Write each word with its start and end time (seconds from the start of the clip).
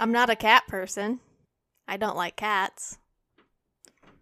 I'm 0.00 0.12
not 0.12 0.30
a 0.30 0.36
cat 0.36 0.66
person. 0.66 1.20
I 1.86 1.96
don't 1.98 2.16
like 2.16 2.34
cats. 2.36 2.98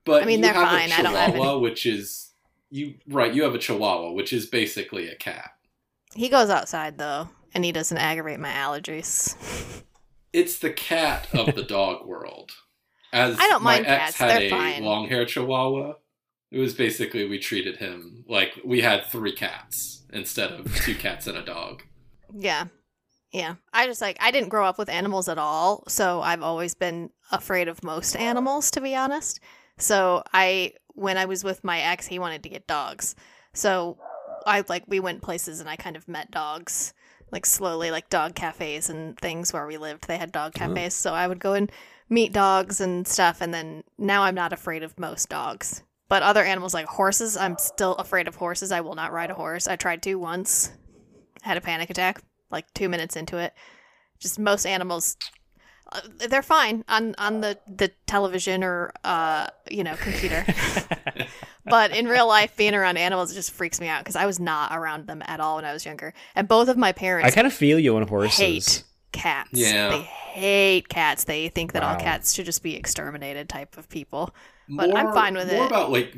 But 0.05 0.23
I 0.23 0.27
mean, 0.27 0.39
you 0.41 0.45
they're 0.47 0.55
have 0.55 0.69
fine. 0.69 0.93
I 0.93 1.03
don't 1.03 1.15
have 1.15 1.33
Chihuahua, 1.33 1.59
which 1.59 1.87
is 1.87 2.33
you 2.71 2.95
right. 3.09 3.33
You 3.33 3.45
have 3.45 3.55
a 3.55 3.59
Chihuahua, 3.59 4.13
which 4.13 4.33
is 4.33 4.47
basically 4.47 5.09
a 5.09 5.15
cat. 5.15 5.51
He 6.15 6.29
goes 6.29 6.51
outside 6.51 6.99
though, 6.99 7.29
and 7.55 7.65
he 7.65 7.73
doesn't 7.73 7.97
aggravate 7.97 8.41
my 8.41 8.51
allergies. 8.51 9.37
It's 10.31 10.59
the 10.59 10.71
cat 10.71 11.27
of 11.33 11.55
the 11.55 11.63
dog 11.63 12.07
world. 12.07 12.51
As 13.15 13.39
I 13.41 13.49
don't 13.49 13.63
my 13.63 13.77
mind 13.77 13.87
ex 13.87 13.99
cats, 13.99 14.17
had 14.19 14.29
they're 14.31 14.47
a 14.49 14.51
fine. 14.51 14.85
long-haired 14.85 15.29
Chihuahua. 15.29 15.95
It 16.51 16.59
was 16.59 16.75
basically 16.75 17.27
we 17.27 17.39
treated 17.39 17.79
him 17.79 18.25
like 18.29 18.61
we 18.63 18.83
had 18.83 19.07
three 19.07 19.33
cats 19.33 20.05
instead 20.13 20.53
of 20.53 20.73
two 20.77 20.95
cats 20.95 21.27
and 21.27 21.39
a 21.39 21.43
dog. 21.45 21.83
Yeah. 22.39 22.67
Yeah. 23.33 23.57
I 23.73 23.87
just 23.87 24.01
like 24.01 24.17
I 24.21 24.31
didn't 24.31 24.49
grow 24.49 24.67
up 24.67 24.79
with 24.79 24.89
animals 24.89 25.29
at 25.29 25.39
all, 25.39 25.85
so 25.89 26.23
I've 26.23 26.43
always 26.43 26.75
been 26.75 27.11
afraid 27.31 27.69
of 27.69 27.85
most 27.85 28.17
animals 28.17 28.71
to 28.73 28.81
be 28.81 28.95
honest. 28.95 29.41
So 29.77 30.23
I 30.33 30.73
when 30.95 31.17
I 31.19 31.27
was 31.27 31.45
with 31.45 31.63
my 31.63 31.81
ex, 31.81 32.07
he 32.07 32.19
wanted 32.19 32.43
to 32.45 32.49
get 32.49 32.67
dogs. 32.67 33.15
So 33.53 33.99
I 34.47 34.65
like 34.69 34.85
we 34.89 35.01
went 35.01 35.23
places 35.23 35.61
and 35.61 35.69
I 35.69 35.77
kind 35.77 35.97
of 35.97 36.09
met 36.09 36.31
dogs 36.31 36.95
like 37.31 37.45
slowly 37.45 37.91
like 37.91 38.09
dog 38.09 38.35
cafes 38.35 38.89
and 38.89 39.19
things 39.19 39.53
where 39.53 39.67
we 39.67 39.77
lived. 39.77 40.09
They 40.09 40.17
had 40.17 40.33
dog 40.33 40.53
Oh. 40.57 40.59
cafes, 40.61 40.95
so 40.95 41.13
I 41.13 41.27
would 41.27 41.39
go 41.39 41.53
and 41.53 41.71
meet 42.09 42.33
dogs 42.33 42.81
and 42.81 43.07
stuff 43.07 43.43
and 43.43 43.53
then 43.53 43.85
now 43.99 44.23
I'm 44.23 44.35
not 44.35 44.55
afraid 44.55 44.83
of 44.83 44.99
most 44.99 45.29
dogs. 45.29 45.83
But 46.09 46.23
other 46.23 46.43
animals 46.43 46.73
like 46.73 46.87
horses, 46.87 47.37
I'm 47.37 47.59
still 47.59 47.95
afraid 47.97 48.27
of 48.27 48.37
horses. 48.37 48.73
I 48.73 48.81
will 48.81 48.95
not 48.95 49.13
ride 49.13 49.31
a 49.31 49.35
horse. 49.35 49.69
I 49.69 49.77
tried 49.77 50.03
to 50.05 50.15
once. 50.15 50.73
Had 51.43 51.59
a 51.59 51.61
panic 51.61 51.91
attack 51.91 52.23
like 52.51 52.73
2 52.75 52.89
minutes 52.89 53.17
into 53.17 53.39
it. 53.39 53.55
Just 54.19 54.39
most 54.39 54.67
animals 54.67 55.17
uh, 55.91 56.01
they're 56.29 56.43
fine 56.43 56.85
on 56.89 57.15
on 57.17 57.41
the 57.41 57.59
the 57.67 57.91
television 58.07 58.63
or 58.63 58.93
uh 59.05 59.47
you 59.71 59.83
know 59.83 59.95
computer. 59.97 60.45
but 61.65 61.97
in 61.97 62.07
real 62.07 62.29
life 62.29 62.55
being 62.57 62.75
around 62.75 62.99
animals 62.99 63.33
just 63.33 63.51
freaks 63.51 63.81
me 63.81 63.89
out 63.89 64.01
because 64.01 64.17
I 64.17 64.27
was 64.27 64.39
not 64.39 64.77
around 64.77 65.07
them 65.07 65.23
at 65.27 65.41
all 65.41 65.57
when 65.57 65.65
I 65.65 65.73
was 65.73 65.87
younger. 65.87 66.13
And 66.35 66.47
both 66.47 66.69
of 66.69 66.77
my 66.77 66.93
parents 66.93 67.33
I 67.33 67.35
kind 67.35 67.47
of 67.47 67.55
feel 67.55 67.79
you 67.79 67.97
on 67.97 68.07
horses. 68.07 68.39
hate 68.39 68.83
cats. 69.13 69.51
Yeah. 69.53 69.89
They 69.89 70.03
hate 70.03 70.89
cats. 70.89 71.25
They 71.25 71.49
think 71.49 71.73
that 71.73 71.83
all 71.83 71.97
cats 71.97 72.35
should 72.35 72.47
just 72.47 72.63
be 72.63 72.77
exterminated 72.77 73.49
type 73.49 73.79
of 73.79 73.89
people. 73.89 74.35
But 74.69 74.95
I'm 74.95 75.15
fine 75.15 75.35
with 75.35 75.51
more 75.51 75.65
it. 75.65 75.69
about 75.69 75.91
like 75.91 76.15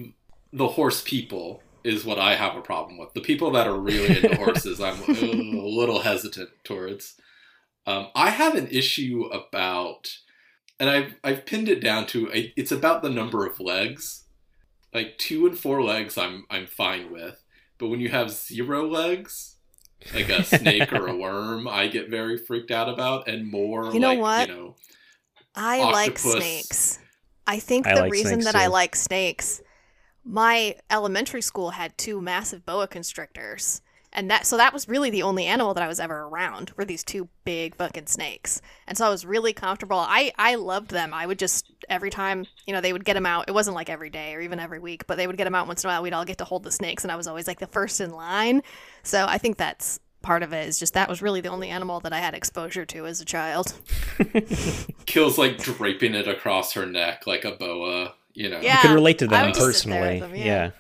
the 0.53 0.67
horse 0.67 1.01
people 1.05 1.63
is 1.85 2.05
what 2.05 2.19
I 2.19 2.35
have 2.35 2.57
a 2.57 2.61
problem 2.61 2.99
with. 2.99 3.13
The 3.15 3.21
people 3.21 3.51
that 3.53 3.67
are 3.67 3.79
really 3.79 4.17
into 4.17 4.37
horses, 4.45 4.81
I'm 4.81 5.03
a 5.03 5.67
little 5.67 6.01
hesitant 6.01 6.51
towards. 6.65 7.15
Um, 7.87 8.09
I 8.15 8.31
have 8.31 8.55
an 8.55 8.69
issue 8.69 9.25
about, 9.33 10.19
and 10.79 10.91
I've 10.91 11.15
I've 11.25 11.47
pinned 11.47 11.69
it 11.69 11.81
down 11.81 12.07
to 12.09 12.31
a, 12.33 12.53
it's 12.57 12.73
about 12.73 13.03
the 13.03 13.11
number 13.11 13.47
of 13.47 13.61
legs. 13.61 14.25
Like 14.93 15.19
two 15.19 15.47
and 15.47 15.59
four 15.59 15.83
legs, 15.83 16.19
I'm 16.19 16.47
I'm 16.51 16.67
fine 16.67 17.13
with, 17.13 17.43
but 17.79 17.89
when 17.89 18.01
you 18.01 18.09
have 18.09 18.31
zero 18.31 18.87
legs, 18.87 19.57
like 20.15 20.29
a 20.29 20.43
snake 20.43 20.93
or 20.93 21.07
a 21.07 21.17
worm, 21.17 21.69
I 21.69 21.89
get 21.89 22.11
very 22.11 22.37
freaked 22.37 22.71
out 22.71 22.89
about, 22.89 23.29
and 23.29 23.51
more. 23.51 23.93
You 23.93 24.01
know 24.01 24.09
like, 24.09 24.19
what? 24.21 24.49
You 24.49 24.55
know, 24.55 24.77
I 25.55 25.91
like 25.91 26.19
snakes. 26.19 26.99
I 27.47 27.59
think 27.59 27.87
I 27.87 27.95
the 27.95 28.01
like 28.03 28.13
reason 28.13 28.43
snakes, 28.43 28.45
that 28.53 28.57
I 28.57 28.67
like 28.67 28.95
snakes, 28.95 29.63
my 30.31 30.77
elementary 30.91 31.43
school 31.43 31.71
had 31.71 31.99
two 31.99 32.21
massive 32.21 32.65
boa 32.65 32.87
constrictors. 32.87 33.83
And 34.13 34.31
that 34.31 34.45
so 34.45 34.57
that 34.57 34.73
was 34.73 34.89
really 34.89 35.11
the 35.11 35.23
only 35.23 35.47
animal 35.47 35.73
that 35.75 35.85
I 35.85 35.89
was 35.89 36.01
ever 36.01 36.23
around 36.23 36.73
were 36.77 36.85
these 36.85 37.05
two 37.05 37.29
big 37.45 37.77
fucking 37.77 38.07
snakes. 38.07 38.61
And 38.89 38.99
so 38.99 39.07
I 39.07 39.09
was 39.09 39.25
really 39.25 39.53
comfortable. 39.53 39.99
I 39.99 40.33
I 40.37 40.57
loved 40.57 40.91
them. 40.91 41.15
I 41.15 41.27
would 41.27 41.39
just 41.39 41.73
every 41.89 42.11
time, 42.11 42.45
you 42.67 42.73
know, 42.73 42.81
they 42.81 42.93
would 42.93 43.05
get 43.05 43.15
them 43.15 43.27
out. 43.27 43.45
It 43.49 43.55
wasn't 43.55 43.77
like 43.77 43.89
every 43.89 44.11
day 44.11 44.35
or 44.35 44.41
even 44.41 44.59
every 44.59 44.81
week, 44.81 45.07
but 45.07 45.17
they 45.17 45.29
would 45.29 45.37
get 45.37 45.45
them 45.45 45.55
out 45.55 45.69
once 45.69 45.85
in 45.85 45.91
a 45.91 45.93
while. 45.93 46.03
We'd 46.03 46.13
all 46.13 46.25
get 46.25 46.39
to 46.39 46.45
hold 46.45 46.65
the 46.65 46.73
snakes 46.73 47.05
and 47.05 47.13
I 47.13 47.17
was 47.17 47.29
always 47.29 47.47
like 47.47 47.61
the 47.61 47.69
first 47.69 48.01
in 48.01 48.11
line. 48.11 48.63
So 49.05 49.27
I 49.29 49.39
think 49.39 49.59
that's 49.59 50.01
part 50.23 50.43
of 50.43 50.53
it 50.53 50.69
is 50.69 50.79
just 50.79 50.95
that 50.95 51.09
was 51.09 51.23
really 51.23 51.41
the 51.41 51.49
only 51.49 51.69
animal 51.69 52.01
that 52.01 52.13
I 52.13 52.19
had 52.19 52.35
exposure 52.35 52.85
to 52.85 53.07
as 53.07 53.21
a 53.21 53.25
child. 53.25 53.75
kills 55.07 55.39
like 55.39 55.59
draping 55.59 56.15
it 56.15 56.27
across 56.27 56.73
her 56.73 56.85
neck 56.85 57.29
like 57.29 57.45
a 57.45 57.53
boa. 57.53 58.15
You 58.41 58.49
know. 58.49 58.61
Yeah. 58.63 58.77
You 58.77 58.89
could 58.89 58.95
relate 58.95 59.19
to 59.19 59.27
them 59.27 59.47
would 59.47 59.55
just 59.55 59.83
sit 59.83 59.91
there 59.91 60.01
personally. 60.01 60.21
them, 60.21 60.35
yeah. 60.35 60.45
yeah. 60.45 60.71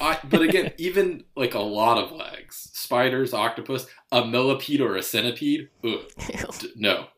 I, 0.00 0.18
but 0.24 0.40
again, 0.40 0.72
even 0.78 1.24
like 1.36 1.52
a 1.52 1.60
lot 1.60 1.98
of 1.98 2.12
legs, 2.12 2.70
spiders, 2.72 3.34
octopus, 3.34 3.86
a 4.10 4.24
millipede 4.24 4.80
or 4.80 4.96
a 4.96 5.02
centipede, 5.02 5.68
ugh, 5.84 6.00
d- 6.60 6.72
no, 6.76 7.08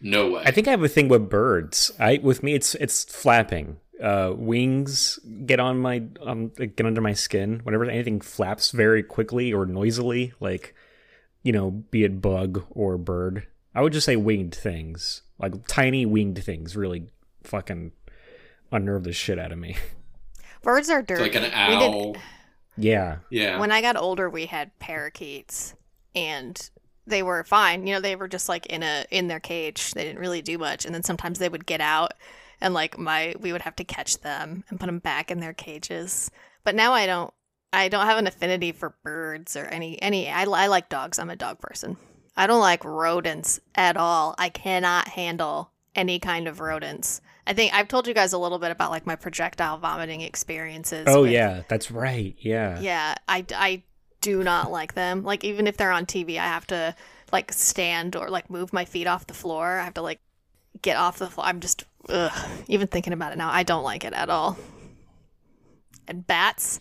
no 0.00 0.30
way. 0.30 0.42
I 0.46 0.52
think 0.52 0.68
I 0.68 0.70
have 0.70 0.84
a 0.84 0.88
thing 0.88 1.08
with 1.08 1.28
birds. 1.28 1.90
I 1.98 2.20
with 2.22 2.44
me, 2.44 2.54
it's 2.54 2.76
it's 2.76 3.02
flapping. 3.04 3.78
Uh, 4.00 4.32
wings 4.36 5.18
get 5.44 5.58
on 5.58 5.80
my 5.80 6.04
um 6.24 6.50
get 6.50 6.86
under 6.86 7.00
my 7.00 7.12
skin 7.12 7.62
whenever 7.64 7.84
anything 7.84 8.20
flaps 8.20 8.70
very 8.70 9.02
quickly 9.02 9.52
or 9.52 9.66
noisily, 9.66 10.34
like 10.38 10.72
you 11.42 11.50
know, 11.50 11.72
be 11.72 12.04
it 12.04 12.22
bug 12.22 12.64
or 12.70 12.96
bird. 12.96 13.48
I 13.74 13.82
would 13.82 13.92
just 13.92 14.06
say 14.06 14.14
winged 14.14 14.54
things, 14.54 15.22
like 15.40 15.66
tiny 15.66 16.06
winged 16.06 16.44
things, 16.44 16.76
really 16.76 17.08
fucking 17.42 17.90
unnerve 18.72 19.04
the 19.04 19.12
shit 19.12 19.38
out 19.38 19.52
of 19.52 19.58
me. 19.58 19.76
Birds 20.62 20.88
are 20.90 21.00
it's 21.00 21.08
dirty. 21.08 21.22
like 21.22 21.34
an 21.34 21.42
We 21.42 21.76
owl. 21.76 22.16
Yeah, 22.76 23.18
Yeah. 23.30 23.58
when 23.58 23.70
I 23.72 23.80
got 23.82 23.96
older, 23.96 24.30
we 24.30 24.46
had 24.46 24.76
parakeets, 24.78 25.74
and 26.14 26.70
they 27.06 27.22
were 27.22 27.44
fine. 27.44 27.86
You 27.86 27.94
know, 27.94 28.00
they 28.00 28.16
were 28.16 28.28
just 28.28 28.48
like 28.48 28.66
in 28.66 28.82
a 28.82 29.04
in 29.10 29.28
their 29.28 29.40
cage. 29.40 29.92
They 29.92 30.04
didn't 30.04 30.20
really 30.20 30.40
do 30.42 30.56
much, 30.58 30.84
and 30.86 30.94
then 30.94 31.02
sometimes 31.02 31.38
they 31.38 31.48
would 31.48 31.66
get 31.66 31.80
out, 31.80 32.12
and 32.60 32.72
like 32.72 32.96
my 32.96 33.34
we 33.40 33.52
would 33.52 33.62
have 33.62 33.76
to 33.76 33.84
catch 33.84 34.18
them 34.20 34.64
and 34.70 34.78
put 34.80 34.86
them 34.86 35.00
back 35.00 35.30
in 35.30 35.40
their 35.40 35.52
cages. 35.52 36.30
But 36.64 36.74
now 36.74 36.92
I 36.92 37.06
don't. 37.06 37.32
I 37.74 37.88
don't 37.88 38.06
have 38.06 38.18
an 38.18 38.26
affinity 38.26 38.70
for 38.72 38.94
birds 39.02 39.56
or 39.56 39.64
any 39.66 40.00
any. 40.00 40.28
I, 40.30 40.42
I 40.44 40.66
like 40.68 40.88
dogs. 40.88 41.18
I'm 41.18 41.30
a 41.30 41.36
dog 41.36 41.58
person. 41.58 41.96
I 42.36 42.46
don't 42.46 42.60
like 42.60 42.84
rodents 42.84 43.60
at 43.74 43.96
all. 43.96 44.34
I 44.38 44.48
cannot 44.48 45.08
handle 45.08 45.70
any 45.94 46.18
kind 46.18 46.46
of 46.48 46.60
rodents. 46.60 47.20
I 47.46 47.54
think 47.54 47.74
I've 47.74 47.88
told 47.88 48.06
you 48.06 48.14
guys 48.14 48.32
a 48.32 48.38
little 48.38 48.58
bit 48.58 48.70
about 48.70 48.90
like 48.90 49.04
my 49.06 49.16
projectile 49.16 49.78
vomiting 49.78 50.20
experiences. 50.20 51.06
Oh 51.08 51.22
with- 51.22 51.32
yeah, 51.32 51.62
that's 51.68 51.90
right. 51.90 52.36
Yeah. 52.38 52.78
yeah, 52.80 53.14
I, 53.28 53.44
I 53.54 53.82
do 54.20 54.42
not 54.44 54.70
like 54.70 54.94
them. 54.94 55.24
Like 55.24 55.42
even 55.44 55.66
if 55.66 55.76
they're 55.76 55.90
on 55.90 56.06
TV, 56.06 56.38
I 56.38 56.44
have 56.46 56.66
to 56.68 56.94
like 57.32 57.52
stand 57.52 58.14
or 58.14 58.28
like 58.28 58.48
move 58.50 58.72
my 58.72 58.84
feet 58.84 59.06
off 59.06 59.26
the 59.26 59.34
floor. 59.34 59.78
I 59.78 59.84
have 59.84 59.94
to 59.94 60.02
like 60.02 60.20
get 60.82 60.96
off 60.96 61.18
the 61.18 61.26
floor. 61.28 61.46
I'm 61.46 61.58
just 61.60 61.84
ugh, 62.08 62.32
even 62.68 62.86
thinking 62.86 63.12
about 63.12 63.32
it 63.32 63.38
now. 63.38 63.50
I 63.50 63.64
don't 63.64 63.82
like 63.84 64.04
it 64.04 64.12
at 64.12 64.30
all. 64.30 64.56
And 66.06 66.26
bats, 66.26 66.80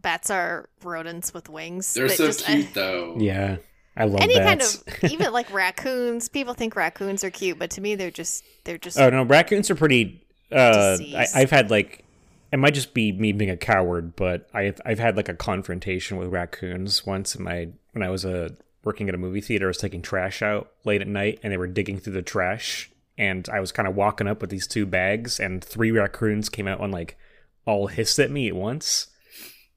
bats 0.00 0.30
are 0.30 0.68
rodents 0.82 1.32
with 1.34 1.48
wings. 1.48 1.92
They're 1.94 2.08
so 2.08 2.26
just- 2.26 2.44
cute 2.44 2.66
eh. 2.66 2.70
though. 2.72 3.16
Yeah. 3.18 3.56
I 3.96 4.04
love 4.04 4.20
Any 4.20 4.38
kind 4.38 4.60
of 4.60 4.84
even 5.04 5.32
like 5.32 5.52
raccoons. 5.52 6.28
People 6.28 6.54
think 6.54 6.76
raccoons 6.76 7.24
are 7.24 7.30
cute, 7.30 7.58
but 7.58 7.70
to 7.72 7.80
me 7.80 7.94
they're 7.94 8.10
just 8.10 8.44
they're 8.64 8.78
just 8.78 8.98
Oh 8.98 9.08
no, 9.08 9.22
raccoons 9.22 9.70
are 9.70 9.74
pretty. 9.74 10.22
Uh, 10.52 10.98
I, 11.00 11.26
I've 11.34 11.50
had 11.50 11.70
like, 11.70 12.04
it 12.52 12.58
might 12.58 12.74
just 12.74 12.94
be 12.94 13.10
me 13.10 13.32
being 13.32 13.50
a 13.50 13.56
coward, 13.56 14.14
but 14.14 14.48
I've 14.52 14.80
I've 14.84 14.98
had 14.98 15.16
like 15.16 15.28
a 15.28 15.34
confrontation 15.34 16.18
with 16.18 16.28
raccoons 16.28 17.06
once 17.06 17.34
in 17.34 17.42
my 17.42 17.68
when 17.92 18.02
I 18.02 18.10
was 18.10 18.24
uh, 18.24 18.50
working 18.84 19.08
at 19.08 19.14
a 19.14 19.18
movie 19.18 19.40
theater. 19.40 19.66
I 19.66 19.68
was 19.68 19.78
taking 19.78 20.02
trash 20.02 20.42
out 20.42 20.70
late 20.84 21.00
at 21.00 21.08
night, 21.08 21.40
and 21.42 21.52
they 21.52 21.56
were 21.56 21.66
digging 21.66 21.98
through 21.98 22.12
the 22.12 22.22
trash, 22.22 22.90
and 23.16 23.48
I 23.48 23.60
was 23.60 23.72
kind 23.72 23.88
of 23.88 23.96
walking 23.96 24.28
up 24.28 24.42
with 24.42 24.50
these 24.50 24.66
two 24.66 24.84
bags, 24.84 25.40
and 25.40 25.64
three 25.64 25.90
raccoons 25.90 26.48
came 26.48 26.68
out 26.68 26.80
and 26.80 26.92
like 26.92 27.16
all 27.64 27.86
hissed 27.86 28.18
at 28.18 28.30
me 28.30 28.48
at 28.48 28.54
once. 28.54 29.08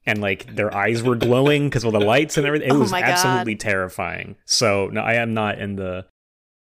And 0.06 0.20
like 0.20 0.54
their 0.56 0.74
eyes 0.74 1.02
were 1.02 1.14
glowing 1.16 1.68
because 1.68 1.84
of 1.84 1.92
the 1.92 2.00
lights 2.00 2.36
and 2.38 2.46
everything. 2.46 2.68
It 2.68 2.72
Oh 2.74 2.78
was 2.80 2.90
my 2.90 3.00
God. 3.00 3.10
absolutely 3.10 3.56
terrifying. 3.56 4.36
So 4.46 4.88
no, 4.88 5.00
I 5.02 5.14
am 5.14 5.34
not 5.34 5.58
in 5.58 5.76
the 5.76 6.06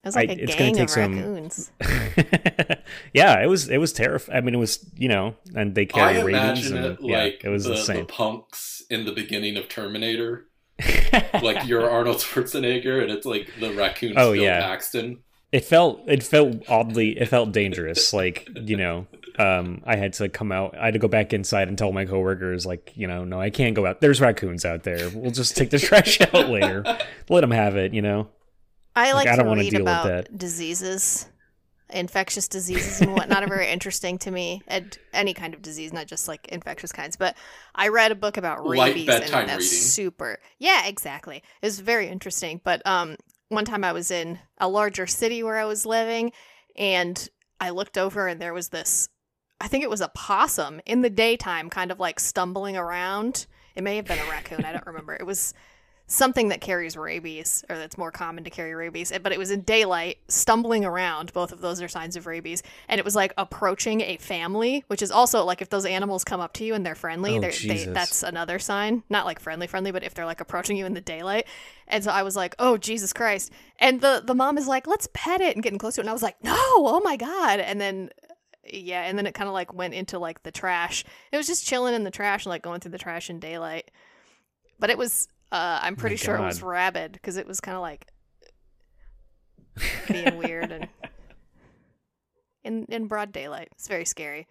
it 0.04 0.08
was 0.08 0.16
like 0.16 0.30
I- 0.30 0.34
a 0.34 0.36
it's 0.36 0.56
gonna 0.56 0.72
take 0.74 0.84
of 0.84 0.90
some- 0.90 1.16
raccoons. 1.16 1.72
yeah, 3.14 3.42
it 3.42 3.48
was 3.48 3.70
it 3.70 3.78
was 3.78 3.94
terrifying. 3.94 4.38
I 4.38 4.42
mean, 4.42 4.56
it 4.56 4.60
was 4.60 4.90
you 4.96 5.08
know, 5.08 5.36
and 5.56 5.74
they 5.76 5.84
I 5.84 5.86
carry 5.86 6.24
ratings, 6.24 6.70
imagine 6.72 6.78
and 6.78 6.86
it 6.86 6.98
yeah, 7.02 7.24
like 7.24 7.42
it 7.44 7.50
was 7.50 7.64
the, 7.64 7.72
the 7.72 7.78
insane. 7.80 8.06
punks 8.06 8.84
in 8.90 9.06
the 9.06 9.12
beginning 9.12 9.58
of 9.58 9.68
Terminator. 9.70 10.46
like 11.42 11.68
you're 11.68 11.90
Arnold 11.90 12.18
Schwarzenegger, 12.18 13.02
and 13.02 13.12
it's 13.12 13.26
like 13.26 13.50
the 13.60 13.74
raccoon 13.74 14.14
Oh, 14.16 14.32
Bill 14.34 14.44
yeah. 14.44 14.62
Paxton. 14.62 15.20
It 15.52 15.66
felt 15.66 16.02
it 16.08 16.24
felt 16.24 16.70
oddly 16.70 17.18
it 17.20 17.28
felt 17.28 17.52
dangerous. 17.52 18.14
Like 18.14 18.48
you 18.56 18.78
know, 18.78 19.08
um, 19.38 19.82
I 19.86 19.96
had 19.96 20.14
to 20.14 20.30
come 20.30 20.52
out. 20.52 20.78
I 20.78 20.86
had 20.86 20.94
to 20.94 21.00
go 21.00 21.08
back 21.08 21.34
inside 21.34 21.68
and 21.68 21.78
tell 21.78 21.92
my 21.92 22.06
coworkers, 22.06 22.66
like 22.66 22.92
you 22.96 23.08
know, 23.08 23.24
no, 23.24 23.40
I 23.42 23.50
can't 23.50 23.76
go 23.76 23.86
out. 23.86 24.02
There's 24.02 24.22
raccoons 24.22 24.66
out 24.66 24.84
there. 24.84 25.10
We'll 25.10 25.32
just 25.32 25.58
take 25.58 25.70
the 25.72 25.80
trash 25.80 26.22
out 26.22 26.50
later. 26.50 26.84
Let 27.30 27.42
them 27.42 27.52
have 27.52 27.76
it. 27.76 27.94
You 27.94 28.02
know. 28.02 28.30
I 28.96 29.14
like, 29.14 29.28
I 29.28 29.36
don't 29.36 29.46
to 29.46 29.50
wanna 29.50 29.62
read 29.62 29.70
deal 29.72 29.80
with 29.82 29.88
about 29.88 30.08
that. 30.08 30.38
diseases, 30.38 31.30
infectious 31.90 32.48
diseases 32.48 33.00
and 33.02 33.14
whatnot 33.14 33.44
are 33.44 33.48
very 33.48 33.68
interesting 33.72 34.18
to 34.20 34.32
me. 34.32 34.62
And 34.68 34.98
any 35.14 35.34
kind 35.34 35.54
of 35.54 35.62
disease, 35.62 35.94
not 35.94 36.08
just 36.08 36.28
like 36.28 36.48
infectious 36.50 36.92
kinds. 36.92 37.16
But 37.16 37.38
I 37.74 37.88
read 37.88 38.12
a 38.12 38.16
book 38.16 38.36
about 38.38 38.66
Light 38.66 38.90
rabies, 38.90 39.06
bedtime 39.06 39.42
and 39.42 39.50
that's 39.50 39.72
reading. 39.72 39.80
super. 39.80 40.40
Yeah, 40.58 40.86
exactly. 40.88 41.42
It's 41.62 41.80
very 41.80 42.08
interesting. 42.08 42.60
But 42.64 42.86
um, 42.86 43.16
one 43.50 43.66
time 43.66 43.84
I 43.84 43.92
was 43.92 44.10
in 44.10 44.40
a 44.58 44.70
larger 44.70 45.06
city 45.06 45.44
where 45.44 45.58
I 45.58 45.66
was 45.66 45.86
living, 45.86 46.32
and 46.76 47.28
I 47.60 47.72
looked 47.72 47.98
over 47.98 48.28
and 48.28 48.42
there 48.42 48.54
was 48.54 48.70
this. 48.70 49.10
I 49.60 49.68
think 49.68 49.84
it 49.84 49.90
was 49.90 50.02
a 50.02 50.10
possum 50.10 50.80
in 50.86 51.02
the 51.02 51.10
daytime, 51.10 51.70
kind 51.70 51.92
of 51.92 52.00
like 52.00 52.20
stumbling 52.20 52.78
around. 52.78 53.46
It 53.76 53.84
may 53.84 53.98
have 53.98 54.06
been 54.06 54.20
a 54.20 54.30
raccoon. 54.30 54.64
I 54.64 54.72
don't 54.72 54.88
remember. 54.88 55.14
It 55.14 55.26
was 55.26 55.54
something 56.12 56.50
that 56.50 56.60
carries 56.60 56.98
rabies 56.98 57.64
or 57.70 57.78
that's 57.78 57.96
more 57.96 58.12
common 58.12 58.44
to 58.44 58.50
carry 58.50 58.74
rabies 58.74 59.14
but 59.22 59.32
it 59.32 59.38
was 59.38 59.52
in 59.52 59.62
daylight 59.62 60.18
stumbling 60.28 60.84
around 60.84 61.32
both 61.34 61.52
of 61.52 61.62
those 61.62 61.82
are 61.84 61.88
signs 61.88 62.16
of 62.16 62.26
rabies 62.26 62.64
and 62.88 62.98
it 62.98 63.06
was 63.06 63.16
like 63.16 63.32
approaching 63.38 64.02
a 64.02 64.18
family 64.18 64.84
which 64.88 65.04
is 65.04 65.12
also 65.12 65.46
like 65.46 65.62
if 65.62 65.70
those 65.70 65.86
animals 65.86 66.24
come 66.24 66.40
up 66.40 66.52
to 66.52 66.64
you 66.64 66.74
and 66.74 66.84
they're 66.84 66.96
friendly 66.96 67.38
Oh, 67.38 67.40
they're, 67.40 67.52
they, 67.52 67.86
that's 67.86 68.24
another 68.24 68.58
sign 68.58 69.04
not 69.08 69.28
like 69.28 69.40
friendly 69.40 69.68
friendly 69.68 69.92
but 69.92 70.04
if 70.04 70.16
they're 70.16 70.26
like 70.26 70.42
approaching 70.42 70.76
you 70.78 70.88
in 70.88 70.96
the 70.96 71.02
daylight. 71.02 71.46
And 71.88 72.04
so 72.04 72.10
i 72.10 72.24
was 72.24 72.36
like 72.36 72.56
oh 72.58 72.76
jesus 72.78 73.14
christ. 73.14 73.52
And 73.78 74.02
the 74.02 74.24
the 74.26 74.34
mom 74.34 74.58
is 74.58 74.68
like 74.68 74.88
let's 74.88 75.08
pet 75.14 75.42
it 75.42 75.56
and 75.56 75.64
getting 75.64 75.78
close 75.78 75.96
to 75.96 76.02
it 76.02 76.06
and 76.06 76.10
i 76.10 76.14
was 76.14 76.24
like 76.24 76.44
no! 76.44 76.56
Oh 76.56 77.02
my 77.04 77.18
god. 77.18 77.60
And 77.60 77.80
then 77.80 78.10
yeah 78.66 79.04
and 79.04 79.18
then 79.18 79.28
it 79.28 79.36
kind 79.36 79.48
of 79.48 79.54
like 79.54 79.74
went 79.76 79.94
into 79.94 80.18
like 80.18 80.42
the 80.42 80.52
trash. 80.52 81.06
It 81.32 81.38
was 81.38 81.46
just 81.46 81.68
chilling 81.68 81.94
in 81.94 82.04
the 82.04 82.12
trash 82.12 82.46
and 82.46 82.50
like 82.50 82.64
going 82.64 82.80
through 82.80 82.92
the 82.92 82.98
trash 82.98 83.30
in 83.30 83.40
daylight. 83.40 83.92
But 84.80 84.90
it 84.90 84.98
was 84.98 85.28
uh 85.52 85.80
i'm 85.82 85.96
pretty 85.96 86.16
sure 86.16 86.36
it 86.36 86.42
was 86.42 86.62
rabid 86.62 87.12
because 87.14 87.38
it 87.38 87.48
was 87.48 87.60
kind 87.60 87.76
of 87.76 87.82
like 87.82 88.08
being 90.08 90.38
weird 90.38 90.72
and 90.72 90.88
in 92.64 92.86
in 92.90 93.08
broad 93.08 93.32
daylight 93.32 93.70
it's 93.74 93.88
very 93.88 94.06
scary 94.06 94.48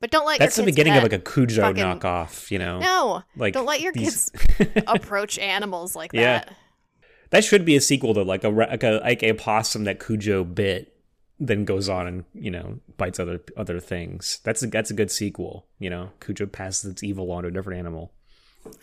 but 0.00 0.10
don't 0.10 0.26
let 0.26 0.38
That's 0.38 0.56
the 0.56 0.64
beginning 0.64 0.94
of 0.96 1.02
like 1.02 1.14
a 1.14 1.18
Cujo 1.18 1.62
fucking- 1.62 1.82
knockoff, 1.82 2.50
you 2.50 2.58
know? 2.58 2.78
no 2.78 3.22
Like 3.36 3.54
don't 3.54 3.64
let 3.64 3.80
your 3.80 3.92
these- 3.92 4.28
kids 4.58 4.82
approach 4.86 5.38
animals 5.38 5.96
like 5.96 6.12
that. 6.12 6.18
Yeah. 6.20 6.38
that 6.40 6.54
That 7.30 7.44
should 7.44 7.64
be 7.64 7.74
a 7.74 7.80
sequel 7.80 8.12
to 8.12 8.22
like 8.22 8.44
a 8.44 8.50
like 8.50 8.82
a 8.82 9.00
like 9.02 9.22
a 9.22 9.32
possum 9.32 9.84
that 9.84 10.04
Cujo 10.04 10.44
bit, 10.44 10.94
then 11.40 11.64
goes 11.64 11.88
on 11.88 12.06
and 12.06 12.24
you 12.34 12.50
know 12.50 12.80
bites 12.98 13.18
other 13.18 13.40
other 13.56 13.80
things. 13.80 14.40
That's 14.44 14.62
a, 14.62 14.66
that's 14.66 14.90
a 14.90 14.94
good 14.94 15.10
sequel. 15.10 15.64
You 15.78 15.88
know, 15.88 16.10
Cujo 16.20 16.46
passes 16.46 16.90
its 16.90 17.02
evil 17.02 17.32
on 17.32 17.44
to 17.44 17.48
a 17.48 17.52
different 17.52 17.78
animal. 17.78 18.12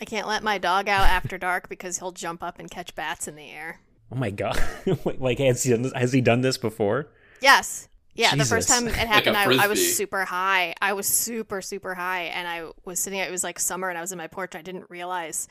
I 0.00 0.04
can't 0.04 0.28
let 0.28 0.42
my 0.42 0.58
dog 0.58 0.88
out 0.88 1.06
after 1.06 1.38
dark 1.38 1.68
because 1.68 1.98
he'll 1.98 2.12
jump 2.12 2.42
up 2.42 2.58
and 2.58 2.70
catch 2.70 2.94
bats 2.94 3.26
in 3.26 3.36
the 3.36 3.50
air 3.50 3.80
Oh 4.12 4.14
my 4.14 4.30
god! 4.30 4.62
like 5.18 5.38
has 5.38 5.62
he 5.62 5.70
done 5.70 5.82
this, 5.82 5.92
has 5.94 6.12
he 6.12 6.20
done 6.20 6.42
this 6.42 6.58
before? 6.58 7.08
Yes. 7.40 7.88
Yeah, 8.14 8.36
the 8.36 8.44
first 8.44 8.68
time 8.68 8.86
it 8.86 8.94
happened, 8.94 9.38
I 9.38 9.68
was 9.68 9.96
super 9.96 10.26
high. 10.26 10.74
I 10.82 10.92
was 10.92 11.06
super, 11.06 11.62
super 11.62 11.94
high, 11.94 12.24
and 12.24 12.46
I 12.46 12.70
was 12.84 13.00
sitting. 13.00 13.18
It 13.18 13.30
was 13.30 13.42
like 13.42 13.58
summer, 13.58 13.88
and 13.88 13.96
I 13.96 14.02
was 14.02 14.12
in 14.12 14.18
my 14.18 14.26
porch. 14.26 14.54
I 14.54 14.60
didn't 14.60 14.90
realize. 14.90 15.48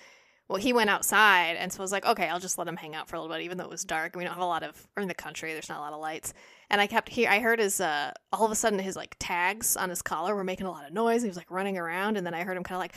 Well, 0.51 0.59
he 0.59 0.73
went 0.73 0.89
outside, 0.89 1.55
and 1.55 1.71
so 1.71 1.79
I 1.79 1.81
was 1.81 1.93
like, 1.93 2.05
okay, 2.05 2.27
I'll 2.27 2.41
just 2.41 2.57
let 2.57 2.67
him 2.67 2.75
hang 2.75 2.93
out 2.93 3.07
for 3.07 3.15
a 3.15 3.21
little 3.21 3.33
bit, 3.33 3.41
even 3.43 3.57
though 3.57 3.63
it 3.63 3.69
was 3.69 3.85
dark. 3.85 4.17
We 4.17 4.25
don't 4.25 4.33
have 4.33 4.43
a 4.43 4.45
lot 4.45 4.63
of. 4.63 4.85
We're 4.93 5.01
in 5.01 5.07
the 5.07 5.13
country. 5.13 5.53
There's 5.53 5.69
not 5.69 5.77
a 5.77 5.81
lot 5.81 5.93
of 5.93 6.01
lights. 6.01 6.33
And 6.69 6.81
I 6.81 6.87
kept 6.87 7.07
here. 7.07 7.29
I 7.29 7.39
heard 7.39 7.59
his. 7.59 7.79
uh 7.79 8.11
All 8.33 8.43
of 8.43 8.51
a 8.51 8.55
sudden, 8.55 8.77
his 8.77 8.97
like 8.97 9.15
tags 9.17 9.77
on 9.77 9.89
his 9.89 10.01
collar 10.01 10.35
were 10.35 10.43
making 10.43 10.67
a 10.67 10.69
lot 10.71 10.85
of 10.85 10.91
noise. 10.91 11.21
He 11.21 11.29
was 11.29 11.37
like 11.37 11.49
running 11.49 11.77
around, 11.77 12.17
and 12.17 12.25
then 12.27 12.33
I 12.33 12.43
heard 12.43 12.57
him 12.57 12.63
kind 12.65 12.91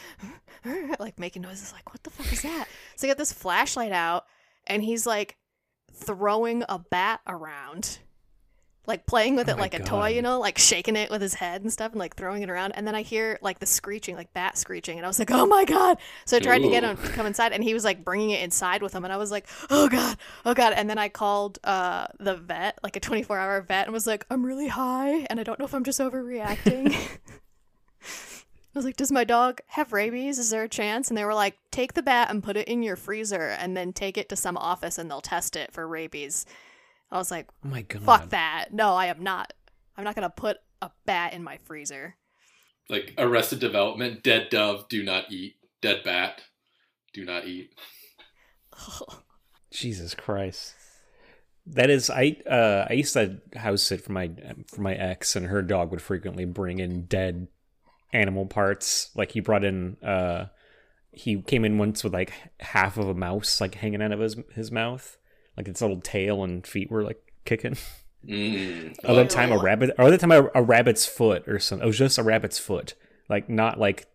of 0.65 0.65
like, 0.65 0.99
like 0.99 1.17
making 1.21 1.43
noises. 1.43 1.73
Like, 1.73 1.89
what 1.93 2.03
the 2.03 2.11
fuck 2.11 2.33
is 2.33 2.43
that? 2.43 2.67
So 2.97 3.07
I 3.07 3.11
got 3.11 3.19
this 3.19 3.33
flashlight 3.33 3.93
out, 3.93 4.25
and 4.67 4.83
he's 4.83 5.07
like 5.07 5.37
throwing 5.93 6.65
a 6.69 6.81
bat 6.81 7.21
around 7.25 8.01
like 8.87 9.07
playing 9.07 9.35
with 9.35 9.49
Oh 9.49 9.53
it 9.53 9.57
my 9.57 9.63
like 9.63 9.75
a 9.75 9.83
toy, 9.83 10.09
you 10.09 10.21
know, 10.21 10.39
like 10.39 10.59
shaking 10.59 10.95
it 10.95 11.11
with 11.11 11.23
his 11.23 11.35
head 11.35 11.63
and 11.63 11.73
stuff 11.73 11.93
and 11.93 11.99
like 11.99 12.17
throwing 12.17 12.43
it 12.43 12.51
around. 12.51 12.73
And 12.73 12.87
then 12.87 12.95
I 12.95 13.03
hear 13.03 13.39
like 13.41 13.59
the 13.59 13.67
screeching, 13.67 14.15
like 14.15 14.33
bat 14.35 14.59
screeching. 14.59 14.99
And 14.99 15.07
I 15.07 15.09
was 15.09 15.19
like, 15.19 15.31
oh 15.31 15.47
my 15.47 15.65
God. 15.65 15.99
So 16.27 16.37
I 16.37 16.41
tried 16.41 16.59
to 16.61 16.69
get 16.69 16.85
him 16.85 16.97
to 16.97 17.09
come 17.09 17.27
inside 17.27 17.53
and 17.53 17.65
he 17.65 17.73
was 17.73 17.85
like 17.85 18.05
bringing 18.05 18.31
it 18.31 18.43
inside 18.43 18.83
with 18.83 18.93
him. 18.93 19.05
And 19.05 19.13
I 19.13 19.17
was 19.17 19.31
like, 19.31 19.47
oh 19.71 19.89
God, 19.89 20.19
oh 20.45 20.55
God. 20.55 20.75
And 20.75 20.91
then 20.91 20.99
I 20.99 21.09
called 21.09 21.59
uh, 21.65 22.09
the 22.21 22.37
vet, 22.37 22.79
like 22.83 22.97
a 22.97 23.01
24 23.01 23.39
hour 23.39 23.61
vet, 23.63 23.87
and 23.87 23.93
was 23.93 24.07
like, 24.07 24.27
I'm 24.31 24.45
really 24.45 24.69
high 24.69 25.27
and 25.31 25.41
I 25.41 25.45
don't 25.45 25.59
know 25.59 25.65
if 25.65 25.75
I'm 25.75 25.85
just 25.85 26.01
overreacting. 26.01 26.95
I 28.75 28.79
was 28.79 28.85
like, 28.85 28.97
does 28.97 29.13
my 29.13 29.23
dog 29.23 29.61
have 29.69 29.93
rabies? 29.93 30.39
Is 30.39 30.51
there 30.51 30.65
a 30.65 30.69
chance? 30.69 31.09
And 31.09 31.17
they 31.17 31.25
were 31.25 31.33
like, 31.33 31.57
take 31.71 31.95
the 31.95 32.03
bat 32.03 32.29
and 32.29 32.43
put 32.43 32.57
it 32.57 32.67
in 32.67 32.83
your 32.83 32.97
freezer 32.97 33.49
and 33.49 33.77
then 33.77 33.93
take 33.93 34.19
it 34.19 34.29
to 34.31 34.37
some 34.37 34.57
office 34.57 34.99
and 34.99 35.09
they'll 35.09 35.21
test 35.21 35.55
it 35.55 35.73
for 35.73 35.87
rabies. 35.87 36.45
I 37.15 37.19
was 37.19 37.31
like, 37.31 37.49
Oh 37.65 37.69
my 37.69 37.83
god! 37.83 38.03
fuck 38.03 38.29
that. 38.31 38.67
No, 38.73 38.95
I 38.95 39.07
am 39.07 39.23
not. 39.23 39.53
I'm 39.97 40.03
not 40.03 40.17
going 40.17 40.29
to 40.29 40.35
put 40.35 40.59
a 40.83 40.91
bat 41.07 41.33
in 41.33 41.45
my 41.45 41.59
freezer. 41.59 42.17
Like 42.91 43.15
Arrested 43.17 43.61
Development, 43.61 44.23
dead 44.23 44.49
dove, 44.51 44.89
do 44.89 45.03
not 45.03 45.31
eat. 45.31 45.55
Dead 45.81 46.03
bat, 46.05 46.43
do 47.13 47.25
not 47.25 47.47
eat. 47.47 47.73
Jesus 49.71 50.15
Christ. 50.15 50.75
That 51.67 51.89
is, 51.89 52.11
I 52.11 52.37
uh, 52.51 52.87
I 52.91 52.95
used 52.95 53.15
to 53.15 53.41
house 53.57 53.83
sit 53.83 54.03
for 54.03 54.13
my 54.13 54.31
for 54.67 54.83
my 54.83 54.95
ex, 54.95 55.35
and 55.35 55.47
her 55.47 55.63
dog 55.63 55.93
would 55.93 56.03
frequently 56.03 56.45
bring 56.45 56.79
in 56.79 57.07
dead 57.07 57.47
animal 58.13 58.45
parts. 58.45 59.11
Like 59.15 59.33
he 59.33 59.41
brought 59.41 59.65
in, 59.65 59.97
uh, 60.03 60.47
he 61.13 61.41
came 61.41 61.65
in 61.65 61.79
once 61.79 62.05
with 62.05 62.13
like 62.13 62.33
half 62.61 62.99
of 62.99 63.09
a 63.09 63.15
mouse 63.15 63.61
like 63.61 63.77
hanging 63.77 64.03
out 64.03 64.13
of 64.13 64.21
his 64.21 64.37
his 64.55 64.71
mouth, 64.71 65.17
like 65.57 65.69
its 65.69 65.81
little 65.81 66.01
tail 66.01 66.43
and 66.43 66.67
feet 66.67 66.91
were 66.91 67.03
like 67.03 67.21
kicking. 67.45 67.77
Mm, 68.27 68.97
I 69.05 69.09
Other 69.09 69.21
love 69.21 69.29
time 69.29 69.53
a 69.53 69.59
rabbit, 69.59 69.91
or 69.99 70.07
other 70.07 70.17
time 70.17 70.33
a, 70.33 70.49
a 70.55 70.63
rabbit's 70.63 71.05
foot 71.07 71.47
or 71.47 71.59
something. 71.59 71.85
It 71.85 71.87
was 71.87 71.99
just 71.99 72.19
a 72.19 72.23
rabbit's 72.23 72.59
foot, 72.59 72.95
like 73.29 73.49
not 73.49 73.79
like 73.79 74.07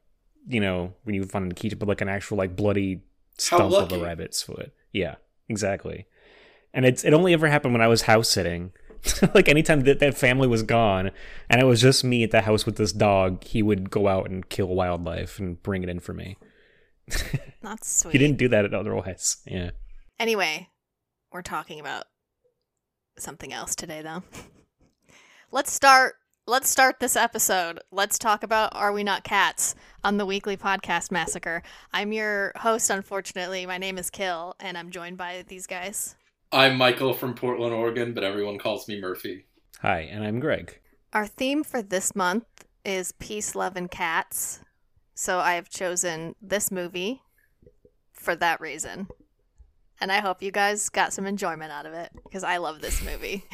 you 0.47 0.59
know 0.59 0.93
when 1.03 1.15
you 1.15 1.23
find 1.23 1.45
in 1.45 1.51
Keith, 1.53 1.77
but 1.77 1.87
like 1.87 2.01
an 2.01 2.09
actual 2.09 2.37
like 2.37 2.55
bloody 2.55 3.01
stump 3.37 3.73
of 3.73 3.91
a 3.91 3.99
rabbit's 3.99 4.41
foot. 4.41 4.73
Yeah, 4.91 5.15
exactly. 5.47 6.07
And 6.73 6.85
it's 6.85 7.03
it 7.03 7.13
only 7.13 7.33
ever 7.33 7.47
happened 7.47 7.73
when 7.73 7.81
I 7.81 7.87
was 7.87 8.03
house 8.03 8.29
sitting. 8.29 8.71
like 9.33 9.47
anytime 9.47 9.81
that 9.81 9.99
that 9.99 10.17
family 10.17 10.47
was 10.47 10.63
gone, 10.63 11.11
and 11.49 11.61
it 11.61 11.65
was 11.65 11.81
just 11.81 12.03
me 12.03 12.23
at 12.23 12.31
the 12.31 12.41
house 12.41 12.65
with 12.65 12.75
this 12.75 12.91
dog, 12.91 13.43
he 13.43 13.63
would 13.63 13.89
go 13.89 14.07
out 14.07 14.29
and 14.29 14.49
kill 14.49 14.67
wildlife 14.67 15.39
and 15.39 15.61
bring 15.63 15.83
it 15.83 15.89
in 15.89 15.99
for 15.99 16.13
me. 16.13 16.37
That's 17.61 17.89
sweet. 17.89 18.11
He 18.11 18.17
didn't 18.17 18.37
do 18.37 18.47
that 18.49 18.65
at 18.65 18.73
otherwise. 18.73 19.37
Yeah. 19.45 19.71
Anyway, 20.19 20.69
we're 21.31 21.41
talking 21.41 21.79
about 21.79 22.05
something 23.17 23.53
else 23.53 23.75
today 23.75 24.01
though. 24.01 24.23
let's 25.51 25.71
start 25.71 26.15
let's 26.47 26.69
start 26.69 26.99
this 26.99 27.15
episode. 27.15 27.79
Let's 27.91 28.17
talk 28.17 28.43
about 28.43 28.75
Are 28.75 28.91
We 28.91 29.03
Not 29.03 29.23
Cats 29.23 29.75
on 30.03 30.17
the 30.17 30.25
weekly 30.25 30.57
podcast 30.57 31.11
massacre. 31.11 31.61
I'm 31.93 32.11
your 32.11 32.53
host 32.55 32.89
unfortunately. 32.89 33.65
My 33.65 33.77
name 33.77 33.97
is 33.97 34.09
Kill 34.09 34.55
and 34.59 34.77
I'm 34.77 34.89
joined 34.89 35.17
by 35.17 35.43
these 35.47 35.67
guys. 35.67 36.15
I'm 36.51 36.77
Michael 36.77 37.13
from 37.13 37.35
Portland, 37.35 37.75
Oregon, 37.75 38.13
but 38.13 38.23
everyone 38.23 38.57
calls 38.57 38.87
me 38.87 38.99
Murphy. 38.99 39.45
Hi, 39.81 39.99
and 39.99 40.23
I'm 40.23 40.39
Greg. 40.39 40.79
Our 41.13 41.27
theme 41.27 41.63
for 41.63 41.83
this 41.83 42.15
month 42.15 42.45
is 42.83 43.11
peace, 43.13 43.53
love 43.53 43.75
and 43.75 43.89
cats. 43.89 44.61
So 45.13 45.39
I 45.39 45.53
have 45.53 45.69
chosen 45.69 46.35
this 46.41 46.71
movie 46.71 47.21
for 48.11 48.35
that 48.35 48.59
reason. 48.59 49.09
And 50.01 50.11
I 50.11 50.19
hope 50.19 50.41
you 50.41 50.51
guys 50.51 50.89
got 50.89 51.13
some 51.13 51.25
enjoyment 51.25 51.71
out 51.71 51.85
of 51.85 51.93
it 51.93 52.11
because 52.23 52.43
I 52.43 52.57
love 52.57 52.81
this 52.81 53.03
movie. 53.03 53.45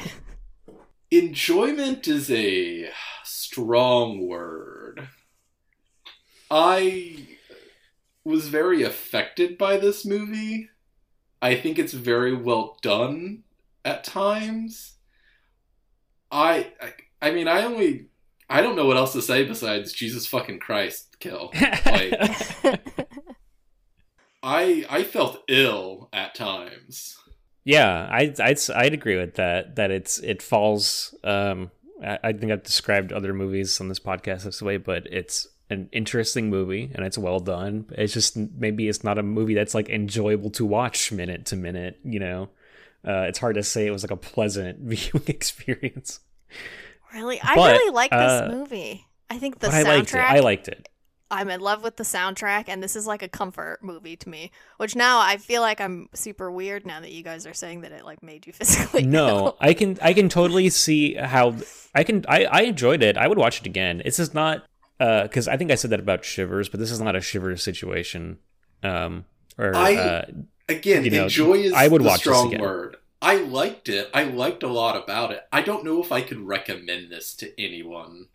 Enjoyment 1.10 2.06
is 2.08 2.30
a 2.30 2.90
strong 3.24 4.26
word. 4.26 5.08
I 6.50 7.26
was 8.24 8.48
very 8.48 8.82
affected 8.82 9.56
by 9.56 9.76
this 9.76 10.04
movie. 10.04 10.68
I 11.40 11.54
think 11.54 11.78
it's 11.78 11.92
very 11.92 12.34
well 12.34 12.76
done 12.82 13.44
at 13.84 14.04
times. 14.04 14.94
I, 16.30 16.72
I 16.80 16.94
I 17.22 17.30
mean 17.30 17.46
I 17.46 17.62
only 17.62 18.06
I 18.50 18.62
don't 18.62 18.76
know 18.76 18.86
what 18.86 18.96
else 18.96 19.12
to 19.12 19.22
say 19.22 19.44
besides 19.44 19.92
Jesus 19.92 20.26
fucking 20.26 20.58
Christ 20.58 21.16
kill. 21.20 21.52
Like 21.86 22.12
I 24.46 24.86
I 24.88 25.02
felt 25.02 25.42
ill 25.48 26.08
at 26.12 26.34
times. 26.34 27.16
Yeah, 27.64 28.08
I'd, 28.10 28.40
I'd 28.40 28.58
I'd 28.74 28.94
agree 28.94 29.16
with 29.16 29.34
that. 29.34 29.74
That 29.76 29.90
it's 29.90 30.18
it 30.18 30.40
falls. 30.40 31.14
Um, 31.24 31.72
I, 32.02 32.18
I 32.22 32.32
think 32.32 32.52
I've 32.52 32.62
described 32.62 33.12
other 33.12 33.34
movies 33.34 33.80
on 33.80 33.88
this 33.88 33.98
podcast 33.98 34.44
this 34.44 34.62
way, 34.62 34.76
but 34.76 35.06
it's 35.10 35.48
an 35.68 35.88
interesting 35.90 36.48
movie 36.48 36.92
and 36.94 37.04
it's 37.04 37.18
well 37.18 37.40
done. 37.40 37.86
It's 37.90 38.12
just 38.12 38.36
maybe 38.36 38.88
it's 38.88 39.02
not 39.02 39.18
a 39.18 39.22
movie 39.24 39.54
that's 39.54 39.74
like 39.74 39.88
enjoyable 39.88 40.50
to 40.50 40.64
watch 40.64 41.10
minute 41.10 41.44
to 41.46 41.56
minute. 41.56 41.98
You 42.04 42.20
know, 42.20 42.48
uh, 43.04 43.22
it's 43.22 43.40
hard 43.40 43.56
to 43.56 43.64
say 43.64 43.84
it 43.86 43.90
was 43.90 44.04
like 44.04 44.12
a 44.12 44.16
pleasant 44.16 44.78
viewing 44.82 45.24
experience. 45.26 46.20
really? 47.12 47.40
I 47.42 47.56
But, 47.56 47.72
really 47.78 47.92
like 47.92 48.12
this 48.12 48.20
uh, 48.20 48.48
movie. 48.52 49.06
I 49.28 49.38
think 49.38 49.58
the 49.58 49.66
but 49.66 49.74
I 49.74 49.82
liked 49.82 50.10
it. 50.10 50.16
soundtrack 50.16 50.30
I 50.30 50.38
liked 50.38 50.68
it. 50.68 50.88
I'm 51.30 51.48
in 51.50 51.60
love 51.60 51.82
with 51.82 51.96
the 51.96 52.04
soundtrack, 52.04 52.64
and 52.68 52.82
this 52.82 52.94
is 52.96 53.06
like 53.06 53.22
a 53.22 53.28
comfort 53.28 53.78
movie 53.82 54.16
to 54.16 54.28
me. 54.28 54.50
Which 54.76 54.94
now 54.94 55.18
I 55.20 55.36
feel 55.38 55.60
like 55.62 55.80
I'm 55.80 56.08
super 56.14 56.50
weird 56.50 56.86
now 56.86 57.00
that 57.00 57.10
you 57.12 57.22
guys 57.22 57.46
are 57.46 57.54
saying 57.54 57.80
that 57.80 57.92
it 57.92 58.04
like 58.04 58.22
made 58.22 58.46
you 58.46 58.52
physically. 58.54 59.04
No, 59.04 59.28
ill. 59.28 59.56
I 59.60 59.74
can 59.74 59.98
I 60.02 60.12
can 60.12 60.28
totally 60.28 60.68
see 60.70 61.14
how 61.14 61.54
I 61.94 62.04
can 62.04 62.24
I, 62.28 62.44
I 62.44 62.60
enjoyed 62.62 63.02
it. 63.02 63.16
I 63.16 63.26
would 63.26 63.38
watch 63.38 63.60
it 63.60 63.66
again. 63.66 64.02
It's 64.04 64.18
just 64.18 64.34
not 64.34 64.64
because 64.98 65.46
I 65.48 65.56
think 65.56 65.70
I 65.70 65.74
said 65.74 65.90
that 65.90 66.00
about 66.00 66.24
Shivers, 66.24 66.68
but 66.68 66.80
this 66.80 66.90
is 66.90 67.00
not 67.00 67.16
a 67.16 67.20
Shivers 67.20 67.62
situation. 67.62 68.38
Um, 68.82 69.24
or 69.58 69.74
I- 69.74 69.94
uh, 69.96 70.24
Again, 70.68 71.04
You 71.04 71.10
know, 71.12 71.22
enjoy 71.24 71.54
is 71.58 71.72
I 71.72 71.86
would 71.86 72.02
the 72.02 72.06
watch 72.06 72.24
this 72.24 72.34
strong 72.34 72.48
again. 72.48 72.60
word. 72.60 72.96
I 73.22 73.36
liked 73.36 73.88
it. 73.88 74.10
I 74.12 74.24
liked 74.24 74.64
a 74.64 74.68
lot 74.68 75.00
about 75.00 75.30
it. 75.30 75.42
I 75.52 75.62
don't 75.62 75.84
know 75.84 76.02
if 76.02 76.10
I 76.10 76.22
could 76.22 76.40
recommend 76.40 77.10
this 77.12 77.34
to 77.36 77.60
anyone. 77.60 78.26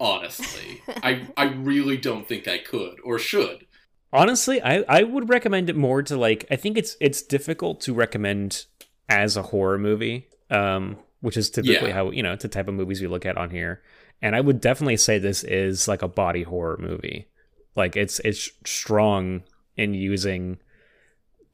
Honestly, 0.00 0.82
I 1.02 1.26
I 1.36 1.44
really 1.46 1.96
don't 1.96 2.26
think 2.26 2.46
I 2.46 2.58
could 2.58 2.98
or 3.04 3.18
should. 3.18 3.66
Honestly, 4.12 4.62
I, 4.62 4.84
I 4.88 5.02
would 5.02 5.28
recommend 5.28 5.68
it 5.68 5.76
more 5.76 6.02
to 6.04 6.16
like 6.16 6.46
I 6.50 6.56
think 6.56 6.78
it's 6.78 6.96
it's 7.00 7.20
difficult 7.20 7.80
to 7.82 7.94
recommend 7.94 8.64
as 9.08 9.36
a 9.36 9.42
horror 9.42 9.78
movie, 9.78 10.28
um, 10.50 10.98
which 11.20 11.36
is 11.36 11.50
typically 11.50 11.88
Yeah. 11.88 11.94
how 11.94 12.10
you 12.10 12.22
know 12.22 12.32
it's 12.32 12.42
the 12.42 12.48
type 12.48 12.68
of 12.68 12.74
movies 12.74 13.00
we 13.00 13.08
look 13.08 13.26
at 13.26 13.36
on 13.36 13.50
here. 13.50 13.82
And 14.22 14.34
I 14.34 14.40
would 14.40 14.60
definitely 14.60 14.96
say 14.96 15.18
this 15.18 15.44
is 15.44 15.88
like 15.88 16.02
a 16.02 16.08
body 16.08 16.42
horror 16.44 16.78
movie. 16.80 17.28
Like 17.74 17.96
it's 17.96 18.20
it's 18.20 18.50
strong 18.64 19.42
in 19.76 19.94
using 19.94 20.58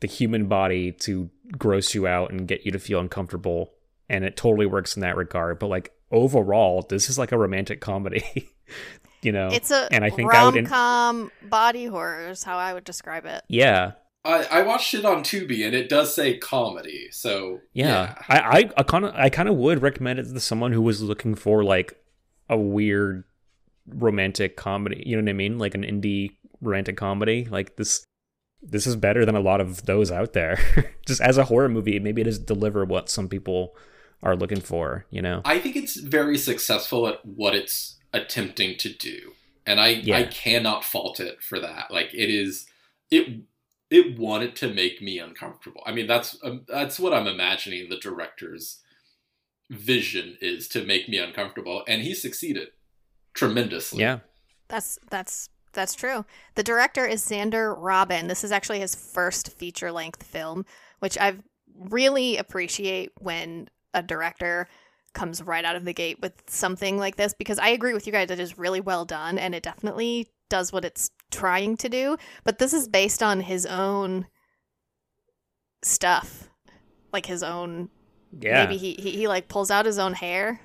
the 0.01 0.07
human 0.07 0.47
body 0.49 0.93
to 0.93 1.31
gross 1.57 1.95
you 1.95 2.07
out 2.07 2.31
and 2.31 2.47
get 2.47 2.67
you 2.67 2.73
to 2.73 2.79
feel 2.79 3.01
uncomfortable, 3.01 3.73
and 4.09 4.25
it 4.25 4.37
totally 4.37 4.67
works 4.67 4.97
in 4.97 5.01
that 5.03 5.17
regard. 5.17 5.59
But 5.59 5.69
like 5.69 5.93
overall, 6.15 6.87
this 6.89 7.11
is 7.11 7.19
like 7.19 7.33
a 7.33 7.39
romantic 7.39 7.81
comedy. 7.83 8.51
you 9.23 9.33
know, 9.33 9.49
It's 9.53 9.71
a 9.71 9.89
and 9.93 10.05
I 10.05 10.11
think 10.11 10.31
that 10.33 10.45
would 10.45 10.55
rom 10.55 10.57
in- 10.59 10.67
com 10.67 11.31
body 11.43 11.87
horror 11.87 12.29
is 12.31 12.43
how 12.45 12.57
I 12.57 12.73
would 12.73 12.85
describe 12.85 13.27
it. 13.27 13.43
yeah, 13.49 13.93
I, 14.25 14.45
I 14.51 14.63
watched 14.63 14.95
it 14.95 15.05
on 15.05 15.23
Tubi 15.23 15.67
and 15.67 15.75
it 15.75 15.89
does 15.91 16.15
say 16.15 16.39
comedy, 16.39 17.09
so 17.11 17.61
Yeah, 17.75 18.15
I 18.29 18.39
I, 18.39 18.71
I 18.79 18.83
kind 18.85 19.05
of 19.05 19.15
I 19.15 19.29
kind 19.29 19.49
of 19.49 19.57
would 19.57 19.83
recommend 19.83 20.19
it 20.19 20.33
to 20.33 20.41
someone 20.41 20.73
who 20.73 20.81
was 20.83 21.03
looking 21.03 21.35
for 21.35 21.63
like 21.65 21.95
a 22.49 22.57
weird 22.57 23.25
romantic 23.87 24.57
comedy. 24.57 25.03
You 25.07 25.17
know 25.17 25.23
what 25.23 25.31
I 25.31 25.35
mean? 25.35 25.59
Like 25.59 25.75
an 25.75 25.83
indie 25.83 26.31
romantic 26.61 26.97
comedy. 26.97 27.47
Like 27.51 27.77
this, 27.77 28.05
this 28.63 28.87
is 28.87 28.97
better 28.97 29.25
than 29.27 29.35
a 29.37 29.41
lot 29.41 29.61
of 29.61 29.85
those 29.87 30.11
out 30.11 30.33
there. 30.33 30.59
Just 31.07 31.21
as 31.21 31.37
a 31.39 31.45
horror 31.45 31.69
movie, 31.69 31.99
maybe 31.99 32.23
it 32.23 32.25
doesn't 32.25 32.47
deliver 32.47 32.85
what 32.85 33.09
some 33.11 33.29
people 33.29 33.77
are 34.25 34.35
looking 34.35 34.61
for. 34.61 35.07
You 35.11 35.23
know? 35.23 35.43
I 35.45 35.61
think 35.61 35.77
it's 35.77 35.97
very 35.97 36.37
successful 36.37 37.07
at 37.07 37.25
what 37.25 37.55
it's 37.55 37.99
attempting 38.13 38.77
to 38.79 38.93
do, 38.93 39.33
and 39.65 39.81
I 39.81 39.89
Yeah. 39.89 40.19
I 40.19 40.25
cannot 40.25 40.85
fault 40.85 41.21
it 41.21 41.43
for 41.43 41.61
that. 41.61 41.91
Like 41.91 42.13
it 42.13 42.31
is 42.31 42.67
it 43.11 43.43
it 43.91 44.19
wanted 44.19 44.57
to 44.57 44.73
make 44.73 45.01
me 45.01 45.19
uncomfortable. 45.19 45.83
I 45.87 45.93
mean 45.93 46.09
that's 46.09 46.37
um, 46.43 46.65
that's 46.67 46.99
what 46.99 47.13
I'm 47.13 47.29
imagining 47.29 47.89
the 47.89 47.99
director's 47.99 48.81
vision 49.71 50.37
is 50.41 50.69
to 50.69 50.85
make 50.85 51.09
me 51.09 51.19
uncomfortable, 51.19 51.85
and 51.87 52.03
he 52.03 52.15
succeeded 52.15 52.69
tremendously. 53.35 54.01
Yeah. 54.01 54.21
That's 54.69 54.99
that's 55.11 55.51
that's 55.73 55.95
true. 55.95 56.25
The 56.55 56.63
director 56.63 57.05
is 57.05 57.25
Xander 57.25 57.75
Robin. 57.77 58.29
This 58.29 58.45
is 58.45 58.53
actually 58.53 58.81
his 58.81 58.95
first 58.95 59.53
feature 59.53 59.93
length 59.93 60.23
film, 60.23 60.65
which 61.01 61.19
I've 61.19 61.43
really 61.77 62.37
appreciate 62.37 63.11
when 63.19 63.69
a 63.95 64.03
director 64.03 64.69
comes 65.15 65.41
right 65.43 65.65
out 65.65 65.77
of 65.77 65.85
the 65.85 65.93
gate 65.95 66.19
with 66.21 66.33
something 66.49 66.99
like 66.99 67.17
this 67.17 67.33
because 67.35 67.59
I 67.59 67.69
agree 67.69 67.95
with 67.95 68.07
you 68.07 68.13
guys 68.13 68.31
it 68.31 68.41
is 68.41 68.59
really 68.59 68.81
well 68.81 69.05
done 69.05 69.39
and 69.39 69.55
it 69.55 69.63
definitely 69.63 70.29
does 70.51 70.73
what 70.73 70.85
it's 70.85 71.11
trying 71.31 71.77
to 71.79 71.89
do, 71.89 72.17
but 72.43 72.59
this 72.59 72.73
is 72.75 72.89
based 72.89 73.23
on 73.23 73.41
his 73.41 73.65
own 73.65 74.27
stuff. 75.83 76.49
Like 77.13 77.27
his 77.27 77.43
own 77.45 77.91
Yeah. 78.41 78.65
maybe 78.65 78.77
he, 78.77 78.95
he 78.95 79.11
he 79.13 79.29
like 79.29 79.47
pulls 79.49 79.71
out 79.71 79.87
his 79.87 79.99
own 80.01 80.15
hair 80.15 80.61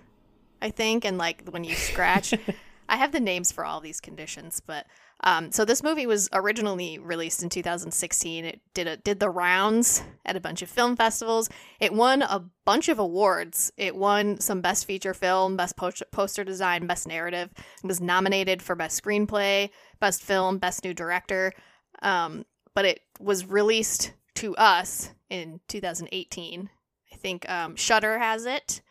i 0.63 0.71
think 0.71 1.05
and 1.05 1.19
like 1.19 1.43
when 1.51 1.63
you 1.63 1.75
scratch 1.75 2.33
i 2.89 2.97
have 2.97 3.11
the 3.11 3.19
names 3.19 3.51
for 3.51 3.63
all 3.63 3.79
these 3.79 4.01
conditions 4.01 4.59
but 4.65 4.87
um 5.23 5.51
so 5.51 5.65
this 5.65 5.83
movie 5.83 6.05
was 6.05 6.29
originally 6.33 6.97
released 6.97 7.43
in 7.43 7.49
2016 7.49 8.45
it 8.45 8.61
did 8.73 8.87
a 8.87 8.97
did 8.97 9.19
the 9.19 9.29
rounds 9.29 10.03
at 10.25 10.35
a 10.35 10.39
bunch 10.39 10.61
of 10.61 10.69
film 10.69 10.95
festivals. 10.95 11.49
It 11.79 11.93
won 11.93 12.21
a 12.21 12.45
bunch 12.65 12.87
of 12.87 12.99
awards. 12.99 13.71
It 13.77 13.95
won 13.95 14.39
some 14.39 14.61
best 14.61 14.85
feature 14.85 15.13
film 15.13 15.57
best 15.57 15.75
poster, 15.75 16.43
design 16.43 16.87
best 16.87 17.07
narrative. 17.07 17.49
It 17.83 17.87
was 17.87 17.99
nominated 17.99 18.61
for 18.61 18.75
best 18.75 19.01
screenplay 19.03 19.69
best 19.99 20.21
film 20.21 20.57
best 20.57 20.83
new 20.83 20.93
director. 20.93 21.53
Um 22.01 22.45
but 22.75 22.85
it 22.85 23.01
was 23.19 23.45
released 23.45 24.13
to 24.35 24.55
us 24.55 25.11
in 25.29 25.59
2018 25.67 26.69
I 27.11 27.15
think 27.15 27.49
um, 27.49 27.75
Shudder 27.75 28.19
has 28.19 28.45
it, 28.45 28.81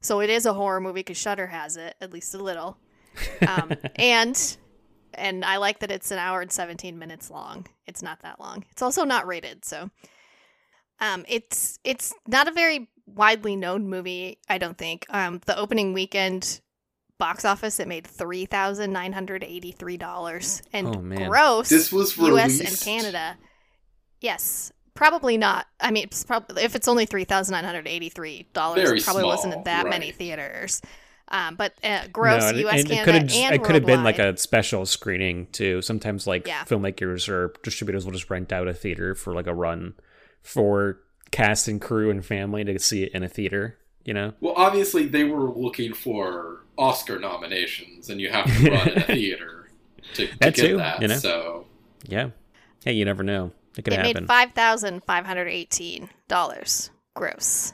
so 0.00 0.20
it 0.20 0.30
is 0.30 0.46
a 0.46 0.54
horror 0.54 0.80
movie 0.80 1.00
because 1.00 1.16
Shudder 1.16 1.46
has 1.48 1.76
it 1.76 1.94
at 2.00 2.12
least 2.12 2.34
a 2.34 2.42
little. 2.42 2.78
Um, 3.46 3.72
and 3.96 4.56
and 5.14 5.44
I 5.44 5.56
like 5.58 5.80
that 5.80 5.90
it's 5.90 6.10
an 6.10 6.18
hour 6.18 6.40
and 6.40 6.50
seventeen 6.52 6.98
minutes 6.98 7.30
long. 7.30 7.66
It's 7.86 8.02
not 8.02 8.20
that 8.22 8.40
long. 8.40 8.64
It's 8.70 8.82
also 8.82 9.04
not 9.04 9.26
rated, 9.26 9.64
so 9.64 9.90
um, 11.00 11.24
it's 11.28 11.78
it's 11.84 12.12
not 12.26 12.48
a 12.48 12.52
very 12.52 12.88
widely 13.06 13.56
known 13.56 13.88
movie. 13.88 14.38
I 14.48 14.58
don't 14.58 14.78
think. 14.78 15.06
Um, 15.10 15.40
the 15.46 15.58
opening 15.58 15.92
weekend 15.92 16.60
box 17.18 17.44
office 17.44 17.78
it 17.78 17.86
made 17.86 18.06
three 18.06 18.46
thousand 18.46 18.92
nine 18.92 19.12
hundred 19.12 19.44
eighty 19.44 19.72
three 19.72 19.96
dollars 19.96 20.62
and 20.72 20.88
Oh, 20.96 21.00
man. 21.00 21.28
gross. 21.28 21.68
This 21.68 21.92
was 21.92 22.16
U.S. 22.18 22.60
and 22.60 22.80
Canada. 22.80 23.36
Yes, 24.20 24.72
probably 24.94 25.36
not. 25.36 25.66
I 25.80 25.90
mean, 25.90 26.04
it's 26.04 26.24
probably 26.24 26.62
if 26.62 26.74
it's 26.76 26.88
only 26.88 27.06
three 27.06 27.24
thousand 27.24 27.52
nine 27.52 27.64
hundred 27.64 27.88
eighty-three 27.88 28.48
dollars, 28.52 28.90
it 28.90 29.04
probably 29.04 29.24
wasn't 29.24 29.54
in 29.54 29.64
that 29.64 29.86
many 29.88 30.06
right. 30.06 30.14
Theods. 31.32 31.48
Um, 31.48 31.56
but 31.56 31.74
uh, 31.82 32.06
gross 32.12 32.52
No, 32.52 32.58
U.S. 32.58 32.82
and 32.82 32.90
it 32.90 32.94
Canada 32.94 33.04
could 33.04 33.14
have 33.14 33.32
and 33.34 33.54
it 33.54 33.62
could 33.64 33.74
have 33.74 33.86
been 33.86 34.04
like 34.04 34.18
a 34.18 34.36
special 34.36 34.86
screening 34.86 35.46
too. 35.52 35.82
Sometimes 35.82 36.26
like 36.26 36.46
Yeah. 36.46 36.64
filmmakers 36.64 37.28
or 37.28 37.52
distributors 37.62 38.04
will 38.04 38.12
just 38.12 38.30
rent 38.30 38.52
out 38.52 38.68
a 38.68 38.74
theater 38.74 39.14
for 39.14 39.34
like 39.34 39.46
a 39.46 39.54
run 39.54 39.94
for 40.42 40.98
cast 41.30 41.68
and 41.68 41.80
crew 41.80 42.10
and 42.10 42.24
family 42.24 42.64
to 42.64 42.78
see 42.78 43.04
it 43.04 43.12
in 43.12 43.22
a 43.22 43.28
theater. 43.28 43.78
You 44.04 44.14
know? 44.14 44.32
Well, 44.40 44.54
obviously 44.56 45.06
they 45.06 45.24
were 45.24 45.48
looking 45.50 45.94
for 45.94 46.64
Oscar 46.76 47.18
nominations, 47.20 48.10
and 48.10 48.20
you 48.20 48.30
have 48.30 48.46
to 48.46 48.70
run 48.70 48.88
a 48.96 49.00
theater 49.06 49.68
to, 50.14 50.26
to 50.26 50.38
That 50.40 50.54
get 50.54 50.66
too, 50.66 50.76
that. 50.78 51.00
you 51.02 51.08
know? 51.08 51.16
So 51.18 51.66
Yeah. 52.08 52.30
Hey, 52.84 52.92
you 52.94 53.04
never 53.04 53.22
know. 53.22 53.52
It 53.78 53.84
could 53.84 53.94
it 53.94 53.96
happen. 54.04 54.22
made 54.24 54.26
five 54.26 54.52
thousand 54.52 55.04
five 55.04 55.24
hundred 55.24 55.46
eighteen 55.48 56.10
dollars 56.28 56.90
gross. 57.14 57.72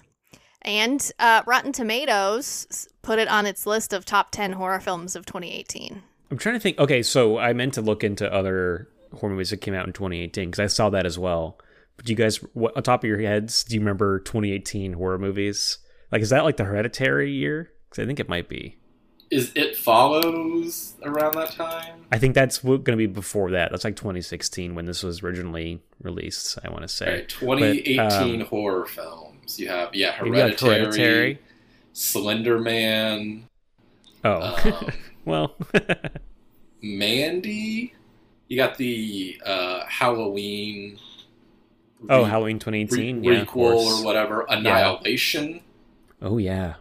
And 0.63 1.11
uh, 1.19 1.43
Rotten 1.47 1.73
Tomatoes 1.73 2.89
put 3.03 3.19
it 3.19 3.29
on 3.29 3.47
its 3.47 3.67
list 3.67 3.93
of 3.93 4.05
top 4.05 4.31
ten 4.31 4.53
horror 4.53 4.81
films 4.81 5.15
of 5.17 5.25
2018. 5.27 6.03
I'm 6.31 6.39
trying 6.39 6.57
to 6.57 6.61
think. 6.61 6.79
Okay, 6.79 7.03
so 7.03 7.39
I 7.39 7.53
meant 7.53 7.75
to 7.75 7.81
look 7.83 8.05
into 8.05 8.31
other 8.33 8.89
horror 9.15 9.33
movies 9.33 9.51
that 9.51 9.59
came 9.59 9.75
out 9.75 9.87
in 9.87 9.93
2018 9.93 10.51
because 10.51 10.61
I 10.61 10.67
saw 10.67 10.91
that 10.91 11.07
as 11.07 11.19
well. 11.19 11.59
But 11.97 12.07
do 12.07 12.13
you 12.13 12.17
guys, 12.17 12.37
what, 12.53 12.77
on 12.77 12.83
top 12.83 13.03
of 13.03 13.09
your 13.09 13.19
heads, 13.21 13.65
do 13.65 13.75
you 13.75 13.81
remember 13.81 14.21
2018 14.21 14.93
horror 14.93 15.19
movies? 15.19 15.79
Like, 16.13 16.23
is 16.23 16.31
that 16.31 16.45
like 16.45 16.57
the 16.59 16.65
Hereditary 16.65 17.33
year? 17.33 17.71
Because 17.89 18.03
I 18.03 18.07
think 18.07 18.21
it 18.21 18.29
might 18.29 18.49
be. 18.49 18.77
is 19.31 19.53
it 19.55 19.77
follows 19.77 20.95
around 21.03 21.35
that 21.35 21.53
time? 21.53 22.05
I 22.13 22.19
think 22.19 22.35
that's 22.35 22.59
going 22.59 22.85
to 22.85 22.97
be 22.97 23.07
before 23.07 23.51
that. 23.53 23.71
That's 23.71 23.85
like 23.85 23.97
2016 23.97 24.75
when 24.75 24.85
this 24.85 25.03
was 25.03 25.23
originally 25.23 25.81
released. 26.03 26.59
I 26.63 26.69
want 26.71 26.83
to 26.83 26.89
say. 26.89 27.11
Right, 27.11 27.29
2018 27.29 28.43
um, 28.43 28.47
horror 28.49 28.87
films. 29.49 29.61
You 29.61 29.69
have 29.69 29.95
yeah, 29.95 30.13
Hereditary, 30.13 30.79
Hereditary. 30.81 31.39
Slender 31.93 32.59
Man, 32.61 33.45
Oh, 34.25 34.41
um, 34.65 34.93
well, 35.25 35.57
Mandy. 36.83 37.95
You 38.49 38.57
got 38.57 38.77
the 38.79 39.41
uh, 39.45 39.85
Halloween. 39.87 40.99
oh, 42.09 42.23
re- 42.25 42.31
Halloween 42.31 42.57
re- 42.57 42.85
2018, 42.87 43.25
yeah, 43.25 43.33
of 43.33 43.47
requel 43.49 43.53
course. 43.53 44.01
or 44.01 44.05
whatever. 44.05 44.47
Annihilation, 44.49 45.61
Oh 46.23 46.39
yeah, 46.39 46.75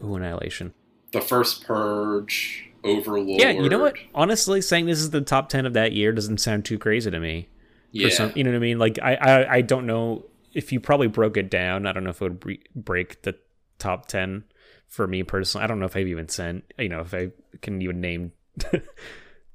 oh 0.00 0.14
Annihilation. 0.16 0.72
the 1.12 1.20
first 1.20 1.64
Purge, 1.64 2.70
Overlord. 2.84 3.40
Yeah, 3.40 3.50
you 3.50 3.68
know 3.68 3.80
what? 3.80 3.96
Honestly, 4.14 4.60
saying 4.60 4.86
this 4.86 4.98
is 5.00 5.10
the 5.10 5.20
top 5.20 5.48
10 5.48 5.66
of 5.66 5.72
that 5.72 5.92
year 5.92 6.12
doesn't 6.12 6.38
sound 6.38 6.64
too 6.64 6.78
crazy 6.78 7.10
to 7.10 7.18
me. 7.18 7.48
Yeah, 7.90 8.08
some 8.08 8.32
you 8.34 8.42
know 8.42 8.50
what 8.50 8.56
i 8.56 8.58
mean 8.58 8.80
like 8.80 8.98
I, 9.00 9.14
I 9.14 9.54
i 9.54 9.60
don't 9.60 9.86
know 9.86 10.24
if 10.54 10.72
you 10.72 10.80
probably 10.80 11.06
broke 11.08 11.36
it 11.36 11.50
down 11.50 11.86
i 11.86 11.92
don't 11.92 12.04
know 12.04 12.10
if 12.10 12.20
it 12.20 12.24
would 12.24 12.40
bre- 12.40 12.52
break 12.74 13.22
the 13.22 13.34
top 13.78 14.06
10 14.06 14.44
for 14.86 15.06
me 15.06 15.22
personally 15.22 15.64
i 15.64 15.66
don't 15.66 15.78
know 15.80 15.86
if 15.86 15.96
i've 15.96 16.06
even 16.08 16.28
sent 16.28 16.64
you 16.78 16.88
know 16.88 17.00
if 17.00 17.12
i 17.14 17.30
can 17.62 17.80
even 17.82 18.00
name 18.00 18.32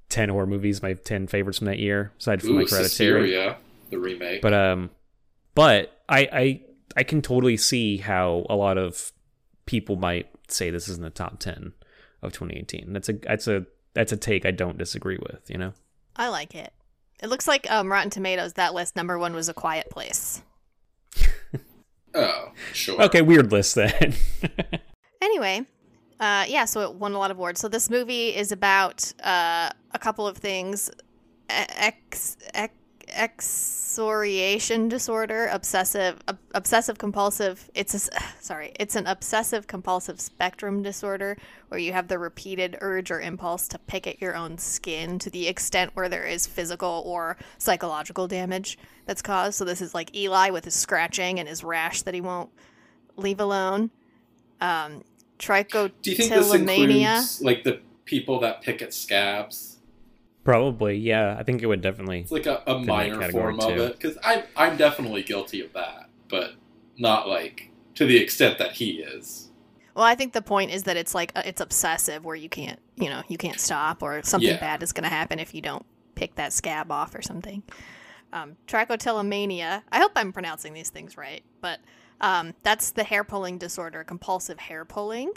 10 0.09 0.29
horror 0.29 0.47
movies 0.47 0.81
my 0.81 0.93
10 0.93 1.27
favorites 1.27 1.59
from 1.59 1.67
that 1.67 1.79
year 1.79 2.11
aside 2.19 2.41
from 2.41 2.51
Ooh, 2.51 2.59
like 2.59 2.69
hereditary 2.69 3.29
Suspiria, 3.29 3.57
the 3.89 3.99
remake. 3.99 4.41
but 4.41 4.53
um 4.53 4.89
but 5.55 6.01
i 6.09 6.19
i 6.31 6.61
i 6.97 7.03
can 7.03 7.21
totally 7.21 7.57
see 7.57 7.97
how 7.97 8.45
a 8.49 8.55
lot 8.55 8.77
of 8.77 9.11
people 9.65 9.95
might 9.95 10.27
say 10.47 10.69
this 10.69 10.87
is 10.87 10.97
in 10.97 11.03
the 11.03 11.09
top 11.09 11.39
10 11.39 11.73
of 12.21 12.33
2018 12.33 12.91
that's 12.91 13.07
a 13.09 13.13
that's 13.13 13.47
a 13.47 13.65
that's 13.93 14.11
a 14.11 14.17
take 14.17 14.45
i 14.45 14.51
don't 14.51 14.77
disagree 14.77 15.17
with 15.21 15.49
you 15.49 15.57
know 15.57 15.73
I 16.15 16.27
like 16.27 16.53
it. 16.53 16.73
It 17.23 17.29
looks 17.29 17.47
like 17.47 17.69
um, 17.71 17.89
Rotten 17.89 18.09
Tomatoes. 18.09 18.53
That 18.53 18.73
list 18.73 18.97
number 18.97 19.17
one 19.17 19.33
was 19.33 19.47
A 19.47 19.53
Quiet 19.53 19.89
Place. 19.89 20.41
Oh, 22.15 22.51
sure. 22.73 23.01
okay 23.01 23.21
weird 23.21 23.51
list 23.51 23.75
then 23.75 24.13
Anyway, 25.21 25.65
uh, 26.19 26.45
yeah, 26.47 26.65
so 26.65 26.81
it 26.81 26.93
won 26.95 27.13
a 27.13 27.17
lot 27.17 27.29
of 27.29 27.37
awards. 27.37 27.59
So 27.59 27.67
this 27.67 27.89
movie 27.89 28.35
is 28.35 28.51
about 28.51 29.11
uh, 29.23 29.69
a 29.93 29.99
couple 29.99 30.25
of 30.27 30.37
things: 30.37 30.89
ex, 31.49 32.37
ex, 32.53 32.73
excoriation 33.11 34.87
disorder, 34.87 35.47
obsessive 35.47 36.19
ob- 36.27 36.37
obsessive 36.53 36.97
compulsive. 36.97 37.69
It's 37.73 37.93
a, 37.95 38.21
sorry, 38.39 38.71
it's 38.79 38.95
an 38.95 39.07
obsessive 39.07 39.67
compulsive 39.67 40.19
spectrum 40.19 40.81
disorder 40.81 41.37
where 41.69 41.79
you 41.79 41.93
have 41.93 42.07
the 42.07 42.19
repeated 42.19 42.77
urge 42.81 43.11
or 43.11 43.19
impulse 43.19 43.67
to 43.69 43.79
pick 43.79 44.07
at 44.07 44.21
your 44.21 44.35
own 44.35 44.57
skin 44.57 45.19
to 45.19 45.29
the 45.29 45.47
extent 45.47 45.91
where 45.95 46.09
there 46.09 46.25
is 46.25 46.47
physical 46.47 47.03
or 47.05 47.37
psychological 47.57 48.27
damage 48.27 48.77
that's 49.05 49.21
caused. 49.21 49.55
So 49.55 49.65
this 49.65 49.81
is 49.81 49.93
like 49.93 50.15
Eli 50.15 50.49
with 50.49 50.65
his 50.65 50.75
scratching 50.75 51.39
and 51.39 51.47
his 51.47 51.63
rash 51.63 52.01
that 52.03 52.13
he 52.13 52.21
won't 52.21 52.49
leave 53.15 53.39
alone. 53.39 53.91
Um, 54.61 55.03
trichotillomania. 55.39 56.01
Do 56.01 56.11
you 56.11 56.17
think 56.17 56.29
this 56.31 56.53
includes 56.53 57.41
like 57.41 57.63
the 57.63 57.81
people 58.05 58.39
that 58.41 58.61
pick 58.61 58.81
at 58.81 58.93
scabs? 58.93 59.78
Probably, 60.49 60.97
yeah. 60.97 61.35
I 61.37 61.43
think 61.43 61.61
it 61.61 61.67
would 61.67 61.81
definitely. 61.81 62.21
It's 62.21 62.31
like 62.31 62.47
a, 62.47 62.63
a 62.65 62.79
minor 62.79 63.19
category, 63.19 63.55
form 63.55 63.59
of 63.59 63.77
it 63.77 63.99
because 63.99 64.17
I'm 64.23 64.45
I'm 64.55 64.77
definitely 64.77 65.21
guilty 65.21 65.61
of 65.61 65.73
that, 65.73 66.09
but 66.27 66.53
not 66.97 67.27
like 67.27 67.69
to 67.93 68.07
the 68.07 68.17
extent 68.17 68.57
that 68.57 68.71
he 68.71 68.93
is. 69.01 69.51
Well, 69.93 70.05
I 70.05 70.15
think 70.15 70.33
the 70.33 70.41
point 70.41 70.71
is 70.71 70.83
that 70.83 70.97
it's 70.97 71.13
like 71.13 71.31
uh, 71.35 71.43
it's 71.45 71.61
obsessive, 71.61 72.25
where 72.25 72.35
you 72.35 72.49
can't, 72.49 72.79
you 72.95 73.09
know, 73.11 73.21
you 73.27 73.37
can't 73.37 73.59
stop, 73.59 74.01
or 74.01 74.23
something 74.23 74.49
Yeah. 74.49 74.59
bad 74.59 74.81
is 74.81 74.91
going 74.91 75.03
to 75.03 75.09
happen 75.09 75.37
if 75.37 75.53
you 75.53 75.61
don't 75.61 75.85
pick 76.15 76.33
that 76.35 76.51
scab 76.51 76.91
off 76.91 77.13
or 77.13 77.21
something. 77.21 77.61
Um, 78.33 78.57
trichotillomania. 78.65 79.83
I 79.91 79.99
hope 79.99 80.13
I'm 80.15 80.33
pronouncing 80.33 80.73
these 80.73 80.89
things 80.89 81.15
right, 81.15 81.43
but 81.61 81.79
um, 82.21 82.55
that's 82.63 82.89
the 82.89 83.03
hair 83.03 83.23
pulling 83.23 83.59
disorder, 83.59 84.03
compulsive 84.03 84.57
hair 84.57 84.83
pulling, 84.83 85.31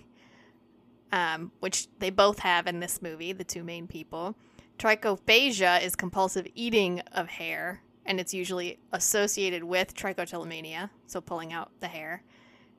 um, 1.13 1.53
which 1.61 1.89
they 1.99 2.09
both 2.09 2.39
have 2.39 2.67
in 2.67 2.81
this 2.81 3.03
movie, 3.03 3.35
the 3.35 3.45
two 3.45 3.63
main 3.63 3.87
people. 3.87 4.37
Trichophagia 4.79 5.83
is 5.83 5.95
compulsive 5.95 6.47
eating 6.55 7.01
of 7.13 7.29
hair, 7.29 7.83
and 8.05 8.19
it's 8.19 8.35
usually 8.35 8.79
associated 8.93 9.63
with 9.65 9.95
trichotillomania, 9.95 10.91
so 11.07 11.21
pulling 11.21 11.53
out 11.53 11.71
the 11.81 11.89
hair. 11.89 12.23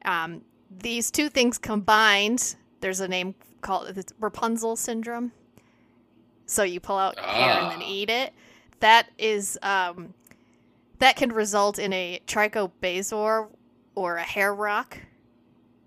Um, 0.05 0.41
these 0.69 1.12
two 1.12 1.29
things 1.29 1.57
combined, 1.57 2.55
there's 2.81 3.00
a 3.00 3.07
name 3.07 3.35
called 3.62 3.97
Rapunzel 4.19 4.75
syndrome. 4.75 5.31
So 6.45 6.63
you 6.63 6.79
pull 6.81 6.97
out 6.97 7.17
hair 7.17 7.62
and 7.62 7.71
then 7.71 7.81
Ah. 7.81 7.89
eat 7.89 8.09
it. 8.09 8.33
That 8.81 9.07
is 9.17 9.57
um, 9.62 10.13
that 11.00 11.15
can 11.15 11.31
result 11.31 11.79
in 11.79 11.93
a 11.93 12.19
trichobezoar 12.27 13.47
or 13.95 14.17
a 14.17 14.23
hair 14.23 14.53
rock, 14.53 14.97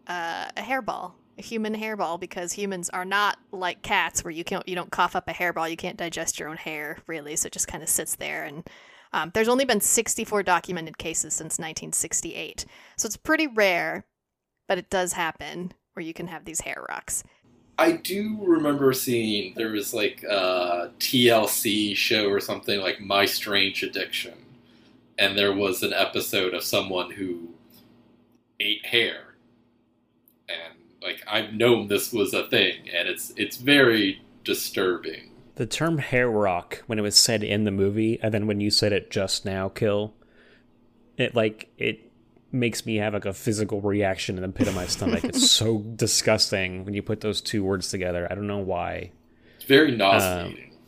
uh, 0.07 0.49
a 0.57 0.63
hairball, 0.63 1.13
human 1.37 1.75
hairball, 1.75 2.19
because 2.19 2.53
humans 2.53 2.91
are 2.91 3.05
not 3.05 3.39
like 3.53 3.83
cats 3.83 4.25
where 4.25 4.31
you 4.31 4.45
can't 4.45 4.67
you 4.69 4.75
don't 4.75 4.91
cough 4.91 5.17
up 5.17 5.29
a 5.29 5.33
hairball, 5.33 5.71
you 5.71 5.77
can't 5.77 5.97
digest 5.97 6.39
your 6.39 6.49
own 6.49 6.57
hair 6.57 6.99
really, 7.07 7.37
so 7.37 7.47
it 7.47 7.53
just 7.53 7.69
kind 7.69 7.83
of 7.83 7.89
sits 7.89 8.17
there. 8.17 8.45
And 8.45 8.69
um, 9.13 9.31
there's 9.35 9.49
only 9.49 9.65
been 9.65 9.81
64 9.81 10.43
documented 10.43 10.99
cases 10.99 11.35
since 11.35 11.59
1968, 11.59 12.65
so 12.97 13.07
it's 13.07 13.17
pretty 13.17 13.47
rare, 13.47 14.05
but 14.69 14.79
it 14.79 14.91
does 14.91 15.13
happen 15.13 15.73
where 15.95 16.05
you 16.05 16.13
can 16.13 16.27
have 16.27 16.45
these 16.45 16.61
hair 16.61 16.85
rocks. 16.89 17.25
I 17.79 17.93
do 17.93 18.39
remember 18.43 18.93
seeing 18.95 19.53
there 19.55 19.71
was 19.71 19.93
like 19.93 20.23
a 20.23 20.91
TLC 20.99 21.95
show 21.95 22.29
or 22.29 22.41
something 22.41 22.81
like 22.81 23.01
My 23.01 23.27
Strange 23.27 23.83
Addiction, 23.83 24.35
and 25.19 25.37
there 25.37 25.53
was 25.53 25.83
an 25.83 25.93
episode 25.93 26.55
of 26.55 26.63
someone 26.63 27.11
who 27.11 27.51
ate 28.61 28.87
hair, 28.87 29.26
like 31.07 31.23
I've 31.27 31.53
known 31.53 31.89
this 31.89 32.13
was 32.13 32.35
a 32.35 32.47
thing, 32.49 32.89
and 32.93 33.09
it's 33.09 33.33
it's 33.37 33.57
very 33.57 34.23
disturbing. 34.45 35.31
The 35.55 35.67
term 35.67 35.99
hair 35.99 36.29
rock, 36.29 36.83
when 36.87 36.99
it 36.99 37.03
was 37.03 37.17
said 37.17 37.43
in 37.43 37.65
the 37.65 37.71
movie, 37.71 38.19
and 38.23 38.35
then 38.35 38.47
when 38.47 38.61
you 38.61 38.71
said 38.71 38.93
it 38.93 39.11
just 39.11 39.45
now, 39.45 39.69
kill, 39.69 40.15
it 41.17 41.35
like 41.35 41.71
it 41.79 42.11
makes 42.53 42.85
me 42.85 42.97
have 42.97 43.15
like 43.15 43.25
a 43.25 43.33
physical 43.33 43.81
reaction 43.81 44.37
in 44.37 44.43
the 44.43 44.49
pit 44.49 44.69
of 44.69 44.75
my 44.75 44.87
stomach. 44.87 45.25
it's 45.25 45.51
so 45.51 45.79
disgusting 45.79 46.85
when 46.85 46.95
you 46.95 47.03
put 47.03 47.21
those 47.21 47.41
two 47.41 47.63
words 47.63 47.89
together. 47.89 48.27
I 48.31 48.35
don't 48.35 48.47
know 48.47 48.59
why. 48.59 49.13
It's 49.57 49.65
very 49.65 49.97
nauseating. 49.97 50.71
Um, 50.73 50.79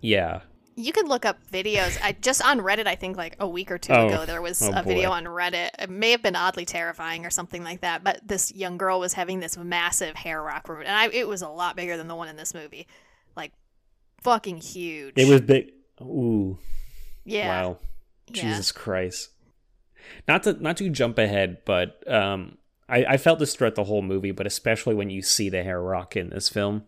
yeah. 0.00 0.40
You 0.78 0.92
can 0.92 1.06
look 1.06 1.24
up 1.24 1.38
videos. 1.50 1.98
I 2.02 2.12
just 2.12 2.44
on 2.44 2.60
Reddit, 2.60 2.86
I 2.86 2.96
think 2.96 3.16
like 3.16 3.36
a 3.40 3.48
week 3.48 3.70
or 3.70 3.78
two 3.78 3.94
Oh. 3.94 4.08
ago, 4.08 4.26
there 4.26 4.42
was 4.42 4.60
Oh, 4.62 4.72
a 4.74 4.82
video 4.82 5.10
on 5.10 5.24
Reddit. 5.24 5.70
It 5.78 5.88
may 5.88 6.10
have 6.10 6.20
been 6.22 6.36
oddly 6.36 6.66
terrifying 6.66 7.24
or 7.24 7.30
something 7.30 7.64
like 7.64 7.80
that. 7.80 8.04
But 8.04 8.20
this 8.28 8.54
young 8.54 8.76
girl 8.76 9.00
was 9.00 9.14
having 9.14 9.40
this 9.40 9.56
massive 9.56 10.16
hair 10.16 10.42
rock, 10.42 10.68
room. 10.68 10.80
and 10.82 10.90
I, 10.94 11.08
it 11.08 11.26
was 11.26 11.40
a 11.40 11.48
lot 11.48 11.76
bigger 11.76 11.96
than 11.96 12.08
the 12.08 12.14
one 12.14 12.28
in 12.28 12.36
this 12.36 12.52
movie, 12.52 12.86
like 13.34 13.52
fucking 14.22 14.58
huge. 14.58 15.14
It 15.16 15.26
was 15.28 15.40
big. 15.40 15.70
Ooh. 16.02 16.58
yeah, 17.24 17.48
Wow. 17.62 17.78
yeah. 18.28 18.42
Jesus 18.42 18.70
Christ. 18.70 19.30
Not 20.28 20.42
to 20.42 20.52
not 20.62 20.76
to 20.76 20.90
jump 20.90 21.16
ahead, 21.18 21.62
but 21.64 22.02
um, 22.12 22.58
I, 22.86 23.04
I 23.06 23.16
felt 23.16 23.38
this 23.38 23.54
throughout 23.56 23.76
the 23.76 23.84
whole 23.84 24.02
movie, 24.02 24.30
but 24.30 24.46
especially 24.46 24.94
when 24.94 25.08
you 25.08 25.22
see 25.22 25.48
the 25.48 25.62
hair 25.64 25.80
rock 25.80 26.16
in 26.16 26.28
this 26.30 26.50
film. 26.50 26.84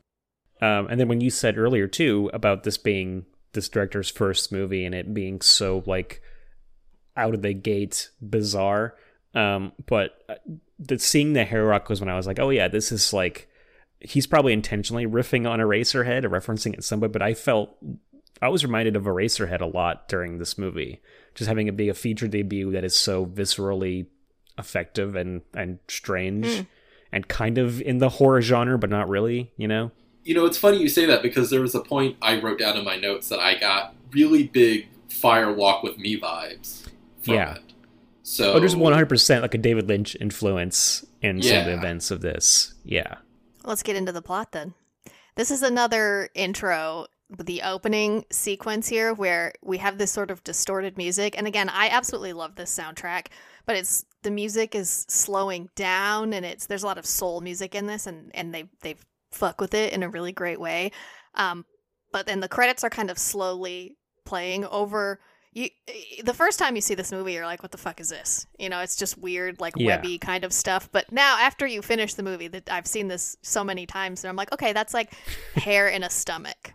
Um, 0.61 0.89
and 0.91 1.01
then 1.01 1.09
when 1.09 1.23
you 1.23 1.31
said 1.31 1.57
earlier 1.57 1.89
too 1.89 2.31
about 2.35 2.65
this 2.65 2.77
being 2.77 3.25
this 3.53 3.69
director's 3.69 4.11
first 4.11 4.53
movie 4.53 4.85
and 4.85 4.95
it 4.95 5.13
being 5.15 5.41
so 5.41 5.83
like 5.87 6.21
out 7.17 7.35
of 7.35 7.43
the 7.43 7.53
gate 7.55 8.11
bizarre, 8.21 8.95
um, 9.35 9.73
but 9.87 10.23
uh, 10.29 10.35
the 10.79 10.99
seeing 10.99 11.33
the 11.33 11.45
hair 11.45 11.65
rock 11.65 11.89
was 11.89 12.01
when 12.01 12.09
I 12.09 12.17
was 12.17 12.27
like, 12.27 12.39
oh 12.39 12.51
yeah, 12.51 12.69
this 12.69 12.93
is 12.93 13.13
like 13.13 13.49
he's 14.01 14.27
probably 14.27 14.53
intentionally 14.53 15.07
riffing 15.07 15.49
on 15.49 15.59
Eraserhead 15.59 16.25
or 16.25 16.31
referencing 16.31 16.75
it 16.75 16.85
somewhere, 16.85 17.09
but 17.09 17.23
I 17.23 17.35
felt 17.35 17.77
I 18.41 18.49
was 18.49 18.65
reminded 18.65 18.95
of 18.95 19.05
Eraserhead 19.05 19.61
a 19.61 19.67
lot 19.67 20.09
during 20.09 20.39
this 20.39 20.57
movie. 20.57 21.01
Just 21.35 21.49
having 21.49 21.67
it 21.67 21.77
be 21.77 21.89
a 21.89 21.95
feature 21.95 22.29
debut 22.29 22.71
that 22.73 22.85
is 22.85 22.95
so 22.95 23.27
viscerally 23.27 24.07
effective 24.57 25.17
and 25.17 25.43
and 25.55 25.79
strange 25.89 26.47
Mm. 26.47 26.67
and 27.13 27.29
kind 27.29 27.59
of 27.59 27.81
in 27.83 27.99
the 27.99 28.09
horror 28.09 28.41
genre, 28.41 28.79
but 28.79 28.91
not 28.91 29.09
really, 29.09 29.51
you 29.57 29.67
know? 29.67 29.91
You 30.29 30.35
know, 30.35 30.45
it's 30.45 30.59
funny 30.59 30.77
you 30.77 30.91
say 30.91 31.07
that 31.07 31.23
because 31.23 31.49
there 31.49 31.63
was 31.63 31.75
a 31.75 31.81
point 31.81 32.19
I 32.21 32.39
wrote 32.39 32.59
down 32.59 32.77
in 32.77 32.85
my 32.85 32.97
notes 32.97 33.31
that 33.31 33.39
I 33.39 33.55
got 33.59 33.95
really 34.13 34.43
big 34.47 34.87
Fire 35.09 35.51
Walk 35.51 35.83
with 35.83 35.97
Me 35.97 36.21
vibes 36.21 36.87
from 37.23 37.33
Yeah. 37.35 37.55
it. 37.55 37.63
So 38.25 38.53
Oh, 38.53 38.61
there's 38.61 38.75
100% 38.75 39.41
like 39.41 39.55
a 39.55 39.59
David 39.59 39.89
Lynch 39.89 40.19
influence 40.21 41.07
in 41.23 41.43
some 41.43 41.61
of 41.61 41.65
the 41.65 41.73
events 41.73 42.11
of 42.11 42.21
this. 42.21 42.75
Yeah. 42.85 43.15
Let's 43.65 43.83
get 43.83 43.97
into 43.97 44.13
the 44.13 44.21
plot 44.21 44.53
then. 44.53 44.75
This 45.37 45.51
is 45.51 45.63
another 45.63 46.29
intro, 46.35 47.07
the 47.39 47.63
opening 47.63 48.27
sequence 48.31 48.87
here 48.89 49.15
where 49.15 49.55
we 49.63 49.79
have 49.79 49.97
this 49.97 50.13
sort 50.13 50.31
of 50.31 50.45
distorted 50.45 50.99
music. 50.99 51.39
And 51.39 51.47
again, 51.47 51.71
I 51.71 51.89
absolutely 51.89 52.35
love 52.35 52.57
this 52.57 52.77
soundtrack, 52.77 53.29
but 53.65 53.77
it's 53.77 54.05
the 54.25 54.31
music 54.31 54.75
is 54.75 55.07
slowing 55.09 55.71
down 55.75 56.35
and 56.35 56.45
it's 56.45 56.67
there's 56.67 56.83
a 56.83 56.87
lot 56.87 56.99
of 56.99 57.07
soul 57.07 57.41
music 57.41 57.75
in 57.75 57.87
this 57.87 58.07
and 58.07 58.31
and 58.35 58.55
they 58.55 58.65
they 58.83 58.97
fuck 59.31 59.61
with 59.61 59.75
it 59.75 59.93
in 59.93 60.03
a 60.03 60.09
really 60.09 60.33
great 60.33 60.61
way. 60.61 60.91
Um 61.35 61.65
but 62.13 62.27
then 62.27 62.41
the 62.41 62.49
credits 62.49 62.83
are 62.85 62.91
kind 62.91 63.11
of 63.11 63.19
slowly 63.19 63.97
playing 64.25 64.65
over 64.67 65.21
you 65.53 65.69
the 66.23 66.35
first 66.35 66.59
time 66.59 66.75
you 66.75 66.83
see 66.83 66.95
this 66.95 67.11
movie 67.13 67.33
you're 67.33 67.47
like 67.47 67.63
what 67.63 67.73
the 67.73 67.79
fuck 67.79 68.01
is 68.01 68.11
this 68.11 68.47
you 68.59 68.69
know 68.69 68.81
it's 68.81 68.97
just 68.97 69.17
weird 69.19 69.59
like 69.61 69.73
Yeah. 69.77 69.97
webby 69.97 70.19
kind 70.19 70.45
of 70.45 70.53
stuff 70.53 70.91
but 70.93 71.11
now 71.11 71.39
after 71.41 71.67
you 71.67 71.81
finish 71.81 72.13
the 72.15 72.23
movie 72.23 72.49
that 72.49 72.71
i've 72.71 72.87
seen 72.87 73.09
this 73.09 73.37
so 73.43 73.65
many 73.65 73.87
times 73.87 74.23
and 74.23 74.29
i'm 74.29 74.37
like 74.37 74.53
okay 74.53 74.75
that's 74.75 74.93
like 74.93 75.15
hair 75.55 75.89
in 75.89 76.03
a 76.03 76.11
stomach 76.11 76.75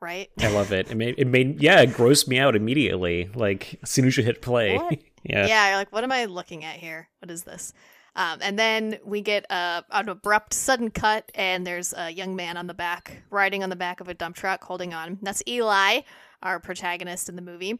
right 0.00 0.30
I 0.40 0.48
love 0.48 0.72
it. 0.72 0.90
It 0.90 0.94
made 0.96 1.14
it 1.18 1.26
made 1.26 1.62
yeah, 1.62 1.80
it 1.80 1.90
grossed 1.90 2.28
me 2.28 2.38
out 2.38 2.54
immediately. 2.54 3.30
Like 3.34 3.78
as 3.82 3.90
soon 3.90 4.06
as 4.06 4.16
you 4.16 4.22
hit 4.22 4.42
play. 4.42 4.76
What? 4.76 4.98
yeah. 5.22 5.46
yeah 5.46 5.68
you're 5.68 5.78
like 5.78 5.92
what 5.92 6.04
am 6.04 6.12
i 6.12 6.26
looking 6.26 6.64
at 6.64 6.76
here 6.76 7.08
what 7.20 7.30
is 7.30 7.44
this 7.44 7.72
um, 8.16 8.38
and 8.40 8.58
then 8.58 8.98
we 9.04 9.20
get 9.20 9.44
a, 9.50 9.84
an 9.90 10.08
abrupt 10.08 10.54
sudden 10.54 10.90
cut 10.90 11.30
and 11.34 11.66
there's 11.66 11.92
a 11.94 12.10
young 12.10 12.34
man 12.34 12.56
on 12.56 12.66
the 12.66 12.74
back 12.74 13.22
riding 13.30 13.62
on 13.62 13.68
the 13.68 13.76
back 13.76 14.00
of 14.00 14.08
a 14.08 14.14
dump 14.14 14.34
truck 14.34 14.64
holding 14.64 14.94
on. 14.94 15.18
That's 15.20 15.42
eli 15.46 16.00
our 16.42 16.58
protagonist 16.58 17.28
in 17.28 17.36
the 17.36 17.42
movie. 17.42 17.78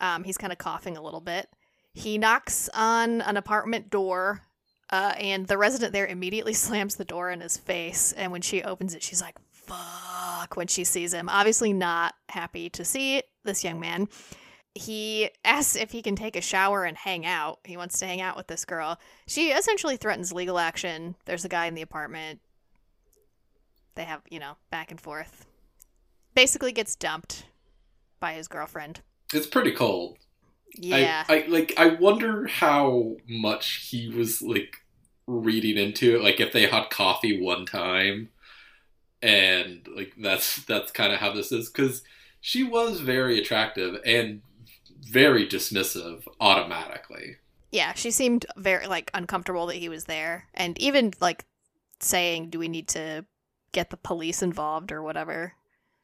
Um, 0.00 0.24
he's 0.24 0.38
kind 0.38 0.52
of 0.52 0.58
coughing 0.58 0.96
a 0.96 1.02
little 1.02 1.20
bit. 1.20 1.48
He 1.92 2.16
knocks 2.16 2.70
on 2.74 3.20
an 3.20 3.36
apartment 3.36 3.90
door 3.90 4.40
uh, 4.88 5.14
and 5.18 5.46
the 5.46 5.58
resident 5.58 5.92
there 5.92 6.06
immediately 6.06 6.52
slams 6.54 6.96
the 6.96 7.04
door 7.04 7.30
in 7.30 7.40
his 7.40 7.58
face 7.58 8.12
and 8.12 8.32
when 8.32 8.40
she 8.40 8.62
opens 8.62 8.94
it 8.94 9.02
she's 9.02 9.20
like 9.20 9.36
fuck 9.50 10.56
when 10.56 10.68
she 10.68 10.84
sees 10.84 11.12
him. 11.12 11.28
Obviously 11.28 11.74
not 11.74 12.14
happy 12.30 12.70
to 12.70 12.82
see 12.82 13.22
this 13.44 13.62
young 13.62 13.78
man 13.78 14.08
he 14.76 15.30
asks 15.44 15.76
if 15.76 15.90
he 15.92 16.02
can 16.02 16.16
take 16.16 16.36
a 16.36 16.40
shower 16.40 16.84
and 16.84 16.96
hang 16.96 17.24
out. 17.24 17.60
He 17.64 17.76
wants 17.76 17.98
to 17.98 18.06
hang 18.06 18.20
out 18.20 18.36
with 18.36 18.46
this 18.46 18.64
girl. 18.64 18.98
She 19.26 19.50
essentially 19.50 19.96
threatens 19.96 20.32
legal 20.32 20.58
action. 20.58 21.16
There's 21.24 21.44
a 21.44 21.48
guy 21.48 21.66
in 21.66 21.74
the 21.74 21.82
apartment. 21.82 22.40
They 23.94 24.04
have, 24.04 24.22
you 24.30 24.38
know, 24.38 24.56
back 24.70 24.90
and 24.90 25.00
forth. 25.00 25.46
Basically 26.34 26.72
gets 26.72 26.94
dumped 26.94 27.46
by 28.20 28.34
his 28.34 28.48
girlfriend. 28.48 29.00
it's 29.32 29.46
pretty 29.46 29.72
cold. 29.72 30.18
Yeah. 30.74 31.24
I, 31.28 31.42
I 31.42 31.46
like 31.46 31.72
I 31.78 31.88
wonder 31.88 32.46
how 32.46 33.16
much 33.28 33.88
he 33.90 34.08
was 34.08 34.42
like 34.42 34.76
reading 35.26 35.78
into 35.78 36.16
it. 36.16 36.22
Like 36.22 36.38
if 36.40 36.52
they 36.52 36.66
had 36.66 36.90
coffee 36.90 37.40
one 37.40 37.64
time, 37.64 38.28
and 39.22 39.86
like 39.94 40.12
that's 40.18 40.62
that's 40.66 40.92
kind 40.92 41.12
of 41.12 41.20
how 41.20 41.32
this 41.32 41.50
is 41.50 41.70
because 41.70 42.02
She 42.40 42.62
was 42.62 43.00
very 43.00 43.38
attractive 43.40 43.96
and 44.04 44.42
very 45.10 45.46
dismissive 45.46 46.26
automatically. 46.40 47.36
Yeah, 47.70 47.92
she 47.94 48.10
seemed 48.10 48.46
very 48.56 48.86
like 48.86 49.10
uncomfortable 49.14 49.66
that 49.66 49.76
he 49.76 49.88
was 49.88 50.04
there, 50.04 50.48
and 50.54 50.78
even 50.78 51.12
like 51.20 51.44
saying, 52.00 52.50
"Do 52.50 52.58
we 52.58 52.68
need 52.68 52.88
to 52.88 53.24
get 53.72 53.90
the 53.90 53.96
police 53.96 54.42
involved 54.42 54.92
or 54.92 55.02
whatever?" 55.02 55.54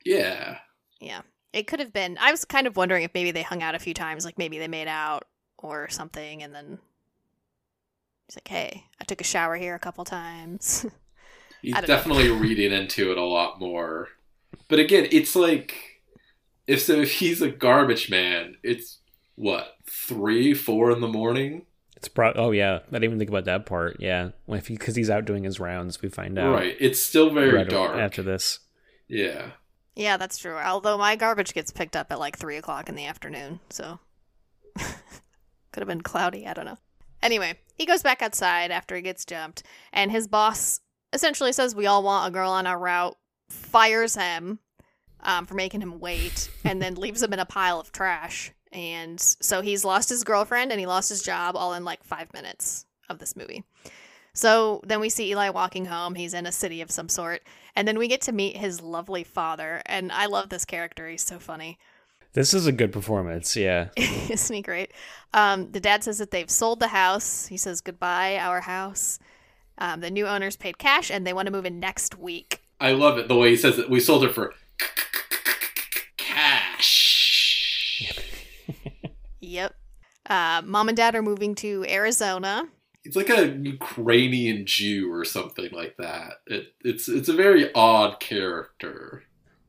Yeah. 0.05 0.59
Yeah, 1.01 1.23
it 1.53 1.67
could 1.67 1.81
have 1.81 1.93
been. 1.93 2.17
I 2.19 2.31
was 2.31 2.45
kind 2.45 2.67
of 2.67 2.77
wondering 2.77 3.03
if 3.05 3.15
maybe 3.15 3.31
they 3.31 3.43
hung 3.43 3.63
out 3.63 3.75
a 3.75 3.79
few 3.79 3.95
times, 3.95 4.25
like 4.25 4.39
maybe 4.39 4.59
they 4.59 4.69
made 4.69 4.89
out 4.89 5.27
or 5.59 5.89
something, 5.89 6.43
and 6.43 6.55
then 6.55 6.79
he's 8.27 8.37
like, 8.37 8.49
"Hey, 8.49 8.87
I 9.01 9.05
took 9.05 9.21
a 9.21 9.25
shower 9.25 9.57
here 9.57 9.75
a 9.75 9.79
couple 9.81 10.05
times." 10.05 10.87
He's 11.63 11.77
I 11.77 11.81
don't 11.81 11.93
know. 11.93 12.03
definitely 12.03 12.29
reading 12.31 12.73
into 12.73 13.13
it 13.13 13.19
a 13.19 13.25
lot 13.25 13.61
more. 13.61 14.09
But 14.69 14.81
again, 14.81 15.07
it's 15.13 15.37
like 15.37 15.92
if 16.67 16.83
so 16.83 17.01
if 17.01 17.13
he's 17.15 17.43
a 17.43 17.51
garbage 17.51 18.11
man, 18.11 18.57
it's 18.63 18.99
what, 19.35 19.75
three, 19.89 20.55
four 20.55 20.91
in 20.91 21.01
the 21.01 21.09
morning? 21.09 21.67
It's 21.97 22.09
pro. 22.09 22.33
Oh 22.35 22.51
yeah, 22.51 22.81
I 22.89 22.91
didn't 22.93 23.05
even 23.05 23.19
think 23.19 23.31
about 23.31 23.45
that 23.45 23.67
part. 23.67 23.97
Yeah, 24.01 24.31
well, 24.47 24.59
if 24.59 24.69
because 24.69 24.97
he's 24.97 25.11
out 25.11 25.25
doing 25.25 25.45
his 25.45 25.61
rounds, 25.61 26.03
we 26.03 26.09
find 26.09 26.39
out 26.39 26.53
Right. 26.55 26.77
It's 26.81 27.03
still 27.03 27.31
very 27.31 27.53
right 27.53 27.69
dark. 27.69 27.97
after 27.97 28.23
this. 28.23 28.59
Yeah. 29.09 29.51
yeah, 29.95 30.17
that's 30.17 30.39
true. 30.39 30.57
Although 30.57 30.99
my 30.99 31.17
garbage 31.17 31.53
gets 31.55 31.71
picked 31.71 31.97
up 31.97 32.11
at 32.11 32.19
like 32.19 32.37
three 32.39 32.57
o'clock 32.57 32.89
in 32.89 32.95
the 32.97 33.07
afternoon, 33.07 33.61
so 33.71 33.99
could 34.77 35.81
have 35.81 35.89
been 35.89 36.01
cloudy. 36.03 36.47
I 36.47 36.55
don't 36.55 36.67
know. 36.67 36.79
Anyway, 37.23 37.55
he 37.77 37.87
goes 37.87 38.03
back 38.03 38.21
outside 38.23 38.71
after 38.71 38.97
he 38.97 39.03
gets 39.03 39.25
jumped, 39.25 39.63
and 39.93 40.11
his 40.11 40.27
boss 40.27 40.81
essentially 41.13 41.53
says, 41.53 41.75
"We 41.75 41.87
all 41.87 42.03
want 42.03 42.29
a 42.29 42.33
girl 42.33 42.51
on 42.51 42.67
our 42.67 42.79
route." 42.79 43.17
Fires 43.49 44.17
him 44.17 44.61
um, 45.23 45.47
for 45.47 45.55
making 45.55 45.81
him 45.81 46.01
wait, 46.01 46.51
and 46.65 46.81
then 46.81 46.95
leaves 46.95 47.23
him 47.23 47.33
in 47.33 47.39
a 47.39 47.47
pile 47.47 47.79
of 47.81 47.93
trash. 47.93 48.53
And 48.73 49.21
so 49.21 49.61
he's 49.61 49.85
lost 49.85 50.09
his 50.09 50.25
girlfriend 50.25 50.71
and 50.73 50.81
he 50.81 50.87
lost 50.87 51.11
his 51.11 51.23
job 51.23 51.57
all 51.57 51.75
in 51.75 51.85
like 51.85 52.03
five 52.03 52.33
minutes 52.33 52.87
of 53.11 53.19
this 53.19 53.37
movie. 53.37 53.65
So 54.35 54.81
then 54.87 55.01
we 55.01 55.11
see 55.11 55.31
Eli 55.31 55.51
walking 55.51 55.85
home. 55.85 56.15
He's 56.15 56.33
in 56.33 56.47
a 56.47 56.53
city 56.53 56.81
of 56.81 56.91
some 56.91 57.09
sort. 57.11 57.43
And 57.77 57.87
then 57.87 57.99
we 57.99 58.09
get 58.09 58.23
to 58.23 58.33
meet 58.33 58.57
his 58.57 58.81
lovely 58.81 59.25
father. 59.25 59.83
And 59.85 60.11
I 60.11 60.25
love 60.25 60.49
this 60.49 60.65
character. 60.65 61.09
He's 61.09 61.23
so 61.23 61.39
funny. 61.39 61.79
This 62.33 62.55
is 62.55 62.67
a 62.67 62.73
good 62.73 62.93
performance. 62.93 63.55
Yeah, 63.57 63.89
Isn't 63.97 64.57
he 64.57 64.63
great? 64.63 64.93
Um, 65.35 65.71
the 65.71 65.81
dad 65.81 66.03
says 66.03 66.17
that 66.17 66.31
they've 66.31 66.49
sold 66.51 66.81
the 66.81 66.89
house. 66.89 67.47
He 67.47 67.59
says, 67.59 67.83
Goodbye, 67.83 68.39
our 68.39 68.63
house. 68.63 69.19
Um, 69.77 70.01
the 70.01 70.11
new 70.11 70.27
owners 70.27 70.57
paid 70.57 70.79
cash 70.79 71.11
and 71.11 71.27
they 71.27 71.35
want 71.35 71.47
to 71.47 71.53
move 71.53 71.67
in 71.67 71.79
next 71.79 72.17
week. 72.19 72.63
I 72.81 72.93
love 72.93 73.19
it 73.19 73.29
the 73.29 73.37
way 73.37 73.51
he 73.51 73.57
says 73.57 73.77
that 73.77 73.91
We 73.91 74.01
sold 74.01 74.25
it 74.25 74.35
for 74.35 74.55
Yep. 79.43 79.75
Uh, 80.31 80.63
Mom 80.65 80.89
and 80.89 80.97
dad 80.97 81.15
are 81.15 81.23
moving 81.23 81.55
to 81.57 81.85
Arizona. 81.89 82.69
It's 83.05 83.17
like 83.17 83.29
a 83.29 83.49
Ukrainian 83.49 84.65
Jew 84.65 85.13
or 85.13 85.25
something 85.25 85.69
like 85.73 85.97
that. 85.99 86.35
It, 86.47 86.73
it's 86.83 87.09
it's 87.09 87.29
a 87.29 87.33
very 87.33 87.73
odd 87.75 88.21
character. 88.21 89.25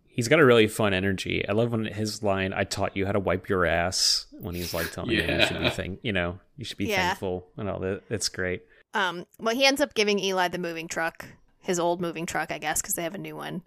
he's 0.07 0.27
got 0.27 0.39
a 0.39 0.45
really 0.45 0.67
fun 0.67 0.93
energy. 0.93 1.43
I 1.49 1.53
love 1.53 1.71
when 1.71 1.85
his 1.85 2.21
line, 2.21 2.53
"I 2.53 2.63
taught 2.65 2.95
you 2.95 3.07
how 3.07 3.11
to 3.13 3.19
wipe 3.19 3.49
your 3.49 3.65
ass," 3.65 4.27
when 4.39 4.53
he's 4.53 4.71
like 4.75 4.91
telling 4.91 5.09
him 5.09 5.39
you 5.39 5.45
should 5.47 5.57
be 5.57 5.63
Yeah. 5.63 5.69
thank, 5.71 5.99
you 6.03 6.13
know, 6.13 6.39
you 6.55 6.65
should 6.65 6.77
be 6.77 6.85
Yeah. 6.85 7.07
thankful 7.07 7.47
and 7.57 7.67
all 7.67 7.79
that. 7.79 8.03
It's 8.11 8.29
great. 8.29 8.61
Um, 8.93 9.25
well, 9.39 9.55
he 9.55 9.65
ends 9.65 9.81
up 9.81 9.95
giving 9.95 10.19
Eli 10.19 10.49
the 10.49 10.59
moving 10.59 10.87
truck, 10.87 11.25
his 11.61 11.79
old 11.79 11.99
moving 11.99 12.27
truck, 12.27 12.51
I 12.51 12.59
guess, 12.59 12.79
because 12.79 12.93
they 12.93 13.01
have 13.01 13.15
a 13.15 13.17
new 13.17 13.35
one. 13.35 13.63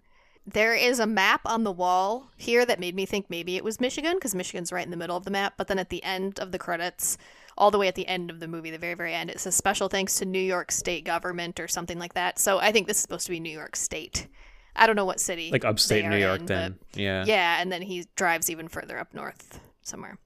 There 0.49 0.73
is 0.73 0.99
a 0.99 1.05
map 1.05 1.41
on 1.43 1.65
the 1.65 1.71
wall 1.73 2.31
here 2.37 2.65
that 2.65 2.79
made 2.79 2.95
me 2.95 3.05
think 3.05 3.29
maybe 3.29 3.57
it 3.57 3.65
was 3.65 3.81
Michigan, 3.81 4.13
because 4.13 4.33
Michigan's 4.33 4.71
right 4.71 4.85
in 4.85 4.91
the 4.91 4.97
middle 4.97 5.17
of 5.17 5.25
the 5.25 5.31
map. 5.31 5.55
But 5.57 5.67
then 5.67 5.77
at 5.77 5.89
the 5.89 6.01
end 6.03 6.39
of 6.39 6.53
the 6.53 6.57
credits, 6.57 7.17
all 7.57 7.69
the 7.69 7.77
way 7.77 7.89
at 7.89 7.95
the 7.95 8.07
end 8.07 8.29
of 8.29 8.39
the 8.39 8.47
movie, 8.47 8.71
the 8.71 8.77
very, 8.77 8.93
very 8.93 9.13
end, 9.13 9.29
it 9.29 9.41
says 9.41 9.55
special 9.55 9.89
thanks 9.89 10.15
to 10.15 10.25
New 10.25 10.39
York 10.39 10.71
State 10.71 11.03
government 11.03 11.59
or 11.59 11.67
something 11.67 11.99
like 11.99 12.13
that. 12.13 12.39
So 12.39 12.59
I 12.59 12.71
think 12.71 12.87
this 12.87 12.95
is 12.95 13.01
supposed 13.01 13.25
to 13.25 13.31
be 13.31 13.41
New 13.41 13.51
York 13.51 13.75
State. 13.75 14.27
I 14.73 14.87
don't 14.87 14.95
know 14.95 15.05
what 15.05 15.19
city. 15.19 15.49
Like 15.51 15.65
upstate 15.65 16.05
New 16.05 16.17
York, 16.17 16.41
in, 16.41 16.45
then. 16.45 16.79
Yeah. 16.93 17.25
Yeah, 17.25 17.59
and 17.59 17.71
then 17.71 17.81
he 17.81 18.05
drives 18.15 18.49
even 18.49 18.67
further 18.67 18.97
up 18.97 19.13
north 19.13 19.59
somewhere. 19.81 20.17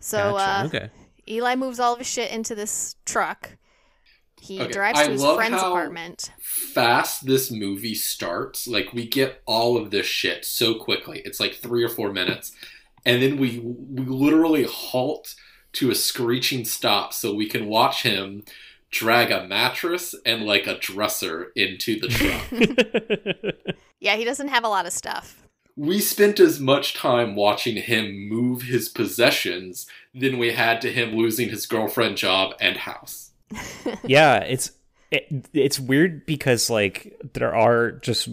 So 0.00 0.18
Gotcha. 0.18 0.50
uh, 0.50 0.66
okay. 0.66 0.90
Eli 1.28 1.54
moves 1.54 1.80
all 1.80 1.94
of 1.94 1.98
his 1.98 2.08
shit 2.08 2.30
into 2.30 2.54
this 2.54 2.96
truck. 3.06 3.56
He 4.40 4.60
Okay, 4.60 4.70
drives 4.72 4.98
I 5.00 5.06
to 5.06 5.12
his 5.12 5.22
love 5.22 5.36
friend's 5.36 5.60
how- 5.60 5.70
apartment. 5.70 6.30
Fast 6.38 7.26
this 7.26 7.50
movie 7.50 7.94
starts. 7.94 8.66
Like 8.68 8.92
we 8.92 9.06
get 9.06 9.42
all 9.46 9.76
of 9.76 9.90
this 9.90 10.06
shit 10.06 10.44
so 10.44 10.74
quickly. 10.74 11.22
It's 11.24 11.40
like 11.40 11.54
three 11.54 11.82
or 11.82 11.88
four 11.88 12.12
minutes, 12.12 12.52
and 13.04 13.22
then 13.22 13.38
we 13.38 13.58
we 13.60 14.04
literally 14.04 14.64
halt 14.64 15.34
to 15.74 15.90
a 15.90 15.94
screeching 15.94 16.64
stop 16.64 17.12
so 17.12 17.34
we 17.34 17.46
can 17.48 17.66
watch 17.66 18.02
him 18.02 18.44
drag 18.90 19.30
a 19.30 19.46
mattress 19.46 20.14
and 20.24 20.44
like 20.46 20.66
a 20.66 20.78
dresser 20.78 21.50
into 21.56 21.98
the 22.00 22.08
truck. 22.08 23.76
Yeah, 24.00 24.16
he 24.16 24.24
doesn't 24.24 24.48
have 24.48 24.62
a 24.64 24.68
lot 24.68 24.86
of 24.86 24.92
stuff. 24.92 25.42
we 25.74 26.00
spent 26.00 26.38
as 26.38 26.60
much 26.60 26.94
time 26.94 27.34
watching 27.34 27.76
him 27.76 28.28
move 28.28 28.62
his 28.62 28.88
possessions 28.90 29.86
than 30.14 30.38
we 30.38 30.52
had 30.52 30.80
to 30.82 30.92
him 30.92 31.16
losing 31.16 31.48
his 31.48 31.66
girlfriend 31.66 32.16
job 32.18 32.54
and 32.60 32.76
house. 32.76 33.32
Yeah, 34.04 34.38
it's 34.38 34.72
it, 35.10 35.48
it's 35.52 35.78
weird 35.78 36.26
because 36.26 36.68
like 36.68 37.20
there 37.34 37.54
are 37.54 37.92
just 37.92 38.28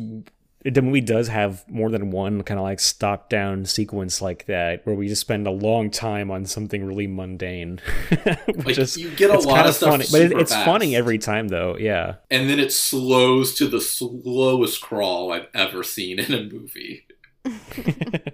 the 0.65 0.81
movie 0.81 1.01
does 1.01 1.27
have 1.27 1.69
more 1.69 1.89
than 1.89 2.09
one 2.09 2.41
kind 2.41 2.57
of 2.57 2.63
like 2.63 2.79
stop 2.79 3.29
down 3.29 3.65
sequence 3.65 4.21
like 4.21 4.45
that 4.45 4.85
where 4.85 4.95
we 4.95 5.07
just 5.09 5.21
spend 5.21 5.45
a 5.45 5.51
long 5.51 5.89
time 5.89 6.31
on 6.31 6.45
something 6.45 6.85
really 6.85 7.07
mundane. 7.07 7.81
Like 8.65 8.77
is 8.77 8.95
you 8.97 9.09
get 9.11 9.29
a 9.29 9.33
it's 9.33 9.45
lot 9.45 9.55
kind 9.55 9.67
of 9.67 9.75
stuff 9.75 9.89
funny, 9.89 10.05
but 10.11 10.21
it, 10.21 10.31
it's 10.39 10.53
fast. 10.53 10.65
funny 10.65 10.95
every 10.95 11.17
time 11.17 11.49
though. 11.49 11.75
Yeah. 11.77 12.15
and 12.31 12.49
then 12.49 12.59
it 12.59 12.71
slows 12.71 13.55
to 13.55 13.67
the 13.67 13.81
slowest 13.81 14.81
crawl 14.81 15.33
I've 15.33 15.47
ever 15.53 15.83
seen 15.83 16.19
in 16.19 16.33
a 16.33 16.43
movie. 16.43 17.07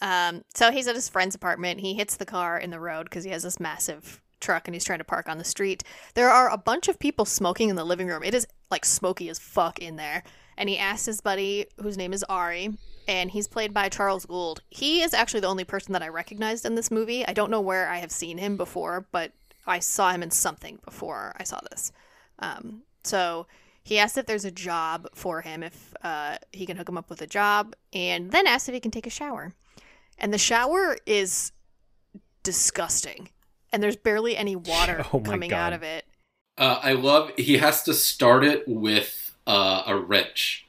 Um, 0.00 0.42
so 0.54 0.70
he's 0.70 0.86
at 0.86 0.94
his 0.94 1.08
friend's 1.08 1.34
apartment. 1.34 1.80
He 1.80 1.94
hits 1.94 2.16
the 2.16 2.24
car 2.24 2.56
in 2.58 2.70
the 2.70 2.80
road 2.80 3.04
because 3.04 3.24
he 3.24 3.30
has 3.30 3.42
this 3.42 3.58
massive 3.58 4.22
truck 4.40 4.66
and 4.66 4.74
he's 4.74 4.84
trying 4.84 4.98
to 4.98 5.04
park 5.04 5.28
on 5.28 5.38
the 5.38 5.44
street. 5.44 5.82
There 6.14 6.30
are 6.30 6.50
a 6.50 6.58
bunch 6.58 6.88
of 6.88 6.98
people 6.98 7.24
smoking 7.24 7.68
in 7.68 7.76
the 7.76 7.84
living 7.84 8.08
room. 8.08 8.22
It 8.22 8.34
is 8.34 8.46
like 8.70 8.84
smoky 8.84 9.28
as 9.28 9.38
fuck 9.38 9.78
in 9.78 9.96
there. 9.96 10.22
And 10.56 10.68
he 10.68 10.78
asks 10.78 11.06
his 11.06 11.20
buddy, 11.20 11.66
whose 11.80 11.96
name 11.96 12.12
is 12.12 12.24
Ari, 12.24 12.70
and 13.06 13.30
he's 13.30 13.46
played 13.46 13.72
by 13.72 13.88
Charles 13.88 14.26
Gould. 14.26 14.60
He 14.68 15.02
is 15.02 15.14
actually 15.14 15.40
the 15.40 15.46
only 15.46 15.64
person 15.64 15.92
that 15.92 16.02
I 16.02 16.08
recognized 16.08 16.66
in 16.66 16.74
this 16.74 16.90
movie. 16.90 17.26
I 17.26 17.32
don't 17.32 17.50
know 17.50 17.60
where 17.60 17.88
I 17.88 17.98
have 17.98 18.10
seen 18.10 18.38
him 18.38 18.56
before, 18.56 19.06
but 19.12 19.32
I 19.66 19.78
saw 19.78 20.10
him 20.10 20.22
in 20.22 20.30
something 20.30 20.80
before 20.84 21.34
I 21.38 21.44
saw 21.44 21.60
this. 21.70 21.92
Um, 22.40 22.82
so 23.04 23.46
he 23.84 23.98
asks 23.98 24.18
if 24.18 24.26
there's 24.26 24.44
a 24.44 24.50
job 24.50 25.08
for 25.14 25.40
him, 25.42 25.62
if 25.62 25.94
uh, 26.02 26.38
he 26.52 26.66
can 26.66 26.76
hook 26.76 26.88
him 26.88 26.98
up 26.98 27.08
with 27.08 27.22
a 27.22 27.26
job, 27.26 27.74
and 27.92 28.32
then 28.32 28.46
asks 28.46 28.68
if 28.68 28.74
he 28.74 28.80
can 28.80 28.90
take 28.90 29.06
a 29.06 29.10
shower. 29.10 29.54
And 30.18 30.34
the 30.34 30.38
shower 30.38 30.98
is 31.06 31.52
disgusting. 32.42 33.28
And 33.72 33.82
there's 33.82 33.96
barely 33.96 34.36
any 34.36 34.56
water 34.56 35.04
Oh 35.12 35.20
coming 35.20 35.50
God. 35.50 35.56
out 35.58 35.72
of 35.74 35.82
it. 35.82 36.04
Uh, 36.56 36.80
I 36.82 36.92
love 36.92 37.30
he 37.36 37.58
has 37.58 37.82
to 37.84 37.94
start 37.94 38.44
it 38.44 38.64
with 38.66 39.36
uh, 39.46 39.82
a 39.86 39.96
wrench. 39.96 40.66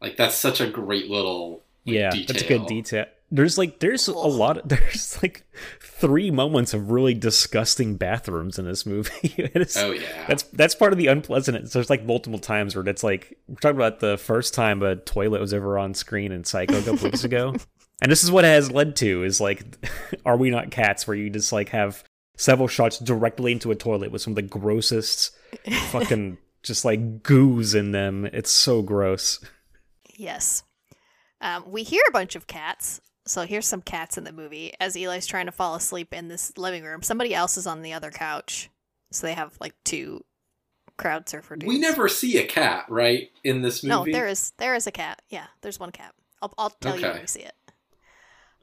Like 0.00 0.16
that's 0.16 0.34
such 0.36 0.60
a 0.60 0.66
great 0.68 1.08
little 1.10 1.62
like, 1.86 1.94
Yeah, 1.94 2.10
detail. 2.10 2.26
that's 2.28 2.42
a 2.42 2.48
good 2.48 2.66
detail. 2.66 3.06
There's 3.30 3.58
like 3.58 3.78
there's 3.80 4.08
a 4.08 4.12
lot 4.14 4.56
of 4.58 4.68
there's 4.68 5.22
like 5.22 5.44
three 5.80 6.30
moments 6.30 6.72
of 6.72 6.90
really 6.90 7.12
disgusting 7.14 7.96
bathrooms 7.96 8.58
in 8.58 8.64
this 8.64 8.86
movie. 8.86 9.34
It 9.36 9.54
is- 9.56 9.76
Oh 9.76 9.90
yeah, 9.92 10.24
That's 10.26 10.44
that's 10.44 10.74
part 10.74 10.92
of 10.92 10.98
the 10.98 11.08
unpleasantness. 11.08 11.72
There's 11.72 11.90
like 11.90 12.04
multiple 12.04 12.38
times 12.38 12.74
where 12.74 12.88
it's 12.88 13.04
like 13.04 13.36
we're 13.46 13.56
talking 13.56 13.76
about 13.76 14.00
the 14.00 14.16
first 14.16 14.54
time 14.54 14.82
a 14.82 14.96
toilet 14.96 15.40
was 15.40 15.52
ever 15.52 15.78
on 15.78 15.92
screen 15.94 16.32
in 16.32 16.44
Psycho 16.44 16.78
a 16.78 16.82
couple 16.82 17.04
weeks 17.04 17.22
ago, 17.24 17.54
and 18.00 18.10
this 18.10 18.24
is 18.24 18.30
what 18.30 18.44
it 18.44 18.48
has 18.48 18.70
led 18.72 18.96
to 18.96 19.24
is 19.24 19.40
like, 19.42 19.62
are 20.24 20.36
we 20.36 20.50
not 20.50 20.70
cats? 20.70 21.06
Where 21.06 21.16
you 21.16 21.28
just 21.28 21.52
like 21.52 21.68
have 21.70 22.02
several 22.38 22.68
shots 22.68 22.98
directly 22.98 23.52
into 23.52 23.70
a 23.70 23.74
toilet 23.76 24.10
with 24.10 24.22
some 24.22 24.30
of 24.30 24.36
the 24.36 24.42
grossest 24.42 25.36
fucking 25.90 26.38
just 26.62 26.84
like 26.86 27.22
goos 27.22 27.74
in 27.74 27.92
them. 27.92 28.24
It's 28.26 28.50
so 28.50 28.80
gross. 28.80 29.44
Yes. 30.16 30.62
Um, 31.42 31.64
we 31.70 31.82
hear 31.82 32.02
a 32.08 32.12
bunch 32.12 32.34
of 32.34 32.46
cats. 32.46 33.00
So 33.26 33.42
here's 33.42 33.66
some 33.66 33.82
cats 33.82 34.16
in 34.16 34.24
the 34.24 34.32
movie 34.32 34.72
as 34.80 34.96
Eli's 34.96 35.26
trying 35.26 35.46
to 35.46 35.52
fall 35.52 35.74
asleep 35.74 36.14
in 36.14 36.28
this 36.28 36.56
living 36.56 36.82
room. 36.82 37.02
Somebody 37.02 37.34
else 37.34 37.58
is 37.58 37.66
on 37.66 37.82
the 37.82 37.92
other 37.92 38.10
couch. 38.10 38.70
So 39.12 39.26
they 39.26 39.34
have 39.34 39.52
like 39.60 39.74
two 39.84 40.24
crowd 40.96 41.28
surfer 41.28 41.54
dudes. 41.56 41.68
we 41.68 41.78
never 41.78 42.08
see 42.08 42.38
a 42.38 42.46
cat 42.46 42.84
right 42.88 43.30
in 43.44 43.62
this 43.62 43.84
movie. 43.84 44.10
No, 44.12 44.18
there 44.18 44.26
is 44.26 44.52
there 44.58 44.74
is 44.74 44.86
a 44.86 44.90
cat. 44.90 45.22
Yeah, 45.28 45.46
there's 45.60 45.78
one 45.78 45.92
cat. 45.92 46.14
I'll 46.42 46.52
I'll 46.58 46.70
tell 46.70 46.96
you 46.96 47.02
when 47.02 47.10
Okay. 47.12 47.20
we 47.20 47.26
see 47.26 47.40
it. 47.40 47.54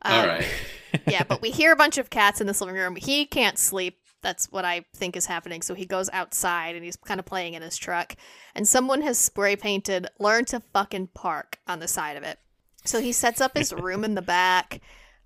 All 0.01 0.19
Um, 0.21 0.27
right. 0.27 0.45
yeah, 1.07 1.23
but 1.23 1.41
we 1.41 1.51
hear 1.51 1.71
a 1.71 1.75
bunch 1.75 1.97
of 1.97 2.09
cats 2.09 2.41
in 2.41 2.47
this 2.47 2.61
living 2.61 2.75
room. 2.75 2.95
He 2.95 3.25
can't 3.25 3.57
sleep. 3.57 3.97
That's 4.21 4.51
what 4.51 4.65
I 4.65 4.85
think 4.95 5.15
is 5.15 5.27
happening. 5.27 5.61
So 5.61 5.75
he 5.75 5.85
goes 5.85 6.09
outside 6.11 6.75
and 6.75 6.83
he's 6.83 6.95
kind 6.95 7.19
of 7.19 7.25
playing 7.25 7.53
in 7.53 7.61
his 7.61 7.77
truck. 7.77 8.15
And 8.55 8.67
someone 8.67 9.01
has 9.01 9.17
spray 9.17 9.55
painted 9.55 10.07
"Learn 10.19 10.45
to 10.45 10.61
fucking 10.73 11.09
park" 11.13 11.59
on 11.67 11.79
the 11.79 11.87
side 11.87 12.17
of 12.17 12.23
it. 12.23 12.39
So 12.85 13.01
he 13.01 13.11
sets 13.11 13.41
up 13.41 13.57
his 13.57 13.73
room 13.73 14.03
in 14.03 14.15
the 14.15 14.21
back. 14.21 14.81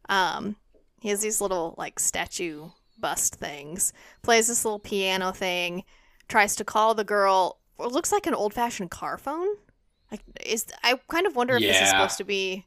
Um, 0.08 0.56
he 1.02 1.10
has 1.10 1.22
these 1.22 1.41
little 1.41 1.76
like 1.78 2.00
statue 2.00 2.69
bust 2.98 3.36
things. 3.36 3.93
Plays 4.22 4.48
this 4.48 4.65
little 4.65 4.80
piano 4.80 5.32
thing. 5.32 5.84
Tries 6.28 6.56
to 6.58 6.65
call 6.65 6.93
the 6.93 7.04
girl. 7.04 7.60
It 7.80 7.91
looks 7.91 8.12
like 8.12 8.28
an 8.28 8.36
old 8.36 8.54
fashioned 8.54 8.91
car 8.91 9.17
phone. 9.17 9.48
Like 10.12 10.22
is 10.45 10.65
I 10.84 11.00
kind 11.08 11.28
of 11.28 11.36
wonder 11.36 11.56
if 11.56 11.62
this 11.62 11.82
is 11.82 11.89
supposed 11.89 12.17
to 12.17 12.24
be 12.24 12.65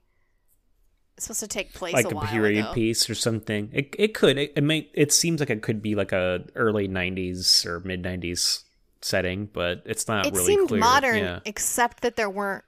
it's 1.17 1.27
supposed 1.27 1.41
to 1.41 1.49
take 1.49 1.73
place 1.75 1.95
like 1.95 2.11
a 2.13 2.17
a 2.17 2.27
period 2.27 2.65
ago. 2.65 2.73
piece 2.75 3.09
or 3.11 3.15
something. 3.15 3.69
It 3.73 3.95
it 3.99 4.15
could. 4.15 4.39
It, 4.39 4.53
it 4.57 4.63
may. 4.65 4.89
It 4.95 5.13
seems 5.13 5.41
like 5.41 5.51
it 5.51 5.63
could 5.63 5.83
be 5.83 5.95
like 5.95 6.13
a 6.13 6.45
early 6.55 6.89
'90s 6.89 7.65
or 7.67 7.81
mid 7.81 8.03
'90s 8.03 8.63
setting, 9.01 9.47
but 9.53 9.83
it's 9.85 10.07
not 10.09 10.27
It 10.27 10.33
really 10.33 10.45
seemed 10.47 10.69
clear. 10.69 10.81
modern, 10.81 11.19
Yeah. 11.19 11.41
except 11.45 12.03
that 12.03 12.17
there 12.17 12.31
weren't 12.31 12.65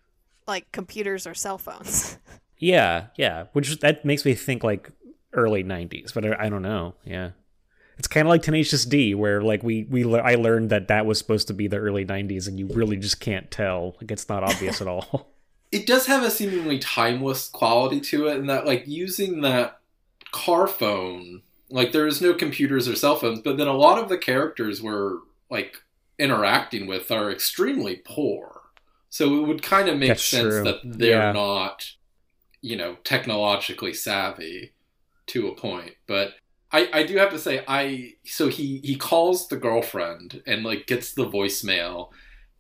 like 0.46 0.70
computers 0.72 1.26
or 1.26 1.34
cell 1.34 1.58
phones. 1.58 2.18
yeah, 2.58 3.06
yeah. 3.16 3.44
Which 3.52 3.80
that 3.80 4.04
makes 4.04 4.24
me 4.24 4.34
think 4.34 4.62
like 4.64 4.90
early 5.32 5.64
'90s, 5.64 6.12
but 6.12 6.24
I, 6.26 6.46
I 6.46 6.48
don't 6.48 6.62
know. 6.62 6.94
Yeah. 7.04 7.30
It's 7.96 8.08
kind 8.08 8.26
of 8.26 8.30
like 8.30 8.42
Tenacious 8.42 8.84
D, 8.84 9.14
where 9.14 9.40
like 9.40 9.62
we 9.62 9.84
we 9.84 10.02
I 10.18 10.34
learned 10.34 10.70
that 10.70 10.88
that 10.88 11.06
was 11.06 11.16
supposed 11.18 11.46
to 11.48 11.54
be 11.54 11.68
the 11.68 11.76
early 11.78 12.04
'90s, 12.04 12.48
and 12.48 12.58
you 12.58 12.66
really 12.66 12.96
just 12.96 13.20
can't 13.20 13.50
tell. 13.52 13.94
Like 14.00 14.10
it's 14.10 14.28
not 14.28 14.42
obvious 14.42 14.80
at 14.80 14.88
all. 14.88 15.30
it 15.74 15.86
does 15.86 16.06
have 16.06 16.22
a 16.22 16.30
seemingly 16.30 16.78
timeless 16.78 17.48
quality 17.48 18.00
to 18.00 18.28
it, 18.28 18.38
and 18.38 18.48
that 18.48 18.66
like 18.66 18.84
using 18.86 19.40
that 19.42 19.80
car 20.32 20.66
phone, 20.66 21.42
like 21.70 21.92
there 21.92 22.06
is 22.06 22.20
no 22.20 22.34
computers 22.34 22.88
or 22.88 22.96
cell 22.96 23.16
phones, 23.16 23.40
but 23.40 23.56
then 23.56 23.66
a 23.68 23.72
lot 23.72 23.98
of 24.02 24.08
the 24.08 24.18
characters 24.18 24.82
we're 24.82 25.18
like 25.50 25.76
interacting 26.18 26.86
with 26.86 27.10
are 27.10 27.30
extremely 27.30 27.96
poor. 28.04 28.62
So 29.10 29.36
it 29.42 29.46
would 29.46 29.62
kind 29.62 29.88
of 29.88 29.98
make 29.98 30.08
That's 30.08 30.24
sense 30.24 30.54
true. 30.54 30.64
that 30.64 30.80
they're 30.84 31.26
Yeah. 31.26 31.32
not, 31.32 31.92
you 32.60 32.76
know, 32.76 32.96
technologically 33.04 33.92
savvy 33.94 34.72
to 35.26 35.48
a 35.48 35.54
point. 35.54 35.92
But 36.06 36.34
I, 36.72 36.88
I 36.92 37.02
do 37.04 37.16
have 37.18 37.30
to 37.30 37.38
say 37.38 37.64
I 37.68 38.14
so 38.24 38.48
he 38.48 38.80
he 38.82 38.96
calls 38.96 39.48
the 39.48 39.56
girlfriend 39.56 40.42
and 40.46 40.64
like 40.64 40.86
gets 40.86 41.12
the 41.14 41.26
voicemail 41.26 42.10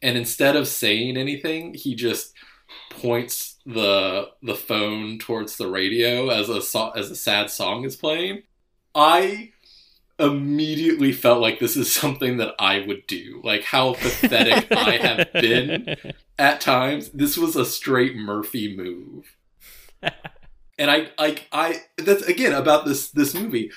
and 0.02 0.16
instead 0.16 0.54
of 0.56 0.68
saying 0.68 1.16
anything 1.16 1.74
he 1.74 1.94
just 1.96 2.32
points 2.90 3.56
the 3.66 4.28
the 4.42 4.54
phone 4.54 5.18
towards 5.18 5.56
the 5.56 5.68
radio 5.68 6.28
as 6.28 6.48
a 6.48 6.60
so- 6.62 6.90
as 6.90 7.10
a 7.10 7.16
sad 7.16 7.50
song 7.50 7.84
is 7.84 7.96
playing 7.96 8.42
i 8.94 9.50
immediately 10.18 11.12
felt 11.12 11.40
like 11.40 11.58
this 11.58 11.76
is 11.76 11.92
something 11.92 12.36
that 12.36 12.54
i 12.58 12.84
would 12.86 13.06
do. 13.06 13.40
Like 13.42 13.64
how 13.64 13.94
pathetic 13.94 14.70
i 14.76 14.96
have 14.96 15.32
been 15.32 15.96
at 16.38 16.60
times. 16.60 17.10
This 17.10 17.36
was 17.36 17.56
a 17.56 17.64
straight 17.64 18.16
murphy 18.16 18.76
move. 18.76 19.36
And 20.78 20.90
i 20.90 21.08
like 21.18 21.48
i 21.52 21.82
that's 21.98 22.22
again 22.22 22.52
about 22.52 22.84
this 22.84 23.10
this 23.10 23.34
movie. 23.34 23.70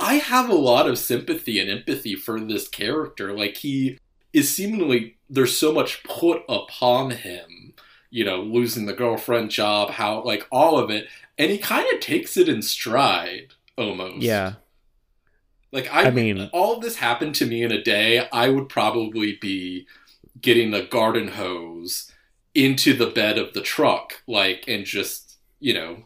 I 0.00 0.14
have 0.14 0.48
a 0.48 0.54
lot 0.54 0.88
of 0.88 0.98
sympathy 0.98 1.58
and 1.58 1.68
empathy 1.70 2.14
for 2.14 2.38
this 2.40 2.68
character. 2.68 3.32
Like 3.32 3.56
he 3.56 3.98
is 4.32 4.54
seemingly 4.54 5.16
there's 5.28 5.56
so 5.56 5.72
much 5.72 6.02
put 6.04 6.42
upon 6.48 7.10
him 7.10 7.74
you 8.10 8.24
know 8.24 8.40
losing 8.40 8.86
the 8.86 8.92
girlfriend 8.94 9.50
job 9.50 9.90
how 9.90 10.22
like 10.22 10.46
all 10.50 10.78
of 10.78 10.90
it 10.90 11.06
and 11.36 11.50
he 11.50 11.58
kind 11.58 11.86
of 11.92 12.00
takes 12.00 12.36
it 12.36 12.48
in 12.48 12.62
stride 12.62 13.48
almost 13.76 14.22
yeah. 14.22 14.54
like 15.72 15.92
I, 15.92 16.04
I 16.04 16.10
mean- 16.10 16.48
all 16.52 16.76
of 16.76 16.82
this 16.82 16.96
happened 16.96 17.34
to 17.36 17.46
me 17.46 17.62
in 17.62 17.70
a 17.70 17.82
day. 17.82 18.26
I 18.32 18.48
would 18.48 18.68
probably 18.68 19.36
be 19.36 19.86
getting 20.40 20.72
a 20.74 20.82
garden 20.84 21.28
hose 21.28 22.10
into 22.54 22.94
the 22.96 23.06
bed 23.06 23.38
of 23.38 23.52
the 23.54 23.60
truck, 23.60 24.22
like, 24.26 24.64
and 24.66 24.84
just 24.84 25.36
you 25.60 25.74
know, 25.74 25.96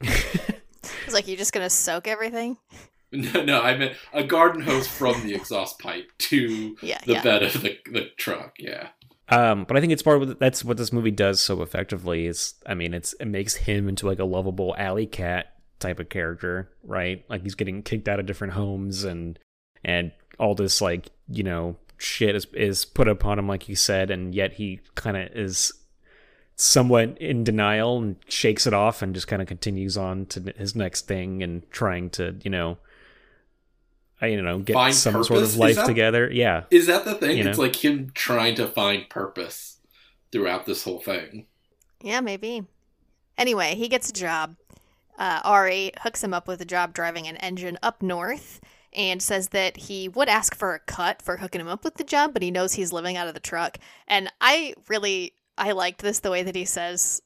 It's 0.02 1.14
like 1.14 1.28
you're 1.28 1.36
just 1.36 1.52
gonna 1.52 1.70
soak 1.70 2.06
everything. 2.08 2.58
no, 3.12 3.42
no, 3.42 3.62
I 3.62 3.76
meant 3.76 3.96
a 4.12 4.24
garden 4.24 4.62
hose 4.62 4.86
from 4.86 5.22
the 5.26 5.34
exhaust 5.34 5.78
pipe 5.78 6.10
to 6.18 6.76
Yeah, 6.82 6.98
the 7.06 7.14
yeah. 7.14 7.22
bed 7.22 7.42
of 7.42 7.62
the 7.62 7.78
the 7.90 8.10
truck. 8.16 8.54
Yeah, 8.58 8.88
Um, 9.28 9.64
but 9.64 9.76
I 9.76 9.80
think 9.80 9.92
it's 9.92 10.02
part 10.02 10.22
of 10.22 10.38
that's 10.38 10.64
what 10.64 10.76
this 10.76 10.92
movie 10.92 11.10
does 11.10 11.40
so 11.40 11.62
effectively. 11.62 12.26
Is 12.26 12.54
I 12.66 12.74
mean, 12.74 12.92
it's 12.92 13.14
it 13.14 13.26
makes 13.26 13.54
him 13.54 13.88
into 13.88 14.06
like 14.06 14.18
a 14.18 14.24
lovable 14.24 14.74
alley 14.76 15.06
cat 15.06 15.54
type 15.78 15.98
of 15.98 16.08
character, 16.08 16.70
right? 16.82 17.24
Like 17.28 17.42
he's 17.42 17.54
getting 17.54 17.82
kicked 17.82 18.08
out 18.08 18.20
of 18.20 18.26
different 18.26 18.52
homes 18.52 19.04
and 19.04 19.38
and 19.82 20.12
all 20.38 20.54
this 20.54 20.80
like 20.80 21.08
you 21.28 21.42
know 21.42 21.76
shit 21.96 22.34
is 22.34 22.46
is 22.52 22.84
put 22.84 23.08
upon 23.08 23.38
him, 23.38 23.48
like 23.48 23.68
you 23.68 23.76
said, 23.76 24.10
and 24.10 24.34
yet 24.34 24.54
he 24.54 24.80
kind 24.94 25.16
of 25.16 25.28
is 25.34 25.72
somewhat 26.56 27.18
in 27.18 27.44
denial 27.44 27.98
and 27.98 28.16
shakes 28.28 28.66
it 28.66 28.74
off 28.74 29.02
and 29.02 29.14
just 29.14 29.26
kind 29.26 29.42
of 29.42 29.48
continues 29.48 29.96
on 29.96 30.26
to 30.26 30.52
his 30.56 30.76
next 30.76 31.06
thing 31.06 31.42
and 31.42 31.70
trying 31.70 32.10
to 32.10 32.36
you 32.42 32.50
know. 32.50 32.76
I 34.20 34.26
you 34.28 34.40
know 34.42 34.58
get 34.58 34.74
Find 34.74 34.94
some 34.94 35.22
sort 35.24 35.42
of 35.42 35.56
life 35.56 35.76
that- 35.76 35.86
together. 35.86 36.30
Yeah, 36.30 36.64
is 36.70 36.86
that 36.86 37.04
the 37.04 37.14
thing? 37.14 37.38
You 37.38 37.48
It's 37.48 37.58
know? 37.58 37.64
like 37.64 37.84
him 37.84 38.10
trying 38.14 38.54
to 38.56 38.66
find 38.66 39.08
purpose 39.08 39.78
throughout 40.32 40.66
this 40.66 40.84
whole 40.84 41.00
thing. 41.00 41.46
Yeah, 42.02 42.20
maybe. 42.20 42.64
Anyway, 43.38 43.74
he 43.74 43.88
gets 43.88 44.08
a 44.10 44.12
job. 44.12 44.56
Uh, 45.18 45.40
Ari 45.44 45.92
hooks 46.02 46.22
him 46.22 46.34
up 46.34 46.48
with 46.48 46.60
a 46.60 46.64
job 46.64 46.92
driving 46.92 47.26
an 47.26 47.36
engine 47.36 47.78
up 47.82 48.02
north 48.02 48.60
and 48.92 49.20
says 49.22 49.48
that 49.48 49.76
he 49.76 50.08
would 50.08 50.28
ask 50.28 50.54
for 50.54 50.74
a 50.74 50.78
cut 50.80 51.20
for 51.22 51.36
hooking 51.38 51.60
him 51.60 51.68
up 51.68 51.82
with 51.84 51.94
the 51.96 52.04
job, 52.04 52.32
but 52.32 52.42
he 52.42 52.50
knows 52.50 52.72
he's 52.74 52.92
living 52.92 53.16
out 53.16 53.26
of 53.28 53.34
the 53.34 53.40
truck. 53.40 53.78
And 54.06 54.32
I 54.40 54.74
really 54.88 55.34
I 55.56 55.72
liked 55.72 56.02
this 56.02 56.20
the 56.20 56.30
way 56.30 56.42
that 56.42 56.56
he 56.56 56.64
says 56.64 57.22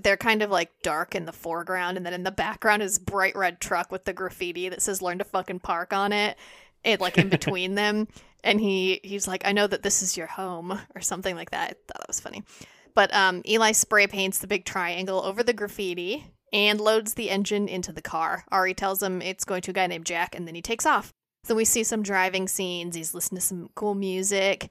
they're 0.00 0.16
kind 0.16 0.42
of 0.42 0.50
like 0.50 0.70
dark 0.82 1.14
in 1.14 1.26
the 1.26 1.32
foreground 1.32 1.96
and 1.96 2.06
then 2.06 2.14
in 2.14 2.22
the 2.22 2.30
background 2.30 2.82
is 2.82 2.98
bright 2.98 3.36
red 3.36 3.60
truck 3.60 3.90
with 3.92 4.04
the 4.04 4.12
graffiti 4.12 4.68
that 4.68 4.82
says 4.82 5.02
learn 5.02 5.18
to 5.18 5.24
fucking 5.24 5.60
park 5.60 5.92
on 5.92 6.12
it. 6.12 6.36
It 6.84 7.00
like 7.00 7.18
in 7.18 7.28
between 7.30 7.74
them. 7.74 8.08
And 8.42 8.60
he 8.60 9.00
he's 9.02 9.28
like, 9.28 9.46
I 9.46 9.52
know 9.52 9.66
that 9.66 9.82
this 9.82 10.02
is 10.02 10.16
your 10.16 10.26
home 10.26 10.78
or 10.94 11.00
something 11.00 11.36
like 11.36 11.50
that. 11.50 11.70
I 11.70 11.72
thought 11.72 11.98
that 11.98 12.08
was 12.08 12.20
funny. 12.20 12.42
But 12.94 13.14
um, 13.14 13.42
Eli 13.46 13.72
spray 13.72 14.06
paints 14.06 14.38
the 14.38 14.46
big 14.46 14.64
triangle 14.64 15.22
over 15.22 15.42
the 15.42 15.52
graffiti 15.52 16.26
and 16.52 16.80
loads 16.80 17.14
the 17.14 17.30
engine 17.30 17.68
into 17.68 17.92
the 17.92 18.02
car. 18.02 18.44
Ari 18.50 18.74
tells 18.74 19.02
him 19.02 19.22
it's 19.22 19.44
going 19.44 19.62
to 19.62 19.70
a 19.70 19.74
guy 19.74 19.86
named 19.86 20.06
Jack, 20.06 20.34
and 20.34 20.46
then 20.46 20.54
he 20.54 20.62
takes 20.62 20.86
off. 20.86 21.12
So 21.44 21.54
we 21.54 21.64
see 21.64 21.84
some 21.84 22.02
driving 22.02 22.48
scenes. 22.48 22.96
He's 22.96 23.14
listening 23.14 23.40
to 23.40 23.46
some 23.46 23.70
cool 23.74 23.94
music. 23.94 24.70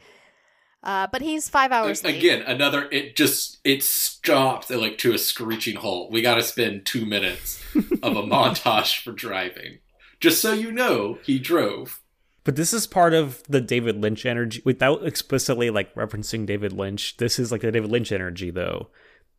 Uh, 0.82 1.08
but 1.12 1.22
he's 1.22 1.50
five 1.50 1.72
hours 1.72 2.04
late. 2.04 2.18
Again, 2.18 2.42
another. 2.44 2.88
It 2.92 3.16
just 3.16 3.60
it 3.66 3.84
stops 3.84 4.72
at 4.72 4.80
like 4.80 4.98
to 5.00 5.14
a 5.14 5.18
screeching 5.18 5.76
halt. 5.76 6.12
We 6.12 6.22
got 6.22 6.36
to 6.36 6.44
spend 6.44 6.86
two 6.86 7.06
minutes 7.06 7.62
of 7.76 8.16
a 8.16 8.24
montage 8.24 9.04
for 9.04 9.12
driving, 9.12 9.80
just 10.22 10.42
so 10.42 10.54
you 10.54 10.72
know 10.72 11.20
he 11.24 11.38
drove. 11.38 12.02
But 12.46 12.56
this 12.56 12.74
is 12.74 12.88
part 12.88 13.14
of 13.14 13.44
the 13.50 13.60
David 13.60 13.98
Lynch 13.98 14.26
energy 14.26 14.62
without 14.64 15.06
explicitly 15.06 15.70
like 15.70 15.94
referencing 15.96 16.46
David 16.46 16.72
Lynch. 16.72 17.18
This 17.18 17.40
is 17.40 17.52
like 17.52 17.62
the 17.62 17.72
David 17.72 17.92
Lynch 17.92 18.12
energy 18.12 18.50
though. 18.50 18.88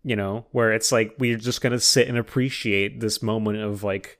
You 0.02 0.16
know, 0.16 0.46
where 0.52 0.72
it's 0.72 0.92
like 0.92 1.14
we're 1.18 1.38
just 1.38 1.62
going 1.62 1.72
to 1.72 1.80
sit 1.80 2.08
and 2.08 2.16
appreciate 2.18 3.00
this 3.00 3.22
moment 3.22 3.58
of 3.58 3.82
like 3.82 4.18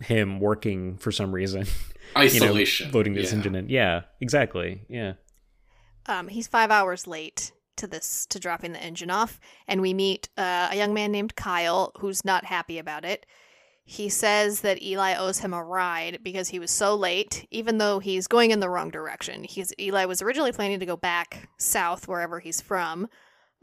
him 0.00 0.38
working 0.38 0.96
for 0.96 1.10
some 1.10 1.32
reason. 1.32 1.62
you 2.16 2.40
know, 2.40 2.46
Isolation, 2.46 2.92
loading 2.92 3.14
this 3.14 3.30
yeah. 3.30 3.36
engine 3.36 3.54
in. 3.56 3.68
Yeah, 3.68 4.02
exactly. 4.20 4.82
Yeah. 4.88 5.14
Um, 6.08 6.28
he's 6.28 6.48
five 6.48 6.70
hours 6.70 7.06
late 7.06 7.52
to 7.76 7.86
this 7.86 8.26
to 8.26 8.40
dropping 8.40 8.72
the 8.72 8.82
engine 8.82 9.10
off, 9.10 9.38
and 9.68 9.80
we 9.80 9.94
meet 9.94 10.28
uh, 10.36 10.68
a 10.70 10.76
young 10.76 10.94
man 10.94 11.12
named 11.12 11.36
Kyle 11.36 11.92
who's 11.98 12.24
not 12.24 12.44
happy 12.44 12.78
about 12.78 13.04
it. 13.04 13.26
He 13.84 14.08
says 14.08 14.60
that 14.60 14.82
Eli 14.82 15.14
owes 15.14 15.38
him 15.38 15.54
a 15.54 15.64
ride 15.64 16.18
because 16.22 16.48
he 16.48 16.58
was 16.58 16.70
so 16.70 16.94
late, 16.94 17.46
even 17.50 17.78
though 17.78 18.00
he's 18.00 18.26
going 18.26 18.50
in 18.50 18.60
the 18.60 18.68
wrong 18.68 18.90
direction. 18.90 19.44
He's 19.44 19.72
Eli 19.78 20.04
was 20.04 20.20
originally 20.20 20.52
planning 20.52 20.80
to 20.80 20.86
go 20.86 20.96
back 20.96 21.48
south 21.58 22.08
wherever 22.08 22.40
he's 22.40 22.60
from, 22.60 23.08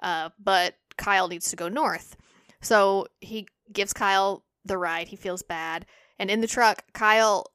uh, 0.02 0.30
but 0.40 0.76
Kyle 0.98 1.28
needs 1.28 1.50
to 1.50 1.56
go 1.56 1.68
north. 1.68 2.16
So 2.62 3.08
he 3.22 3.48
gives 3.72 3.94
Kyle 3.94 4.44
the 4.64 4.78
ride. 4.78 5.10
He 5.10 5.16
feels 5.16 5.44
bad, 5.44 5.86
and 6.18 6.32
in 6.32 6.42
the 6.42 6.48
truck, 6.48 6.84
Kyle 6.94 7.52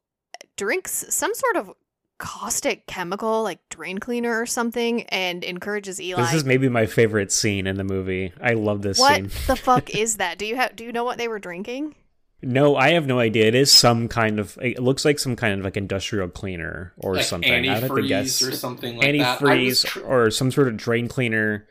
drinks 0.57 1.07
some 1.09 1.35
sort 1.35 1.57
of 1.57 1.73
caustic 2.21 2.87
chemical, 2.87 3.43
like 3.43 3.59
drain 3.71 3.99
cleaner 3.99 4.41
or 4.41 4.47
something, 4.47 5.03
and 5.05 5.43
encourages 5.43 6.01
Eli. 6.01 6.23
This 6.23 6.35
is 6.35 6.45
maybe 6.45 6.69
my 6.69 6.87
favorite 6.87 7.33
scene 7.33 7.67
in 7.67 7.77
the 7.77 7.85
movie. 7.85 8.33
I 8.41 8.53
love 8.53 8.83
this 8.83 9.01
what 9.01 9.17
scene. 9.17 9.31
the 9.49 9.57
fuck 9.57 9.91
is 9.91 10.19
that? 10.19 10.39
Do 10.39 10.47
you 10.47 10.55
have? 10.55 10.77
Do 10.77 10.85
you 10.85 10.93
know 10.93 11.03
what 11.03 11.19
they 11.19 11.27
were 11.27 11.41
drinking? 11.41 11.97
No, 12.43 12.77
I 12.77 12.91
have 12.91 13.07
no 13.07 13.19
idea. 13.19 13.47
It 13.47 13.55
is 13.55 13.73
some 13.73 14.07
kind 14.07 14.39
of. 14.39 14.57
It 14.63 14.79
looks 14.79 15.05
like 15.05 15.19
some 15.19 15.35
kind 15.35 15.59
of 15.59 15.65
like 15.65 15.77
industrial 15.77 16.29
cleaner 16.29 16.93
or 16.99 17.17
like 17.17 17.25
something. 17.25 17.69
I 17.69 17.79
have 17.79 17.95
to 17.95 18.03
guess. 18.07 18.41
antifreeze 18.41 18.49
or 18.49 18.53
something 18.53 18.97
like 18.97 19.19
that. 19.19 19.41
Antifreeze 19.41 19.85
tr- 19.87 20.01
or 20.05 20.31
some 20.31 20.51
sort 20.51 20.69
of 20.69 20.77
drain 20.77 21.09
cleaner 21.09 21.67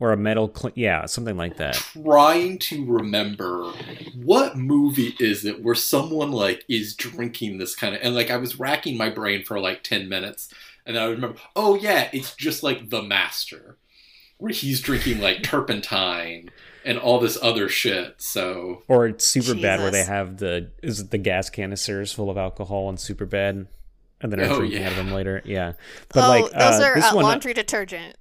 or 0.00 0.12
a 0.12 0.16
metal. 0.16 0.48
Cle- 0.48 0.72
yeah, 0.74 1.06
something 1.06 1.36
like 1.36 1.56
that. 1.58 1.74
trying 1.74 2.58
to 2.58 2.84
remember 2.84 3.72
what 4.16 4.56
movie 4.56 5.14
is 5.20 5.44
it 5.44 5.62
where 5.62 5.74
someone 5.74 6.32
like 6.32 6.64
is 6.68 6.94
drinking 6.94 7.58
this 7.58 7.74
kind 7.74 7.94
of 7.94 8.00
and 8.02 8.14
like 8.14 8.30
I 8.30 8.36
was 8.36 8.58
racking 8.58 8.96
my 8.96 9.10
brain 9.10 9.44
for 9.44 9.58
like 9.60 9.82
10 9.82 10.08
minutes 10.08 10.52
and 10.86 10.96
then 10.96 11.02
I 11.02 11.06
remember 11.06 11.38
oh 11.56 11.76
yeah 11.76 12.08
it's 12.12 12.34
just 12.34 12.62
like 12.62 12.90
the 12.90 13.02
master 13.02 13.76
where 14.38 14.52
he's 14.52 14.80
drinking 14.80 15.20
like 15.20 15.42
turpentine 15.42 16.50
and 16.84 16.98
all 16.98 17.20
this 17.20 17.38
other 17.40 17.68
shit. 17.68 18.16
So 18.20 18.82
Or 18.88 19.06
it's 19.06 19.24
Superbad 19.30 19.78
where 19.78 19.92
they 19.92 20.02
have 20.02 20.38
the 20.38 20.70
is 20.82 20.98
it 20.98 21.10
the 21.12 21.18
gas 21.18 21.48
canisters 21.48 22.12
full 22.12 22.28
of 22.28 22.36
alcohol 22.36 22.88
and 22.88 22.98
Superbad, 22.98 23.66
and 24.20 24.32
then 24.32 24.40
are 24.40 24.44
Oh, 24.52 24.58
drinking 24.58 24.82
out 24.82 24.90
of 24.92 24.96
them 24.96 25.12
later. 25.12 25.42
Yeah, 25.44 25.74
but 26.08 26.24
oh, 26.24 26.28
like 26.28 26.44
those 26.52 26.80
uh, 26.80 26.84
are 26.84 26.94
this 26.96 27.04
uh, 27.04 27.14
one, 27.14 27.22
laundry 27.24 27.54
detergent. 27.54 28.16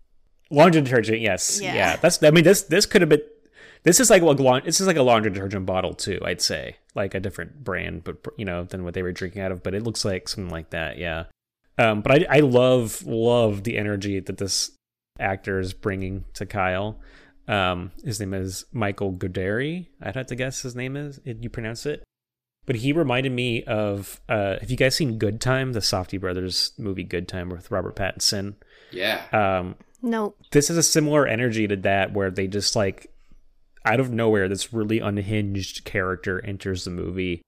Laundry 0.52 0.82
detergent. 0.82 1.22
Yes, 1.22 1.60
Yeah. 1.62 1.74
yeah. 1.76 1.96
That's 1.96 2.22
I 2.24 2.32
mean 2.32 2.44
this 2.44 2.62
this 2.64 2.86
could 2.86 3.02
have 3.02 3.10
been. 3.10 3.22
This 3.84 4.00
is 4.00 4.10
like 4.12 4.22
a 4.22 4.26
laun- 4.26 4.62
this 4.64 4.80
is 4.80 4.86
like 4.86 4.98
a 4.98 5.02
laundry 5.02 5.32
detergent 5.32 5.66
bottle 5.66 5.94
too. 5.96 6.20
I'd 6.24 6.42
say 6.42 6.76
like 6.94 7.16
a 7.16 7.20
different 7.20 7.64
brand, 7.64 8.04
but 8.04 8.18
you 8.38 8.46
know 8.46 8.64
than 8.64 8.84
what 8.84 8.94
they 8.94 9.02
were 9.02 9.12
drinking 9.12 9.42
out 9.42 9.52
of. 9.52 9.64
But 9.64 9.74
it 9.74 9.82
looks 9.84 10.06
like 10.06 10.28
something 10.30 10.52
like 10.52 10.70
that. 10.70 10.98
Yeah. 11.00 11.24
Um, 11.80 12.02
but 12.02 12.12
I 12.12 12.38
I 12.38 12.40
love 12.42 13.04
love 13.08 13.64
the 13.64 13.78
energy 13.78 14.20
that 14.20 14.38
this 14.38 14.72
actor 15.20 15.60
is 15.60 15.74
bringing 15.74 16.26
to 16.36 16.46
Kyle. 16.46 17.00
Um, 17.48 17.92
his 18.04 18.20
name 18.20 18.34
is 18.36 18.66
Michael 18.72 19.14
Godere. 19.14 19.88
I'd 20.02 20.16
have 20.16 20.28
to 20.28 20.36
guess 20.36 20.62
his 20.62 20.76
name 20.76 20.96
is. 20.96 21.20
You 21.26 21.50
pronounce 21.50 21.86
it. 21.86 22.04
But 22.68 22.76
he 22.78 22.94
reminded 22.94 23.32
me 23.32 23.64
of. 23.64 24.22
Uh, 24.30 24.60
have 24.60 24.70
you 24.70 24.78
guys 24.78 24.96
seen 24.96 25.18
Good 25.18 25.42
Time, 25.42 25.74
the 25.74 25.80
Safdie 25.80 26.20
Brothers 26.20 26.74
movie 26.78 27.04
Good 27.04 27.28
Time 27.28 27.50
with 27.50 27.72
Robert 27.72 27.96
Pattinson? 27.96 28.54
yeah, 28.92 29.22
Um, 29.34 29.76
Nope. 30.02 30.38
this 30.52 30.70
is 30.70 30.78
a 30.78 30.84
similar 30.84 31.28
energy 31.28 31.68
to 31.68 31.76
that 31.78 32.14
where 32.14 32.32
they 32.32 32.48
just 32.48 32.76
like 32.76 33.08
out 33.86 34.00
of 34.00 34.12
nowhere 34.12 34.48
this 34.48 34.74
really 34.74 35.00
unhinged 35.00 35.86
character 35.86 36.44
enters 36.46 36.84
the 36.86 36.92
movie 36.92 37.42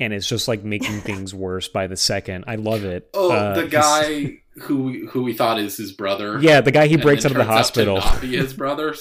and 0.00 0.12
it's 0.12 0.26
just 0.28 0.48
like 0.48 0.64
making 0.64 1.00
things 1.02 1.32
worse 1.34 1.68
by 1.68 1.86
the 1.86 1.96
second 1.96 2.44
i 2.48 2.56
love 2.56 2.84
it 2.84 3.08
Oh, 3.14 3.30
Uh, 3.30 3.54
the 3.60 3.68
guy 3.68 4.38
who 4.62 5.06
who 5.08 5.22
we 5.22 5.32
thought 5.32 5.58
is 5.58 5.76
his 5.76 5.92
brother. 5.92 6.38
yeah 6.40 6.60
the 6.60 6.70
guy 6.72 6.86
he 6.86 6.96
breaks 6.96 7.24
out 7.24 7.30
of 7.30 7.36
the 7.36 7.42
turns 7.44 7.48
to 7.50 7.56
hospital 7.56 7.96
not 7.98 8.20
be 8.20 8.36
his 8.36 8.52
brother. 8.62 8.94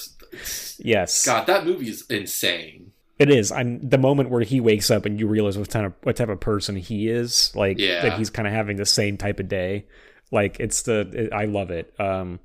yes 0.80 1.26
God, 1.26 1.46
that 1.48 1.66
movie 1.66 1.90
is 1.90 2.06
insane. 2.10 2.92
it 3.20 3.30
is 3.30 3.52
i'm 3.52 3.80
the 3.88 3.98
moment 3.98 4.30
where 4.30 4.42
he 4.44 4.60
wakes 4.62 4.90
up 4.92 5.06
and 5.06 5.20
you 5.20 5.28
realize 5.28 5.58
what 5.58 5.70
type 5.70 5.86
of 5.86 5.94
what 6.04 6.16
type 6.16 6.30
of 6.30 6.40
person 6.40 6.76
he 6.76 7.08
is 7.10 7.52
like 7.56 7.78
Yeah. 7.80 8.02
that 8.04 8.18
he's 8.18 8.30
kind 8.30 8.48
of 8.48 8.54
having 8.54 8.78
the 8.78 8.86
same 8.86 9.18
type 9.18 9.40
of 9.40 9.48
day 9.50 9.86
like 10.32 10.60
it's 10.60 10.84
the 10.84 11.00
it, 11.14 11.34
i 11.34 11.46
love 11.46 11.72
it 11.72 11.94
um 12.00 12.40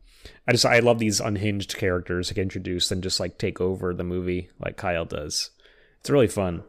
i 0.48 0.52
just 0.52 0.64
i 0.66 0.78
love 0.78 0.98
these 0.98 1.20
unhinged 1.20 1.76
characters 1.76 2.28
that 2.28 2.34
get 2.34 2.42
introduced 2.42 2.90
and 2.92 3.02
just 3.02 3.20
like 3.20 3.38
take 3.38 3.60
over 3.60 3.92
the 3.94 4.04
movie 4.04 4.48
like 4.60 4.76
kyle 4.76 5.04
does 5.04 5.50
it's 6.00 6.10
really 6.10 6.28
fun 6.28 6.62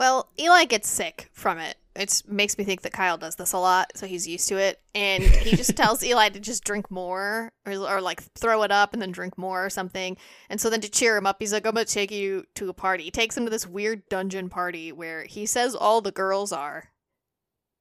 Well, 0.00 0.28
Eli 0.40 0.64
gets 0.64 0.88
sick 0.88 1.30
from 1.32 1.58
it. 1.58 1.76
It 1.94 2.22
makes 2.26 2.58
me 2.58 2.64
think 2.64 2.80
that 2.82 2.92
Kyle 2.92 3.18
does 3.18 3.36
this 3.36 3.52
a 3.52 3.58
lot, 3.58 3.92
so 3.94 4.06
he's 4.06 4.26
used 4.26 4.48
to 4.48 4.56
it. 4.56 4.80
And 4.94 5.22
he 5.22 5.54
just 5.54 5.76
tells 5.80 6.02
Eli 6.02 6.30
to 6.30 6.40
just 6.40 6.64
drink 6.64 6.90
more 6.90 7.52
or, 7.66 7.72
or 7.74 8.00
like 8.00 8.22
throw 8.34 8.62
it 8.64 8.72
up 8.72 8.94
and 8.94 9.00
then 9.02 9.12
drink 9.12 9.38
more 9.38 9.64
or 9.64 9.70
something. 9.70 10.16
And 10.48 10.60
so 10.60 10.70
then 10.70 10.80
to 10.80 10.88
cheer 10.90 11.16
him 11.16 11.26
up, 11.26 11.36
he's 11.38 11.52
like, 11.52 11.66
I'm 11.66 11.74
going 11.74 11.86
to 11.86 11.92
take 11.92 12.10
you 12.10 12.44
to 12.54 12.68
a 12.68 12.72
party. 12.72 13.04
He 13.04 13.10
takes 13.12 13.36
him 13.36 13.44
to 13.44 13.50
this 13.50 13.66
weird 13.68 14.08
dungeon 14.08 14.48
party 14.48 14.90
where 14.90 15.24
he 15.24 15.46
says 15.46 15.74
all 15.76 16.00
the 16.00 16.10
girls 16.10 16.50
are. 16.50 16.88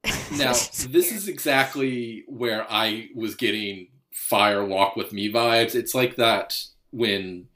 Now, 0.32 0.54
this 0.54 0.86
weird. 0.88 0.96
is 0.96 1.28
exactly 1.28 2.24
where 2.28 2.66
I 2.72 3.10
was 3.16 3.34
getting 3.36 3.88
Fire 4.14 4.64
Walk 4.64 4.96
with 4.96 5.14
Me 5.14 5.32
vibes. 5.32 5.76
It's 5.76 5.96
like 5.96 6.16
that 6.18 6.58
when, 6.92 7.48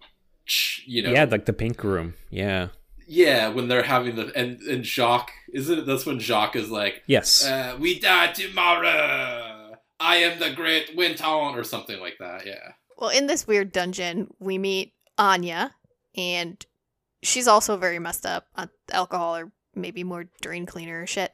you 0.85 1.03
know, 1.03 1.11
yeah 1.11 1.25
like 1.25 1.45
the 1.45 1.53
pink 1.53 1.83
room 1.83 2.13
yeah 2.29 2.69
yeah, 3.07 3.49
when 3.49 3.67
they're 3.67 3.83
having 3.83 4.15
the 4.15 4.31
and 4.35 4.59
and 4.61 4.83
Jacques 4.83 5.31
isn't 5.53 5.79
it? 5.79 5.85
That's 5.85 6.05
when 6.05 6.19
Jacques 6.19 6.55
is 6.55 6.69
like, 6.69 7.03
yes 7.07 7.45
uh, 7.45 7.77
"We 7.79 7.99
die 7.99 8.31
tomorrow. 8.31 9.77
I 9.99 10.17
am 10.17 10.39
the 10.39 10.51
great 10.51 10.95
Winton," 10.95 11.55
or 11.55 11.63
something 11.63 11.99
like 11.99 12.17
that. 12.19 12.45
Yeah. 12.45 12.73
Well, 12.97 13.09
in 13.09 13.27
this 13.27 13.47
weird 13.47 13.71
dungeon, 13.71 14.33
we 14.39 14.57
meet 14.57 14.93
Anya, 15.17 15.75
and 16.15 16.63
she's 17.23 17.47
also 17.47 17.77
very 17.77 17.99
messed 17.99 18.25
up 18.25 18.47
on 18.55 18.69
alcohol 18.91 19.35
or 19.35 19.51
maybe 19.73 20.03
more 20.03 20.25
drain 20.41 20.65
cleaner 20.65 21.01
or 21.01 21.07
shit. 21.07 21.31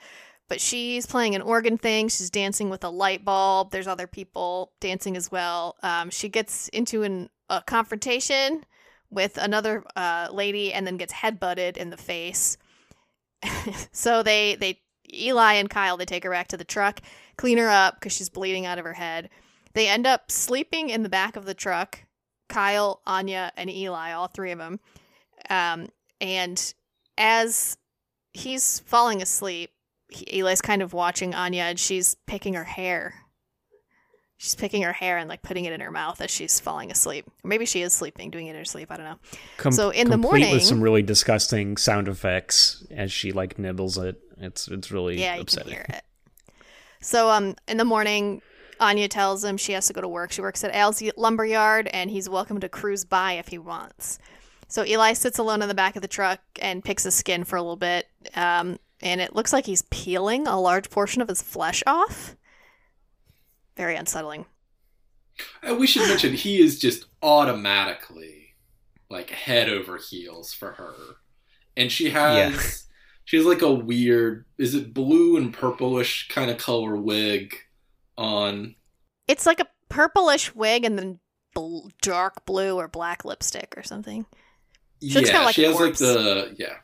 But 0.52 0.60
she's 0.60 1.06
playing 1.06 1.34
an 1.34 1.42
organ 1.42 1.78
thing. 1.78 2.10
She's 2.10 2.30
dancing 2.30 2.70
with 2.70 2.84
a 2.84 2.90
light 2.90 3.24
bulb. 3.24 3.72
There's 3.72 3.88
other 3.88 4.06
people 4.06 4.74
dancing 4.82 5.16
as 5.16 5.32
well. 5.32 5.78
Um, 5.82 6.10
she 6.10 6.28
gets 6.28 6.68
into 6.68 7.04
an, 7.04 7.30
a 7.50 7.62
confrontation 7.62 8.66
with 9.10 9.38
another 9.38 9.86
uh, 9.96 10.28
lady 10.30 10.74
and 10.74 10.86
then 10.86 10.98
gets 10.98 11.14
headbutted 11.14 11.78
in 11.78 11.90
the 11.90 11.96
face. 11.96 12.58
so 13.94 14.24
they 14.24 14.56
they 14.56 14.82
Eli 15.14 15.54
and 15.54 15.70
Kyle 15.70 15.96
they 15.96 16.04
take 16.04 16.26
her 16.26 16.32
back 16.32 16.50
to 16.50 16.58
the 16.58 16.66
truck, 16.66 17.00
clean 17.38 17.58
her 17.58 17.70
up 17.70 18.02
because 18.02 18.12
she's 18.12 18.28
bleeding 18.28 18.66
out 18.66 18.78
of 18.78 18.84
her 18.84 18.96
head. 18.96 19.30
They 19.74 19.88
end 19.88 20.06
up 20.06 20.30
sleeping 20.30 20.90
in 20.90 21.04
the 21.04 21.08
back 21.08 21.38
of 21.38 21.46
the 21.46 21.54
truck. 21.54 22.04
Kyle, 22.50 23.00
Anya, 23.08 23.54
and 23.56 23.70
Eli, 23.70 24.12
all 24.12 24.28
three 24.28 24.52
of 24.52 24.60
them. 24.60 24.82
Um, 25.50 25.88
and 26.20 26.74
as 27.18 27.78
he's 28.34 28.82
falling 28.82 29.22
asleep, 29.22 29.72
he, 30.12 30.40
Eli's 30.40 30.62
kind 30.62 30.82
of 30.82 30.94
watching 30.94 31.34
Anya, 31.34 31.64
and 31.64 31.80
she's 31.80 32.16
picking 32.28 32.54
her 32.54 32.64
hair. 32.64 33.16
She's 34.38 34.56
picking 34.56 34.82
her 34.82 34.94
hair 34.94 35.18
and 35.18 35.30
like 35.30 35.44
putting 35.44 35.66
it 35.66 35.74
in 35.74 35.82
her 35.82 35.92
mouth 35.92 36.20
as 36.20 36.32
she's 36.32 36.60
falling 36.60 36.92
asleep. 36.92 37.26
Or 37.44 37.48
maybe 37.48 37.66
she 37.66 37.82
is 37.84 37.94
sleeping, 37.94 38.32
doing 38.32 38.48
it 38.48 38.52
in 38.52 38.56
her 38.58 38.66
sleep. 38.66 38.92
I 38.92 38.98
don't 38.98 39.06
know. 39.06 39.20
Com- 39.58 39.72
so 39.72 39.92
in 39.92 40.10
the 40.10 40.18
morning- 40.18 40.52
with 40.52 40.64
some 40.64 40.82
really 40.82 41.04
disgusting 41.04 41.78
sound 41.78 42.08
effects 42.08 42.84
as 42.90 43.12
she 43.12 43.32
like 43.32 43.60
nibbles 43.60 43.98
it 43.98 44.20
it's 44.42 44.68
it's 44.68 44.92
really 44.92 45.20
yeah, 45.22 45.36
you 45.36 45.46
can 45.46 45.68
hear 45.68 45.86
it. 45.90 46.04
So 47.02 47.30
um, 47.30 47.56
in 47.68 47.78
the 47.78 47.86
morning, 47.86 48.42
Anya 48.80 49.08
tells 49.08 49.44
him 49.44 49.58
she 49.58 49.74
has 49.74 49.88
to 49.88 49.94
go 49.94 50.02
to 50.02 50.08
work. 50.08 50.32
She 50.32 50.42
works 50.42 50.64
at 50.64 50.74
Al's 50.74 51.02
lumberyard, 51.16 51.88
and 51.88 52.10
he's 52.10 52.28
welcome 52.28 52.60
to 52.60 52.70
cruise 52.70 53.06
by 53.06 53.34
if 53.34 53.48
he 53.48 53.58
wants. 53.58 54.20
So 54.68 54.86
Eli 54.86 55.14
sits 55.14 55.38
alone 55.38 55.62
in 55.62 55.68
the 55.68 55.76
back 55.76 55.96
of 55.96 56.02
the 56.02 56.08
truck 56.08 56.40
and 56.62 56.84
picks 56.84 57.04
his 57.04 57.14
skin 57.14 57.44
for 57.44 57.58
a 57.58 57.62
little 57.62 57.76
bit, 57.76 58.08
um, 58.36 58.78
and 59.02 59.22
it 59.22 59.36
looks 59.36 59.52
like 59.54 59.66
he's 59.66 59.84
peeling 59.84 60.48
a 60.48 60.60
large 60.60 60.90
portion 60.90 61.22
of 61.22 61.28
his 61.28 61.42
flesh 61.42 61.84
off. 61.88 62.36
Very 63.76 63.96
unsettling. 63.96 64.46
And 65.64 65.80
we 65.80 65.88
should 65.88 66.08
mention 66.08 66.34
he 66.34 66.60
is 66.62 66.80
just 66.80 67.06
automatically 67.22 68.56
like 69.10 69.30
head 69.30 69.70
over 69.70 69.98
heels 69.98 70.54
for 70.54 70.74
her. 70.74 70.94
And 71.76 71.92
she 71.92 72.10
has 72.10 72.88
she 73.24 73.38
has 73.38 73.46
like 73.46 73.62
a 73.62 73.72
weird 73.72 74.46
is 74.58 74.76
it 74.76 74.94
blue 74.94 75.38
and 75.38 75.54
purplish 75.54 76.28
kind 76.30 76.52
of 76.52 76.58
color 76.58 76.96
wig 76.96 77.56
on. 78.18 78.76
It's 79.28 79.46
like 79.46 79.60
a 79.60 79.68
purplish 79.90 80.54
wig 80.54 80.84
and 80.86 80.98
then 80.98 81.20
bl- 81.54 81.88
dark 82.02 82.46
blue 82.46 82.76
or 82.76 82.88
black 82.88 83.26
lipstick 83.26 83.74
or 83.78 83.84
something. 83.84 84.26
She 85.02 85.14
looks 85.16 85.30
yeah, 85.30 85.34
kinda 85.34 85.46
like 85.46 85.56
she 85.56 85.64
a 85.64 85.68
has 85.70 85.78
corpse. 85.78 86.02
like 86.02 86.14
the 86.16 86.56
yeah. 86.60 86.76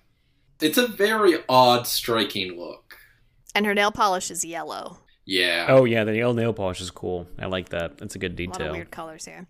It's 0.61 0.77
a 0.77 0.87
very 0.87 1.39
odd 1.47 1.87
striking 1.87 2.57
look. 2.59 2.97
And 3.53 3.65
her 3.65 3.73
nail 3.73 3.91
polish 3.91 4.31
is 4.31 4.43
yellow. 4.45 4.99
Yeah. 5.25 5.65
oh 5.67 5.83
yeah 5.83 6.05
the 6.05 6.13
nail 6.13 6.33
nail 6.33 6.53
polish 6.53 6.79
is 6.79 6.89
cool 6.89 7.27
i 7.37 7.47
like 7.47 7.67
that 7.69 7.97
that's 7.97 8.15
a 8.15 8.19
good 8.19 8.37
detail. 8.37 8.55
A 8.55 8.61
lot 8.61 8.69
of 8.69 8.75
weird 8.77 8.91
colors 8.91 9.25
here. 9.25 9.45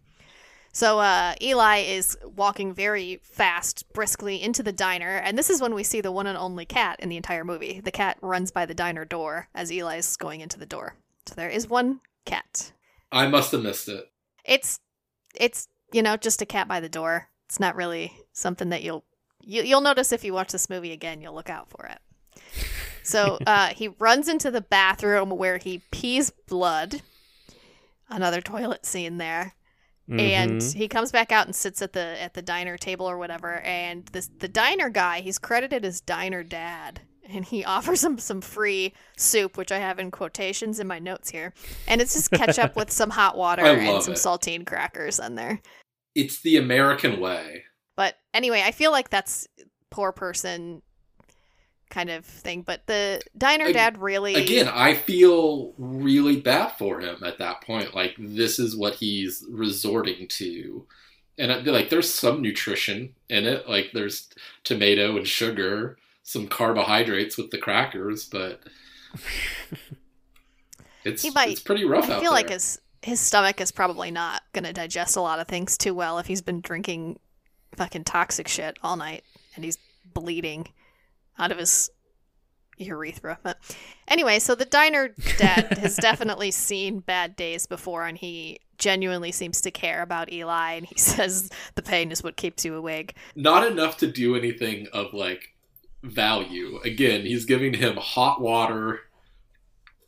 So 0.71 0.99
uh, 0.99 1.33
Eli 1.41 1.79
is 1.79 2.15
walking 2.35 2.71
very 2.71 3.19
fast, 3.23 3.91
briskly 3.93 4.41
into 4.41 4.61
the 4.61 4.71
diner, 4.71 5.17
and 5.17 5.35
this 5.35 5.49
is 5.49 5.59
when 5.59 5.73
we 5.73 5.83
see 5.83 6.01
the 6.01 6.11
one 6.11 6.27
and 6.27 6.37
only 6.37 6.65
cat 6.65 6.99
in 6.99 7.09
the 7.09 7.17
entire 7.17 7.43
movie. 7.43 7.79
The 7.79 7.91
cat 7.91 8.17
runs 8.21 8.51
by 8.51 8.67
the 8.67 8.75
diner 8.75 9.03
door 9.03 9.49
as 9.55 9.71
Eli's 9.71 10.17
going 10.17 10.41
into 10.41 10.59
the 10.59 10.67
door. 10.67 10.95
So 11.25 11.33
there 11.35 11.49
is 11.49 11.67
one 11.67 12.01
cat. 12.25 12.73
I 13.11 13.27
must 13.27 13.51
have 13.53 13.63
missed 13.63 13.89
it. 13.89 14.11
It's 14.45 14.79
it's 15.35 15.67
you 15.91 16.03
know 16.03 16.15
just 16.15 16.41
a 16.41 16.45
cat 16.45 16.67
by 16.67 16.79
the 16.79 16.89
door. 16.89 17.29
It's 17.45 17.59
not 17.59 17.75
really 17.75 18.13
something 18.33 18.69
that 18.69 18.83
you'll 18.83 19.03
you, 19.47 19.63
you'll 19.63 19.81
notice 19.81 20.11
if 20.11 20.23
you 20.23 20.33
watch 20.33 20.51
this 20.51 20.69
movie 20.69 20.91
again. 20.91 21.21
You'll 21.21 21.33
look 21.35 21.49
out 21.49 21.69
for 21.69 21.85
it. 21.87 21.99
So 23.03 23.39
uh, 23.47 23.69
he 23.69 23.87
runs 23.87 24.27
into 24.27 24.51
the 24.51 24.61
bathroom 24.61 25.29
where 25.29 25.57
he 25.57 25.81
pees 25.91 26.29
blood. 26.47 27.01
Another 28.09 28.41
toilet 28.41 28.85
scene 28.85 29.17
there 29.17 29.53
and 30.09 30.61
Mhm. 30.61 30.73
he 30.75 30.87
comes 30.87 31.11
back 31.11 31.33
out 31.33 31.47
and 31.47 31.53
sits 31.53 31.81
at 31.81 31.91
the 31.91 32.15
at 32.21 32.33
the 32.33 32.41
diner 32.41 32.77
table 32.77 33.09
or 33.09 33.17
whatever 33.17 33.55
and 33.59 34.05
this 34.13 34.29
the 34.39 34.47
diner 34.47 34.87
guy 34.89 35.19
he's 35.19 35.37
credited 35.37 35.83
as 35.83 35.99
diner 35.99 36.43
dad 36.43 37.01
and 37.27 37.43
he 37.43 37.65
offers 37.75 38.05
him 38.05 38.17
some 38.17 38.39
free 38.39 38.93
soup 39.17 39.57
which 39.57 39.69
i 39.69 39.79
have 39.79 39.99
in 39.99 40.09
quotations 40.09 40.79
in 40.79 40.87
my 40.87 40.97
notes 40.97 41.29
here 41.31 41.53
and 41.89 41.99
it's 41.99 42.13
just 42.13 42.31
ketchup 42.31 42.73
with 42.77 42.89
some 42.89 43.09
hot 43.09 43.37
water 43.37 43.63
and 43.65 44.01
some 44.01 44.13
it. 44.13 44.17
saltine 44.17 44.65
crackers 44.65 45.19
in 45.19 45.35
there 45.35 45.59
It's 46.15 46.39
the 46.41 46.55
American 46.55 47.19
way. 47.19 47.63
But 47.97 48.15
anyway 48.33 48.63
i 48.65 48.71
feel 48.71 48.91
like 48.91 49.09
that's 49.09 49.45
poor 49.89 50.13
person 50.13 50.81
kind 51.89 52.09
of 52.09 52.25
thing 52.25 52.61
but 52.61 52.85
the 52.87 53.21
diner 53.37 53.71
dad 53.71 53.97
really 53.97 54.35
Again, 54.35 54.67
I 54.67 54.93
feel 54.93 55.73
really 55.77 56.39
bad 56.41 56.73
for 56.77 56.99
him 56.99 57.23
at 57.23 57.37
that 57.37 57.61
point. 57.61 57.95
Like 57.95 58.13
this 58.19 58.59
is 58.59 58.75
what 58.75 58.95
he's 58.95 59.45
resorting 59.49 60.27
to. 60.27 60.85
And 61.37 61.49
I, 61.49 61.61
be 61.61 61.71
like 61.71 61.89
there's 61.89 62.13
some 62.13 62.41
nutrition 62.41 63.13
in 63.29 63.45
it. 63.45 63.69
Like 63.69 63.91
there's 63.93 64.27
tomato 64.65 65.15
and 65.15 65.25
sugar, 65.25 65.97
some 66.23 66.47
carbohydrates 66.49 67.37
with 67.37 67.51
the 67.51 67.57
crackers, 67.57 68.25
but 68.25 68.63
it's 71.05 71.33
might- 71.33 71.51
it's 71.51 71.61
pretty 71.61 71.85
rough 71.85 72.09
I 72.09 72.19
feel 72.19 72.31
like 72.31 72.49
his 72.49 72.81
his 73.01 73.19
stomach 73.21 73.61
is 73.61 73.71
probably 73.71 74.11
not 74.11 74.41
going 74.51 74.65
to 74.65 74.73
digest 74.73 75.15
a 75.15 75.21
lot 75.21 75.39
of 75.39 75.47
things 75.47 75.77
too 75.77 75.93
well 75.93 76.19
if 76.19 76.25
he's 76.25 76.41
been 76.41 76.59
drinking 76.59 77.19
fucking 77.75 78.03
toxic 78.03 78.47
shit 78.47 78.77
all 78.81 78.95
night, 78.95 79.23
and 79.55 79.63
he's 79.63 79.77
bleeding 80.13 80.69
out 81.37 81.51
of 81.51 81.57
his 81.57 81.89
urethra. 82.77 83.39
But 83.43 83.59
anyway, 84.07 84.39
so 84.39 84.55
the 84.55 84.65
diner 84.65 85.09
dad 85.37 85.77
has 85.81 85.95
definitely 85.97 86.51
seen 86.51 86.99
bad 86.99 87.35
days 87.35 87.65
before, 87.65 88.05
and 88.05 88.17
he 88.17 88.59
genuinely 88.77 89.31
seems 89.31 89.61
to 89.61 89.71
care 89.71 90.01
about 90.01 90.31
Eli. 90.31 90.73
And 90.73 90.85
he 90.85 90.95
says 90.97 91.49
the 91.75 91.81
pain 91.81 92.11
is 92.11 92.23
what 92.23 92.37
keeps 92.37 92.65
you 92.65 92.75
awake. 92.75 93.15
Not 93.35 93.69
enough 93.69 93.97
to 93.97 94.07
do 94.07 94.35
anything 94.35 94.87
of 94.93 95.13
like 95.13 95.55
value. 96.03 96.79
Again, 96.83 97.21
he's 97.21 97.45
giving 97.45 97.73
him 97.73 97.97
hot 97.97 98.41
water, 98.41 99.01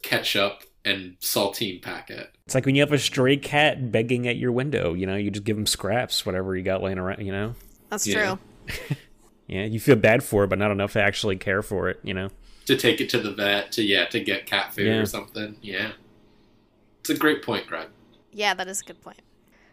ketchup, 0.01 0.63
and 0.85 1.17
saltine 1.19 1.81
packet. 1.81 2.31
It's 2.45 2.55
like 2.55 2.65
when 2.65 2.75
you 2.75 2.81
have 2.81 2.91
a 2.93 2.97
stray 2.97 3.37
cat 3.37 3.91
begging 3.91 4.27
at 4.27 4.37
your 4.37 4.51
window. 4.51 4.93
You 4.93 5.05
know, 5.05 5.15
you 5.15 5.29
just 5.31 5.43
give 5.43 5.57
him 5.57 5.65
scraps, 5.65 6.25
whatever 6.25 6.55
you 6.55 6.63
got 6.63 6.81
laying 6.81 6.97
around. 6.99 7.25
You 7.25 7.31
know. 7.31 7.55
That's 7.89 8.07
Yeah. 8.07 8.35
true. 8.67 8.97
Yeah, 9.47 9.65
you 9.65 9.79
feel 9.79 9.95
bad 9.95 10.23
for 10.23 10.43
it, 10.43 10.47
but 10.47 10.59
not 10.59 10.69
enough 10.69 10.93
to 10.93 11.01
actually 11.01 11.35
care 11.35 11.63
for 11.63 11.89
it. 11.89 11.99
You 12.03 12.13
know. 12.13 12.29
To 12.67 12.77
take 12.77 13.01
it 13.01 13.09
to 13.09 13.19
the 13.19 13.31
vet 13.31 13.71
to 13.71 13.81
yeah 13.83 14.05
to 14.05 14.19
get 14.19 14.45
cat 14.45 14.75
food 14.75 14.85
Yeah. 14.85 14.97
or 14.97 15.05
something. 15.07 15.55
Yeah, 15.63 15.93
it's 17.01 17.09
a 17.09 17.15
great 17.17 17.41
point, 17.43 17.65
Greg. 17.65 17.87
Yeah, 18.31 18.53
that 18.53 18.67
is 18.67 18.81
a 18.81 18.83
good 18.83 19.01
point. 19.01 19.23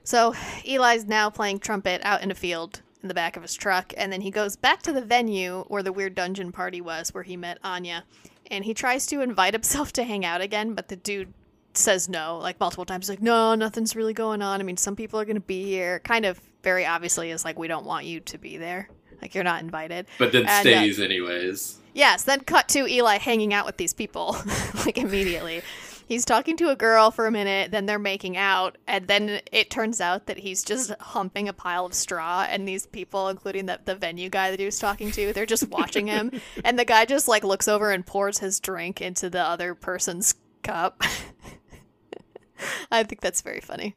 So 0.03 0.35
Eli's 0.65 1.05
now 1.05 1.29
playing 1.29 1.59
trumpet 1.59 2.01
out 2.05 2.23
in 2.23 2.31
a 2.31 2.35
field 2.35 2.81
in 3.03 3.09
the 3.09 3.15
back 3.15 3.37
of 3.37 3.43
his 3.43 3.53
truck, 3.55 3.93
and 3.99 4.11
then 4.11 4.23
he 4.23 4.31
goes 4.31 4.57
back 4.57 4.81
to 4.83 4.95
the 4.95 5.03
venue 5.03 5.65
where 5.69 5.83
the 5.83 5.93
weird 5.93 6.15
dungeon 6.15 6.53
party 6.53 6.81
was, 6.81 7.13
where 7.13 7.25
he 7.25 7.37
met 7.37 7.59
Anya, 7.63 8.05
and 8.51 8.65
he 8.65 8.75
tries 8.75 9.07
to 9.07 9.21
invite 9.21 9.55
himself 9.59 9.93
to 9.95 10.05
hang 10.05 10.25
out 10.25 10.41
again, 10.41 10.75
but 10.75 10.89
the 10.89 10.97
dude 10.97 11.33
says 11.75 12.09
no, 12.09 12.39
like 12.39 12.59
multiple 12.59 12.85
times. 12.85 13.09
Like, 13.09 13.23
no, 13.23 13.55
nothing's 13.55 13.95
really 13.95 14.15
going 14.15 14.43
on. 14.43 14.61
I 14.61 14.65
mean, 14.65 14.77
some 14.77 14.97
people 14.97 15.21
are 15.21 15.25
going 15.25 15.37
to 15.37 15.41
be 15.41 15.65
here. 15.65 16.01
Kind 16.01 16.25
of 16.25 16.41
very 16.63 16.87
obviously 16.87 17.31
is 17.31 17.45
like, 17.45 17.59
we 17.59 17.69
don't 17.69 17.85
want 17.85 18.07
you 18.07 18.21
to 18.21 18.39
be 18.39 18.57
there. 18.57 18.89
Like, 19.23 19.35
you're 19.35 19.45
not 19.45 19.63
invited. 19.63 20.07
But 20.19 20.33
then 20.33 20.43
And, 20.43 20.51
uh, 20.51 20.61
stays 20.61 21.01
anyways. 21.01 21.79
Yes, 21.95 22.25
then 22.25 22.41
cut 22.41 22.69
to 22.71 22.87
Eli 22.87 23.17
hanging 23.17 23.55
out 23.55 23.65
with 23.65 23.79
these 23.79 23.95
people, 23.95 24.37
like 24.85 24.99
immediately. 24.99 25.63
He's 26.07 26.25
talking 26.25 26.57
to 26.59 26.71
a 26.71 26.77
girl 26.77 27.11
for 27.11 27.27
a 27.27 27.33
minute, 27.33 27.73
then 27.73 27.87
they're 27.87 27.99
making 27.99 28.37
out, 28.37 28.79
and 28.87 29.09
then 29.09 29.41
it 29.51 29.71
turns 29.71 30.01
out 30.01 30.27
that 30.27 30.39
he's 30.39 30.63
just 30.63 30.93
humping 31.01 31.49
a 31.49 31.53
pile 31.53 31.85
of 31.85 31.95
straw, 31.95 32.47
and 32.49 32.67
these 32.67 32.87
people, 32.87 33.29
including 33.29 33.67
the, 33.67 33.81
the 33.85 33.97
venue 33.97 34.29
guy 34.29 34.51
that 34.51 34.61
he 34.61 34.67
was 34.67 34.79
talking 34.79 35.11
to, 35.11 35.33
they're 35.33 35.47
just 35.47 35.69
watching 35.69 36.07
him, 36.07 36.31
and 36.65 36.79
the 36.79 36.85
guy 36.85 37.05
just 37.05 37.27
like 37.27 37.43
looks 37.43 37.67
over 37.67 37.91
and 37.91 38.07
pours 38.07 38.39
his 38.39 38.61
drink 38.61 39.01
into 39.03 39.29
the 39.29 39.43
other 39.43 39.75
person's 39.75 40.37
cup. 40.63 41.03
I 42.91 43.03
think 43.03 43.21
that's 43.21 43.43
very 43.43 43.61
funny. 43.61 43.97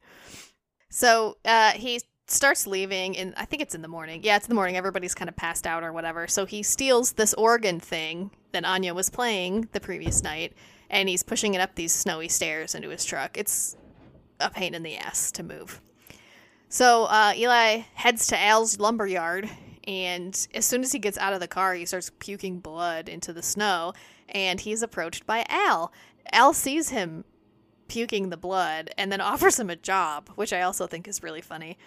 So 0.89 1.37
uh, 1.45 1.71
he 1.71 2.01
starts 2.27 2.67
leaving, 2.67 3.17
and 3.17 3.33
I 3.37 3.45
think 3.45 3.61
it's 3.61 3.75
in 3.75 3.81
the 3.81 3.87
morning. 3.87 4.21
Yeah, 4.23 4.35
it's 4.35 4.45
in 4.45 4.49
the 4.49 4.55
morning. 4.55 4.77
Everybody's 4.77 5.15
kind 5.15 5.29
of 5.29 5.35
passed 5.35 5.67
out 5.67 5.83
or 5.83 5.93
whatever. 5.93 6.27
So 6.27 6.45
he 6.45 6.63
steals 6.63 7.13
this 7.13 7.33
organ 7.35 7.79
thing 7.79 8.31
that 8.51 8.65
Anya 8.65 8.93
was 8.93 9.09
playing 9.09 9.69
the 9.71 9.79
previous 9.79 10.23
night, 10.23 10.53
and 10.89 11.09
he's 11.09 11.23
pushing 11.23 11.53
it 11.53 11.61
up 11.61 11.75
these 11.75 11.93
snowy 11.93 12.27
stairs 12.27 12.75
into 12.75 12.89
his 12.89 13.05
truck. 13.05 13.37
It's 13.37 13.75
a 14.39 14.49
pain 14.49 14.73
in 14.73 14.83
the 14.83 14.97
ass 14.97 15.31
to 15.33 15.43
move. 15.43 15.81
So 16.69 17.05
uh, 17.05 17.33
Eli 17.35 17.83
heads 17.95 18.27
to 18.27 18.39
Al's 18.39 18.79
lumber 18.79 19.07
yard, 19.07 19.49
and 19.87 20.47
as 20.53 20.65
soon 20.65 20.83
as 20.83 20.91
he 20.91 20.99
gets 20.99 21.17
out 21.17 21.33
of 21.33 21.39
the 21.39 21.47
car, 21.47 21.73
he 21.73 21.85
starts 21.85 22.11
puking 22.19 22.59
blood 22.59 23.09
into 23.09 23.33
the 23.33 23.41
snow, 23.41 23.93
and 24.29 24.59
he's 24.61 24.81
approached 24.83 25.25
by 25.25 25.45
Al. 25.49 25.91
Al 26.31 26.53
sees 26.53 26.89
him 26.89 27.23
puking 27.87 28.29
the 28.29 28.37
blood 28.37 28.91
and 28.97 29.11
then 29.11 29.19
offers 29.21 29.59
him 29.59 29.69
a 29.69 29.75
job, 29.75 30.29
which 30.35 30.53
I 30.53 30.61
also 30.61 30.87
think 30.87 31.07
is 31.07 31.23
really 31.23 31.41
funny. 31.41 31.77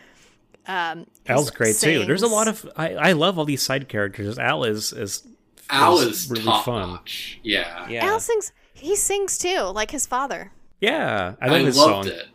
Um, 0.66 1.06
Al's 1.26 1.50
great 1.50 1.76
too. 1.76 2.04
There's 2.04 2.22
a 2.22 2.28
lot 2.28 2.46
of 2.46 2.68
I, 2.76 2.94
I 2.94 3.12
love 3.12 3.38
all 3.38 3.44
these 3.44 3.62
side 3.62 3.88
characters. 3.88 4.38
Al 4.38 4.62
is 4.64 4.92
is 4.92 5.26
Al 5.70 5.98
is 5.98 6.24
is 6.24 6.30
really 6.30 6.44
top 6.44 6.64
fun. 6.64 6.90
notch. 6.90 7.40
Yeah, 7.42 7.88
Yeah, 7.88 8.06
Al 8.06 8.20
sings. 8.20 8.52
He 8.74 8.96
sings 8.96 9.38
too, 9.38 9.60
like 9.74 9.90
his 9.90 10.06
father. 10.06 10.52
yeah. 10.80 11.34
I 11.40 11.46
I, 11.46 11.48
love 11.50 11.66
his 11.66 11.76
loved 11.76 12.08
song. 12.08 12.14
it. 12.16 12.26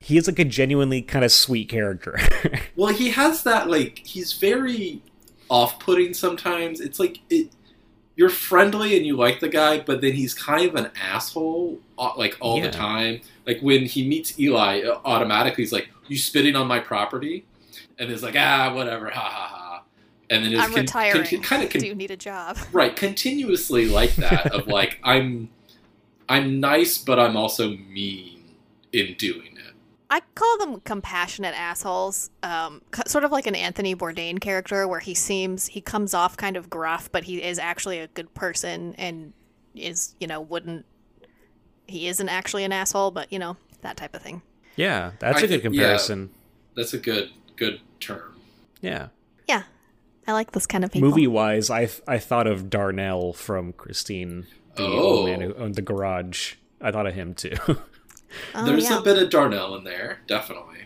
He 0.00 0.16
is 0.16 0.26
like 0.26 0.38
a 0.40 0.44
genuinely 0.44 1.00
kind 1.02 1.24
of 1.24 1.30
sweet 1.32 1.68
character. 1.68 2.18
Well, 2.74 2.92
he 2.94 3.10
has 3.10 3.42
that 3.44 3.68
like 3.68 3.98
he's 4.04 4.32
very 4.32 5.02
off-putting 5.50 6.14
sometimes. 6.14 6.80
It's 6.80 6.98
like 6.98 7.18
it 7.30 7.50
you're 8.16 8.30
friendly 8.30 8.96
and 8.96 9.06
you 9.06 9.16
like 9.16 9.40
the 9.40 9.48
guy, 9.48 9.80
but 9.80 10.00
then 10.00 10.12
he's 10.14 10.32
kind 10.34 10.66
of 10.68 10.74
an 10.74 10.90
asshole 11.00 11.78
uh, 11.98 12.12
like 12.16 12.36
all 12.40 12.56
Yeah. 12.58 12.64
the 12.66 12.70
time. 12.72 13.20
Like 13.46 13.60
when 13.60 13.84
he 13.84 14.08
meets 14.08 14.38
Eli, 14.40 14.82
uh, 14.82 15.00
automatically 15.04 15.62
he's 15.64 15.72
like, 15.72 15.88
"You 16.08 16.16
spitting 16.18 16.56
on 16.56 16.66
my 16.66 16.80
property?" 16.80 17.44
And 17.98 18.10
it's 18.10 18.22
like, 18.22 18.34
"Ah, 18.36 18.72
whatever, 18.74 19.10
ha 19.10 19.20
ha 19.20 19.46
ha." 19.54 19.82
And 20.30 20.44
then 20.44 20.52
it's 20.54 20.62
I'm 20.62 20.72
retiring. 20.74 21.42
kind 21.42 21.62
of 21.62 21.70
Do 21.70 21.86
you 21.86 21.94
need 21.94 22.10
a 22.10 22.16
job? 22.16 22.56
right 22.72 22.96
continuously 22.96 23.86
like 23.86 24.14
that 24.16 24.46
of 24.52 24.66
like 24.66 24.98
I'm 25.04 25.50
I'm 26.32 26.60
nice, 26.60 26.98
but 26.98 27.18
I'm 27.18 27.36
also 27.36 27.70
mean 27.70 28.54
in 28.92 29.14
doing 29.18 29.56
it. 29.56 29.74
I 30.10 30.20
call 30.34 30.58
them 30.58 30.80
compassionate 30.80 31.54
assholes. 31.58 32.30
Um, 32.42 32.82
sort 33.06 33.24
of 33.24 33.32
like 33.32 33.46
an 33.46 33.54
Anthony 33.54 33.94
Bourdain 33.94 34.40
character, 34.40 34.86
where 34.86 35.00
he 35.00 35.14
seems 35.14 35.66
he 35.66 35.80
comes 35.80 36.12
off 36.14 36.36
kind 36.36 36.56
of 36.56 36.68
gruff, 36.68 37.10
but 37.10 37.24
he 37.24 37.42
is 37.42 37.58
actually 37.58 37.98
a 37.98 38.08
good 38.08 38.32
person 38.34 38.94
and 38.98 39.32
is 39.74 40.14
you 40.20 40.26
know 40.26 40.40
wouldn't 40.40 40.84
he 41.86 42.08
isn't 42.08 42.28
actually 42.28 42.64
an 42.64 42.72
asshole, 42.72 43.10
but 43.10 43.32
you 43.32 43.38
know 43.38 43.56
that 43.80 43.96
type 43.96 44.14
of 44.14 44.22
thing. 44.22 44.42
yeah, 44.76 45.12
that's 45.18 45.36
I 45.36 45.44
a 45.44 45.48
good 45.48 45.62
think- 45.62 45.74
yeah. 45.74 45.80
comparison. 45.82 46.30
That's 46.76 46.94
a 46.94 46.98
good 46.98 47.30
good 47.56 47.80
term. 48.00 48.34
Yeah. 48.80 49.08
Yeah, 49.48 49.64
I 50.26 50.32
like 50.32 50.52
this 50.52 50.66
kind 50.66 50.84
of 50.84 50.92
people. 50.92 51.08
Movie 51.08 51.26
wise, 51.26 51.70
I 51.70 51.88
I 52.06 52.18
thought 52.18 52.46
of 52.46 52.68
Darnell 52.70 53.32
from 53.32 53.72
Christine, 53.72 54.46
the 54.76 54.84
old 54.86 55.26
man 55.26 55.42
Oh. 55.42 55.46
who 55.48 55.54
owned 55.54 55.74
the 55.74 55.82
garage. 55.82 56.54
I 56.80 56.90
thought 56.90 57.06
of 57.06 57.14
him 57.14 57.34
too. 57.34 57.54
Oh, 58.54 58.64
There's 58.64 58.88
yeah. 58.88 58.98
a 58.98 59.02
bit 59.02 59.22
of 59.22 59.28
Darnell 59.28 59.74
in 59.76 59.84
there, 59.84 60.20
definitely. 60.26 60.84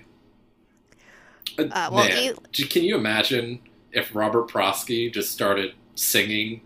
Uh, 1.57 1.63
Uh, 1.63 1.89
well, 1.93 2.09
man, 2.09 2.35
j- 2.51 2.67
can 2.67 2.83
you 2.83 2.97
imagine 2.97 3.61
if 3.93 4.15
Robert 4.17 4.49
Prosky 4.51 5.13
just 5.13 5.31
started 5.31 5.75
singing 5.95 6.63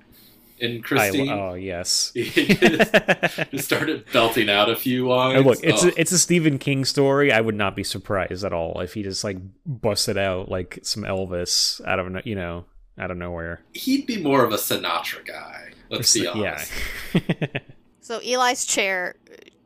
in 0.59 0.77
I, 0.77 0.81
Christine? 0.81 1.29
oh 1.31 1.53
yes. 1.53 2.13
He 2.15 2.25
just, 2.55 2.93
just 3.51 3.65
started 3.65 4.05
belting 4.13 4.49
out 4.49 4.71
a 4.71 4.75
few 4.77 5.07
lines. 5.09 5.37
And 5.37 5.47
look, 5.47 5.59
it's 5.63 5.85
Oh, 5.85 5.89
a, 5.89 5.93
it's 5.99 6.13
a 6.13 6.19
Stephen 6.19 6.59
King 6.59 6.87
story. 6.87 7.31
I 7.31 7.41
would 7.43 7.55
not 7.57 7.77
be 7.77 7.85
surprised 7.85 8.43
at 8.43 8.53
all 8.55 8.81
if 8.81 8.95
he 8.95 9.03
just 9.03 9.23
like 9.23 9.37
busted 9.67 10.17
out 10.17 10.49
like 10.49 10.79
some 10.83 11.03
Elvis 11.03 11.85
out 11.87 11.99
of 11.99 12.11
no- 12.11 12.23
you 12.25 12.35
know 12.37 12.65
out 12.99 13.11
of 13.11 13.17
nowhere. 13.17 13.61
he'd 13.75 14.07
be 14.07 14.23
more 14.23 14.45
of 14.45 14.53
a 14.53 14.57
Sinatra 14.57 15.27
guy. 15.27 15.70
Let's 15.91 16.15
be 16.15 16.21
yeah. 16.21 16.65
So 18.03 18.19
Eli's 18.21 18.65
chair 18.65 19.17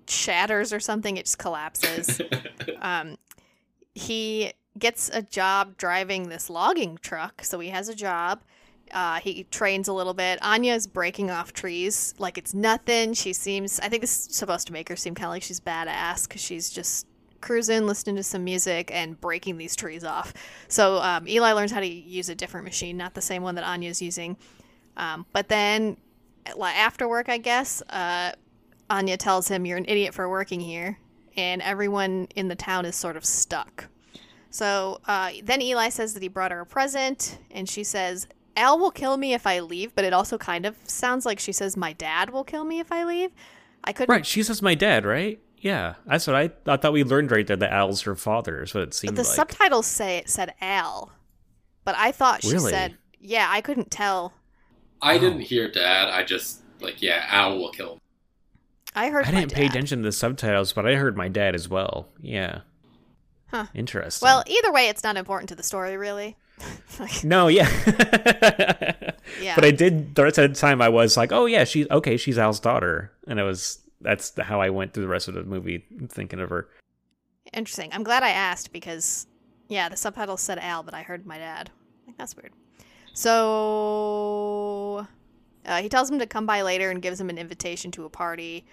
shatters 0.06 0.72
or 0.72 0.80
something; 0.80 1.16
it 1.16 1.24
just 1.24 1.38
collapses. 1.38 2.20
um, 2.82 3.16
he 3.94 4.52
gets 4.78 5.08
a 5.10 5.22
job 5.22 5.76
driving 5.76 6.28
this 6.28 6.50
logging 6.50 6.98
truck, 7.00 7.42
so 7.44 7.60
he 7.60 7.70
has 7.70 7.88
a 7.88 7.94
job. 7.94 8.42
Uh, 8.92 9.18
he 9.20 9.44
trains 9.44 9.88
a 9.88 9.92
little 9.92 10.14
bit. 10.14 10.38
Anya's 10.42 10.86
breaking 10.86 11.30
off 11.30 11.52
trees 11.52 12.14
like 12.18 12.36
it's 12.36 12.54
nothing. 12.54 13.14
She 13.14 13.32
seems, 13.32 13.80
I 13.80 13.88
think 13.88 14.02
this 14.02 14.28
is 14.28 14.36
supposed 14.36 14.66
to 14.66 14.72
make 14.72 14.88
her 14.88 14.96
seem 14.96 15.14
kind 15.14 15.26
of 15.26 15.30
like 15.30 15.42
she's 15.42 15.60
badass 15.60 16.28
because 16.28 16.42
she's 16.42 16.70
just 16.70 17.06
cruising, 17.40 17.86
listening 17.86 18.16
to 18.16 18.22
some 18.22 18.44
music, 18.44 18.90
and 18.92 19.20
breaking 19.20 19.58
these 19.58 19.74
trees 19.74 20.04
off. 20.04 20.34
So 20.68 20.98
um, 20.98 21.26
Eli 21.28 21.52
learns 21.52 21.72
how 21.72 21.80
to 21.80 21.86
use 21.86 22.28
a 22.28 22.34
different 22.34 22.64
machine, 22.64 22.96
not 22.96 23.14
the 23.14 23.22
same 23.22 23.42
one 23.42 23.54
that 23.54 23.64
Anya's 23.64 24.02
using. 24.02 24.36
Um, 24.96 25.26
but 25.32 25.48
then, 25.48 25.96
like, 25.96 25.96
after 26.46 27.08
work, 27.08 27.28
I 27.28 27.38
guess, 27.38 27.82
uh, 27.90 28.32
Anya 28.90 29.16
tells 29.16 29.48
him, 29.48 29.64
You're 29.66 29.78
an 29.78 29.86
idiot 29.88 30.14
for 30.14 30.28
working 30.28 30.60
here. 30.60 30.98
And 31.36 31.60
everyone 31.62 32.28
in 32.36 32.48
the 32.48 32.54
town 32.54 32.84
is 32.86 32.94
sort 32.94 33.16
of 33.16 33.24
stuck. 33.24 33.88
So 34.50 35.00
uh, 35.06 35.30
then 35.42 35.60
Eli 35.60 35.88
says 35.88 36.14
that 36.14 36.22
he 36.22 36.28
brought 36.28 36.52
her 36.52 36.60
a 36.60 36.66
present, 36.66 37.38
and 37.50 37.68
she 37.68 37.82
says, 37.82 38.28
Al 38.56 38.78
will 38.78 38.92
kill 38.92 39.16
me 39.16 39.34
if 39.34 39.48
I 39.48 39.58
leave, 39.58 39.94
but 39.96 40.04
it 40.04 40.12
also 40.12 40.38
kind 40.38 40.64
of 40.64 40.76
sounds 40.84 41.26
like 41.26 41.40
she 41.40 41.50
says, 41.50 41.76
My 41.76 41.92
dad 41.92 42.30
will 42.30 42.44
kill 42.44 42.62
me 42.64 42.78
if 42.78 42.92
I 42.92 43.02
leave. 43.04 43.30
I 43.82 43.92
couldn't. 43.92 44.12
right, 44.14 44.24
she 44.24 44.42
says 44.44 44.62
my 44.62 44.74
dad, 44.76 45.04
right? 45.04 45.40
Yeah, 45.58 45.94
that's 46.06 46.26
what 46.26 46.36
I, 46.36 46.50
I 46.66 46.76
thought 46.76 46.92
we 46.92 47.02
learned 47.04 47.30
right 47.32 47.46
there 47.46 47.56
that 47.56 47.72
Al's 47.72 48.02
her 48.02 48.14
father 48.14 48.62
is 48.62 48.72
what 48.74 48.82
it 48.84 48.94
seemed 48.94 49.16
the 49.16 49.22
like. 49.22 49.32
subtitles 49.32 49.86
say 49.86 50.18
it 50.18 50.28
said 50.28 50.54
Al, 50.60 51.10
but 51.84 51.94
I 51.98 52.12
thought 52.12 52.42
she 52.42 52.52
Really? 52.52 52.70
said, 52.70 52.96
Yeah, 53.18 53.46
I 53.50 53.60
couldn't 53.60 53.90
tell. 53.90 54.34
I 55.04 55.16
Oh. 55.16 55.18
didn't 55.20 55.40
hear 55.40 55.70
Dad. 55.70 56.08
I 56.08 56.24
just 56.24 56.62
like 56.80 57.00
yeah, 57.02 57.26
Al 57.28 57.58
will 57.58 57.70
kill. 57.70 57.92
him. 57.94 57.98
I 58.96 59.10
heard 59.10 59.26
I 59.26 59.32
my 59.32 59.40
didn't 59.40 59.52
pay 59.52 59.66
attention 59.66 59.98
to 60.00 60.04
the 60.04 60.12
subtitles, 60.12 60.72
but 60.72 60.86
I 60.86 60.94
heard 60.94 61.16
my 61.16 61.28
dad 61.28 61.54
as 61.54 61.68
well. 61.68 62.08
Yeah. 62.20 62.60
Huh. 63.48 63.66
Interesting. 63.74 64.26
Well, 64.26 64.42
either 64.46 64.72
way, 64.72 64.88
it's 64.88 65.04
not 65.04 65.16
important 65.16 65.48
to 65.50 65.54
the 65.54 65.62
story, 65.62 65.96
really. 65.96 66.36
Like, 67.00 67.24
no, 67.24 67.48
yeah. 67.48 67.68
yeah. 69.42 69.54
But 69.56 69.64
I 69.64 69.72
did. 69.72 70.14
The 70.14 70.22
rest 70.22 70.38
of 70.38 70.48
the 70.54 70.58
time, 70.58 70.80
I 70.80 70.88
was 70.88 71.16
like, 71.16 71.32
"Oh 71.32 71.46
yeah, 71.46 71.64
she's 71.64 71.88
okay. 71.90 72.16
She's 72.16 72.38
Al's 72.38 72.60
daughter," 72.60 73.10
and 73.26 73.40
it 73.40 73.42
was 73.42 73.80
that's 74.00 74.32
how 74.40 74.60
I 74.60 74.70
went 74.70 74.92
through 74.94 75.02
the 75.02 75.08
rest 75.08 75.26
of 75.26 75.34
the 75.34 75.42
movie 75.42 75.84
thinking 76.08 76.38
of 76.40 76.50
her. 76.50 76.68
Interesting. 77.52 77.90
I'm 77.92 78.04
glad 78.04 78.22
I 78.22 78.28
asked 78.30 78.72
because, 78.72 79.26
yeah, 79.68 79.88
the 79.88 79.96
subtitles 79.96 80.40
said 80.40 80.58
Al, 80.60 80.82
but 80.84 80.94
I 80.94 81.02
heard 81.02 81.26
my 81.26 81.38
dad. 81.38 81.70
Like, 82.06 82.16
that's 82.16 82.36
weird. 82.36 82.52
So 83.14 85.06
uh, 85.64 85.80
he 85.80 85.88
tells 85.88 86.10
him 86.10 86.18
to 86.18 86.26
come 86.26 86.44
by 86.46 86.62
later 86.62 86.90
and 86.90 87.00
gives 87.00 87.20
him 87.20 87.30
an 87.30 87.38
invitation 87.38 87.90
to 87.92 88.04
a 88.04 88.10
party. 88.10 88.66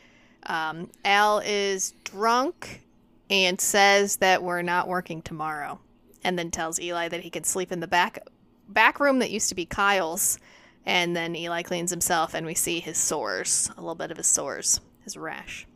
Um, 0.48 0.89
Al 1.06 1.39
is 1.39 1.94
drunk 2.04 2.82
and 3.30 3.62
says 3.62 4.18
that 4.18 4.44
we're 4.44 4.64
not 4.64 4.88
working 4.88 5.22
tomorrow, 5.22 5.80
and 6.24 6.38
then 6.38 6.52
tells 6.52 6.82
Eli 6.82 7.08
that 7.08 7.22
he 7.22 7.30
can 7.30 7.44
sleep 7.44 7.72
in 7.72 7.80
the 7.80 7.88
back 7.88 8.20
back 8.68 9.00
room 9.00 9.20
that 9.20 9.32
used 9.32 9.48
to 9.50 9.56
be 9.56 9.66
Kyle's. 9.66 10.38
And 10.84 11.16
then 11.16 11.36
Eli 11.36 11.62
cleans 11.62 11.92
himself, 11.92 12.34
and 12.34 12.44
we 12.44 12.56
see 12.56 12.80
his 12.80 12.98
sores, 12.98 13.70
a 13.78 13.82
little 13.82 13.94
bit 13.94 14.10
of 14.10 14.18
his 14.18 14.26
sores, 14.26 14.82
his 15.04 15.16
rash. 15.16 15.68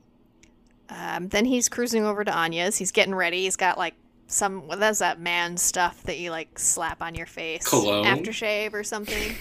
Um, 0.89 1.28
then 1.28 1.45
he's 1.45 1.70
cruising 1.70 2.03
over 2.03 2.24
to 2.24 2.36
Anya's. 2.36 2.78
He's 2.78 2.91
getting 2.91 3.13
ready. 3.13 3.43
He's 3.43 3.55
got 3.55 3.78
like 3.78 3.93
some 4.28 4.67
what 4.67 4.82
is 4.82 4.99
that 4.99 5.19
man 5.19 5.57
stuff 5.57 6.01
that 6.03 6.17
you 6.17 6.32
like 6.32 6.57
slap 6.57 7.01
on 7.01 7.15
your 7.15 7.26
face, 7.28 7.67
Cologne? 7.67 8.05
aftershave 8.05 8.73
or 8.73 8.84
something. 8.84 9.36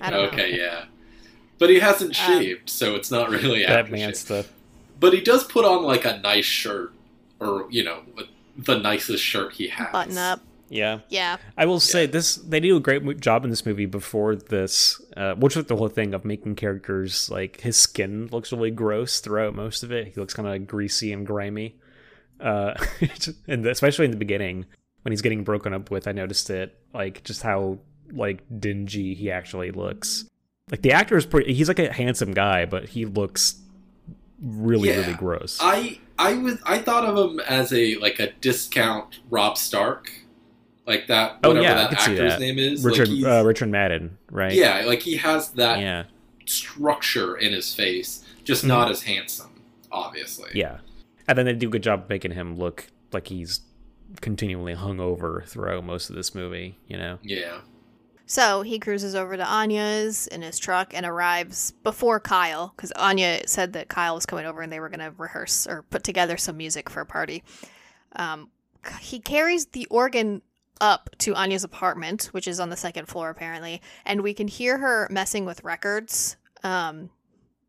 I 0.00 0.10
don't 0.10 0.26
Okay, 0.32 0.52
know. 0.52 0.56
yeah. 0.58 0.84
But 1.58 1.70
he 1.70 1.80
hasn't 1.80 2.10
Um, 2.20 2.40
shaved, 2.40 2.70
so 2.70 2.94
it's 2.94 3.10
not 3.10 3.30
really 3.30 3.64
that 3.64 3.90
man 3.90 4.14
stuff. 4.14 4.48
But 5.00 5.12
he 5.12 5.20
does 5.20 5.44
put 5.44 5.64
on 5.64 5.82
like 5.82 6.04
a 6.04 6.18
nice 6.18 6.44
shirt, 6.44 6.92
or 7.40 7.66
you 7.70 7.82
know, 7.84 8.02
the 8.56 8.78
nicest 8.78 9.24
shirt 9.24 9.54
he 9.54 9.68
has. 9.68 9.88
Button 9.92 10.18
up. 10.18 10.40
Yeah. 10.70 10.98
Yeah. 11.08 11.38
I 11.56 11.64
will 11.64 11.80
say 11.80 12.02
Yeah. 12.02 12.10
this 12.10 12.34
they 12.36 12.60
do 12.60 12.76
a 12.76 12.80
great 12.80 13.20
job 13.20 13.42
in 13.44 13.50
this 13.50 13.64
movie 13.64 13.86
before 13.86 14.36
this 14.36 15.00
uh, 15.16 15.34
which 15.34 15.56
was 15.56 15.64
the 15.64 15.76
whole 15.76 15.88
thing 15.88 16.12
of 16.12 16.26
making 16.26 16.56
characters 16.56 17.30
like 17.30 17.62
his 17.62 17.78
skin 17.78 18.28
looks 18.30 18.52
really 18.52 18.70
gross 18.70 19.20
throughout 19.20 19.54
most 19.54 19.82
of 19.82 19.90
it 19.90 20.08
he 20.08 20.20
looks 20.20 20.34
kind 20.34 20.46
of 20.46 20.66
greasy 20.66 21.10
and 21.10 21.26
grimy 21.26 21.74
uh, 22.40 22.74
and 23.48 23.66
especially 23.66 24.04
in 24.04 24.10
the 24.10 24.16
beginning 24.16 24.64
when 25.02 25.12
he's 25.12 25.22
getting 25.22 25.44
broken 25.44 25.72
up 25.74 25.90
with 25.90 26.06
I 26.08 26.12
noticed 26.12 26.50
it 26.50 26.78
like 26.94 27.22
just 27.24 27.42
how 27.42 27.78
like 28.12 28.40
dingy 28.60 29.14
he 29.14 29.30
actually 29.30 29.70
looks 29.70 30.24
like 30.70 30.82
the 30.82 30.92
actor 30.92 31.16
is 31.16 31.26
pretty 31.26 31.52
he's 31.54 31.68
like 31.68 31.78
a 31.78 31.92
handsome 31.92 32.32
guy 32.32 32.64
but 32.64 32.88
he 32.88 33.04
looks 33.06 33.60
really 34.42 34.88
Yeah. 34.90 34.96
really 35.00 35.14
gross 35.14 35.58
I 35.60 35.98
I 36.18 36.34
was 36.34 36.58
I 36.64 36.78
thought 36.78 37.04
of 37.04 37.30
him 37.30 37.40
as 37.40 37.72
a 37.72 37.96
like 37.96 38.18
a 38.18 38.32
discount 38.40 39.20
Robb 39.30 39.56
Stark, 39.56 40.10
like 40.86 41.06
that. 41.06 41.38
Oh, 41.44 41.48
Whatever 41.50 41.64
yeah, 41.66 41.74
that 41.74 41.92
actor's 41.92 42.18
that. 42.18 42.40
name 42.40 42.58
is. 42.58 42.82
Richard 42.84 43.08
like 43.08 43.32
uh, 43.42 43.44
Richard 43.46 43.68
Madden 43.70 44.18
right 44.30 44.52
Yeah, 44.52 44.82
like 44.86 45.00
he 45.02 45.16
has 45.18 45.50
that 45.50 45.78
yeah 45.80 46.04
structure 46.46 47.36
in 47.36 47.52
his 47.52 47.72
face, 47.74 48.24
just 48.42 48.64
Mhm. 48.64 48.68
not 48.68 48.90
as 48.90 49.02
handsome, 49.02 49.62
obviously. 49.92 50.50
Yeah. 50.54 50.78
And 51.28 51.38
then 51.38 51.46
they 51.46 51.52
do 51.52 51.68
a 51.68 51.70
good 51.70 51.82
job 51.82 52.06
making 52.08 52.32
him 52.32 52.56
look 52.56 52.88
like 53.12 53.28
he's 53.28 53.60
continually 54.20 54.74
hungover 54.74 55.46
throughout 55.46 55.84
most 55.84 56.08
of 56.10 56.16
this 56.16 56.34
movie, 56.34 56.76
you 56.86 56.96
know? 56.96 57.18
Yeah. 57.22 57.60
So 58.26 58.62
he 58.62 58.78
cruises 58.78 59.14
over 59.14 59.36
to 59.36 59.44
Anya's 59.44 60.26
in 60.26 60.42
his 60.42 60.58
truck 60.58 60.92
and 60.94 61.06
arrives 61.06 61.72
before 61.82 62.20
Kyle 62.20 62.74
because 62.76 62.92
Anya 62.92 63.46
said 63.46 63.72
that 63.72 63.88
Kyle 63.88 64.14
was 64.14 64.26
coming 64.26 64.44
over 64.44 64.60
and 64.60 64.70
they 64.70 64.80
were 64.80 64.90
going 64.90 65.00
to 65.00 65.14
rehearse 65.16 65.66
or 65.66 65.82
put 65.84 66.04
together 66.04 66.36
some 66.36 66.56
music 66.56 66.90
for 66.90 67.00
a 67.00 67.06
party. 67.06 67.42
Um, 68.16 68.50
he 69.00 69.18
carries 69.18 69.66
the 69.66 69.86
organ 69.86 70.42
up 70.80 71.10
to 71.18 71.34
Anya's 71.34 71.64
apartment, 71.64 72.26
which 72.32 72.46
is 72.46 72.60
on 72.60 72.68
the 72.68 72.76
second 72.76 73.06
floor 73.06 73.30
apparently, 73.30 73.80
and 74.04 74.20
we 74.20 74.34
can 74.34 74.46
hear 74.46 74.78
her 74.78 75.08
messing 75.10 75.44
with 75.44 75.64
records. 75.64 76.36
Um, 76.62 77.10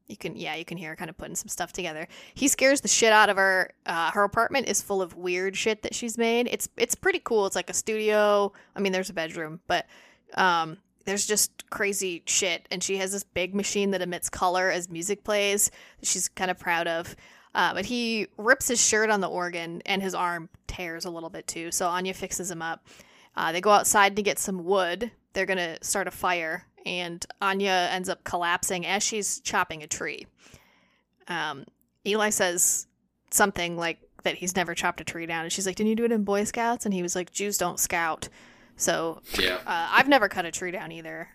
you 0.09 0.17
can, 0.17 0.35
yeah, 0.35 0.55
you 0.55 0.65
can 0.65 0.77
hear 0.77 0.89
her 0.89 0.95
kind 0.95 1.09
of 1.09 1.17
putting 1.17 1.35
some 1.35 1.47
stuff 1.47 1.71
together. 1.71 2.07
He 2.33 2.47
scares 2.47 2.81
the 2.81 2.87
shit 2.87 3.13
out 3.13 3.29
of 3.29 3.37
her. 3.37 3.71
Uh, 3.85 4.11
her 4.11 4.23
apartment 4.23 4.67
is 4.67 4.81
full 4.81 5.01
of 5.01 5.15
weird 5.15 5.55
shit 5.55 5.83
that 5.83 5.93
she's 5.93 6.17
made. 6.17 6.47
It's 6.51 6.67
it's 6.75 6.95
pretty 6.95 7.21
cool. 7.23 7.45
It's 7.45 7.55
like 7.55 7.69
a 7.69 7.73
studio. 7.73 8.51
I 8.75 8.79
mean, 8.79 8.91
there's 8.91 9.11
a 9.11 9.13
bedroom, 9.13 9.61
but 9.67 9.85
um, 10.33 10.77
there's 11.05 11.27
just 11.27 11.69
crazy 11.69 12.23
shit. 12.25 12.67
And 12.71 12.83
she 12.83 12.97
has 12.97 13.11
this 13.11 13.23
big 13.23 13.53
machine 13.53 13.91
that 13.91 14.01
emits 14.01 14.29
color 14.29 14.69
as 14.71 14.89
music 14.89 15.23
plays. 15.23 15.71
She's 16.01 16.27
kind 16.27 16.51
of 16.51 16.59
proud 16.59 16.87
of. 16.87 17.15
Uh, 17.55 17.73
but 17.73 17.85
he 17.85 18.27
rips 18.37 18.67
his 18.67 18.83
shirt 18.83 19.09
on 19.09 19.21
the 19.21 19.29
organ 19.29 19.81
and 19.85 20.01
his 20.01 20.13
arm 20.13 20.49
tears 20.67 21.05
a 21.05 21.09
little 21.09 21.29
bit 21.29 21.47
too. 21.47 21.71
So 21.71 21.87
Anya 21.87 22.13
fixes 22.13 22.49
him 22.51 22.61
up. 22.61 22.87
Uh, 23.35 23.51
they 23.51 23.61
go 23.61 23.71
outside 23.71 24.15
to 24.15 24.21
get 24.21 24.37
some 24.37 24.63
wood. 24.65 25.11
They're 25.33 25.45
to 25.45 25.77
start 25.81 26.07
a 26.07 26.11
fire. 26.11 26.65
And 26.89 27.23
Anya 27.39 27.87
ends 27.91 28.09
up 28.09 28.23
collapsing 28.23 28.83
as 28.83 29.03
she's 29.03 29.39
chopping 29.41 29.83
a 29.83 29.87
tree. 29.87 30.25
Um, 31.27 31.65
Eli 32.05 32.31
says 32.31 32.87
something 33.29 33.77
like 33.77 33.99
that 34.23 34.35
he's 34.35 34.55
never 34.55 34.73
chopped 34.73 34.99
a 34.99 35.03
tree 35.03 35.27
down. 35.27 35.43
And 35.43 35.51
she's 35.53 35.67
like, 35.67 35.75
Didn't 35.75 35.89
you 35.91 35.95
do 35.95 36.05
it 36.05 36.11
in 36.11 36.23
Boy 36.23 36.45
Scouts? 36.45 36.85
And 36.85 36.93
he 36.93 37.03
was 37.03 37.15
like, 37.15 37.31
Jews 37.31 37.59
don't 37.59 37.79
scout. 37.79 38.27
So 38.75 39.21
Yeah. 39.39 39.59
uh, 39.67 39.89
I've 39.91 40.07
never 40.07 40.27
cut 40.27 40.45
a 40.45 40.51
tree 40.51 40.71
down 40.71 40.91
either. 40.91 41.29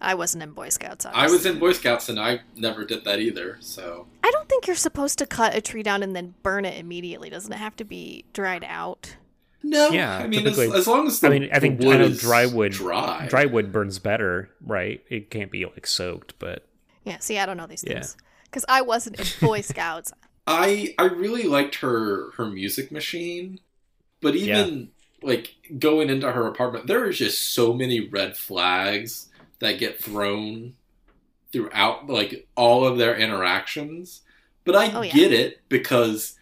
I 0.00 0.14
wasn't 0.16 0.42
in 0.42 0.50
Boy 0.50 0.70
Scouts. 0.70 1.06
I 1.06 1.28
was 1.30 1.46
in 1.46 1.60
Boy 1.60 1.72
Scouts 1.72 2.08
and 2.08 2.18
I 2.18 2.40
never 2.56 2.84
did 2.84 3.04
that 3.04 3.20
either, 3.20 3.56
so 3.60 4.06
I 4.24 4.30
don't 4.32 4.48
think 4.48 4.66
you're 4.66 4.74
supposed 4.76 5.18
to 5.20 5.26
cut 5.26 5.54
a 5.54 5.60
tree 5.60 5.84
down 5.84 6.02
and 6.02 6.16
then 6.16 6.34
burn 6.42 6.64
it 6.64 6.76
immediately. 6.78 7.30
Doesn't 7.30 7.52
it 7.52 7.58
have 7.58 7.76
to 7.76 7.84
be 7.84 8.24
dried 8.32 8.64
out? 8.68 9.16
No, 9.64 9.90
Yeah, 9.90 10.18
I 10.18 10.26
mean, 10.28 10.46
as, 10.46 10.58
as 10.58 10.86
long 10.86 11.06
as 11.06 11.20
the, 11.20 11.28
I 11.28 11.30
mean, 11.30 11.48
I 11.52 11.60
think 11.60 11.80
wood 11.80 11.94
I 11.94 11.96
know 11.98 12.08
dry 12.10 12.46
wood 12.46 12.72
dry. 12.72 13.26
dry 13.26 13.44
wood 13.46 13.72
burns 13.72 13.98
better, 13.98 14.50
right? 14.60 15.02
It 15.08 15.30
can't 15.30 15.50
be 15.50 15.64
like 15.66 15.86
soaked, 15.86 16.38
but 16.38 16.66
Yeah. 17.02 17.18
See, 17.18 17.38
I 17.38 17.46
don't 17.46 17.56
know 17.56 17.66
these 17.66 17.82
Yeah. 17.82 18.08
things 18.08 18.16
because 18.44 18.64
I 18.68 18.82
wasn't 18.82 19.16
in 19.16 19.30
Boy 19.40 19.60
Scouts. 19.60 20.12
I 20.46 20.94
I 20.98 21.04
really 21.04 21.44
liked 21.44 21.76
her 21.76 22.32
her 22.32 22.46
music 22.46 22.92
machine, 22.92 23.60
but 24.22 24.36
even 24.36 24.92
like 25.22 25.54
going 25.78 26.10
into 26.10 26.32
her 26.32 26.46
apartment, 26.48 26.86
there 26.88 27.04
are 27.04 27.12
just 27.12 27.54
so 27.54 27.74
many 27.74 28.08
red 28.08 28.36
flags 28.36 29.30
that 29.60 29.78
get 29.80 30.02
thrown 30.02 30.74
throughout 31.52 32.08
like 32.08 32.48
all 32.56 32.86
of 32.86 32.98
their 32.98 33.16
interactions. 33.16 34.22
But 34.64 34.76
I 34.76 34.88
Oh, 34.92 35.02
yeah. 35.02 35.12
get 35.12 35.32
it 35.32 35.62
because 35.68 36.36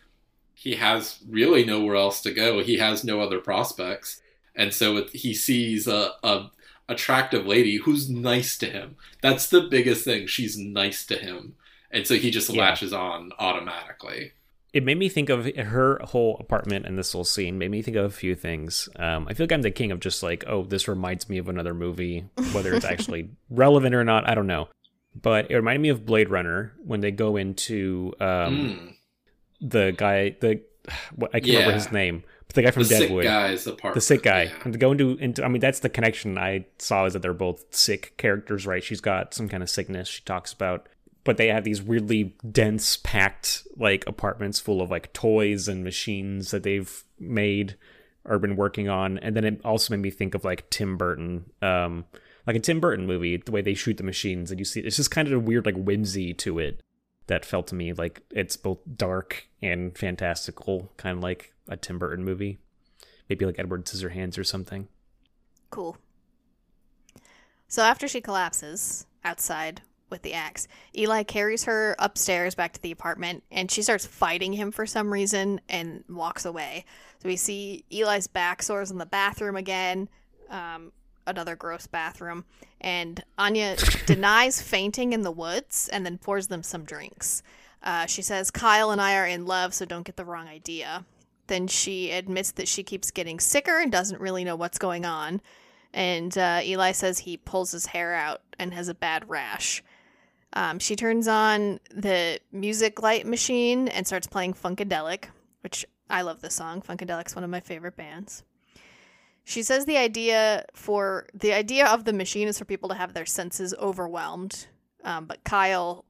he 0.62 0.76
has 0.76 1.18
really 1.28 1.64
nowhere 1.64 1.96
else 1.96 2.20
to 2.22 2.32
go. 2.32 2.62
He 2.62 2.76
has 2.78 3.04
no 3.04 3.20
other 3.20 3.38
prospects, 3.40 4.20
and 4.54 4.72
so 4.72 4.96
it, 4.98 5.10
he 5.10 5.34
sees 5.34 5.86
a, 5.86 6.12
a 6.22 6.50
attractive 6.88 7.46
lady 7.46 7.76
who's 7.76 8.08
nice 8.10 8.56
to 8.58 8.66
him. 8.66 8.96
That's 9.22 9.48
the 9.48 9.62
biggest 9.62 10.04
thing. 10.04 10.26
She's 10.26 10.56
nice 10.58 11.04
to 11.06 11.16
him, 11.16 11.54
and 11.90 12.06
so 12.06 12.14
he 12.14 12.30
just 12.30 12.50
Yeah. 12.50 12.60
latches 12.62 12.92
on 12.92 13.32
automatically. 13.38 14.32
it 14.72 14.82
made 14.82 14.96
me 14.98 15.06
think 15.10 15.28
of 15.28 15.44
her 15.54 16.00
whole 16.02 16.38
apartment 16.40 16.86
and 16.86 16.96
this 16.98 17.12
whole 17.12 17.24
scene 17.24 17.58
made 17.58 17.70
me 17.70 17.82
think 17.82 17.94
of 17.94 18.06
a 18.06 18.10
few 18.10 18.34
things. 18.34 18.88
Um, 18.96 19.26
I 19.28 19.34
feel 19.34 19.44
like 19.44 19.52
I'm 19.52 19.60
the 19.60 19.70
king 19.70 19.92
of 19.92 20.00
just 20.00 20.22
like, 20.22 20.44
oh, 20.46 20.62
this 20.64 20.88
reminds 20.88 21.28
me 21.28 21.36
of 21.36 21.50
another 21.50 21.74
movie, 21.74 22.24
whether 22.54 22.72
it's 22.72 22.84
actually 22.94 23.28
relevant 23.50 23.94
or 23.94 24.02
not, 24.02 24.26
I 24.26 24.34
don't 24.34 24.46
know. 24.46 24.68
But 25.14 25.50
it 25.50 25.56
reminded 25.56 25.82
me 25.82 25.90
of 25.90 26.06
Blade 26.06 26.30
Runner 26.30 26.72
when 26.82 27.00
they 27.00 27.10
go 27.10 27.36
into 27.36 28.14
um, 28.18 28.26
Mm. 28.56 28.94
The 29.62 29.94
guy, 29.96 30.36
the 30.40 30.60
what, 31.14 31.30
I 31.32 31.40
can't 31.40 31.52
remember 31.52 31.74
his 31.74 31.92
name, 31.92 32.24
but 32.46 32.56
the 32.56 32.62
guy 32.62 32.70
from 32.72 32.82
the 32.82 32.88
sick 32.88 33.00
Deadwood. 33.00 33.24
guy's 33.24 33.66
apartment. 33.66 33.94
the 33.94 34.00
sick 34.00 34.22
guy. 34.22 34.44
Yeah. 34.44 34.54
And 34.64 34.72
to 34.72 34.78
go 34.78 34.92
into, 34.92 35.16
into, 35.18 35.44
I 35.44 35.48
mean, 35.48 35.60
that's 35.60 35.80
the 35.80 35.88
connection 35.88 36.36
I 36.36 36.66
saw 36.78 37.06
is 37.06 37.12
that 37.12 37.22
they're 37.22 37.32
both 37.32 37.64
sick 37.74 38.14
characters, 38.16 38.66
right? 38.66 38.82
She's 38.82 39.00
got 39.00 39.32
some 39.32 39.48
kind 39.48 39.62
of 39.62 39.70
sickness 39.70 40.08
she 40.08 40.22
talks 40.22 40.52
about, 40.52 40.88
but 41.24 41.36
they 41.36 41.48
have 41.48 41.64
these 41.64 41.80
weirdly 41.80 42.36
dense, 42.50 42.96
packed 42.96 43.66
like 43.76 44.04
apartments 44.06 44.58
full 44.58 44.82
of 44.82 44.90
like 44.90 45.12
toys 45.12 45.68
and 45.68 45.84
machines 45.84 46.50
that 46.50 46.64
they've 46.64 47.04
made 47.18 47.76
or 48.24 48.38
been 48.38 48.56
working 48.56 48.88
on. 48.88 49.18
And 49.18 49.36
then 49.36 49.44
it 49.44 49.60
also 49.64 49.94
made 49.94 50.02
me 50.02 50.10
think 50.10 50.34
of 50.34 50.44
like 50.44 50.68
Tim 50.70 50.96
Burton, 50.96 51.44
um, 51.62 52.04
like 52.46 52.56
a 52.56 52.60
Tim 52.60 52.80
Burton 52.80 53.06
movie, 53.06 53.36
the 53.36 53.52
way 53.52 53.62
they 53.62 53.74
shoot 53.74 53.96
the 53.96 54.02
machines, 54.02 54.50
and 54.50 54.58
you 54.58 54.64
see 54.64 54.80
it's 54.80 54.96
just 54.96 55.12
kind 55.12 55.28
of 55.28 55.34
a 55.34 55.38
weird 55.38 55.64
like 55.64 55.76
whimsy 55.76 56.34
to 56.34 56.58
it 56.58 56.80
that 57.27 57.45
felt 57.45 57.66
to 57.68 57.75
me 57.75 57.93
like 57.93 58.23
it's 58.31 58.57
both 58.57 58.79
dark 58.97 59.49
and 59.61 59.97
fantastical, 59.97 60.91
kind 60.97 61.16
of 61.18 61.23
like 61.23 61.53
a 61.68 61.77
Tim 61.77 61.99
Burton 61.99 62.25
movie 62.25 62.59
maybe 63.33 63.47
like 63.47 63.59
Edward 63.59 63.87
Scissorhands 63.87 64.39
or 64.39 64.45
something. 64.45 64.89
Cool. 65.70 65.97
So 67.66 67.83
after 67.83 68.07
she 68.07 68.20
collapses 68.20 69.07
outside 69.25 69.81
with 70.11 70.20
the 70.20 70.35
axe, 70.35 70.68
Eli 70.95 71.23
carries 71.23 71.64
her 71.64 71.97
upstairs 71.99 72.55
back 72.55 72.75
to 72.75 72.83
the 72.83 72.91
apartment 72.91 73.43
and 73.51 73.70
she 73.70 73.81
starts 73.81 74.05
fighting 74.05 74.53
him 74.53 74.70
for 74.70 74.85
some 74.85 75.11
reason 75.11 75.62
and 75.70 76.05
walks 76.11 76.45
away. 76.45 76.85
So 77.20 77.29
we 77.29 77.37
see 77.37 77.87
Eli's 77.91 78.27
back 78.27 78.62
sores 78.62 78.91
in 78.91 78.99
the 78.99 79.07
bathroom 79.07 79.57
again, 79.57 80.11
um, 80.51 80.93
another 81.27 81.57
gross 81.57 81.87
bathroom. 81.87 82.45
And 82.81 83.23
Anya 83.39 83.77
denies 84.07 84.61
fainting 84.61 85.12
in 85.12 85.23
the 85.23 85.31
woods 85.31 85.89
and 85.93 86.05
then 86.05 86.18
pours 86.18 86.49
them 86.49 86.62
some 86.62 86.85
drinks. 86.85 87.43
Uh, 87.83 88.07
she 88.07 88.23
says, 88.23 88.51
Kyle 88.51 88.91
and 88.91 89.01
I 89.01 89.16
are 89.16 89.27
in 89.27 89.47
love, 89.47 89.75
so 89.75 89.85
don't 89.85 90.07
get 90.07 90.16
the 90.16 90.25
wrong 90.25 90.47
idea. 90.47 91.05
Then 91.49 91.66
she 91.66 92.11
admits 92.11 92.53
that 92.53 92.68
she 92.68 92.83
keeps 92.83 93.11
getting 93.11 93.41
sicker 93.41 93.81
and 93.81 93.91
doesn't 93.91 94.20
really 94.20 94.45
know 94.45 94.57
what's 94.57 94.79
going 94.79 95.05
on. 95.05 95.41
And 95.93 96.37
uh, 96.39 96.61
Eli 96.62 96.93
says 96.93 97.20
he 97.20 97.37
pulls 97.37 97.73
his 97.73 97.87
hair 97.87 98.14
out 98.14 98.41
and 98.59 98.73
has 98.73 98.89
a 98.89 98.95
bad 98.95 99.29
rash. 99.29 99.83
Um, 100.55 100.79
she 100.79 100.97
turns 100.97 101.29
on 101.29 101.81
the 101.91 102.39
music 102.53 103.03
light 103.03 103.27
machine 103.27 103.89
and 103.89 104.07
starts 104.07 104.27
playing 104.27 104.55
Funkadelic, 104.55 105.25
which 105.62 105.85
I 106.09 106.23
love 106.23 106.41
the 106.41 106.51
song. 106.51 106.83
Funkadelic's 106.83 107.35
one 107.35 107.45
of 107.45 107.51
my 107.51 107.61
favorite 107.61 107.97
bands. 107.97 108.45
She 109.45 109.62
says 109.62 109.84
the 109.84 109.97
idea 109.97 110.66
for 110.74 111.26
the 111.34 111.53
idea 111.53 111.86
of 111.86 112.05
the 112.05 112.12
machine 112.12 112.49
is 112.49 112.59
for 112.59 112.64
people 112.64 112.88
to 112.90 112.95
have 112.95 113.12
their 113.12 113.26
senses 113.26 113.74
overwhelmed, 113.78 114.66
um, 115.05 115.26
but 115.26 115.43
Kyle 115.45 116.05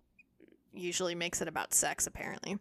usually 0.74 1.14
makes 1.14 1.41
it 1.41 1.49
about 1.49 1.72
sex. 1.74 2.07
Apparently, 2.07 2.59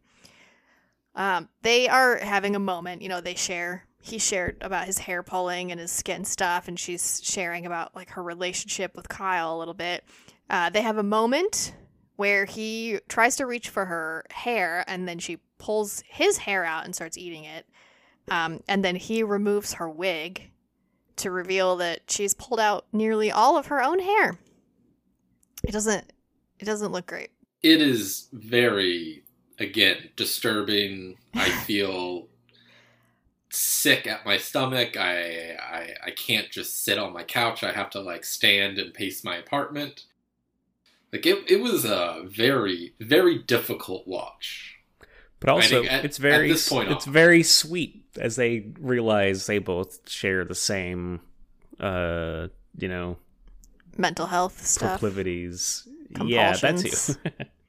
um, 1.16 1.50
they 1.62 1.88
are 1.90 2.18
having 2.18 2.56
a 2.56 2.60
moment. 2.60 3.02
You 3.02 3.10
know, 3.10 3.22
they 3.22 3.36
share. 3.36 3.86
He 4.02 4.18
shared 4.18 4.58
about 4.62 4.86
his 4.88 4.98
hair 4.98 5.22
pulling 5.22 5.72
and 5.72 5.80
his 5.80 5.92
skin 5.92 6.24
stuff, 6.26 6.68
and 6.68 6.80
she's 6.80 7.22
sharing 7.24 7.66
about 7.66 7.96
like 7.96 8.12
her 8.12 8.24
relationship 8.24 8.96
with 8.96 9.10
Kyle 9.10 9.56
a 9.56 9.60
little 9.60 9.74
bit. 9.74 10.06
Uh, 10.50 10.70
they 10.70 10.82
have 10.82 10.98
a 10.98 11.04
moment 11.04 11.76
where 12.16 12.46
he 12.46 13.00
tries 13.10 13.36
to 13.36 13.46
reach 13.46 13.70
for 13.70 13.86
her 13.86 14.26
hair, 14.32 14.86
and 14.88 15.08
then 15.08 15.20
she 15.20 15.38
pulls 15.58 16.02
his 16.08 16.38
hair 16.38 16.64
out 16.64 16.86
and 16.86 16.96
starts 16.96 17.18
eating 17.18 17.44
it. 17.44 17.66
Um, 18.30 18.62
and 18.68 18.86
then 18.86 18.96
he 18.96 19.24
removes 19.24 19.74
her 19.74 19.90
wig 19.90 20.51
to 21.18 21.32
reveal 21.32 21.76
that 21.78 22.10
she's 22.10 22.34
pulled 22.34 22.60
out 22.60 22.86
nearly 22.92 23.32
all 23.32 23.58
of 23.58 23.68
her 23.68 23.82
own 23.82 24.00
hair. 24.00 24.38
It 25.64 25.72
doesn't. 25.72 26.12
It 26.60 26.66
doesn't 26.66 26.92
look 26.92 27.08
great. 27.08 27.32
It 27.64 27.82
is 27.82 28.28
very, 28.34 29.24
again, 29.60 30.10
disturbing. 30.16 31.18
I 31.34 31.50
feel 31.66 32.28
sick 33.50 34.08
at 34.08 34.26
my 34.26 34.38
stomach. 34.38 34.98
I, 34.98 35.56
I 35.62 35.90
I 36.08 36.12
can't 36.12 36.50
just 36.50 36.84
sit 36.84 36.98
on 36.98 37.14
my 37.14 37.24
couch. 37.24 37.64
I 37.64 37.72
have 37.72 37.90
to 37.92 38.02
like 38.02 38.24
stand 38.24 38.78
and 38.80 38.94
pace 38.94 39.24
my 39.24 39.36
apartment. 39.38 40.06
Like 41.12 41.26
it, 41.26 41.44
it 41.52 41.62
was 41.62 41.84
a 41.84 42.24
very, 42.26 42.94
very 43.00 43.38
difficult 43.38 44.08
watch. 44.08 44.78
But 45.40 45.50
also, 45.50 45.84
at- 45.84 46.06
it's 46.06 46.18
very 46.18 46.50
at 46.50 46.54
this 46.54 46.70
point 46.70 46.92
it's 46.92 47.08
on. 47.08 47.14
very 47.14 47.44
sweet 47.44 48.01
as 48.18 48.36
they 48.36 48.72
realize 48.80 49.46
they 49.46 49.60
both 49.60 50.10
share 50.10 50.46
the 50.46 50.56
same, 50.56 51.22
uh, 51.80 52.48
you 52.78 52.88
know, 52.88 53.18
Mental 53.98 54.26
health 54.26 54.66
stuff. 54.66 55.00
proclivities. 55.00 55.88
Yeah, 56.26 56.56
that 56.58 56.78
too. 56.78 57.16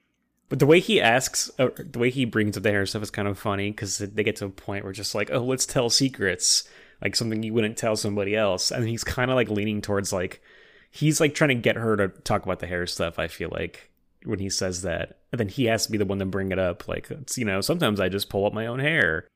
but 0.49 0.59
the 0.59 0.67
way 0.67 0.81
he 0.81 1.01
asks, 1.01 1.51
uh, 1.59 1.69
the 1.79 1.99
way 1.99 2.11
he 2.11 2.25
brings 2.25 2.57
up 2.57 2.63
the 2.63 2.71
hair 2.71 2.87
stuff 2.87 3.03
is 3.03 3.11
kind 3.11 3.29
of 3.29 3.39
funny 3.39 3.71
because 3.71 3.99
they 3.99 4.23
get 4.25 4.37
to 4.37 4.47
a 4.47 4.51
point 4.51 4.85
where 4.85 4.93
just 4.93 5.15
like, 5.15 5.31
oh, 5.33 5.45
let's 5.45 5.67
tell 5.67 5.91
secrets, 5.91 6.69
like 7.01 7.17
something 7.17 7.43
you 7.43 7.53
wouldn't 7.53 7.77
tell 7.77 7.97
somebody 7.97 8.37
else, 8.37 8.71
and 8.71 8.89
he's 8.89 9.05
kind 9.05 9.31
of 9.31 9.37
like 9.37 9.49
leaning 9.49 9.81
towards 9.81 10.13
like, 10.13 10.43
he's 10.91 11.21
like 11.21 11.35
trying 11.35 11.49
to 11.49 11.55
get 11.55 11.77
her 11.77 11.97
to 11.97 12.09
talk 12.09 12.45
about 12.45 12.59
the 12.61 12.67
hair 12.67 12.87
stuff. 12.87 13.19
I 13.19 13.29
feel 13.29 13.51
like 13.51 13.91
when 14.25 14.39
he 14.39 14.51
says 14.51 14.83
that, 14.83 15.19
and 15.33 15.39
then 15.39 15.49
he 15.49 15.65
has 15.65 15.87
to 15.87 15.93
be 15.93 15.99
the 15.99 16.05
one 16.05 16.19
to 16.19 16.27
bring 16.27 16.53
it 16.53 16.59
up. 16.59 16.87
Like, 16.87 17.11
it's, 17.11 17.39
you 17.39 17.45
know, 17.45 17.61
sometimes 17.61 17.99
I 18.01 18.09
just 18.09 18.29
pull 18.29 18.47
up 18.47 18.53
my 18.53 18.67
own 18.67 18.79
hair. 18.79 19.27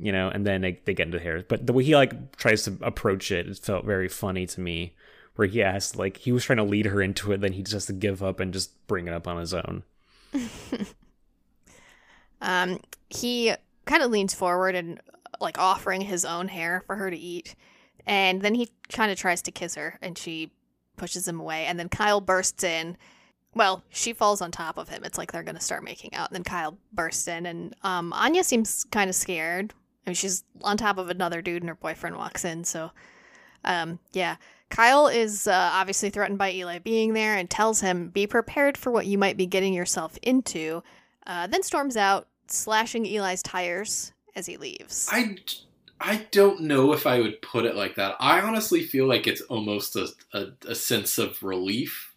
You 0.00 0.12
know, 0.12 0.30
and 0.30 0.46
then 0.46 0.62
they, 0.62 0.80
they 0.84 0.94
get 0.94 1.06
into 1.06 1.20
hair. 1.20 1.44
But 1.46 1.66
the 1.66 1.72
way 1.72 1.84
he 1.84 1.94
like 1.94 2.36
tries 2.36 2.62
to 2.64 2.76
approach 2.80 3.30
it, 3.30 3.46
it 3.46 3.58
felt 3.58 3.84
very 3.84 4.08
funny 4.08 4.46
to 4.46 4.60
me 4.60 4.94
where 5.36 5.46
he 5.46 5.62
asked 5.62 5.96
like 5.96 6.16
he 6.18 6.32
was 6.32 6.44
trying 6.44 6.56
to 6.56 6.64
lead 6.64 6.86
her 6.86 7.00
into 7.00 7.32
it 7.32 7.40
then 7.40 7.52
he 7.52 7.62
just 7.62 7.72
has 7.72 7.86
to 7.86 7.92
give 7.92 8.22
up 8.22 8.40
and 8.40 8.52
just 8.52 8.86
bring 8.88 9.06
it 9.06 9.14
up 9.14 9.26
on 9.28 9.38
his 9.38 9.54
own 9.54 9.82
Um, 12.40 12.80
he 13.08 13.52
kind 13.84 14.02
of 14.02 14.10
leans 14.10 14.34
forward 14.34 14.74
and 14.74 15.00
like 15.40 15.58
offering 15.58 16.02
his 16.02 16.24
own 16.24 16.48
hair 16.48 16.82
for 16.86 16.96
her 16.96 17.10
to 17.10 17.16
eat, 17.16 17.54
and 18.06 18.42
then 18.42 18.54
he 18.54 18.70
kind 18.90 19.10
of 19.10 19.18
tries 19.18 19.42
to 19.42 19.50
kiss 19.50 19.74
her, 19.74 19.98
and 20.02 20.16
she 20.16 20.50
pushes 20.96 21.26
him 21.26 21.40
away, 21.40 21.66
and 21.66 21.78
then 21.78 21.88
Kyle 21.88 22.20
bursts 22.20 22.64
in. 22.64 22.96
Well, 23.54 23.82
she 23.90 24.12
falls 24.12 24.40
on 24.40 24.52
top 24.52 24.78
of 24.78 24.88
him. 24.88 25.02
It's 25.04 25.18
like 25.18 25.32
they're 25.32 25.42
gonna 25.42 25.60
start 25.60 25.82
making 25.82 26.14
out. 26.14 26.30
And 26.30 26.36
then 26.36 26.44
Kyle 26.44 26.78
bursts 26.92 27.26
in, 27.28 27.46
and 27.46 27.74
um, 27.82 28.12
Anya 28.12 28.44
seems 28.44 28.84
kind 28.90 29.10
of 29.10 29.16
scared. 29.16 29.74
I 30.06 30.10
mean, 30.10 30.14
she's 30.14 30.44
on 30.62 30.76
top 30.76 30.98
of 30.98 31.10
another 31.10 31.42
dude, 31.42 31.62
and 31.62 31.68
her 31.68 31.74
boyfriend 31.74 32.16
walks 32.16 32.44
in. 32.44 32.64
So, 32.64 32.90
um, 33.64 33.98
yeah, 34.12 34.36
Kyle 34.70 35.08
is 35.08 35.46
uh, 35.46 35.70
obviously 35.72 36.10
threatened 36.10 36.38
by 36.38 36.52
Eli 36.52 36.78
being 36.78 37.12
there, 37.12 37.36
and 37.36 37.48
tells 37.50 37.80
him, 37.80 38.08
"Be 38.08 38.26
prepared 38.26 38.76
for 38.78 38.90
what 38.90 39.06
you 39.06 39.18
might 39.18 39.36
be 39.36 39.46
getting 39.46 39.74
yourself 39.74 40.18
into." 40.22 40.82
Uh, 41.26 41.46
then 41.46 41.62
storms 41.62 41.96
out, 41.96 42.28
slashing 42.46 43.06
Eli's 43.06 43.42
tires 43.42 44.12
as 44.34 44.46
he 44.46 44.56
leaves. 44.56 45.08
I, 45.10 45.36
I 46.00 46.26
don't 46.30 46.62
know 46.62 46.92
if 46.92 47.06
I 47.06 47.20
would 47.20 47.42
put 47.42 47.66
it 47.66 47.76
like 47.76 47.96
that. 47.96 48.16
I 48.20 48.40
honestly 48.40 48.82
feel 48.82 49.06
like 49.06 49.26
it's 49.26 49.42
almost 49.42 49.96
a, 49.96 50.08
a, 50.32 50.46
a 50.68 50.74
sense 50.74 51.18
of 51.18 51.42
relief 51.42 52.14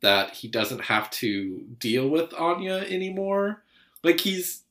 that 0.00 0.34
he 0.34 0.48
doesn't 0.48 0.82
have 0.82 1.10
to 1.10 1.64
deal 1.78 2.08
with 2.08 2.32
Anya 2.34 2.84
anymore. 2.88 3.64
Like 4.04 4.20
he's 4.20 4.62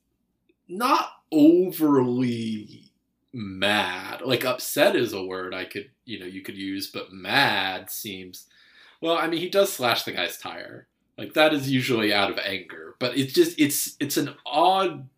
not 0.68 1.10
overly 1.32 2.92
mad. 3.32 4.22
Like 4.22 4.44
upset 4.44 4.96
is 4.96 5.12
a 5.12 5.24
word 5.24 5.54
I 5.54 5.64
could, 5.64 5.90
you 6.04 6.18
know, 6.18 6.26
you 6.26 6.42
could 6.42 6.56
use, 6.56 6.90
but 6.90 7.12
mad 7.12 7.90
seems 7.90 8.46
well, 9.00 9.16
I 9.16 9.28
mean 9.28 9.40
he 9.40 9.48
does 9.48 9.72
slash 9.72 10.02
the 10.02 10.12
guy's 10.12 10.38
tire. 10.38 10.88
Like 11.16 11.34
that 11.34 11.52
is 11.52 11.70
usually 11.70 12.12
out 12.12 12.30
of 12.30 12.38
anger, 12.38 12.94
but 12.98 13.16
it's 13.16 13.32
just 13.32 13.58
it's 13.58 13.96
it's 14.00 14.16
an 14.16 14.34
odd 14.46 15.08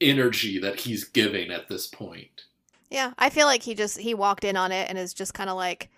energy 0.00 0.58
that 0.58 0.80
he's 0.80 1.04
giving 1.04 1.50
at 1.50 1.68
this 1.68 1.86
point. 1.86 2.44
yeah, 2.90 3.12
I 3.18 3.30
feel 3.30 3.46
like 3.46 3.62
he 3.62 3.74
just 3.74 3.98
he 3.98 4.14
walked 4.14 4.44
in 4.44 4.56
on 4.56 4.72
it 4.72 4.88
and 4.88 4.98
is 4.98 5.14
just 5.14 5.34
kind 5.34 5.50
of 5.50 5.56
like, 5.56 5.90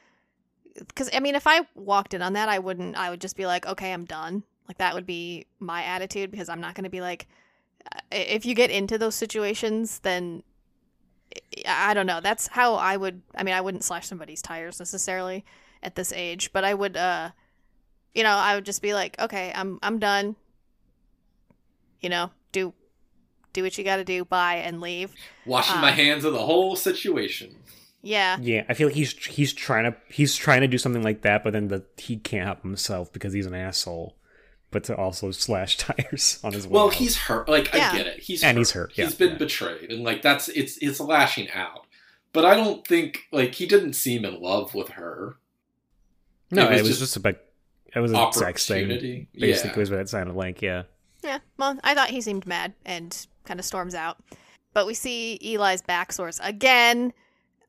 because 0.77 1.11
I 1.13 1.21
mean, 1.21 1.35
if 1.35 1.47
I 1.47 1.67
walked 1.75 2.15
in 2.15 2.23
on 2.23 2.35
that, 2.35 2.49
I 2.49 2.59
wouldn't. 2.59 2.97
I 2.97 3.11
would 3.11 3.21
just 3.21 3.37
be 3.37 3.47
like, 3.47 3.67
okay, 3.67 3.93
I'm 3.93 4.05
done. 4.05 4.43
Like 4.69 4.79
that 4.79 4.95
would 4.95 5.07
be 5.07 5.47
my 5.59 5.83
attitude 5.83 6.31
because 6.31 6.49
I'm 6.49 6.61
not 6.61 6.75
going 6.75 6.85
to 6.85 6.91
be 6.91 7.01
like, 7.01 7.27
if 8.11 8.45
you 8.47 8.55
get 8.55 8.71
into 8.71 8.99
those 8.99 9.15
situations, 9.15 9.99
then 10.01 10.43
I 11.67 11.91
I 11.91 11.95
don't 11.95 12.07
know. 12.07 12.21
That's 12.21 12.47
how 12.49 12.75
I 12.75 12.97
would. 12.97 13.23
I 13.35 13.43
mean, 13.43 13.55
I 13.55 13.61
wouldn't 13.61 13.85
slash 13.85 14.07
somebody's 14.07 14.43
tires 14.43 14.79
necessarily 14.79 15.45
at 15.83 15.95
this 15.95 16.13
age, 16.13 16.53
but 16.53 16.65
I 16.65 16.75
would. 16.75 16.97
uh 16.97 17.31
You 18.15 18.23
know, 18.23 18.31
I 18.35 18.55
would 18.55 18.65
just 18.65 18.83
be 18.83 18.95
like, 18.95 19.19
okay, 19.21 19.53
I'm 19.55 19.79
I'm 19.83 19.99
done. 19.99 20.37
You 22.01 22.09
know, 22.11 22.31
do 22.53 22.73
do 23.53 23.63
what 23.63 23.77
you 23.77 23.85
got 23.85 23.97
to 23.97 24.05
do. 24.05 24.25
Bye 24.25 24.57
and 24.57 24.81
leave. 24.81 25.15
Washing 25.47 25.81
my 25.81 25.91
Ah. 25.91 25.95
hands 25.95 26.25
of 26.25 26.33
the 26.33 26.39
whole 26.47 26.77
situation. 26.77 27.57
Yeah. 28.01 28.39
yeah 28.41 28.63
i 28.69 28.75
feel 28.75 28.87
like 28.87 28.95
he's 28.95 29.13
he's 29.27 29.53
trying 29.53 29.83
to 29.91 29.97
he's 30.09 30.37
trying 30.37 30.61
to 30.61 30.69
do 30.69 30.79
something 30.79 31.03
like 31.03 31.23
that 31.23 31.43
but 31.43 31.53
then 31.53 31.67
the 31.67 31.85
he 31.97 32.17
can't 32.17 32.47
help 32.47 32.63
himself 32.63 33.13
because 33.13 33.33
he's 33.33 33.45
an 33.45 33.55
asshole 33.57 34.15
but 34.71 34.85
to 34.85 34.97
also 34.97 35.31
slash 35.31 35.77
tires 35.79 36.39
on 36.45 36.53
his 36.53 36.67
way 36.67 36.73
Well, 36.75 36.87
out. 36.87 36.95
he's 36.95 37.17
hurt. 37.17 37.49
Like 37.49 37.73
Yeah. 37.75 37.91
I 37.93 37.97
get 37.97 38.07
it. 38.07 38.21
He's 38.21 38.43
And 38.43 38.57
hurt. 38.57 38.61
he's 38.61 38.71
hurt, 38.73 38.93
yeah, 38.97 39.05
He's 39.07 39.15
been 39.15 39.33
yeah. 39.33 39.39
betrayed, 39.39 39.91
and 39.93 40.05
like 40.05 40.23
that's 40.23 40.49
it's 40.49 40.77
it's 40.79 41.01
lashing 41.01 41.51
out. 41.53 41.87
But 42.33 42.45
I 42.45 42.55
don't 42.55 42.87
think 42.87 43.21
like 43.33 43.55
he 43.55 43.67
didn't 43.67 43.95
seem 43.95 44.25
in 44.25 44.41
love 44.41 44.75
with 44.75 44.91
her. 44.91 45.37
no 46.51 46.67
it 46.67 46.71
was 46.71 46.79
it 46.81 46.83
was 46.83 46.89
just 46.91 47.01
just, 47.01 47.17
about 47.17 47.37
it 47.95 48.01
was 48.01 48.13
a 48.13 48.31
sex 48.33 48.67
thing 48.67 48.89
basically 48.89 49.71
Yeah. 49.71 49.77
was 49.79 49.91
what 49.91 50.01
it 50.01 50.09
sounded 50.11 50.35
like 50.37 50.61
yeah 50.61 50.83
Yeah, 51.25 51.39
well, 51.57 51.79
I 51.83 51.95
thought 51.95 52.11
he 52.11 52.21
seemed 52.21 52.47
mad 52.47 52.75
and 52.85 53.27
kind 53.45 53.59
of 53.59 53.65
storms 53.67 53.95
out. 53.95 54.19
But 54.75 54.87
we 54.87 54.93
see 54.95 55.39
Eli's 55.43 55.81
back 55.83 56.13
source 56.13 56.39
again, 56.43 57.13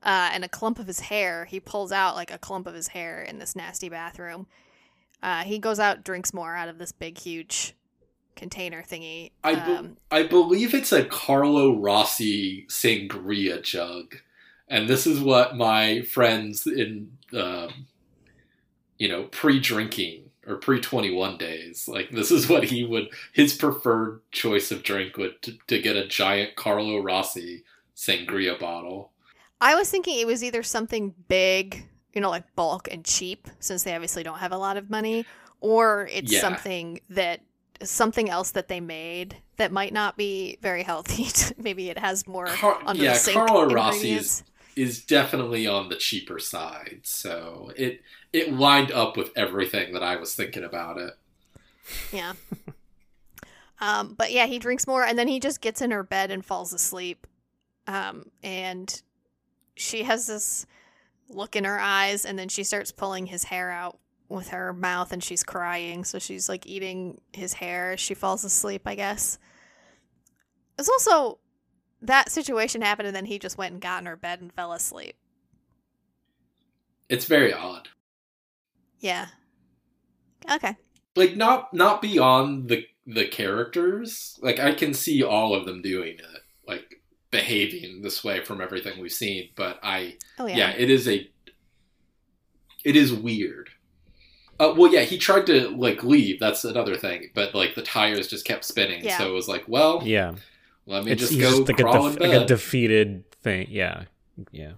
uh, 0.04 0.30
and 0.34 0.44
a 0.44 0.50
clump 0.50 0.78
of 0.78 0.86
his 0.88 1.00
hair. 1.00 1.46
He 1.46 1.60
pulls 1.62 1.92
out 1.94 2.16
like 2.16 2.30
a 2.32 2.38
clump 2.38 2.68
of 2.68 2.76
his 2.76 2.90
hair 2.90 3.22
in 3.24 3.40
this 3.40 3.56
nasty 3.56 3.88
bathroom. 3.90 4.46
Uh, 5.22 5.44
he 5.44 5.60
goes 5.60 5.80
out, 5.80 6.04
drinks 6.04 6.34
more 6.34 6.56
out 6.56 6.70
of 6.70 6.78
this 6.78 6.92
big, 6.92 7.18
huge 7.18 7.76
container 8.36 8.82
thingy. 8.82 9.32
I 9.44 9.56
be- 9.56 9.72
um, 9.72 9.98
I 10.10 10.24
believe 10.24 10.74
it's 10.74 10.92
a 10.92 11.04
Carlo 11.04 11.78
Rossi 11.78 12.66
sangria 12.70 13.62
jug, 13.62 14.16
and 14.68 14.88
this 14.88 15.06
is 15.06 15.20
what 15.20 15.58
my 15.58 16.02
friends 16.04 16.66
in 16.66 17.12
um, 17.34 17.88
you 18.98 19.10
know 19.10 19.24
pre-drinking 19.24 20.30
or 20.48 20.56
pre-21 20.56 21.38
days 21.38 21.88
like 21.88 22.10
this 22.12 22.32
is 22.32 22.50
what 22.50 22.64
he 22.64 22.84
would 22.84 23.08
his 23.34 23.54
preferred 23.54 24.22
choice 24.32 24.72
of 24.72 24.84
drink 24.84 25.16
would 25.18 25.42
to, 25.42 25.58
to 25.68 25.82
get 25.82 25.96
a 25.96 26.08
giant 26.08 26.56
Carlo 26.56 27.02
Rossi 27.02 27.64
sangria 27.96 28.58
bottle. 28.58 29.12
I 29.62 29.76
was 29.76 29.90
thinking 29.90 30.20
it 30.20 30.28
was 30.28 30.44
either 30.44 30.64
something 30.64 31.14
big, 31.28 31.86
you 32.14 32.22
know, 32.22 32.30
like 32.30 32.56
bulk 32.56 32.88
and 32.92 33.06
cheap, 33.06 33.48
since 33.60 33.84
they 33.84 33.94
obviously 33.94 34.24
don't 34.24 34.40
have 34.40 34.52
a 34.52 34.58
lot 34.58 34.78
of 34.78 34.90
money, 34.90 35.26
or 35.62 36.08
it's 36.12 36.32
Yeah. 36.32 36.42
something 36.42 37.00
that 37.10 37.42
something 37.82 38.30
else 38.30 38.52
that 38.52 38.68
they 38.68 38.80
made 38.82 39.38
that 39.58 39.72
might 39.72 39.94
not 39.94 40.18
be 40.18 40.58
very 40.62 40.84
healthy. 40.84 41.28
Maybe 41.58 41.90
it 41.90 41.98
has 41.98 42.28
more 42.28 42.48
Car- 42.48 42.82
under 42.86 43.04
yeah, 43.04 43.18
Carlo 43.34 43.70
Rossi 43.74 44.12
is 44.12 44.44
is 44.76 45.04
definitely 45.04 45.68
on 45.68 45.90
the 45.90 45.96
cheaper 45.96 46.40
side, 46.40 47.02
so 47.04 47.72
it 47.76 48.02
it 48.34 48.54
lined 48.54 48.92
up 48.92 49.18
with 49.18 49.32
everything 49.36 49.94
that 49.94 50.04
I 50.04 50.16
was 50.16 50.36
thinking 50.36 50.64
about 50.64 50.98
it. 50.98 51.14
Yeah. 52.12 52.34
um, 53.82 54.14
but 54.18 54.32
yeah, 54.32 54.46
he 54.46 54.60
drinks 54.60 54.86
more, 54.88 55.04
and 55.04 55.18
then 55.18 55.28
he 55.28 55.40
just 55.40 55.62
gets 55.62 55.82
in 55.82 55.92
her 55.92 56.04
bed 56.04 56.32
and 56.32 56.46
falls 56.46 56.74
asleep. 56.74 57.26
Um, 57.88 58.30
and 58.44 59.02
she 59.76 60.04
has 60.04 60.28
this 60.28 60.66
look 61.30 61.56
in 61.56 61.64
her 61.64 61.80
eyes, 61.80 62.26
and 62.26 62.38
then 62.38 62.50
she 62.50 62.64
starts 62.64 62.92
pulling 62.92 63.28
his 63.28 63.46
hair 63.46 63.72
out 63.72 64.00
with 64.28 64.50
her 64.50 64.74
mouth, 64.74 65.12
and 65.12 65.24
she's 65.24 65.44
crying. 65.44 66.04
So 66.04 66.20
she's 66.20 66.50
like 66.50 66.68
eating 66.68 67.22
his 67.34 67.54
hair 67.54 67.98
she 67.98 68.14
falls 68.14 68.44
asleep. 68.44 68.84
I 68.86 68.96
guess. 68.96 69.40
It's 70.78 70.90
also 70.90 71.40
that 72.02 72.32
situation 72.32 72.82
happened, 72.82 73.08
and 73.08 73.16
then 73.16 73.26
he 73.26 73.40
just 73.40 73.58
went 73.58 73.74
and 73.74 73.82
got 73.82 74.02
in 74.02 74.06
her 74.06 74.16
bed 74.16 74.42
and 74.42 74.52
fell 74.54 74.74
asleep. 74.74 75.16
It's 77.10 77.26
very 77.26 77.54
odd. 77.54 77.90
Yeah. 79.00 79.28
Okay. 80.50 80.76
Like 81.16 81.36
not 81.36 81.74
not 81.74 82.02
beyond 82.02 82.70
the 82.70 82.86
the 83.06 83.28
characters. 83.28 84.40
Like 84.42 84.60
I 84.60 84.74
can 84.74 84.94
see 84.94 85.24
all 85.24 85.54
of 85.54 85.66
them 85.66 85.82
doing 85.82 86.16
it, 86.16 86.42
like 86.68 86.99
behaving 87.32 88.02
this 88.02 88.24
way 88.24 88.44
from 88.44 88.62
everything 88.62 89.00
we've 89.02 89.12
seen. 89.12 89.50
But 89.56 89.80
I, 89.84 90.18
Oh 90.38 90.48
yeah. 90.48 90.58
yeah, 90.58 90.70
it 90.72 90.90
is 90.90 91.08
a, 91.08 91.30
it 92.84 92.96
is 92.96 93.14
weird. 93.14 93.70
Uh, 94.60 94.74
well, 94.76 94.92
yeah, 94.92 95.02
he 95.02 95.18
tried 95.18 95.46
to 95.48 95.70
like 95.70 96.04
leave. 96.04 96.40
That's 96.40 96.66
another 96.66 96.96
thing. 96.98 97.30
But 97.34 97.56
like 97.56 97.76
the 97.76 97.82
tires 97.82 98.28
just 98.28 98.46
kept 98.46 98.66
spinning, 98.66 99.04
Yeah. 99.06 99.18
so 99.18 99.30
it 99.30 99.34
was 99.34 99.48
like, 99.48 99.64
well, 99.68 100.02
Yeah, 100.04 100.36
let 100.86 101.06
me 101.06 101.12
it's 101.12 101.22
just 101.22 101.34
he's 101.34 101.44
go 101.50 101.60
like, 101.60 101.80
a 101.80 101.84
crawl 101.84 102.08
def- 102.10 102.18
in 102.18 102.24
like 102.24 102.36
a 102.36 102.40
bed. 102.40 102.48
defeated 102.48 103.32
thing. 103.42 103.68
Yeah, 103.70 104.04
yeah. 104.52 104.74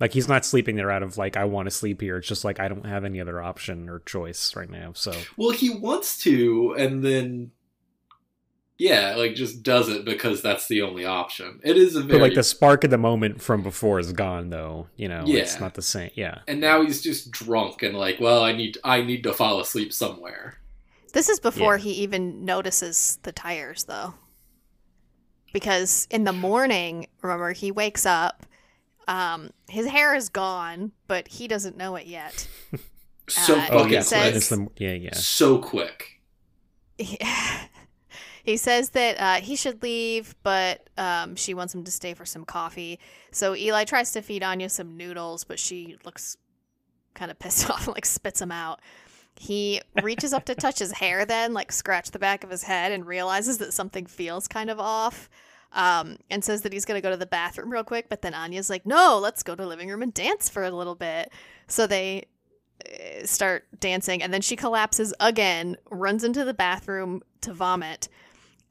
Like 0.00 0.12
he's 0.12 0.28
not 0.28 0.44
sleeping 0.46 0.76
there 0.76 0.90
out 0.90 1.02
of 1.02 1.16
like 1.18 1.36
I 1.36 1.44
want 1.44 1.66
to 1.66 1.70
sleep 1.70 2.00
here. 2.00 2.16
It's 2.18 2.28
just 2.28 2.44
like 2.44 2.58
I 2.60 2.68
don't 2.68 2.86
have 2.86 3.04
any 3.04 3.20
other 3.20 3.40
option 3.42 3.88
or 3.88 4.00
choice 4.00 4.54
right 4.56 4.68
now. 4.70 4.92
So 4.94 5.12
Well, 5.36 5.50
he 5.50 5.70
wants 5.70 6.18
to, 6.24 6.74
and 6.78 7.02
then 7.04 7.52
yeah, 8.80 9.14
like 9.14 9.34
just 9.34 9.62
does 9.62 9.88
it 9.90 10.04
because 10.06 10.40
that's 10.40 10.66
the 10.66 10.80
only 10.82 11.04
option. 11.04 11.60
It 11.62 11.76
is 11.76 11.94
a 11.96 12.00
very 12.00 12.18
But 12.18 12.24
like 12.24 12.34
the 12.34 12.42
spark 12.42 12.82
of 12.84 12.90
the 12.90 12.98
moment 12.98 13.42
from 13.42 13.62
before 13.62 14.00
is 14.00 14.12
gone, 14.12 14.48
though. 14.48 14.88
You 14.96 15.08
know, 15.08 15.24
it's 15.26 15.60
not 15.60 15.74
the 15.74 15.82
same. 15.82 16.10
Yeah, 16.14 16.38
and 16.48 16.60
now 16.60 16.82
he's 16.82 17.02
just 17.02 17.30
drunk 17.30 17.82
and 17.82 17.94
like, 17.96 18.18
well, 18.20 18.42
I 18.42 18.52
need 18.52 18.78
I 18.82 19.02
need 19.02 19.22
to 19.24 19.34
fall 19.34 19.60
asleep 19.60 19.92
somewhere. 19.92 20.56
This 21.12 21.28
is 21.28 21.38
before 21.40 21.76
Yeah. 21.76 21.82
he 21.82 21.90
even 22.02 22.44
notices 22.44 23.18
the 23.22 23.32
tires, 23.32 23.84
though. 23.84 24.14
Because 25.52 26.06
in 26.10 26.24
the 26.24 26.32
morning, 26.32 27.06
remember, 27.22 27.52
he 27.52 27.72
wakes 27.72 28.06
up. 28.06 28.46
Um, 29.08 29.50
his 29.68 29.86
hair 29.88 30.14
is 30.14 30.28
gone, 30.28 30.92
but 31.08 31.26
he 31.26 31.48
doesn't 31.48 31.76
know 31.76 31.96
it 31.96 32.06
yet. 32.06 32.48
So 33.28 33.54
Uh, 33.54 33.60
fucking 33.60 33.76
oh 33.78 33.84
he 33.84 33.92
yeah, 33.94 34.00
says- 34.00 34.36
it's 34.36 34.48
the, 34.48 34.66
yeah, 34.78 34.94
yeah. 34.94 35.14
So 35.14 35.58
quick. 35.58 36.20
He, 36.98 37.16
he 38.50 38.56
says 38.56 38.90
that 38.90 39.20
uh, 39.20 39.40
he 39.40 39.54
should 39.54 39.82
leave, 39.82 40.34
but 40.42 40.88
um, 40.98 41.36
she 41.36 41.54
wants 41.54 41.74
him 41.74 41.84
to 41.84 41.90
stay 41.90 42.14
for 42.14 42.24
some 42.24 42.44
coffee. 42.44 42.98
So 43.30 43.54
Eli 43.54 43.84
tries 43.84 44.10
to 44.12 44.22
feed 44.22 44.42
Anya 44.42 44.68
some 44.68 44.96
noodles, 44.96 45.44
but 45.44 45.58
she 45.58 45.96
looks 46.04 46.36
kind 47.14 47.30
of 47.30 47.38
pissed 47.38 47.70
off 47.70 47.86
and 47.86 47.94
like 47.94 48.06
spits 48.06 48.40
them 48.40 48.50
out. 48.50 48.80
He 49.38 49.80
reaches 50.02 50.32
up 50.32 50.44
to 50.46 50.54
touch 50.54 50.80
his 50.80 50.92
hair, 50.92 51.24
then 51.24 51.54
like 51.54 51.70
scratch 51.70 52.10
the 52.10 52.18
back 52.18 52.42
of 52.42 52.50
his 52.50 52.64
head, 52.64 52.90
and 52.92 53.06
realizes 53.06 53.58
that 53.58 53.72
something 53.72 54.04
feels 54.06 54.48
kind 54.48 54.68
of 54.68 54.80
off. 54.80 55.30
Um, 55.72 56.18
and 56.28 56.44
says 56.44 56.62
that 56.62 56.72
he's 56.72 56.84
gonna 56.84 57.00
go 57.00 57.10
to 57.10 57.16
the 57.16 57.26
bathroom 57.26 57.70
real 57.70 57.84
quick, 57.84 58.08
but 58.08 58.22
then 58.22 58.34
Anya's 58.34 58.68
like, 58.68 58.84
"No, 58.84 59.20
let's 59.22 59.44
go 59.44 59.54
to 59.54 59.62
the 59.62 59.68
living 59.68 59.88
room 59.88 60.02
and 60.02 60.12
dance 60.12 60.48
for 60.48 60.64
a 60.64 60.70
little 60.72 60.96
bit." 60.96 61.30
So 61.68 61.86
they 61.86 62.24
uh, 62.84 63.24
start 63.24 63.68
dancing, 63.78 64.20
and 64.20 64.34
then 64.34 64.40
she 64.40 64.56
collapses 64.56 65.14
again, 65.20 65.76
runs 65.88 66.24
into 66.24 66.44
the 66.44 66.52
bathroom 66.52 67.22
to 67.42 67.52
vomit, 67.52 68.08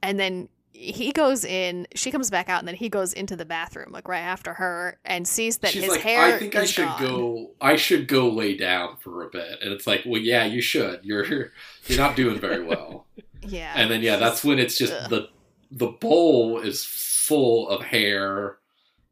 and 0.02 0.20
then 0.20 0.50
he 0.72 1.12
goes 1.12 1.44
in. 1.44 1.88
She 1.96 2.10
comes 2.12 2.30
back 2.30 2.48
out, 2.50 2.60
and 2.60 2.68
then 2.68 2.76
he 2.76 2.88
goes 2.90 3.12
into 3.14 3.36
the 3.36 3.46
bathroom 3.46 3.92
like 3.92 4.08
right 4.08 4.20
after 4.22 4.54
her, 4.54 4.98
and 5.04 5.28
sees 5.28 5.58
that 5.58 5.72
She's 5.72 5.84
his 5.84 5.92
like, 5.92 6.02
hair. 6.02 6.36
I 6.36 6.40
think 6.40 6.56
I 6.56 6.66
should 6.66 6.86
gone. 6.86 7.02
go. 7.02 7.52
I 7.60 7.76
should 7.76 8.08
go 8.08 8.30
lay 8.30 8.56
down 8.56 8.96
for 8.98 9.24
a 9.24 9.30
bit. 9.30 9.60
And 9.62 9.74
it's 9.74 9.86
like, 9.88 10.04
well, 10.06 10.22
yeah, 10.22 10.46
you 10.46 10.62
should. 10.62 11.02
You're 11.04 11.26
you're 11.26 11.52
not 11.98 12.16
doing 12.16 12.40
very 12.40 12.64
well. 12.64 13.06
Yeah, 13.42 13.72
and 13.74 13.90
then 13.90 14.02
yeah, 14.02 14.18
that's 14.18 14.44
when 14.44 14.60
it's 14.60 14.78
just 14.78 14.92
Ugh. 14.92 15.10
the 15.10 15.30
the 15.72 15.88
bowl 15.88 16.60
is 16.60 16.84
full 16.84 17.70
of 17.70 17.82
hair 17.82 18.58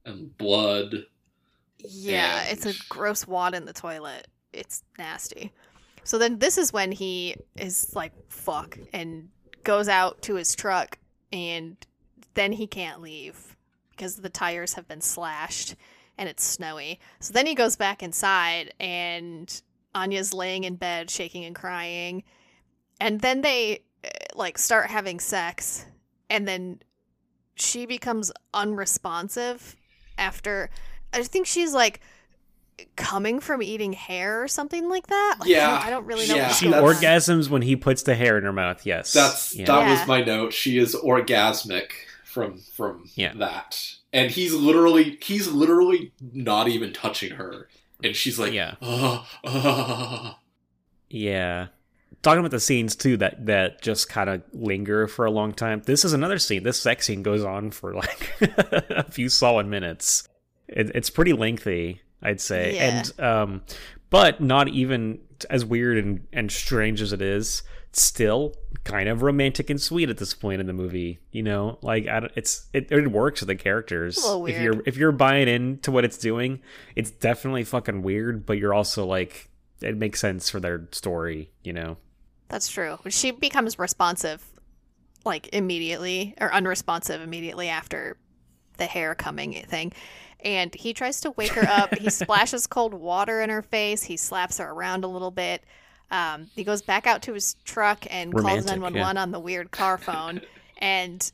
and 0.05 0.37
blood. 0.37 1.05
Yeah, 1.79 2.41
And- 2.41 2.51
it's 2.51 2.65
a 2.65 2.73
gross 2.89 3.25
wad 3.25 3.55
in 3.55 3.63
the 3.63 3.71
toilet. 3.71 4.27
It's 4.51 4.83
nasty. 4.97 5.53
So 6.03 6.17
then 6.17 6.39
this 6.39 6.57
is 6.57 6.73
when 6.73 6.91
he 6.91 7.35
is 7.55 7.95
like, 7.95 8.11
fuck, 8.29 8.77
and 8.91 9.29
goes 9.67 9.89
out 9.89 10.21
to 10.21 10.35
his 10.35 10.55
truck, 10.55 10.97
and 11.33 11.75
then 12.35 12.53
he 12.53 12.65
can't 12.65 13.01
leave 13.01 13.57
because 13.91 14.15
the 14.15 14.29
tires 14.29 14.75
have 14.75 14.87
been 14.87 15.01
slashed 15.01 15.75
and 16.17 16.29
it's 16.29 16.43
snowy. 16.43 17.01
So 17.19 17.33
then 17.33 17.45
he 17.45 17.53
goes 17.53 17.75
back 17.75 18.01
inside, 18.01 18.73
and 18.79 19.61
Anya's 19.93 20.33
laying 20.33 20.63
in 20.63 20.77
bed, 20.77 21.09
shaking 21.09 21.43
and 21.43 21.53
crying. 21.53 22.23
And 23.01 23.19
then 23.19 23.41
they 23.41 23.83
uh, 24.05 24.09
like 24.35 24.57
start 24.57 24.89
having 24.89 25.19
sex, 25.19 25.85
and 26.29 26.47
then 26.47 26.79
she 27.55 27.85
becomes 27.85 28.31
unresponsive 28.53 29.75
after 30.17 30.69
I 31.11 31.23
think 31.23 31.45
she's 31.45 31.73
like 31.73 31.99
coming 32.95 33.39
from 33.39 33.61
eating 33.63 33.93
hair 33.93 34.41
or 34.43 34.47
something 34.47 34.89
like 34.89 35.07
that. 35.07 35.37
Like, 35.39 35.47
I 35.49 35.51
Yeah, 35.51 35.67
don't, 35.71 35.85
I 35.85 35.89
don't 35.89 36.05
really 36.05 36.27
know. 36.27 36.35
yeah, 36.35 36.49
She 36.49 36.69
going 36.69 36.83
orgasms 36.83 37.49
when 37.49 37.61
he 37.61 37.75
puts 37.75 38.03
the 38.03 38.15
hair 38.15 38.37
in 38.37 38.43
her 38.43 38.53
mouth. 38.53 38.85
Yes, 38.85 39.13
That's 39.13 39.55
yeah. 39.55 39.65
that 39.65 39.79
Yeah. 39.87 39.91
was 39.99 40.07
my 40.07 40.21
note. 40.23 40.53
She 40.53 40.77
is 40.77 40.95
orgasmic 40.95 41.91
from 42.23 42.59
from 42.75 43.09
Yeah. 43.15 43.33
that, 43.35 43.81
and 44.13 44.29
he's 44.31 44.53
literally 44.53 45.17
he's 45.21 45.47
literally 45.47 46.11
not 46.33 46.67
even 46.67 46.93
touching 46.93 47.31
her, 47.35 47.67
and 48.03 48.15
she's 48.15 48.37
like, 48.37 48.53
Yeah. 48.53 48.75
oh, 48.81 49.27
oh. 49.43 50.35
Yeah. 51.09 51.67
Talking 52.23 52.39
about 52.39 52.51
the 52.51 52.59
scenes 52.59 52.95
too 52.95 53.15
that 53.17 53.45
that 53.45 53.81
just 53.81 54.09
kind 54.09 54.29
of 54.29 54.41
linger 54.51 55.07
for 55.07 55.25
a 55.25 55.31
long 55.31 55.53
time. 55.53 55.81
This 55.85 56.03
is 56.03 56.13
another 56.13 56.39
scene. 56.39 56.63
This 56.63 56.79
sex 56.81 57.05
scene 57.05 57.23
goes 57.23 57.43
on 57.43 57.71
for 57.71 57.93
like 57.93 58.33
a 58.41 59.09
few 59.09 59.29
solid 59.29 59.67
minutes. 59.67 60.27
It, 60.67 60.91
it's 60.95 61.09
pretty 61.09 61.31
lengthy, 61.33 62.01
I'd 62.21 62.41
say, 62.41 62.75
Yeah. 62.75 63.03
and 63.17 63.19
um, 63.19 63.61
but 64.09 64.41
not 64.41 64.67
even 64.69 65.19
as 65.49 65.63
weird 65.65 65.97
and 65.97 66.27
and 66.33 66.51
strange 66.51 67.01
as 67.01 67.13
it 67.13 67.21
is. 67.21 67.63
Still 67.93 68.53
kind 68.83 69.09
of 69.09 69.23
romantic 69.23 69.71
and 69.71 69.81
sweet 69.81 70.09
at 70.09 70.17
this 70.17 70.33
point 70.35 70.61
in 70.61 70.67
the 70.67 70.73
movie. 70.73 71.19
You 71.31 71.41
know, 71.41 71.79
like 71.81 72.07
I 72.07 72.19
don't, 72.19 72.31
it's 72.35 72.67
it, 72.73 72.91
it 72.91 73.11
works 73.11 73.41
with 73.41 73.47
the 73.47 73.55
characters. 73.55 74.19
If 74.23 74.61
you're 74.61 74.83
if 74.85 74.97
you're 74.97 75.11
buying 75.11 75.47
into 75.47 75.91
what 75.91 76.05
it's 76.05 76.17
doing, 76.17 76.59
it's 76.95 77.09
definitely 77.09 77.63
fucking 77.63 78.03
weird. 78.03 78.45
But 78.45 78.59
you're 78.59 78.73
also 78.73 79.05
like 79.05 79.49
it 79.81 79.97
makes 79.97 80.19
sense 80.19 80.49
for 80.49 80.59
their 80.59 80.87
story, 80.91 81.49
you 81.63 81.73
know. 81.73 81.97
That's 82.49 82.67
true. 82.67 82.99
She 83.09 83.31
becomes 83.31 83.79
responsive 83.79 84.45
like 85.25 85.49
immediately 85.53 86.35
or 86.39 86.53
unresponsive 86.53 87.21
immediately 87.21 87.67
after 87.69 88.17
the 88.77 88.85
hair 88.85 89.15
coming 89.15 89.53
thing. 89.67 89.91
And 90.41 90.73
he 90.75 90.93
tries 90.93 91.21
to 91.21 91.31
wake 91.31 91.53
her 91.53 91.67
up. 91.67 91.95
he 91.95 92.09
splashes 92.09 92.67
cold 92.67 92.93
water 92.93 93.41
in 93.41 93.49
her 93.49 93.61
face. 93.61 94.03
He 94.03 94.17
slaps 94.17 94.59
her 94.59 94.69
around 94.69 95.03
a 95.03 95.07
little 95.07 95.31
bit. 95.31 95.63
Um, 96.11 96.49
he 96.55 96.63
goes 96.63 96.81
back 96.81 97.05
out 97.05 97.21
to 97.23 97.33
his 97.33 97.55
truck 97.65 98.05
and 98.09 98.31
calls 98.31 98.43
Romantic, 98.43 98.65
911 98.67 99.17
on 99.17 99.31
the 99.31 99.39
weird 99.39 99.71
car 99.71 99.97
phone. 99.97 100.41
and 100.77 101.31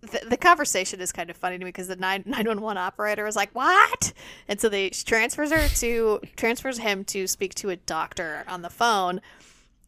the, 0.00 0.20
the 0.28 0.36
conversation 0.36 1.00
is 1.00 1.12
kind 1.12 1.30
of 1.30 1.36
funny 1.36 1.58
to 1.58 1.64
me 1.64 1.68
because 1.68 1.88
the 1.88 1.96
9, 1.96 2.24
911 2.26 2.78
operator 2.78 3.26
is 3.26 3.36
like, 3.36 3.50
"What?" 3.54 4.12
And 4.48 4.60
so 4.60 4.68
they 4.68 4.90
transfers 4.90 5.50
her 5.50 5.68
to 5.68 6.20
transfers 6.36 6.78
him 6.78 7.04
to 7.06 7.26
speak 7.26 7.54
to 7.56 7.70
a 7.70 7.76
doctor 7.76 8.44
on 8.46 8.62
the 8.62 8.70
phone 8.70 9.20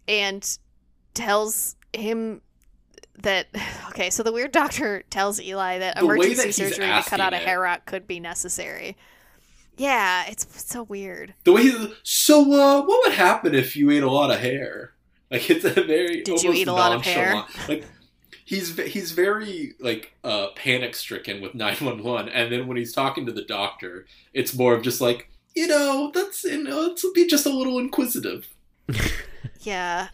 and 0.07 0.59
tells 1.15 1.77
him 1.93 2.41
that 3.23 3.49
okay, 3.89 4.11
so 4.11 4.23
the 4.23 4.33
weird 4.33 4.53
doctor 4.53 5.03
tells 5.11 5.41
Eli 5.41 5.79
that 5.79 5.97
The 5.97 6.05
emergency 6.05 6.35
that 6.35 6.55
surgery 6.55 6.87
to 6.87 7.03
cut 7.07 7.21
out 7.21 7.33
a 7.33 7.39
hair 7.39 7.61
rock 7.61 7.87
could 7.87 8.07
be 8.07 8.21
necessary. 8.21 8.97
Yeah, 9.77 10.25
it's 10.27 10.47
so 10.65 10.83
weird. 10.83 11.35
The 11.45 11.53
way 11.53 11.63
he, 11.63 11.95
so 12.03 12.41
uh, 12.41 12.85
what 12.85 13.01
would 13.05 13.15
happen 13.15 13.55
if 13.55 13.77
you 13.77 13.91
ate 13.91 14.03
a 14.03 14.11
lot 14.11 14.33
of 14.33 14.41
hair? 14.41 14.95
Like 15.31 15.49
it's 15.49 15.65
a 15.65 15.71
very 15.71 16.23
Did 16.23 16.43
you 16.43 16.53
eat 16.53 16.69
a 16.69 16.73
lot 16.73 16.93
of 16.93 17.03
hair? 17.03 17.45
Like 17.69 17.85
he's 18.45 18.77
he's 18.79 19.13
very 19.13 19.75
like 19.79 20.15
uh, 20.25 20.49
panic 20.57 20.97
stricken 20.97 21.41
with 21.41 21.55
nine 21.55 21.77
one 21.77 22.03
one, 22.03 22.29
and 22.29 22.53
then 22.53 22.67
when 22.67 22.77
he's 22.77 22.93
talking 22.93 23.27
to 23.27 23.33
the 23.33 23.45
doctor, 23.45 24.07
it's 24.33 24.55
more 24.55 24.75
of 24.75 24.83
just 24.83 25.01
like 25.01 25.31
you 25.55 25.67
know 25.67 26.11
that's 26.13 26.45
you 26.45 26.65
know 26.65 26.87
it's 26.87 27.05
be 27.13 27.27
just 27.27 27.47
a 27.47 27.51
little 27.51 27.79
inquisitive. 27.79 28.55
Yeah. 29.61 30.09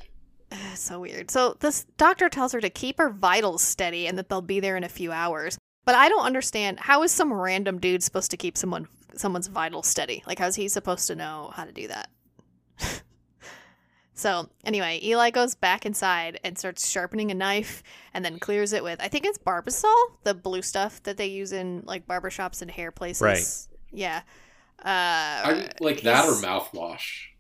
It's 0.72 0.80
so 0.84 1.00
weird. 1.00 1.30
So 1.30 1.56
this 1.60 1.84
doctor 1.96 2.28
tells 2.28 2.52
her 2.52 2.60
to 2.60 2.70
keep 2.70 2.98
her 2.98 3.10
vitals 3.10 3.62
steady 3.62 4.06
and 4.06 4.18
that 4.18 4.28
they'll 4.28 4.42
be 4.42 4.60
there 4.60 4.76
in 4.76 4.84
a 4.84 4.88
few 4.88 5.12
hours. 5.12 5.58
But 5.84 5.94
I 5.94 6.08
don't 6.08 6.24
understand 6.24 6.80
how 6.80 7.02
is 7.02 7.12
some 7.12 7.32
random 7.32 7.78
dude 7.78 8.02
supposed 8.02 8.30
to 8.30 8.36
keep 8.36 8.56
someone 8.56 8.88
someone's 9.16 9.48
vitals 9.48 9.86
steady? 9.86 10.22
Like 10.26 10.38
how's 10.38 10.56
he 10.56 10.68
supposed 10.68 11.06
to 11.08 11.14
know 11.14 11.52
how 11.54 11.64
to 11.64 11.72
do 11.72 11.88
that? 11.88 12.10
so 14.14 14.48
anyway, 14.64 15.00
Eli 15.02 15.30
goes 15.30 15.54
back 15.54 15.84
inside 15.84 16.40
and 16.42 16.58
starts 16.58 16.88
sharpening 16.88 17.30
a 17.30 17.34
knife 17.34 17.82
and 18.12 18.24
then 18.24 18.38
clears 18.38 18.72
it 18.72 18.82
with 18.82 19.00
I 19.00 19.08
think 19.08 19.26
it's 19.26 19.38
Barbasol, 19.38 19.94
the 20.22 20.34
blue 20.34 20.62
stuff 20.62 21.02
that 21.02 21.16
they 21.16 21.26
use 21.26 21.52
in 21.52 21.82
like 21.84 22.06
barbershops 22.06 22.62
and 22.62 22.70
hair 22.70 22.90
places. 22.90 23.22
Right. 23.22 23.78
Yeah. 23.92 24.22
Uh 24.78 24.84
I 24.88 25.68
like 25.80 26.02
that 26.02 26.24
or 26.24 26.32
mouthwash. 26.32 27.33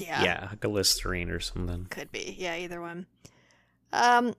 Yeah. 0.00 0.22
Yeah, 0.22 0.46
like 0.50 0.64
a 0.64 0.68
Listerine 0.68 1.30
or 1.30 1.40
something. 1.40 1.86
Could 1.90 2.10
be. 2.12 2.34
Yeah, 2.38 2.56
either 2.56 2.80
one. 2.80 3.06
Um 3.92 4.34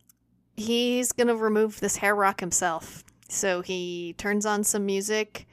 he's 0.57 1.11
going 1.13 1.27
to 1.27 1.35
remove 1.35 1.79
this 1.79 1.95
hair 1.97 2.13
rock 2.13 2.39
himself. 2.41 3.03
So 3.29 3.61
he 3.61 4.13
turns 4.17 4.45
on 4.45 4.63
some 4.63 4.85
music 4.85 5.47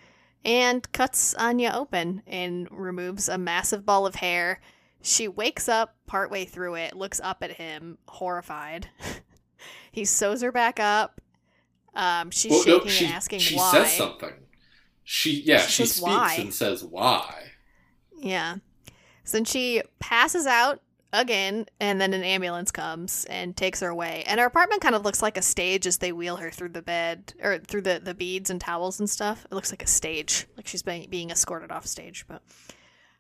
and 0.45 0.91
cuts 0.93 1.35
Anya 1.35 1.73
open 1.75 2.23
and 2.27 2.69
removes 2.71 3.29
a 3.29 3.39
massive 3.39 3.87
ball 3.87 4.07
of 4.07 4.17
hair. 4.17 4.61
She 5.01 5.29
wakes 5.29 5.69
up 5.69 5.95
partway 6.07 6.45
through 6.45 6.75
it, 6.75 6.97
looks 6.97 7.21
up 7.21 7.43
at 7.43 7.53
him, 7.53 7.99
horrified. 8.09 8.89
he 9.93 10.05
sews 10.05 10.43
her 10.43 10.53
back 10.53 10.81
up. 10.81 11.21
Um, 11.95 12.31
she's 12.31 12.51
Well, 12.51 12.63
shaking 12.65 12.85
no, 12.87 12.91
she, 12.91 13.05
and 13.07 13.15
asking 13.15 13.39
she 13.39 13.57
why. 13.57 13.71
says 13.73 13.93
something. 13.97 14.33
She 15.05 15.41
yeah, 15.43 15.59
She 15.61 15.85
she, 15.85 15.87
speaks 15.87 16.01
why. 16.03 16.37
and 16.39 16.53
says 16.53 16.85
why. 16.85 17.53
Yeah. 18.21 18.57
So 19.29 19.37
then 19.37 19.45
she 19.45 19.83
passes 19.99 20.47
out 20.47 20.81
again, 21.13 21.67
and 21.79 22.01
then 22.01 22.15
an 22.15 22.23
ambulance 22.23 22.71
comes 22.71 23.27
and 23.27 23.55
takes 23.55 23.81
her 23.81 23.89
away. 23.89 24.25
And 24.27 24.41
her 24.41 24.47
apartment 24.47 24.81
kind 24.81 24.95
of 24.95 25.05
looks 25.05 25.21
like 25.21 25.37
a 25.37 25.43
stage 25.43 25.87
as 25.87 25.99
they 25.99 26.13
wheel 26.13 26.37
her 26.37 26.51
through 26.51 26.71
the 26.71 26.81
bed 26.81 27.35
or 27.43 27.59
through 27.59 27.83
the, 27.83 28.01
the 28.03 28.15
beads 28.15 28.49
and 28.49 28.59
towels 28.59 28.99
and 28.99 29.11
stuff. 29.11 29.45
It 29.45 29.55
looks 29.55 29.71
like 29.71 29.83
a 29.83 29.87
stage, 29.87 30.47
like 30.57 30.67
she's 30.67 30.83
being, 30.83 31.11
being 31.11 31.29
escorted 31.29 31.71
off 31.71 31.85
stage. 31.85 32.25
But 32.27 32.41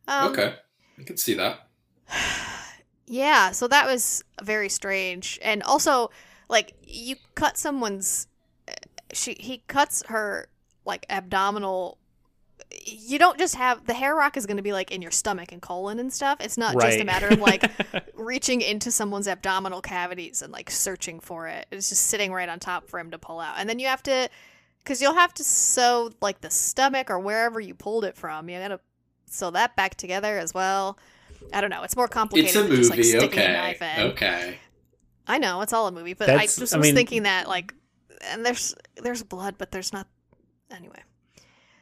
um, 0.06 0.32
okay, 0.32 0.54
I 0.98 1.02
can 1.02 1.18
see 1.18 1.34
that. 1.34 1.68
yeah, 3.06 3.50
so 3.50 3.68
that 3.68 3.84
was 3.84 4.24
very 4.42 4.70
strange. 4.70 5.38
And 5.42 5.62
also, 5.62 6.10
like 6.48 6.72
you 6.86 7.16
cut 7.34 7.58
someone's 7.58 8.28
she 9.12 9.36
he 9.38 9.62
cuts 9.66 10.02
her 10.08 10.48
like 10.86 11.04
abdominal 11.10 11.98
you 12.84 13.18
don't 13.18 13.38
just 13.38 13.54
have 13.54 13.86
the 13.86 13.94
hair 13.94 14.14
rock 14.14 14.36
is 14.36 14.44
going 14.46 14.56
to 14.58 14.62
be 14.62 14.72
like 14.72 14.90
in 14.90 15.00
your 15.02 15.10
stomach 15.10 15.52
and 15.52 15.62
colon 15.62 15.98
and 15.98 16.12
stuff. 16.12 16.38
It's 16.40 16.58
not 16.58 16.78
just 16.78 16.98
a 17.00 17.04
matter 17.04 17.28
of 17.28 17.38
like 17.40 17.70
reaching 18.14 18.60
into 18.60 18.90
someone's 18.90 19.26
abdominal 19.28 19.80
cavities 19.80 20.42
and 20.42 20.52
like 20.52 20.70
searching 20.70 21.18
for 21.20 21.48
it. 21.48 21.66
It's 21.70 21.88
just 21.88 22.02
sitting 22.06 22.32
right 22.32 22.48
on 22.48 22.58
top 22.58 22.88
for 22.88 22.98
him 23.00 23.10
to 23.12 23.18
pull 23.18 23.40
out. 23.40 23.54
And 23.58 23.68
then 23.68 23.78
you 23.78 23.86
have 23.86 24.02
to 24.04 24.28
cuz 24.84 25.00
you'll 25.00 25.14
have 25.14 25.32
to 25.34 25.44
sew 25.44 26.10
like 26.20 26.40
the 26.42 26.50
stomach 26.50 27.10
or 27.10 27.18
wherever 27.18 27.58
you 27.60 27.74
pulled 27.74 28.04
it 28.04 28.16
from. 28.16 28.48
You 28.50 28.58
got 28.58 28.68
to 28.68 28.80
sew 29.26 29.50
that 29.52 29.74
back 29.76 29.94
together 29.96 30.38
as 30.38 30.52
well. 30.52 30.98
I 31.52 31.60
don't 31.62 31.70
know. 31.70 31.82
It's 31.84 31.96
more 31.96 32.08
complicated 32.08 32.48
It's 32.48 32.56
a 32.56 32.62
than 32.64 32.76
just 32.76 32.90
like 32.90 32.98
movie, 32.98 33.08
sticking 33.08 33.38
a 33.38 33.42
okay, 33.42 33.52
knife 33.52 33.82
in. 33.82 34.06
okay. 34.12 34.58
I 35.26 35.38
know 35.38 35.60
it's 35.62 35.72
all 35.72 35.86
a 35.86 35.92
movie, 35.92 36.14
but 36.14 36.28
I 36.30 36.44
just 36.46 36.74
I 36.74 36.78
was 36.78 36.86
mean- 36.86 36.94
thinking 36.94 37.22
that 37.24 37.48
like, 37.48 37.72
and 38.30 38.44
there's 38.44 38.74
there's 39.02 39.22
blood, 39.22 39.54
but 39.58 39.70
there's 39.70 39.92
not. 39.92 40.06
Anyway, 40.70 41.00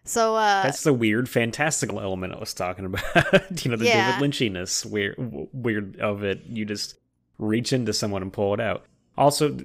so 0.06 0.34
uh, 0.36 0.62
That's 0.62 0.82
the 0.82 0.92
weird, 0.94 1.28
fantastical 1.28 2.00
element 2.00 2.32
I 2.34 2.38
was 2.38 2.54
talking 2.54 2.84
about. 2.86 3.64
you 3.64 3.70
know, 3.70 3.76
the 3.76 3.84
Yeah. 3.86 4.18
David 4.18 4.30
Lynchiness 4.32 4.86
weird, 4.86 5.16
weird 5.52 6.00
of 6.00 6.22
it. 6.24 6.42
You 6.48 6.64
just 6.64 6.98
reach 7.38 7.72
into 7.72 7.92
someone 7.92 8.22
and 8.22 8.32
pull 8.32 8.54
it 8.54 8.60
out. 8.60 8.86
Also, 9.18 9.56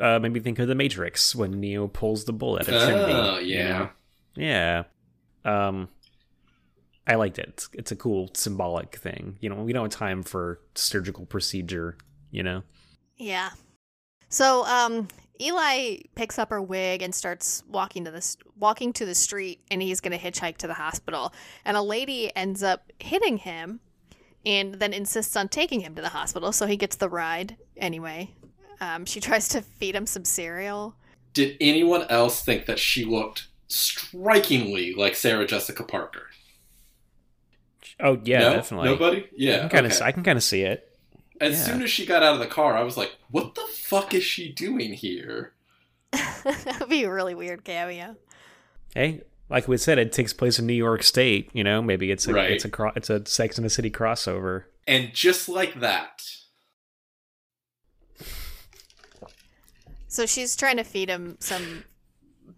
uh, 0.00 0.18
made 0.18 0.32
me 0.32 0.40
think 0.40 0.58
of 0.58 0.68
the 0.68 0.74
Matrix 0.74 1.34
when 1.34 1.60
Neo 1.60 1.86
pulls 1.88 2.24
the 2.24 2.32
bullet 2.32 2.68
at 2.68 2.84
Trinity. 2.86 3.12
Oh 3.12 3.38
you 3.38 3.56
yeah. 3.56 3.78
know? 3.78 3.90
yeah. 4.34 4.82
Um, 5.44 5.88
I 7.06 7.14
liked 7.14 7.38
it. 7.38 7.48
It's, 7.48 7.68
it's 7.72 7.92
a 7.92 7.96
cool 7.96 8.30
symbolic 8.34 8.96
thing. 8.96 9.36
You 9.40 9.48
know, 9.50 9.56
we 9.56 9.72
don't 9.72 9.84
have 9.92 9.98
time 9.98 10.22
for 10.22 10.60
surgical 10.74 11.26
procedure. 11.26 11.96
You 12.30 12.42
know. 12.42 12.62
yeah. 13.16 13.50
So 14.28 14.64
um, 14.66 15.08
Eli 15.40 15.98
picks 16.14 16.38
up 16.38 16.50
her 16.50 16.60
wig 16.60 17.02
and 17.02 17.14
starts 17.14 17.62
walking 17.68 18.04
to 18.04 18.10
this 18.10 18.36
walking 18.58 18.92
to 18.94 19.06
the 19.06 19.14
street, 19.14 19.60
and 19.70 19.80
he's 19.82 20.00
gonna 20.00 20.18
hitchhike 20.18 20.56
to 20.58 20.66
the 20.66 20.74
hospital. 20.74 21.32
And 21.64 21.76
a 21.76 21.82
lady 21.82 22.34
ends 22.36 22.62
up 22.62 22.92
hitting 22.98 23.38
him, 23.38 23.80
and 24.44 24.74
then 24.74 24.92
insists 24.92 25.36
on 25.36 25.48
taking 25.48 25.80
him 25.80 25.94
to 25.94 26.02
the 26.02 26.08
hospital. 26.10 26.52
So 26.52 26.66
he 26.66 26.76
gets 26.76 26.96
the 26.96 27.08
ride 27.08 27.56
anyway. 27.76 28.34
Um, 28.80 29.04
she 29.04 29.20
tries 29.28 29.48
to 29.48 29.62
feed 29.62 29.94
him 29.94 30.06
some 30.06 30.24
cereal. 30.24 30.94
Did 31.34 31.56
anyone 31.60 32.04
else 32.08 32.42
think 32.42 32.66
that 32.66 32.78
she 32.78 33.04
looked 33.04 33.46
strikingly 33.68 34.94
like 34.94 35.14
Sarah 35.14 35.46
Jessica 35.46 35.84
Parker? 35.84 36.26
Oh 38.00 38.18
yeah, 38.24 38.40
No? 38.40 38.52
definitely. 38.54 38.88
Nobody? 38.88 39.20
I 39.24 39.28
Yeah. 39.36 39.58
can 39.60 39.68
kind 39.68 39.86
of 39.86 39.92
okay. 39.92 40.04
I 40.04 40.12
can 40.12 40.22
kind 40.22 40.36
of 40.36 40.42
see 40.42 40.62
it. 40.62 40.87
As 41.40 41.58
yeah. 41.58 41.64
soon 41.64 41.82
as 41.82 41.90
she 41.90 42.04
got 42.06 42.22
out 42.22 42.34
of 42.34 42.40
the 42.40 42.46
car, 42.46 42.76
I 42.76 42.82
was 42.82 42.96
like, 42.96 43.16
"What 43.30 43.54
the 43.54 43.66
fuck 43.72 44.14
is 44.14 44.24
she 44.24 44.50
doing 44.52 44.92
here?" 44.92 45.54
that 46.12 46.76
would 46.80 46.88
be 46.88 47.04
a 47.04 47.12
really 47.12 47.34
weird 47.34 47.64
cameo. 47.64 48.16
Hey, 48.94 49.22
like 49.48 49.68
we 49.68 49.76
said, 49.76 49.98
it 49.98 50.12
takes 50.12 50.32
place 50.32 50.58
in 50.58 50.66
New 50.66 50.72
York 50.72 51.02
State. 51.02 51.50
You 51.52 51.62
know, 51.64 51.80
maybe 51.82 52.10
it's 52.10 52.26
a 52.26 52.32
Right. 52.32 52.50
it's 52.52 52.64
a 52.64 52.68
cro- 52.70 52.92
it's 52.96 53.10
a 53.10 53.24
Sex 53.26 53.56
and 53.58 53.64
the 53.64 53.70
City 53.70 53.90
crossover. 53.90 54.64
And 54.86 55.12
just 55.12 55.48
like 55.48 55.80
that, 55.80 56.22
So 60.08 60.24
she's 60.26 60.56
trying 60.56 60.78
to 60.78 60.84
feed 60.84 61.10
him 61.10 61.36
some 61.38 61.84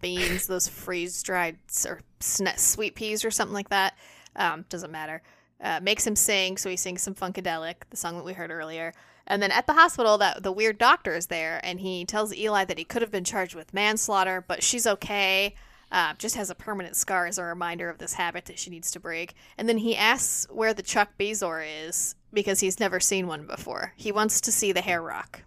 beans, 0.01 0.47
those 0.47 0.67
freeze 0.67 1.21
dried 1.21 1.57
or 1.85 1.99
sweet 2.19 2.95
peas 2.95 3.25
or 3.25 3.29
something 3.29 3.53
like 3.53 3.69
that. 3.69 3.93
Um, 4.35 4.65
doesn't 4.69 4.91
matter. 4.91 5.21
Uh, 5.61 5.79
makes 5.81 6.05
him 6.07 6.15
sing, 6.15 6.57
so 6.57 6.69
he 6.69 6.75
sings 6.75 7.01
some 7.03 7.13
Funkadelic, 7.13 7.75
the 7.91 7.97
song 7.97 8.17
that 8.17 8.25
we 8.25 8.33
heard 8.33 8.49
earlier. 8.49 8.93
And 9.27 9.41
then 9.43 9.51
at 9.51 9.67
the 9.67 9.73
hospital, 9.73 10.17
that 10.17 10.41
the 10.41 10.51
weird 10.51 10.77
doctor 10.77 11.13
is 11.13 11.27
there, 11.27 11.61
and 11.63 11.79
he 11.79 12.03
tells 12.03 12.35
Eli 12.35 12.65
that 12.65 12.77
he 12.77 12.83
could 12.83 13.01
have 13.01 13.11
been 13.11 13.23
charged 13.23 13.53
with 13.53 13.73
manslaughter, 13.73 14.43
but 14.47 14.63
she's 14.63 14.87
okay. 14.87 15.53
Uh, 15.91 16.13
just 16.17 16.35
has 16.35 16.49
a 16.49 16.55
permanent 16.55 16.95
scar 16.95 17.27
as 17.27 17.37
a 17.37 17.43
reminder 17.43 17.89
of 17.89 17.97
this 17.97 18.13
habit 18.13 18.45
that 18.45 18.57
she 18.57 18.69
needs 18.69 18.91
to 18.91 18.99
break. 18.99 19.33
And 19.57 19.67
then 19.67 19.77
he 19.77 19.95
asks 19.95 20.47
where 20.49 20.73
the 20.73 20.81
Chuck 20.81 21.09
Bezor 21.19 21.65
is 21.85 22.15
because 22.33 22.61
he's 22.61 22.79
never 22.79 22.99
seen 22.99 23.27
one 23.27 23.45
before. 23.45 23.93
He 23.97 24.11
wants 24.11 24.39
to 24.41 24.51
see 24.51 24.71
the 24.71 24.81
hair 24.81 25.01
rock. 25.01 25.43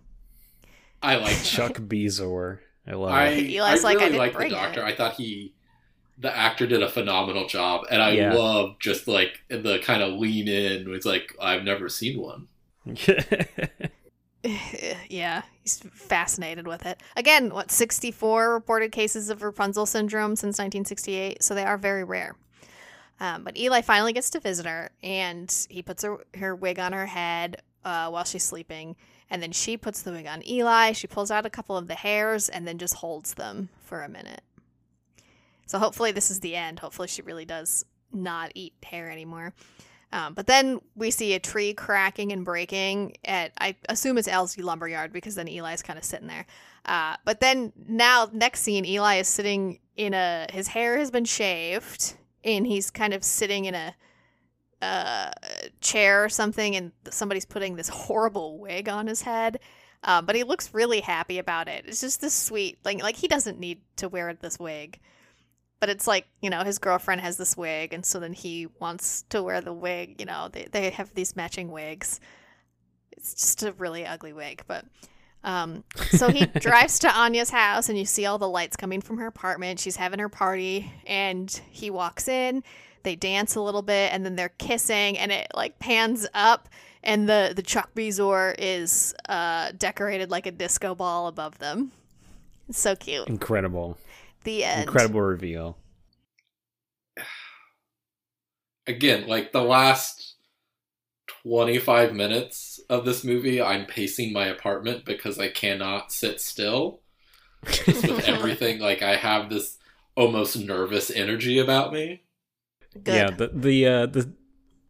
I 1.03 1.17
like 1.17 1.33
trichobezoar. 1.37 2.59
I 2.87 2.93
love 2.93 3.11
I, 3.11 3.29
it. 3.29 3.51
Eli's 3.51 3.85
I 3.85 3.89
like, 3.89 3.99
I 3.99 4.07
really 4.07 4.13
didn't 4.13 4.19
liked 4.19 4.39
the 4.39 4.49
doctor. 4.51 4.81
it. 4.81 4.85
I 4.85 4.95
thought 4.95 5.15
he, 5.15 5.55
the 6.19 6.35
actor, 6.37 6.67
did 6.67 6.83
a 6.83 6.89
phenomenal 6.89 7.47
job, 7.49 7.87
and 7.91 8.01
I 8.03 8.13
Yeah. 8.13 8.35
love 8.35 8.77
just 8.79 9.09
like 9.09 9.41
the 9.49 9.79
kind 9.81 10.03
of 10.03 10.15
lean 10.15 10.49
in. 10.49 10.93
It's 10.95 11.07
like 11.07 11.35
I've 11.41 11.65
never 11.65 11.89
seen 11.89 12.21
one. 12.21 12.49
yeah, 15.09 15.43
he's 15.63 15.79
fascinated 15.93 16.67
with 16.67 16.85
it. 16.85 17.01
Again, 17.17 17.51
what 17.51 17.71
64 17.71 18.53
reported 18.53 18.93
cases 18.93 19.31
of 19.31 19.43
Rapunzel 19.43 19.87
syndrome 19.87 20.37
since 20.37 20.59
1968, 20.59 21.43
so 21.43 21.55
they 21.55 21.65
are 21.65 21.79
very 21.79 22.05
rare. 22.05 22.37
Um, 23.21 23.45
but 23.45 23.57
Eli 23.57 23.81
finally 23.81 24.13
gets 24.13 24.29
to 24.31 24.41
visit 24.41 24.67
her, 24.67 24.91
and 25.03 25.53
he 25.71 25.83
puts 25.83 26.03
her, 26.03 26.19
her 26.37 26.55
wig 26.55 26.79
on 26.79 26.93
her 26.93 27.07
head 27.07 27.63
uh, 27.85 28.09
while 28.11 28.25
she's 28.25 28.43
sleeping, 28.45 28.97
and 29.31 29.43
then 29.43 29.53
she 29.53 29.77
puts 29.77 30.03
the 30.03 30.13
wig 30.13 30.27
on 30.27 30.47
Eli. 30.47 30.93
She 30.93 31.07
pulls 31.07 31.31
out 31.31 31.47
a 31.47 31.51
couple 31.51 31.77
of 31.77 31.87
the 31.87 31.95
hairs 31.95 32.49
and 32.49 32.67
then 32.69 32.77
just 32.77 32.97
holds 32.97 33.35
them 33.35 33.71
for 33.83 34.03
a 34.03 34.09
minute. 34.09 34.43
So 35.67 35.79
hopefully 35.79 36.13
this 36.13 36.31
is 36.31 36.41
the 36.41 36.57
end. 36.57 36.79
Hopefully 36.79 37.09
she 37.09 37.23
really 37.23 37.45
does 37.45 37.85
not 38.13 38.53
eat 38.55 38.75
hair 38.83 39.11
anymore. 39.11 39.53
Um, 40.13 40.35
but 40.35 40.47
then 40.47 40.81
we 40.95 41.11
see 41.11 41.35
a 41.35 41.41
tree 41.41 41.75
cracking 41.75 42.31
and 42.31 42.45
breaking 42.45 43.17
at 43.25 43.51
I 43.59 43.75
assume 43.89 44.17
it's 44.17 44.29
Elsie 44.29 44.63
Lumberyard 44.63 45.13
because 45.13 45.35
then 45.35 45.49
Eli's 45.49 45.83
kind 45.83 45.99
of 45.99 46.05
sitting 46.05 46.29
there. 46.29 46.47
Uh, 46.85 47.17
but 47.25 47.41
then 47.41 47.73
now 47.89 48.29
next 48.33 48.61
scene, 48.61 48.85
Eli 48.85 49.17
is 49.17 49.29
sitting 49.29 49.81
in 49.97 50.15
a 50.15 50.47
his 50.53 50.69
hair 50.69 50.99
has 50.99 51.11
been 51.11 51.25
shaved 51.25 52.15
and 52.45 52.67
he's 52.67 52.91
kind 52.91 53.13
of 53.13 53.25
sitting 53.25 53.65
in 53.65 53.75
a 53.75 53.95
uh, 54.83 55.31
chair 55.81 56.25
or 56.25 56.29
something, 56.29 56.77
and 56.77 56.93
somebody's 57.11 57.47
putting 57.47 57.75
this 57.75 57.89
horrible 57.89 58.59
wig 58.59 58.89
on 58.89 59.07
his 59.07 59.23
head. 59.23 59.59
Uh, 60.03 60.21
but 60.21 60.37
he 60.37 60.45
looks 60.45 60.75
really 60.75 61.01
happy 61.01 61.39
about 61.39 61.69
it. 61.69 61.87
It's 61.89 62.03
just 62.03 62.21
this 62.21 62.35
sweet, 62.35 62.79
like 62.85 63.03
like 63.03 63.17
he 63.17 63.27
doesn't 63.27 63.59
need 63.59 63.81
to 63.97 64.09
wear 64.09 64.33
this 64.35 64.59
wig 64.59 65.01
but 65.85 65.91
it's 65.91 66.07
like 66.07 66.27
you 66.41 66.49
know 66.49 66.65
his 66.65 66.79
girlfriend 66.79 67.21
has 67.21 67.37
this 67.37 67.59
wig 67.59 67.93
and 67.93 68.07
so 68.07 68.19
then 68.19 68.33
he 68.33 68.67
wants 68.81 69.21
to 69.29 69.43
wear 69.43 69.61
the 69.61 69.71
wig 69.71 70.17
you 70.19 70.25
know 70.25 70.49
they, 70.51 70.67
they 70.73 70.89
have 70.89 71.13
these 71.13 71.37
matching 71.37 71.71
wigs. 71.71 72.21
It's 73.13 73.35
just 73.35 73.63
a 73.65 73.73
really 73.73 74.07
ugly 74.07 74.33
wig 74.33 74.63
but 74.67 74.87
um, 75.45 75.85
so 76.13 76.31
he 76.31 76.47
drives 76.59 76.99
to 77.01 77.15
anya's 77.15 77.51
house 77.51 77.91
and 77.91 77.99
you 77.99 78.07
see 78.07 78.25
all 78.25 78.39
the 78.39 78.49
lights 78.49 78.79
coming 78.79 79.03
from 79.03 79.19
her 79.19 79.27
apartment. 79.27 79.79
She's 79.79 79.97
having 79.97 80.21
her 80.21 80.31
party 80.31 80.91
and 81.07 81.51
he 81.69 81.91
walks 81.91 82.29
in. 82.29 82.65
They 83.03 83.15
dance 83.15 83.55
a 83.55 83.61
little 83.61 83.83
bit 83.83 84.11
and 84.11 84.25
then 84.25 84.37
they're 84.37 84.55
kissing 84.57 85.19
and 85.19 85.31
it 85.31 85.49
like 85.55 85.79
pans 85.81 86.27
up 86.33 86.71
and 87.03 87.29
the 87.29 87.53
the 87.55 87.63
trichobezoar 87.63 88.55
is 88.57 89.15
uh, 89.29 89.73
decorated 89.77 90.31
like 90.31 90.47
a 90.47 90.51
disco 90.51 90.95
ball 90.95 91.27
above 91.27 91.59
them. 91.59 91.93
It's 92.71 92.81
so 92.81 92.97
cute. 92.97 93.29
Incredible. 93.29 93.99
The 94.45 94.65
end 94.65 94.83
Incredible 94.83 95.21
reveal. 95.21 95.77
Again, 98.87 99.27
like 99.27 99.53
the 99.53 99.63
last 99.63 100.35
twenty-five 101.43 102.15
minutes 102.15 102.81
of 102.91 103.05
this 103.05 103.25
movie, 103.25 103.63
I'm 103.63 103.87
pacing 103.87 104.33
my 104.33 104.47
apartment 104.47 105.05
because 105.05 105.39
I 105.39 105.49
cannot 105.49 106.13
sit 106.13 106.41
still. 106.41 107.01
Just 107.65 108.07
with 108.07 108.25
everything, 108.29 108.79
like 108.79 109.03
I 109.03 109.17
have 109.17 109.49
this 109.49 109.79
almost 110.17 110.59
nervous 110.59 111.11
energy 111.11 111.59
about 111.59 111.93
me. 111.93 112.23
Good. 112.93 113.15
Yeah, 113.15 113.31
the 113.31 113.51
the 113.55 113.87
uh, 113.87 114.07
the 114.07 114.33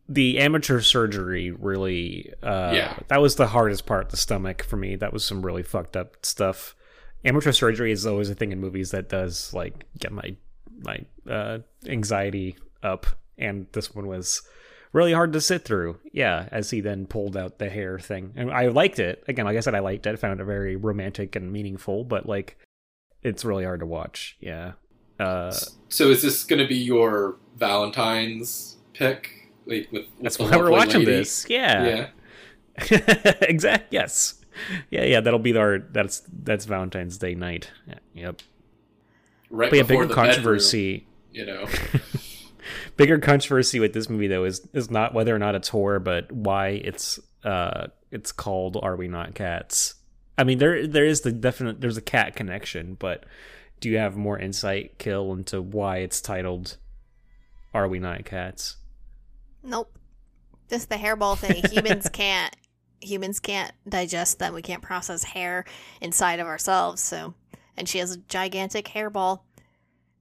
the 0.09 0.39
amateur 0.39 0.81
surgery 0.81 1.51
really 1.51 2.33
uh 2.43 2.73
Yeah. 2.75 2.99
that 3.09 3.23
was 3.23 3.37
the 3.37 3.47
hardest 3.49 3.87
part 3.87 4.11
the 4.11 4.19
stomach 4.19 4.63
for 4.63 4.77
me 4.77 4.97
that 4.97 5.15
was 5.15 5.25
some 5.25 5.45
really 5.45 5.63
fucked 5.63 5.97
up 5.97 6.27
stuff 6.27 6.77
amateur 7.25 7.53
surgery 7.53 7.93
is 7.93 8.07
always 8.07 8.31
a 8.31 8.35
thing 8.35 8.53
in 8.53 8.61
movies 8.61 8.91
that 8.91 9.09
does 9.09 9.53
like 9.55 9.85
get 9.99 10.13
my 10.13 10.37
my 10.81 11.01
uh, 11.29 11.59
anxiety 11.87 12.57
up, 12.83 13.07
and 13.39 13.67
this 13.73 13.95
one 13.95 14.07
was 14.07 14.43
really 14.93 15.13
hard 15.13 15.33
to 15.33 15.41
sit 15.41 15.65
through. 15.65 15.99
Yeah, 16.13 16.49
as 16.51 16.71
he 16.71 16.81
then 16.81 17.07
pulled 17.07 17.37
out 17.37 17.59
the 17.59 17.71
hair 17.71 17.99
thing, 17.99 18.33
and 18.37 18.51
I 18.51 18.69
liked 18.69 18.99
it. 18.99 19.25
Again, 19.29 19.45
like 19.45 19.57
I 19.57 19.61
said, 19.61 19.75
I 19.75 19.81
liked 19.81 20.07
it. 20.07 20.13
I 20.13 20.17
found 20.17 20.41
it 20.41 20.45
very 20.45 20.77
romantic 20.77 21.37
and 21.37 21.53
meaningful, 21.53 22.05
but 22.05 22.27
like, 22.27 22.59
it's 23.23 23.45
really 23.45 23.65
hard 23.65 23.81
to 23.81 23.87
watch. 23.87 24.37
Yeah. 24.41 24.73
Uh, 25.19 25.55
so 25.89 26.11
is 26.11 26.23
this 26.23 26.45
going 26.45 26.61
to 26.61 26.69
be 26.69 26.77
your 26.77 27.37
Valentine's 27.57 28.79
pick? 28.93 29.51
Like 29.67 29.89
with, 29.91 30.05
with 30.05 30.23
that's 30.23 30.39
why 30.39 30.57
we're 30.57 30.71
watching 30.71 31.01
lady? 31.01 31.13
this. 31.13 31.47
Yeah. 31.49 32.09
Yeah. 32.89 33.35
exact. 33.43 33.93
Yes. 33.93 34.44
Yeah. 34.91 35.05
Yeah. 35.05 35.21
That'll 35.21 35.39
be 35.39 35.57
our. 35.57 35.79
That's 35.79 36.23
that's 36.43 36.65
Valentine's 36.65 37.19
Day 37.19 37.35
night. 37.35 37.71
Yeah, 37.87 37.95
Yep. 38.15 38.43
Right 39.51 39.71
But 39.71 39.77
yeah, 39.77 39.83
before 39.83 40.03
bigger 40.03 40.09
the 40.09 40.15
bedroom, 40.15 40.35
controversy. 40.35 41.07
you 41.33 41.47
know. 41.47 41.67
bigger 42.97 43.19
controversy 43.19 43.79
with 43.81 43.93
this 43.93 44.09
movie 44.09 44.27
though 44.27 44.45
is 44.45 44.67
is 44.73 44.91
not 44.91 45.15
whether 45.15 45.35
or 45.35 45.39
not 45.39 45.55
it's 45.55 45.69
horror, 45.69 46.01
but 46.01 46.31
why 46.33 46.69
it's 46.69 47.21
uh 47.45 47.89
it's 48.11 48.33
called 48.33 48.77
Are 48.83 48.97
We 48.97 49.09
Not 49.09 49.35
Cats? 49.35 49.95
I 50.39 50.45
mean 50.45 50.59
there 50.59 50.87
there 50.87 51.05
is 51.05 51.21
the 51.23 51.33
definite 51.33 51.81
there's 51.81 51.97
a 51.97 52.03
cat 52.03 52.35
connection, 52.37 52.95
but 52.99 53.25
do 53.81 53.91
you 53.91 53.99
have 53.99 54.17
more 54.17 54.39
insight, 54.39 54.99
Kill, 54.99 55.33
into 55.33 55.61
why 55.61 55.99
it's 55.99 56.21
titled 56.21 56.79
Are 57.75 57.87
We 57.89 57.99
Not 57.99 58.25
Cats? 58.25 58.77
Nope. 59.63 59.99
Just 60.71 60.89
the 60.89 60.97
hairball 60.97 61.37
thing. 61.37 61.63
Humans 61.71 62.09
can't 62.13 62.55
humans 63.05 63.41
can't 63.41 63.73
digest 63.89 64.39
them. 64.39 64.55
We 64.55 64.63
can't 64.63 64.83
process 64.83 65.25
hair 65.25 65.65
inside 66.01 66.41
of 66.41 66.47
ourselves, 66.47 67.03
so 67.03 67.35
and 67.77 67.89
she 67.89 67.99
has 67.99 68.13
a 68.13 68.19
gigantic 68.19 68.87
hairball. 68.87 69.41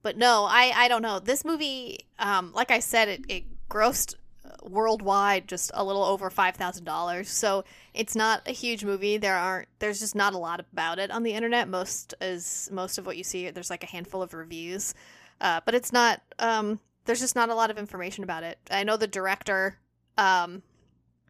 But 0.02 0.16
no, 0.16 0.44
I 0.48 0.72
I 0.74 0.88
don't 0.88 1.02
know. 1.02 1.18
This 1.18 1.44
movie 1.44 2.00
um 2.18 2.52
like 2.54 2.70
I 2.70 2.78
said 2.78 3.08
it 3.08 3.24
it 3.28 3.44
grossed 3.68 4.14
worldwide 4.62 5.48
just 5.48 5.70
a 5.74 5.84
little 5.84 6.04
over 6.04 6.30
$5,000. 6.30 7.26
So 7.26 7.64
it's 7.92 8.14
not 8.14 8.46
a 8.46 8.52
huge 8.52 8.84
movie. 8.84 9.16
There 9.18 9.36
aren't 9.36 9.68
there's 9.78 10.00
just 10.00 10.14
not 10.14 10.34
a 10.34 10.38
lot 10.38 10.60
about 10.60 10.98
it 10.98 11.10
on 11.10 11.22
the 11.22 11.32
internet. 11.32 11.68
Most 11.68 12.14
is 12.20 12.68
most 12.72 12.98
of 12.98 13.06
what 13.06 13.16
you 13.16 13.24
see 13.24 13.50
there's 13.50 13.70
like 13.70 13.84
a 13.84 13.88
handful 13.88 14.22
of 14.22 14.34
reviews. 14.34 14.94
Uh, 15.40 15.60
but 15.64 15.74
it's 15.74 15.92
not 15.92 16.22
um 16.38 16.80
there's 17.04 17.20
just 17.20 17.36
not 17.36 17.50
a 17.50 17.54
lot 17.54 17.70
of 17.70 17.78
information 17.78 18.24
about 18.24 18.42
it. 18.42 18.58
I 18.70 18.84
know 18.84 18.96
the 18.96 19.06
director 19.06 19.78
um, 20.16 20.62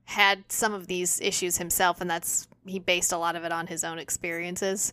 had 0.04 0.44
some 0.50 0.74
of 0.74 0.86
these 0.86 1.20
issues 1.20 1.58
himself, 1.58 2.00
and 2.00 2.08
that's 2.10 2.48
he 2.66 2.78
based 2.78 3.12
a 3.12 3.18
lot 3.18 3.36
of 3.36 3.44
it 3.44 3.52
on 3.52 3.66
his 3.66 3.84
own 3.84 3.98
experiences 3.98 4.92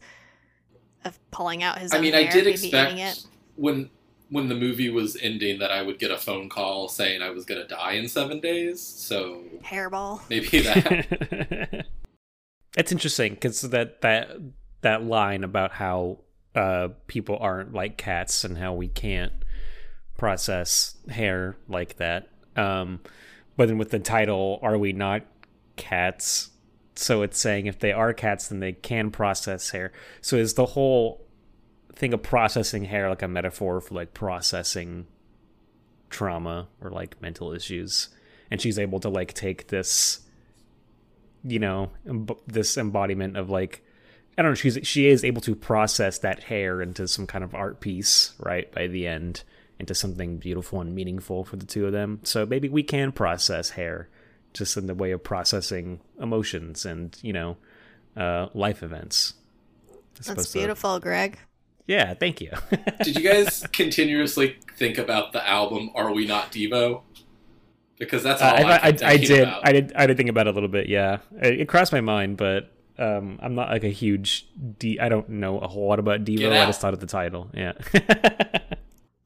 of 1.05 1.20
pulling 1.32 1.64
out 1.64 1.78
his. 1.80 1.93
I 1.93 1.97
own 1.97 2.01
mean, 2.03 2.14
hair, 2.14 2.28
I 2.28 2.32
did 2.32 2.45
maybe 2.45 2.68
eating 2.68 2.97
it. 2.97 3.12
expect 3.12 3.28
when 3.55 3.89
when 4.30 4.47
the 4.47 4.55
movie 4.55 4.89
was 4.89 5.18
ending 5.22 5.59
that 5.59 5.72
I 5.72 5.82
would 5.82 5.99
get 5.99 6.09
a 6.09 6.18
phone 6.18 6.47
call 6.47 6.88
saying 6.88 7.22
I 7.22 7.32
was 7.32 7.43
going 7.45 7.62
to 7.62 7.68
die 7.68 7.93
in 7.93 8.07
seven 8.07 8.39
days. 8.39 8.82
So 8.82 9.43
hairball. 9.64 10.22
maybe 10.30 10.62
that. 10.62 11.86
It's 12.78 12.91
interesting 12.93 13.34
because 13.34 13.62
that 13.62 13.99
that 14.01 14.30
that 14.80 15.03
line 15.03 15.43
about 15.43 15.74
how 15.74 16.20
uh, 16.55 16.89
people 17.07 17.38
aren't 17.39 17.74
like 17.74 17.97
cats 17.97 18.45
and 18.45 18.57
how 18.57 18.74
we 18.74 18.88
can't 18.88 19.34
process 20.18 20.95
hair 21.09 21.57
like 21.68 21.97
that. 21.97 22.30
Um, 22.55 23.01
but 23.58 23.68
then 23.68 23.78
with 23.78 23.89
the 23.89 23.99
title, 23.99 24.60
"Are 24.62 24.78
we 24.78 24.93
not 24.93 25.24
cats?" 25.76 26.52
So 26.95 27.22
it's 27.22 27.39
saying 27.39 27.66
if 27.66 27.80
they 27.80 27.91
are 27.91 28.14
cats, 28.14 28.47
then 28.47 28.60
they 28.60 28.74
can 28.74 29.12
process 29.12 29.72
hair. 29.72 29.91
So 30.22 30.36
is 30.36 30.54
the 30.56 30.68
whole 30.68 31.26
thing 31.93 32.14
of 32.14 32.24
processing 32.24 32.86
hair 32.86 33.10
like 33.10 33.22
a 33.22 33.28
metaphor 33.28 33.82
for 33.82 33.95
like 33.95 34.14
processing 34.14 35.08
trauma 36.10 36.68
or 36.82 36.89
like 36.89 37.22
mental 37.22 37.54
issues? 37.54 38.10
And 38.49 38.62
she's 38.62 38.78
able 38.78 38.99
to 38.99 39.10
like 39.10 39.34
take 39.34 39.68
this 39.68 40.22
you 41.43 41.60
know 41.60 41.91
this 42.47 42.78
embodiment 42.78 43.38
of 43.38 43.49
like 43.49 43.84
I 44.38 44.41
don't 44.41 44.52
know 44.52 44.56
she's 44.56 44.80
she 44.84 45.08
is 45.08 45.24
able 45.24 45.41
to 45.41 45.56
process 45.56 46.20
that 46.20 46.43
hair 46.43 46.82
into 46.82 47.08
some 47.08 47.28
kind 47.28 47.43
of 47.43 47.56
art 47.56 47.80
piece 47.82 48.34
right 48.39 48.72
by 48.72 48.88
the 48.88 49.08
end 49.08 49.43
into 49.82 49.94
something 49.94 50.38
beautiful 50.38 50.80
and 50.80 50.96
meaningful 50.96 51.44
for 51.44 51.58
the 51.58 51.66
two 51.66 51.86
of 51.86 51.92
them 51.92 52.20
so 52.24 52.46
maybe 52.46 52.70
we 52.70 52.82
can 52.84 53.12
process 53.12 53.72
hair 53.72 54.08
just 54.54 54.78
in 54.78 54.88
the 54.88 54.96
way 54.96 55.12
of 55.12 55.22
processing 55.24 56.00
emotions 56.20 56.86
and 56.86 57.18
you 57.22 57.34
know 57.34 57.58
uh, 58.16 58.48
life 58.54 58.82
events 58.84 59.34
I 59.90 59.96
That's 60.16 60.28
suppose 60.28 60.50
so. 60.50 60.60
beautiful, 60.60 61.00
Greg. 61.00 61.38
yeah 61.88 62.14
thank 62.14 62.40
you 62.42 62.52
Did 63.04 63.18
you 63.18 63.24
guys 63.24 63.66
continuously 63.74 64.58
think 64.78 64.98
about 64.98 65.34
the 65.34 65.48
album 65.48 65.92
"Are 65.96 66.12
We 66.14 66.26
Not 66.26 66.52
Devo"? 66.52 67.02
Because 67.98 68.24
that's 68.24 68.42
all 68.42 68.50
Uh, 68.50 68.54
I, 68.54 68.62
I, 68.62 68.76
I, 68.76 68.92
kept 68.92 69.04
I 69.04 69.18
did 69.18 69.42
about. 69.42 69.68
I 69.68 69.72
did 69.72 69.94
I 69.96 70.08
did 70.08 70.18
think 70.18 70.30
about 70.30 70.48
it 70.48 70.52
a 70.52 70.54
little 70.54 70.70
bit 70.70 70.88
yeah 70.90 71.20
it, 71.42 71.62
it 71.62 71.68
crossed 71.68 71.92
my 71.92 72.02
mind 72.02 72.38
but 72.38 72.72
um, 73.00 73.40
I'm 73.42 73.56
not 73.56 73.70
like 73.70 73.84
a 73.84 73.90
huge 73.90 74.48
D. 74.78 75.00
I 75.00 75.10
don't 75.10 75.28
know 75.28 75.58
a 75.58 75.68
whole 75.68 75.88
lot 75.88 75.98
about 75.98 76.24
Devo. 76.24 76.52
I 76.52 76.66
just 76.68 76.82
thought 76.82 76.94
of 76.94 77.00
the 77.00 77.08
title. 77.08 77.50
Yeah. 77.52 77.72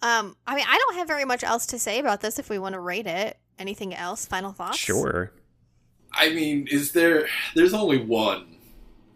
Um, 0.06 0.36
I 0.46 0.56
mean, 0.56 0.66
I 0.68 0.78
don't 0.78 0.96
have 0.98 1.08
very 1.08 1.26
much 1.26 1.44
else 1.44 1.66
to 1.68 1.80
say 1.80 1.98
about 1.98 2.22
this. 2.22 2.38
If 2.38 2.48
we 2.50 2.60
want 2.60 2.74
to 2.74 2.80
rate 2.80 3.08
it, 3.08 3.38
anything 3.58 3.94
else? 3.96 4.26
Final 4.28 4.52
thoughts? 4.52 4.78
sure. 4.78 5.32
I 6.14 6.30
mean, 6.30 6.68
is 6.70 6.92
there? 6.92 7.28
There's 7.56 7.74
only 7.74 7.98
one 7.98 8.58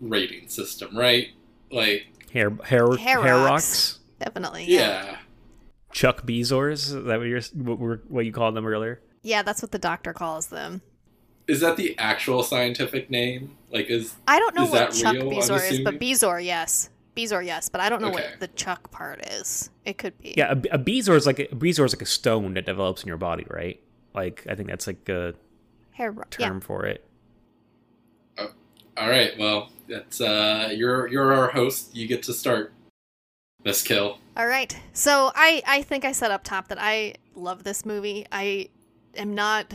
rating 0.02 0.50
system, 0.50 0.98
right? 0.98 1.28
Like, 1.72 2.08
Hair 2.34 2.58
hair 2.64 2.88
Hair 2.96 3.22
hair, 3.22 3.36
rocks. 3.36 3.46
rocks. 3.46 4.00
Definitely. 4.20 4.66
yeah. 4.68 5.18
Chuck 5.92 6.26
Bezoars. 6.26 6.74
Is 6.74 6.94
that 6.94 7.20
what 7.20 7.28
you're 7.28 7.42
what, 7.54 7.80
we're, 7.80 7.98
what 8.08 8.26
you 8.26 8.32
called 8.32 8.56
them 8.56 8.66
earlier? 8.66 9.00
Yeah, 9.22 9.44
that's 9.44 9.62
what 9.62 9.72
the 9.72 9.80
doctor 9.80 10.14
calls 10.14 10.48
them. 10.48 10.82
Is 11.48 11.62
that 11.62 11.78
the 11.78 11.98
actual 12.00 12.42
scientific 12.44 13.10
name? 13.10 13.58
Like, 13.72 13.88
is 13.90 14.16
I 14.28 14.40
don't 14.40 14.56
know 14.56 14.64
Is 14.66 14.72
what 14.72 14.92
that 14.92 14.94
Chuck 15.00 15.14
real, 15.14 15.30
Bezoar 15.32 15.72
is, 15.72 15.80
but 15.82 15.96
assuming? 15.96 16.00
Bezoar, 16.00 16.44
yes. 16.44 16.90
Bezoar, 17.24 17.46
yes, 17.46 17.70
but 17.70 17.82
I 17.82 17.90
don't 17.90 18.02
know 18.02 18.10
Okay. 18.10 18.24
what 18.32 18.40
the 18.40 18.48
Chuck 18.50 18.92
part 18.92 19.26
is. 19.28 19.70
It 19.86 19.98
could 19.98 20.18
be. 20.20 20.34
Yeah, 20.38 20.52
a, 20.52 20.76
a 20.76 20.80
Bezoar 20.80 21.16
is 21.16 21.26
like 21.26 21.40
a, 21.40 21.46
a 21.52 21.56
Bezoar 21.56 21.86
is 21.86 21.94
like 21.94 22.02
a 22.02 22.06
stone 22.06 22.54
that 22.56 22.66
develops 22.66 23.04
in 23.04 23.08
your 23.08 23.18
body, 23.18 23.46
right? 23.50 23.82
Like 24.14 24.46
I 24.50 24.56
think 24.56 24.70
that's 24.70 24.88
like 24.88 25.08
a 25.10 25.34
Hair 25.92 26.12
ro- 26.12 26.24
term 26.30 26.58
Yeah. 26.58 26.66
for 26.66 26.86
it. 26.86 27.04
all 28.98 29.10
right? 29.10 29.38
Well, 29.38 29.70
that's 29.88 30.22
uh, 30.22 30.70
you're 30.76 31.08
you're 31.08 31.34
our 31.34 31.50
host. 31.50 31.96
You 31.96 32.08
get 32.08 32.24
to 32.24 32.34
start. 32.34 32.74
Miss 33.64 33.82
Kill. 33.84 34.18
All 34.38 34.48
right. 34.48 34.76
So 34.94 35.32
I 35.36 35.62
I 35.68 35.82
think 35.82 36.06
I 36.06 36.12
said 36.14 36.32
up 36.32 36.44
top 36.44 36.70
that 36.70 36.78
I 36.80 37.16
love 37.36 37.64
this 37.64 37.86
movie. 37.86 38.26
I 38.32 38.70
am 39.16 39.36
not 39.36 39.74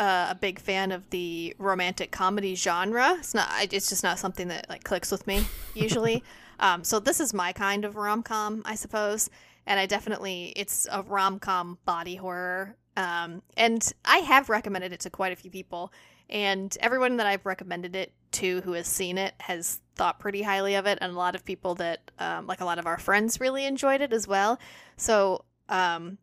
uh, 0.00 0.28
a 0.30 0.34
big 0.34 0.58
fan 0.60 0.90
of 0.92 1.08
the 1.10 1.54
romantic 1.58 2.10
comedy 2.10 2.54
genre. 2.56 3.16
It's 3.18 3.34
not. 3.34 3.48
It's 3.72 3.88
just 3.88 4.02
not 4.02 4.18
something 4.18 4.48
that 4.48 4.68
like 4.68 4.82
clicks 4.84 5.10
with 5.12 5.26
me 5.26 5.44
usually. 5.74 6.22
um, 6.60 6.84
so 6.84 7.00
this 7.00 7.18
is 7.18 7.34
my 7.34 7.52
kind 7.52 7.84
of 7.84 7.96
rom 7.96 8.22
com, 8.22 8.62
I 8.64 8.76
suppose. 8.76 9.28
And 9.66 9.80
I 9.80 9.86
definitely 9.86 10.52
it's 10.56 10.86
a 10.90 11.02
rom 11.02 11.38
com 11.38 11.78
body 11.84 12.16
horror. 12.16 12.76
Um, 12.96 13.42
and 13.56 13.92
I 14.04 14.18
have 14.18 14.48
recommended 14.48 14.92
it 14.92 15.00
to 15.00 15.10
quite 15.10 15.32
a 15.32 15.36
few 15.36 15.50
people. 15.50 15.92
And 16.28 16.76
everyone 16.80 17.16
that 17.16 17.26
I've 17.26 17.44
recommended 17.44 17.96
it 17.96 18.12
to 18.32 18.60
who 18.60 18.72
has 18.72 18.86
seen 18.86 19.18
it 19.18 19.34
has 19.40 19.80
thought 19.96 20.20
pretty 20.20 20.42
highly 20.42 20.76
of 20.76 20.86
it. 20.86 20.98
And 21.00 21.12
a 21.12 21.16
lot 21.16 21.34
of 21.34 21.44
people 21.44 21.74
that, 21.76 22.10
um, 22.18 22.46
like 22.46 22.60
a 22.60 22.64
lot 22.64 22.78
of 22.78 22.86
our 22.86 22.98
friends, 22.98 23.40
really 23.40 23.64
enjoyed 23.64 24.00
it 24.00 24.12
as 24.12 24.28
well. 24.28 24.60
So 24.96 25.44
um, 25.68 26.18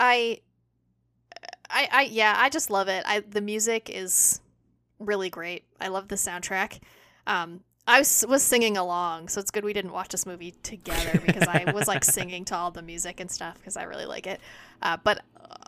I, 0.00 0.40
I, 1.70 1.88
I, 1.92 2.02
yeah, 2.02 2.34
I 2.36 2.48
just 2.48 2.70
love 2.70 2.88
it. 2.88 3.04
I 3.06 3.20
the 3.20 3.40
music 3.40 3.88
is 3.88 4.40
really 4.98 5.30
great. 5.30 5.64
I 5.80 5.88
love 5.88 6.08
the 6.08 6.16
soundtrack. 6.16 6.80
Um, 7.26 7.60
I 7.86 7.98
was, 7.98 8.24
was 8.28 8.42
singing 8.42 8.76
along, 8.76 9.28
so 9.28 9.40
it's 9.40 9.50
good 9.50 9.64
we 9.64 9.72
didn't 9.72 9.92
watch 9.92 10.08
this 10.08 10.24
movie 10.24 10.54
together 10.62 11.20
because 11.26 11.48
I 11.48 11.70
was 11.72 11.88
like 11.88 12.04
singing 12.04 12.44
to 12.46 12.56
all 12.56 12.70
the 12.70 12.82
music 12.82 13.20
and 13.20 13.30
stuff 13.30 13.58
because 13.58 13.76
I 13.76 13.84
really 13.84 14.06
like 14.06 14.26
it. 14.26 14.40
Uh, 14.80 14.96
but 15.02 15.22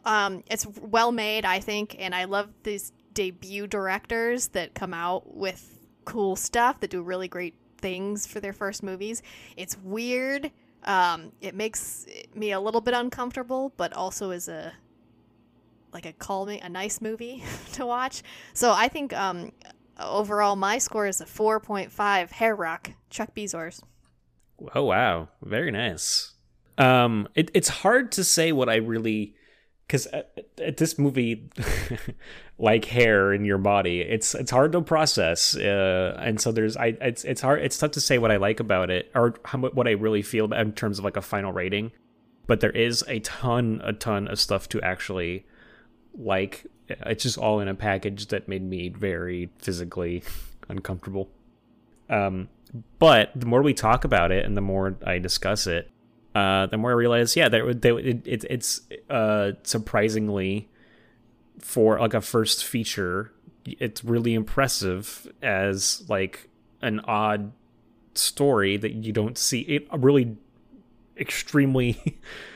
um, 0.04 0.44
it's 0.48 0.66
well 0.80 1.12
made, 1.12 1.44
I 1.44 1.60
think, 1.60 1.96
and 1.98 2.14
I 2.14 2.24
love 2.24 2.50
these 2.62 2.92
debut 3.14 3.66
directors 3.66 4.48
that 4.48 4.74
come 4.74 4.94
out 4.94 5.34
with 5.34 5.78
cool 6.04 6.36
stuff 6.36 6.80
that 6.80 6.90
do 6.90 7.02
really 7.02 7.28
great 7.28 7.54
things 7.78 8.26
for 8.26 8.40
their 8.40 8.52
first 8.52 8.82
movies. 8.82 9.22
It's 9.56 9.76
weird. 9.78 10.50
Um, 10.84 11.32
it 11.40 11.54
makes 11.54 12.06
me 12.34 12.52
a 12.52 12.60
little 12.60 12.80
bit 12.80 12.94
uncomfortable, 12.94 13.72
but 13.76 13.92
also 13.92 14.30
is 14.30 14.48
a 14.48 14.72
like 15.92 16.06
a 16.06 16.12
calming, 16.12 16.60
a 16.62 16.68
nice 16.68 17.00
movie 17.00 17.42
to 17.72 17.86
watch. 17.86 18.22
So 18.52 18.72
I 18.72 18.88
think 18.88 19.12
um, 19.12 19.52
overall 19.98 20.56
my 20.56 20.78
score 20.78 21.06
is 21.06 21.20
a 21.20 21.24
4.5 21.26 22.30
hair 22.30 22.54
rock 22.54 22.90
chuck 23.10 23.34
bezoars 23.34 23.82
Oh 24.74 24.84
wow, 24.84 25.28
very 25.42 25.70
nice. 25.70 26.32
Um, 26.78 27.28
it, 27.34 27.50
it's 27.54 27.68
hard 27.68 28.12
to 28.12 28.24
say 28.24 28.52
what 28.52 28.68
I 28.68 28.76
really, 28.76 29.34
because 29.86 30.06
at, 30.06 30.46
at 30.58 30.76
this 30.76 30.98
movie, 30.98 31.50
like 32.58 32.84
hair 32.86 33.32
in 33.32 33.44
your 33.44 33.58
body, 33.58 34.00
it's 34.00 34.34
it's 34.34 34.50
hard 34.50 34.72
to 34.72 34.80
process, 34.82 35.56
uh, 35.56 36.16
and 36.20 36.40
so 36.40 36.52
there's 36.52 36.76
I 36.76 36.96
it's 37.00 37.24
it's 37.24 37.40
hard 37.40 37.62
it's 37.62 37.78
tough 37.78 37.92
to 37.92 38.00
say 38.00 38.18
what 38.18 38.30
I 38.30 38.36
like 38.36 38.60
about 38.60 38.90
it 38.90 39.10
or 39.14 39.34
how 39.44 39.58
what 39.58 39.86
I 39.86 39.92
really 39.92 40.22
feel 40.22 40.52
in 40.52 40.72
terms 40.72 40.98
of 40.98 41.04
like 41.04 41.16
a 41.16 41.22
final 41.22 41.52
rating. 41.52 41.92
but 42.46 42.60
there 42.60 42.70
is 42.70 43.04
a 43.08 43.20
ton, 43.20 43.80
a 43.84 43.92
ton 43.92 44.28
of 44.28 44.38
stuff 44.38 44.68
to 44.70 44.80
actually 44.82 45.46
like. 46.14 46.66
It's 46.88 47.22
just 47.22 47.38
all 47.38 47.60
in 47.60 47.68
a 47.68 47.74
package 47.74 48.26
that 48.26 48.48
made 48.48 48.62
me 48.62 48.88
very 48.88 49.50
physically 49.58 50.22
uncomfortable. 50.68 51.30
Um, 52.10 52.48
but 52.98 53.30
the 53.34 53.46
more 53.46 53.62
we 53.62 53.74
talk 53.74 54.04
about 54.04 54.32
it 54.32 54.44
and 54.44 54.56
the 54.56 54.60
more 54.60 54.96
I 55.06 55.18
discuss 55.18 55.66
it, 55.66 55.90
uh, 56.34 56.66
the 56.66 56.76
more 56.76 56.90
I 56.90 56.94
realize, 56.94 57.36
yeah, 57.36 57.48
that 57.48 57.84
it, 57.84 58.26
it, 58.26 58.44
it's 58.50 58.80
uh, 59.08 59.52
surprisingly 59.62 60.68
for 61.60 61.98
like 62.00 62.14
a 62.14 62.20
first 62.20 62.64
feature, 62.64 63.32
it's 63.64 64.04
really 64.04 64.34
impressive 64.34 65.30
as 65.42 66.04
like 66.08 66.48
an 66.82 67.00
odd 67.00 67.52
story 68.14 68.76
that 68.76 68.92
you 68.92 69.12
don't 69.12 69.38
see. 69.38 69.60
It 69.60 69.86
really 69.92 70.36
extremely 71.16 72.18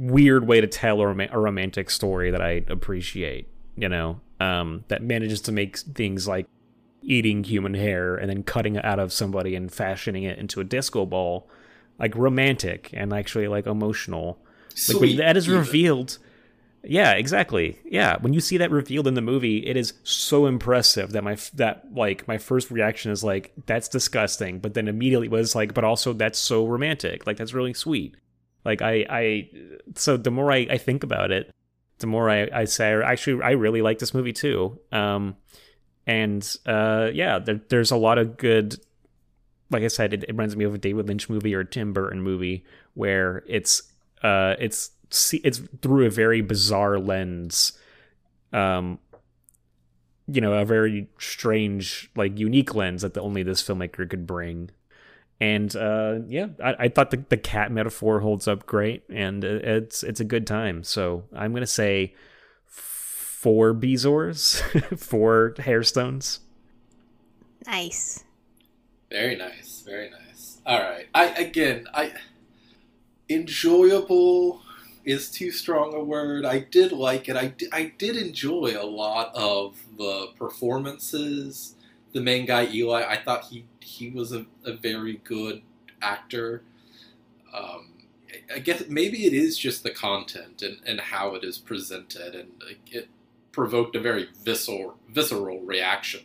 weird 0.00 0.46
way 0.46 0.60
to 0.60 0.66
tell 0.66 1.00
a, 1.00 1.06
rom- 1.06 1.28
a 1.30 1.38
romantic 1.38 1.90
story 1.90 2.30
that 2.30 2.40
I 2.40 2.64
appreciate. 2.68 3.48
You 3.76 3.88
know, 3.88 4.20
um, 4.40 4.84
that 4.88 5.02
manages 5.02 5.40
to 5.42 5.52
make 5.52 5.78
things 5.78 6.26
like 6.26 6.46
eating 7.02 7.44
human 7.44 7.74
hair 7.74 8.16
and 8.16 8.28
then 8.28 8.42
cutting 8.42 8.76
it 8.76 8.84
out 8.84 8.98
of 8.98 9.12
somebody 9.12 9.54
and 9.54 9.72
fashioning 9.72 10.24
it 10.24 10.38
into 10.38 10.60
a 10.60 10.64
disco 10.64 11.06
ball 11.06 11.48
like 11.98 12.14
romantic 12.16 12.90
and 12.92 13.12
actually 13.12 13.48
like 13.48 13.66
emotional. 13.66 14.38
Sweet, 14.74 14.94
like 14.94 15.00
when 15.00 15.16
that 15.18 15.36
is 15.36 15.48
revealed 15.48 16.18
yeah 16.82 17.12
exactly 17.12 17.78
yeah. 17.84 18.16
When 18.20 18.32
you 18.32 18.40
see 18.40 18.56
that 18.56 18.70
revealed 18.70 19.06
in 19.06 19.14
the 19.14 19.20
movie 19.20 19.66
it 19.66 19.76
is 19.76 19.94
so 20.02 20.46
impressive 20.46 21.12
that 21.12 21.22
my 21.22 21.36
that 21.54 21.84
like 21.92 22.26
my 22.26 22.38
first 22.38 22.70
reaction 22.70 23.10
is 23.12 23.22
like 23.22 23.52
that's 23.66 23.88
disgusting 23.88 24.58
but 24.60 24.74
then 24.74 24.88
immediately 24.88 25.28
was 25.28 25.54
like 25.54 25.74
but 25.74 25.84
also 25.84 26.12
that's 26.12 26.38
so 26.38 26.66
romantic 26.66 27.26
like 27.26 27.36
that's 27.36 27.52
really 27.52 27.74
sweet 27.74 28.16
like 28.64 28.82
i 28.82 29.06
i 29.08 29.48
so 29.94 30.16
the 30.16 30.30
more 30.30 30.52
i, 30.52 30.66
I 30.70 30.78
think 30.78 31.02
about 31.02 31.30
it 31.30 31.50
the 31.98 32.06
more 32.06 32.30
i 32.30 32.48
i 32.52 32.64
say 32.64 32.94
actually 33.02 33.42
i 33.42 33.50
really 33.52 33.82
like 33.82 33.98
this 33.98 34.14
movie 34.14 34.32
too 34.32 34.78
um 34.92 35.36
and 36.10 36.56
uh, 36.66 37.10
yeah, 37.12 37.38
there, 37.38 37.60
there's 37.68 37.92
a 37.92 37.96
lot 37.96 38.18
of 38.18 38.36
good. 38.36 38.80
Like 39.70 39.84
I 39.84 39.88
said, 39.88 40.12
it, 40.12 40.24
it, 40.24 40.30
reminds 40.30 40.56
me 40.56 40.64
of 40.64 40.74
a 40.74 40.78
David 40.78 41.06
Lynch 41.06 41.28
movie 41.28 41.54
or 41.54 41.60
a 41.60 41.64
Tim 41.64 41.92
Burton 41.92 42.20
movie 42.20 42.64
where 42.94 43.44
it's 43.46 43.82
uh, 44.22 44.56
it's 44.58 44.90
see, 45.10 45.40
it's 45.44 45.58
through 45.82 46.06
a 46.06 46.10
very 46.10 46.40
bizarre 46.40 46.98
lens, 46.98 47.78
um, 48.52 48.98
you 50.26 50.40
know, 50.40 50.54
a 50.54 50.64
very 50.64 51.08
strange, 51.18 52.10
like 52.16 52.36
unique 52.36 52.74
lens 52.74 53.02
that 53.02 53.14
the, 53.14 53.20
only 53.20 53.44
this 53.44 53.62
filmmaker 53.62 54.10
could 54.10 54.26
bring. 54.26 54.70
And 55.40 55.74
uh, 55.74 56.18
yeah, 56.28 56.48
I, 56.62 56.76
I 56.78 56.88
thought 56.88 57.10
the, 57.10 57.24
the 57.28 57.38
cat 57.38 57.72
metaphor 57.72 58.20
holds 58.20 58.46
up 58.46 58.66
great, 58.66 59.04
and 59.08 59.42
it's 59.42 60.02
it's 60.02 60.20
a 60.20 60.24
good 60.24 60.46
time. 60.46 60.84
So 60.84 61.24
I'm 61.34 61.54
gonna 61.54 61.66
say 61.66 62.14
four 62.66 63.72
Bezoars, 63.72 64.60
four 64.98 65.54
hairstones. 65.56 66.40
Nice. 67.66 68.24
Very 69.10 69.34
nice. 69.34 69.82
Very 69.86 70.10
nice. 70.10 70.58
All 70.66 70.78
right. 70.78 71.06
I 71.14 71.28
again, 71.28 71.86
I 71.94 72.12
enjoyable 73.30 74.60
is 75.04 75.30
too 75.30 75.50
strong 75.50 75.94
a 75.94 76.02
word. 76.02 76.44
I 76.44 76.58
did 76.58 76.92
like 76.92 77.28
it. 77.28 77.36
I 77.36 77.46
did, 77.46 77.70
I 77.72 77.92
did 77.96 78.16
enjoy 78.16 78.74
a 78.78 78.84
lot 78.84 79.32
of 79.34 79.76
the 79.96 80.28
performances. 80.36 81.74
The 82.12 82.20
main 82.20 82.46
guy 82.46 82.66
Eli, 82.66 83.04
I 83.04 83.22
thought 83.22 83.44
he 83.44 83.64
he 83.80 84.10
was 84.10 84.32
a, 84.32 84.46
a 84.64 84.72
very 84.72 85.20
good 85.24 85.62
actor. 86.02 86.62
Um, 87.54 87.92
I 88.54 88.58
guess 88.58 88.84
maybe 88.88 89.26
it 89.26 89.32
is 89.32 89.58
just 89.58 89.82
the 89.82 89.90
content 89.90 90.62
and, 90.62 90.78
and 90.86 91.00
how 91.00 91.34
it 91.34 91.44
is 91.44 91.58
presented, 91.58 92.34
and 92.34 92.50
it 92.90 93.08
provoked 93.52 93.96
a 93.96 94.00
very 94.00 94.28
visceral 94.44 94.96
visceral 95.08 95.60
reaction 95.60 96.22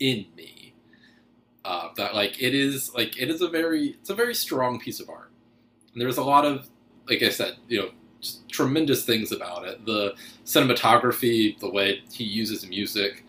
in 0.00 0.26
me. 0.36 0.74
Uh, 1.64 1.88
that 1.96 2.14
like 2.14 2.42
it 2.42 2.54
is 2.54 2.92
like 2.94 3.20
it 3.20 3.30
is 3.30 3.40
a 3.40 3.48
very 3.48 3.96
it's 4.00 4.10
a 4.10 4.14
very 4.14 4.34
strong 4.34 4.78
piece 4.78 5.00
of 5.00 5.08
art. 5.08 5.30
And 5.92 6.00
there's 6.00 6.18
a 6.18 6.24
lot 6.24 6.44
of 6.44 6.68
like 7.08 7.22
I 7.22 7.30
said, 7.30 7.56
you 7.68 7.80
know, 7.80 7.90
tremendous 8.50 9.04
things 9.04 9.32
about 9.32 9.66
it. 9.66 9.84
The 9.86 10.14
cinematography, 10.44 11.58
the 11.58 11.70
way 11.70 12.02
he 12.12 12.24
uses 12.24 12.66
music, 12.66 13.23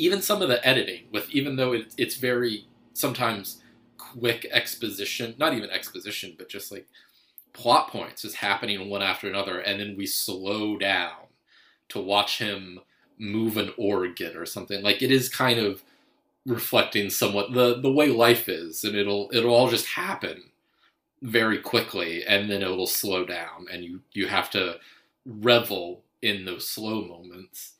even 0.00 0.22
some 0.22 0.40
of 0.42 0.48
the 0.48 0.66
editing. 0.66 1.04
With 1.12 1.30
even 1.30 1.56
though 1.56 1.72
it, 1.72 1.94
it's 1.98 2.16
very 2.16 2.66
sometimes 2.94 3.62
quick 3.98 4.46
exposition, 4.50 5.34
not 5.38 5.54
even 5.54 5.70
exposition, 5.70 6.34
but 6.38 6.48
just 6.48 6.72
like 6.72 6.86
plot 7.52 7.88
points 7.88 8.24
is 8.24 8.34
happening 8.34 8.88
one 8.88 9.02
after 9.02 9.28
another, 9.28 9.60
and 9.60 9.78
then 9.78 9.94
we 9.96 10.06
slow 10.06 10.78
down 10.78 11.28
to 11.90 12.00
watch 12.00 12.38
him 12.38 12.80
move 13.18 13.58
an 13.58 13.72
organ 13.76 14.36
or 14.36 14.46
something. 14.46 14.82
Like 14.82 15.02
it 15.02 15.10
is 15.10 15.28
kind 15.28 15.58
of 15.58 15.82
reflecting 16.46 17.10
somewhat 17.10 17.52
the 17.52 17.80
the 17.80 17.92
way 17.92 18.08
life 18.08 18.48
is, 18.48 18.84
and 18.84 18.96
it'll 18.96 19.28
it'll 19.32 19.54
all 19.54 19.68
just 19.68 19.86
happen 19.86 20.44
very 21.22 21.58
quickly, 21.58 22.24
and 22.24 22.50
then 22.50 22.62
it'll 22.62 22.86
slow 22.86 23.24
down, 23.26 23.66
and 23.70 23.84
you 23.84 24.00
you 24.12 24.28
have 24.28 24.50
to 24.50 24.78
revel 25.26 26.02
in 26.22 26.46
those 26.46 26.66
slow 26.66 27.02
moments. 27.02 27.74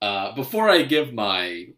Uh, 0.00 0.34
before 0.34 0.68
I 0.68 0.82
give 0.82 1.12
my 1.12 1.68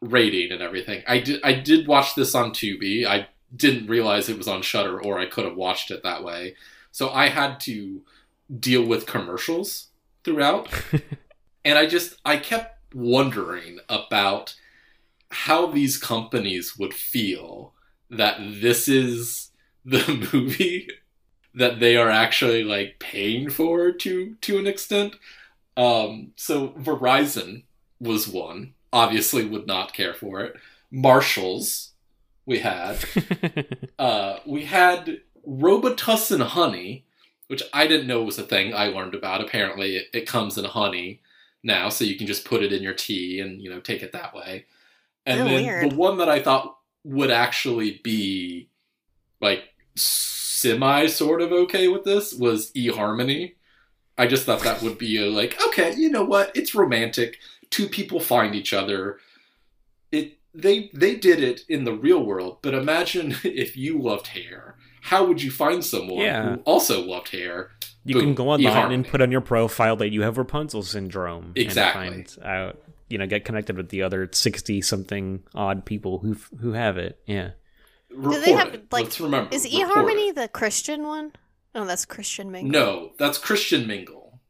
rating 0.00 0.52
and 0.52 0.62
everything, 0.62 1.02
I 1.06 1.20
did 1.20 1.40
I 1.44 1.52
did 1.52 1.86
watch 1.86 2.14
this 2.14 2.34
on 2.34 2.50
Tubi. 2.50 3.06
I 3.06 3.28
didn't 3.54 3.88
realize 3.88 4.28
it 4.28 4.38
was 4.38 4.48
on 4.48 4.62
Shudder, 4.62 5.00
or 5.00 5.18
I 5.18 5.26
could 5.26 5.44
have 5.44 5.56
watched 5.56 5.90
it 5.90 6.02
that 6.02 6.24
way. 6.24 6.54
So 6.90 7.10
I 7.10 7.28
had 7.28 7.60
to 7.60 8.02
deal 8.58 8.84
with 8.84 9.06
commercials 9.06 9.88
throughout. 10.24 10.68
and 11.64 11.78
I 11.78 11.86
just 11.86 12.16
I 12.24 12.36
kept 12.36 12.94
wondering 12.94 13.78
about 13.88 14.54
how 15.30 15.66
these 15.66 15.98
companies 15.98 16.78
would 16.78 16.94
feel 16.94 17.74
that 18.10 18.38
this 18.40 18.88
is 18.88 19.50
the 19.84 20.28
movie 20.32 20.88
that 21.54 21.80
they 21.80 21.96
are 21.96 22.10
actually 22.10 22.64
like 22.64 22.98
paying 22.98 23.50
for 23.50 23.92
to 23.92 24.34
to 24.40 24.58
an 24.58 24.66
extent. 24.66 25.16
Um, 25.76 26.32
so 26.36 26.68
Verizon 26.70 27.62
was 28.00 28.28
one. 28.28 28.74
Obviously, 28.92 29.44
would 29.44 29.66
not 29.66 29.92
care 29.92 30.14
for 30.14 30.40
it. 30.40 30.56
Marshalls, 30.90 31.92
we 32.46 32.60
had. 32.60 33.04
uh, 33.98 34.38
we 34.46 34.64
had 34.64 35.20
Robitussin 35.46 36.42
Honey, 36.42 37.04
which 37.48 37.62
I 37.72 37.86
didn't 37.86 38.06
know 38.06 38.22
was 38.22 38.38
a 38.38 38.42
thing. 38.42 38.74
I 38.74 38.88
learned 38.88 39.14
about. 39.14 39.40
Apparently, 39.40 39.96
it, 39.96 40.06
it, 40.12 40.26
comes 40.26 40.56
in 40.56 40.64
honey 40.64 41.20
now, 41.62 41.88
so 41.88 42.04
you 42.04 42.16
can 42.16 42.26
just 42.26 42.44
put 42.44 42.62
it 42.62 42.72
in 42.72 42.82
your 42.82 42.94
tea 42.94 43.40
and 43.40 43.60
you 43.60 43.70
know 43.70 43.80
take 43.80 44.02
it 44.02 44.12
that 44.12 44.34
way. 44.34 44.66
And 45.26 45.40
then 45.40 45.64
weird. 45.64 45.90
the 45.90 45.96
one 45.96 46.18
that 46.18 46.28
I 46.28 46.40
thought 46.40 46.78
would 47.04 47.30
actually 47.30 48.00
be 48.02 48.68
like 49.40 49.64
semi 49.94 51.06
sort 51.06 51.42
of 51.42 51.52
okay 51.52 51.88
with 51.88 52.04
this 52.04 52.32
was 52.32 52.72
eHarmony. 52.72 53.54
I 54.16 54.26
just 54.26 54.44
thought 54.44 54.62
that 54.62 54.82
would 54.82 54.98
be 54.98 55.22
a 55.22 55.30
like 55.30 55.60
okay, 55.68 55.94
you 55.94 56.10
know 56.10 56.24
what? 56.24 56.52
It's 56.54 56.74
romantic. 56.74 57.38
Two 57.70 57.88
people 57.88 58.20
find 58.20 58.54
each 58.54 58.72
other. 58.72 59.18
It 60.10 60.38
they 60.54 60.90
they 60.94 61.16
did 61.16 61.42
it 61.42 61.62
in 61.68 61.84
the 61.84 61.92
real 61.92 62.24
world, 62.24 62.58
but 62.62 62.74
imagine 62.74 63.36
if 63.44 63.76
you 63.76 64.00
loved 64.00 64.28
hair 64.28 64.76
how 65.08 65.24
would 65.24 65.42
you 65.42 65.50
find 65.50 65.84
someone 65.84 66.18
yeah. 66.18 66.54
who 66.54 66.62
also 66.66 67.02
loved 67.02 67.30
hair? 67.30 67.70
You 68.04 68.16
Boom, 68.16 68.24
can 68.24 68.34
go 68.34 68.50
online 68.50 68.92
and 68.92 69.06
put 69.06 69.22
on 69.22 69.30
your 69.30 69.40
profile 69.40 69.96
that 69.96 70.10
you 70.10 70.22
have 70.22 70.36
Rapunzel 70.36 70.82
syndrome. 70.82 71.52
Exactly. 71.56 72.06
And 72.08 72.30
find 72.30 72.46
out, 72.46 72.82
you 73.08 73.16
know, 73.16 73.26
get 73.26 73.44
connected 73.44 73.76
with 73.76 73.88
the 73.88 74.02
other 74.02 74.28
sixty 74.32 74.82
something 74.82 75.42
odd 75.54 75.86
people 75.86 76.18
who 76.18 76.36
who 76.60 76.72
have 76.72 76.98
it. 76.98 77.18
Yeah. 77.26 77.52
Report 78.10 78.34
Do 78.34 78.40
they 78.40 78.52
have 78.52 78.74
it. 78.74 78.92
like? 78.92 79.04
Let's 79.04 79.20
remember. 79.20 79.54
Is 79.54 79.66
eHarmony 79.66 80.34
the 80.34 80.48
Christian 80.48 81.06
one? 81.06 81.32
Oh, 81.74 81.84
that's 81.84 82.04
Christian 82.04 82.50
Mingle. 82.50 82.70
No, 82.70 83.12
that's 83.18 83.38
Christian 83.38 83.86
Mingle. 83.86 84.40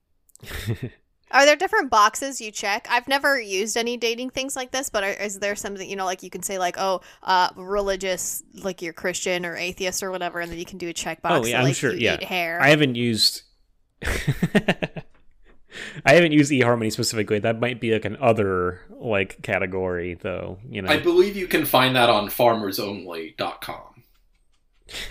Are 1.30 1.44
there 1.44 1.56
different 1.56 1.90
boxes 1.90 2.40
you 2.40 2.50
check? 2.50 2.86
I've 2.90 3.06
never 3.09 3.40
used 3.40 3.76
any 3.76 3.96
dating 3.96 4.30
things 4.30 4.56
like 4.56 4.70
this, 4.70 4.88
but 4.88 5.05
are, 5.05 5.10
is 5.10 5.38
there 5.38 5.55
something 5.56 5.88
you 5.88 5.96
know, 5.96 6.05
like 6.05 6.22
you 6.22 6.30
can 6.30 6.42
say 6.42 6.59
like, 6.59 6.76
oh, 6.78 7.00
uh, 7.22 7.50
religious, 7.56 8.42
like 8.55 8.80
you're 8.82 8.92
Christian 8.92 9.44
or 9.44 9.56
atheist 9.56 10.02
or 10.02 10.10
whatever, 10.10 10.40
and 10.40 10.50
then 10.50 10.59
you 10.59 10.64
can 10.64 10.78
do 10.78 10.88
a 10.88 10.94
checkbox. 10.94 11.30
Oh 11.30 11.44
yeah, 11.44 11.59
I'm 11.59 11.64
like, 11.64 11.76
sure. 11.76 11.94
Yeah, 11.94 12.22
hair. 12.24 12.60
I 12.60 12.68
haven't 12.68 12.94
used. 12.94 13.42
I 16.05 16.14
haven't 16.14 16.32
used 16.32 16.50
eHarmony 16.50 16.90
specifically. 16.92 17.38
That 17.40 17.60
might 17.60 17.80
be 17.80 17.92
like 17.92 18.05
an 18.05 18.16
other 18.20 18.80
like 18.90 19.42
category, 19.42 20.14
though. 20.14 20.59
You 20.68 20.82
know, 20.82 20.90
I 20.90 20.98
believe 20.98 21.36
you 21.36 21.46
can 21.46 21.64
find 21.64 21.94
that 21.96 22.09
on 22.09 22.28
FarmersOnly.com. 22.28 24.05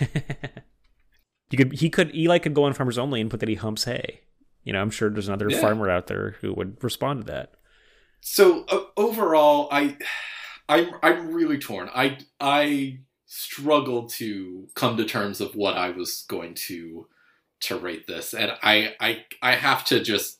you 1.50 1.58
could. 1.58 1.72
He 1.74 1.90
could. 1.90 2.14
Eli 2.14 2.38
could 2.38 2.54
go 2.54 2.64
on 2.64 2.72
Farmers 2.72 2.98
Only 2.98 3.20
and 3.20 3.30
put 3.30 3.40
that 3.40 3.48
he 3.48 3.54
humps 3.54 3.84
hay. 3.84 4.22
You 4.68 4.74
know, 4.74 4.82
I'm 4.82 4.90
sure 4.90 5.08
there's 5.08 5.28
another 5.28 5.48
yeah. 5.48 5.62
farmer 5.62 5.88
out 5.88 6.08
there 6.08 6.32
who 6.42 6.52
would 6.52 6.84
respond 6.84 7.20
to 7.20 7.32
that. 7.32 7.52
So 8.20 8.66
uh, 8.68 8.82
overall, 8.98 9.66
I, 9.72 9.96
I'm 10.68 10.90
I'm 11.02 11.32
really 11.32 11.56
torn. 11.56 11.88
I 11.94 12.18
I 12.38 12.98
struggle 13.24 14.10
to 14.10 14.68
come 14.74 14.98
to 14.98 15.06
terms 15.06 15.40
of 15.40 15.56
what 15.56 15.78
I 15.78 15.88
was 15.88 16.26
going 16.28 16.52
to 16.66 17.06
to 17.60 17.78
rate 17.78 18.06
this, 18.06 18.34
and 18.34 18.52
I 18.62 18.94
I 19.00 19.24
I 19.40 19.54
have 19.54 19.86
to 19.86 20.02
just 20.02 20.38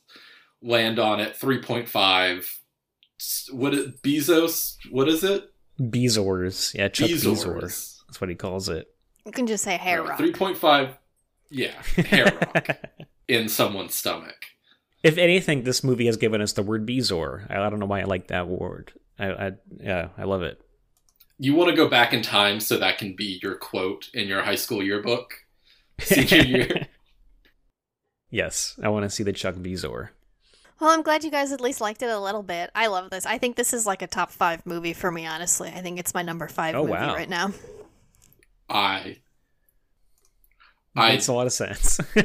land 0.61 0.99
on 0.99 1.19
it 1.19 1.35
three 1.35 1.63
point 1.63 1.89
five. 1.89 2.59
What 3.51 3.73
is 3.73 3.87
Bezos? 4.03 4.75
What 4.91 5.09
is 5.09 5.23
it? 5.23 5.51
Bezoars. 5.81 6.75
Yeah, 6.75 6.89
Chuck 6.89 7.09
Bezoar. 7.09 7.33
Bezoars. 7.33 8.03
That's 8.05 8.21
what 8.21 8.29
he 8.29 8.35
calls 8.35 8.69
it. 8.69 8.93
You 9.25 9.31
can 9.31 9.47
just 9.47 9.63
say 9.63 9.75
hair 9.75 10.03
rock. 10.03 10.19
Three 10.19 10.33
point 10.33 10.57
five. 10.57 10.98
Yeah, 11.49 11.81
hair 11.97 12.25
rock 12.55 12.77
in 13.27 13.49
someone's 13.49 13.95
stomach. 13.95 14.45
If 15.01 15.17
anything, 15.17 15.63
this 15.63 15.83
movie 15.83 16.05
has 16.07 16.17
given 16.17 16.41
us 16.41 16.53
the 16.53 16.61
word 16.63 16.85
Bezoar. 16.85 17.49
I, 17.49 17.65
I 17.65 17.69
don't 17.69 17.79
know 17.79 17.85
why 17.85 18.01
I 18.01 18.03
like 18.03 18.27
that 18.27 18.47
word. 18.47 18.91
I, 19.17 19.31
I 19.31 19.51
yeah, 19.79 20.09
I 20.17 20.23
love 20.25 20.41
it. 20.43 20.61
You 21.37 21.55
want 21.55 21.69
to 21.69 21.75
go 21.75 21.87
back 21.87 22.13
in 22.13 22.21
time 22.21 22.59
so 22.59 22.77
that 22.77 22.97
can 22.97 23.15
be 23.15 23.39
your 23.41 23.55
quote 23.55 24.09
in 24.13 24.27
your 24.27 24.41
high 24.43 24.55
school 24.55 24.83
yearbook, 24.83 25.33
senior 25.99 26.43
year. 26.45 26.87
Yes, 28.29 28.77
I 28.83 28.89
want 28.89 29.03
to 29.03 29.09
see 29.09 29.23
the 29.23 29.33
Chuck 29.33 29.55
Bezoar. 29.55 30.09
Well, 30.79 30.91
I'm 30.91 31.01
glad 31.01 31.23
you 31.23 31.31
guys 31.31 31.51
at 31.51 31.59
least 31.61 31.81
liked 31.81 32.01
it 32.03 32.09
a 32.09 32.19
little 32.19 32.43
bit. 32.43 32.69
I 32.75 32.87
love 32.87 33.09
this. 33.09 33.25
I 33.25 33.37
think 33.37 33.55
this 33.55 33.73
is 33.73 33.85
like 33.85 34.01
a 34.01 34.07
top 34.07 34.31
five 34.31 34.65
movie 34.65 34.93
for 34.93 35.11
me, 35.11 35.25
honestly. 35.25 35.69
I 35.69 35.81
think 35.81 35.99
it's 35.99 36.13
my 36.13 36.21
number 36.21 36.47
five 36.47 36.75
Oh, 36.75 36.81
movie 36.81 36.91
wow. 36.91 37.15
right 37.15 37.29
now. 37.29 37.51
I 38.69 39.17
I 40.95 41.11
Makes 41.13 41.27
a 41.27 41.33
lot 41.33 41.45
of 41.47 41.53
sense. 41.53 41.99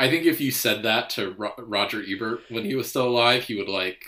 I 0.00 0.08
think 0.08 0.26
if 0.26 0.40
you 0.40 0.50
said 0.50 0.82
that 0.84 1.10
to 1.10 1.32
Ro- 1.32 1.54
Roger 1.58 2.02
Ebert 2.06 2.40
when 2.50 2.64
he 2.64 2.74
was 2.76 2.88
still 2.88 3.08
alive, 3.08 3.42
he 3.44 3.54
would 3.56 3.68
like 3.68 4.00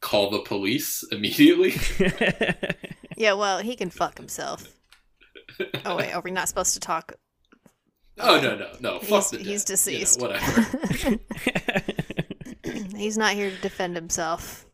call 0.00 0.30
the 0.30 0.40
police 0.40 1.04
immediately. 1.10 1.74
Yeah, 3.16 3.34
well, 3.34 3.60
he 3.60 3.76
can 3.76 3.90
fuck 3.90 4.18
himself. 4.18 4.74
Oh 5.84 5.94
wait, 5.96 6.12
are 6.12 6.20
we 6.20 6.32
not 6.32 6.48
supposed 6.48 6.74
to 6.74 6.80
talk? 6.80 7.12
oh 8.18 8.40
no 8.40 8.56
no 8.56 8.72
no! 8.80 8.98
Fuck 8.98 9.30
He's- 9.30 9.30
the 9.30 9.36
dead. 9.38 9.46
he's 9.46 9.46
You 9.46 9.54
know, 9.54 9.76
deceased. 9.76 10.20
whatever. 10.20 11.18
He's 12.96 13.16
not 13.16 13.34
here 13.34 13.50
to 13.50 13.56
defend 13.60 13.94
himself. 13.94 14.66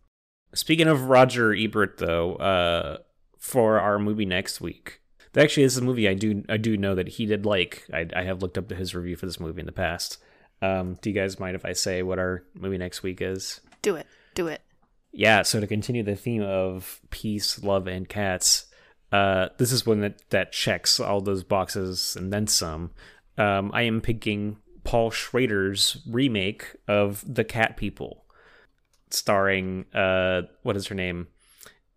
Speaking 0.55 0.87
of 0.89 1.05
Roger 1.11 1.53
Ebert, 1.55 1.99
though, 1.99 2.37
uh, 2.37 2.99
for 3.39 3.79
our 3.79 3.99
movie 3.99 4.25
next 4.25 4.63
week, 4.63 5.00
actually, 5.37 5.65
this 5.65 5.73
is 5.73 5.79
a 5.79 5.85
movie 5.85 6.09
I 6.09 6.15
do 6.15 6.45
I 6.49 6.57
do 6.57 6.77
know 6.77 6.95
that 6.95 7.09
he 7.09 7.27
did 7.27 7.47
like. 7.47 7.87
I, 7.93 8.07
I 8.15 8.23
have 8.23 8.43
looked 8.43 8.59
up 8.59 8.69
to 8.69 8.75
his 8.75 8.95
review 8.95 9.17
for 9.17 9.27
this 9.27 9.41
movie 9.41 9.61
in 9.61 9.67
the 9.67 9.73
past. 9.73 10.19
Um, 10.63 10.99
do 11.01 11.11
you 11.11 11.15
guys 11.15 11.41
mind 11.41 11.57
if 11.57 11.65
I 11.65 11.73
say 11.73 12.03
what 12.03 12.19
our 12.19 12.45
movie 12.55 12.79
next 12.79 13.03
week 13.03 13.21
is? 13.21 13.61
Do 13.83 13.97
it. 13.97 14.07
Do 14.35 14.47
it. 14.49 14.61
Yeah, 15.13 15.43
so 15.43 15.61
to 15.61 15.67
continue 15.67 16.03
the 16.03 16.15
theme 16.15 16.43
of 16.43 17.01
peace, 17.11 17.63
love, 17.63 17.87
and 17.87 18.09
cats, 18.09 18.67
uh, 19.11 19.49
this 19.59 19.73
is 19.73 19.85
one 19.85 20.01
that, 20.01 20.23
that 20.31 20.53
checks 20.53 21.01
all 21.01 21.21
those 21.21 21.43
boxes 21.43 22.15
and 22.17 22.33
then 22.33 22.47
some. 22.47 22.93
Um, 23.37 23.71
I 23.75 23.83
am 23.83 24.01
picking 24.01 24.59
Paul 24.85 25.11
Schrader's 25.11 25.99
remake 26.09 26.77
of 26.87 27.25
The 27.27 27.45
Cat 27.45 27.77
People, 27.77 28.25
starring, 29.11 29.87
uh, 29.93 30.43
what 30.63 30.77
is 30.77 30.87
her 30.87 30.95
name? 30.95 31.29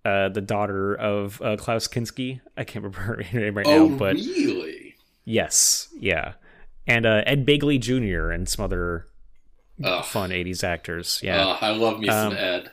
Uh, 0.05 0.27
the 0.27 0.41
daughter 0.41 0.93
of 0.95 1.41
uh, 1.41 1.55
Klaus 1.55 1.87
Kinski. 1.87 2.41
I 2.57 2.65
can't 2.65 2.83
remember 2.83 3.23
her 3.23 3.23
name 3.39 3.55
right 3.55 3.65
oh 3.65 3.87
now, 3.87 3.97
but 3.97 4.15
really? 4.15 4.95
yes, 5.23 5.87
yeah. 5.97 6.33
And 6.85 7.05
uh, 7.05 7.23
Ed 7.25 7.45
Begley 7.45 7.79
Jr. 7.79 8.29
and 8.29 8.49
some 8.49 8.65
other 8.65 9.07
Ugh. 9.81 10.03
fun 10.03 10.31
80s 10.31 10.61
actors. 10.63 11.21
Yeah. 11.23 11.45
Ugh, 11.47 11.57
I 11.61 11.69
love 11.71 11.99
me 12.01 12.07
some 12.07 12.33
Um, 12.33 12.37
Ed. 12.37 12.71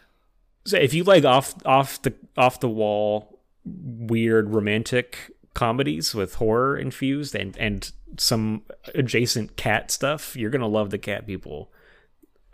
So 0.65 0.77
if 0.77 0.93
you 0.93 1.05
like 1.05 1.25
off 1.25 1.55
off 1.65 2.03
the 2.03 2.13
off 2.37 2.59
the 2.61 2.69
wall 2.69 3.39
weird 3.65 4.51
romantic 4.53 5.31
comedies 5.55 6.15
with 6.15 6.35
horror 6.35 6.77
infused 6.77 7.35
and 7.37 7.57
and 7.59 7.93
some 8.19 8.63
adjacent 8.95 9.57
cat 9.57 9.91
stuff, 9.93 10.35
you're 10.37 10.51
gonna 10.51 10.67
love 10.67 10.91
the 10.91 10.99
cat 10.99 11.27
people. 11.27 11.71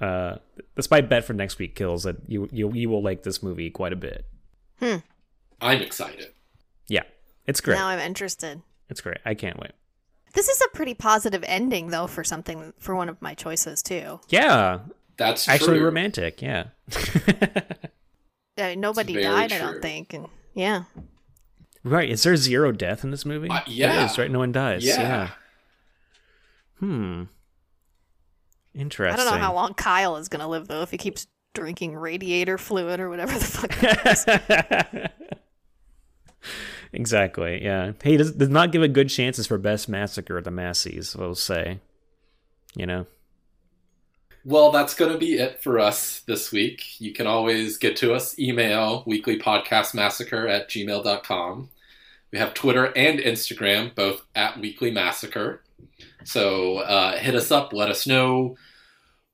Uh, 0.01 0.37
that's 0.75 0.91
my 0.91 1.01
bet 1.01 1.25
for 1.25 1.33
next 1.33 1.59
week. 1.59 1.75
Kills 1.75 2.03
that 2.05 2.17
you 2.29 2.49
you 2.53 2.71
you 2.75 2.89
will 2.91 3.03
like 3.03 3.23
this 3.23 3.43
movie 3.43 3.71
quite 3.71 3.93
a 3.95 3.97
bit. 3.97 4.27
I'm 4.81 5.83
excited. 5.83 6.33
Yeah, 6.89 7.03
it's 7.47 7.61
great. 7.61 7.77
Now 7.77 7.87
I'm 7.89 7.99
interested. 7.99 8.63
It's 8.89 9.01
great. 9.01 9.19
I 9.25 9.35
can't 9.35 9.59
wait. 9.59 9.73
This 10.35 10.49
is 10.49 10.61
a 10.61 10.77
pretty 10.77 10.95
positive 10.95 11.43
ending, 11.47 11.89
though, 11.89 12.07
for 12.07 12.23
something 12.23 12.73
for 12.79 12.95
one 12.95 13.09
of 13.09 13.21
my 13.23 13.35
choices 13.35 13.83
too. 13.83 14.21
Yeah, 14.29 14.81
That's 15.17 15.49
actually 15.49 15.79
true. 15.79 15.87
romantic. 15.87 16.43
Yeah. 16.43 16.67
Uh, 18.59 18.75
nobody 18.75 19.13
very 19.13 19.25
died, 19.25 19.53
I 19.53 19.59
don't 19.59 19.83
think, 19.83 20.15
and 20.15 20.29
yeah, 20.55 20.85
right. 21.85 22.09
Is 22.09 22.23
there 22.23 22.37
zero 22.37 22.73
death 22.73 23.05
in 23.05 23.11
this 23.11 23.27
movie? 23.27 23.51
Uh, 23.51 23.61
yeah. 23.67 24.07
is, 24.07 24.17
right. 24.17 24.31
No 24.31 24.39
one 24.39 24.51
dies. 24.51 24.83
Yeah. 24.83 24.99
yeah. 24.99 25.31
Hmm. 26.79 27.23
Interesting. 28.75 29.13
I 29.13 29.23
don't 29.23 29.31
know 29.31 29.45
how 29.45 29.53
long 29.55 29.75
Kyle 29.75 30.17
is 30.17 30.31
gonna 30.31 30.49
live 30.49 30.69
though 30.69 30.81
if 30.81 30.91
he 30.91 30.97
keeps 30.97 31.27
drinking 31.57 31.97
radiator 31.97 32.59
fluid 32.59 33.01
or 33.01 33.09
whatever 33.09 33.33
the 33.33 33.45
fuck. 33.45 33.75
That 33.81 35.11
is. 35.33 36.49
exactly. 36.93 37.65
Yeah. 37.65 37.93
He 38.05 38.17
does, 38.17 38.33
does 38.33 38.51
not 38.51 38.71
give 38.71 38.83
a 38.83 38.89
good 38.89 39.09
chances 39.09 39.47
for 39.47 39.59
best 39.59 39.89
massacre 39.89 40.37
at 40.39 40.45
the 40.45 40.51
Massies. 40.51 41.17
We'll 41.17 41.35
say. 41.35 41.81
You 42.77 42.87
know. 42.87 43.07
Well, 44.45 44.71
that's 44.71 44.95
going 44.95 45.13
to 45.13 45.19
be 45.19 45.39
it 45.39 45.61
for 45.61 45.81
us 45.81 46.21
this 46.21 46.53
week. 46.53 47.01
You 47.01 47.13
can 47.13 47.27
always 47.27 47.79
get 47.79 47.97
to 47.97 48.15
us, 48.15 48.39
email 48.39 49.03
weeklypodcastmassacre 49.05 50.49
at 50.49 50.69
gmail.com. 50.69 51.69
We 52.31 52.39
have 52.39 52.55
Twitter 52.55 52.93
and 52.95 53.19
Instagram, 53.19 53.95
both 53.95 54.25
at 54.37 54.61
Weekly 54.61 54.93
Massacre. 54.93 55.63
So 56.23 56.79
uh, 56.79 57.17
hit 57.17 57.35
us 57.35 57.51
up, 57.51 57.73
let 57.73 57.91
us 57.91 58.07
know 58.07 58.57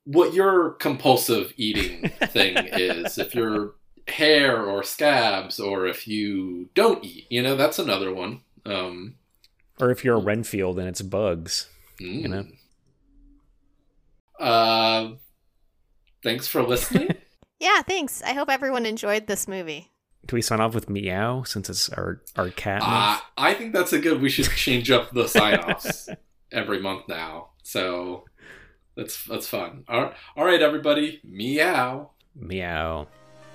what 0.05 0.33
your 0.33 0.71
compulsive 0.71 1.53
eating 1.57 2.09
thing 2.27 2.57
is. 2.57 3.17
If 3.17 3.33
you're 3.35 3.75
hair 4.07 4.61
or 4.65 4.83
scabs, 4.83 5.59
or 5.59 5.85
if 5.87 6.07
you 6.07 6.69
don't 6.75 7.03
eat, 7.05 7.25
you 7.29 7.41
know, 7.41 7.55
that's 7.55 7.79
another 7.79 8.13
one. 8.13 8.41
Um, 8.65 9.15
Or 9.79 9.91
if 9.91 10.03
you're 10.03 10.15
a 10.15 10.19
Renfield 10.21 10.77
and 10.79 10.87
it's 10.87 11.01
bugs. 11.01 11.69
you 11.99 12.27
know? 12.27 12.45
Uh, 14.39 15.11
thanks 16.23 16.47
for 16.47 16.63
listening. 16.63 17.09
yeah, 17.59 17.81
thanks. 17.81 18.21
I 18.23 18.33
hope 18.33 18.49
everyone 18.49 18.85
enjoyed 18.85 19.27
this 19.27 19.47
movie. 19.47 19.89
Do 20.25 20.35
we 20.35 20.41
sign 20.41 20.61
off 20.61 20.73
with 20.73 20.89
meow 20.89 21.43
since 21.43 21.69
it's 21.69 21.89
our, 21.89 22.21
our 22.37 22.49
cat 22.49 22.81
Uh. 22.83 23.19
I 23.37 23.53
think 23.53 23.73
that's 23.73 23.91
a 23.93 23.99
good. 23.99 24.21
We 24.21 24.29
should 24.29 24.49
change 24.49 24.89
up 24.89 25.11
the 25.11 25.27
sign 25.27 25.59
offs 25.59 26.07
every 26.51 26.81
month 26.81 27.07
now. 27.09 27.49
So 27.63 28.23
that's 28.95 29.23
that's 29.25 29.47
fun. 29.47 29.83
All 29.87 30.01
right, 30.03 30.13
all 30.35 30.45
right, 30.45 30.61
everybody. 30.61 31.19
Meow. 31.23 32.11
Meow. 32.35 33.07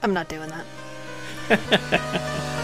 I'm 0.03 0.13
not 0.13 0.29
doing 0.29 0.51
that. 1.49 2.55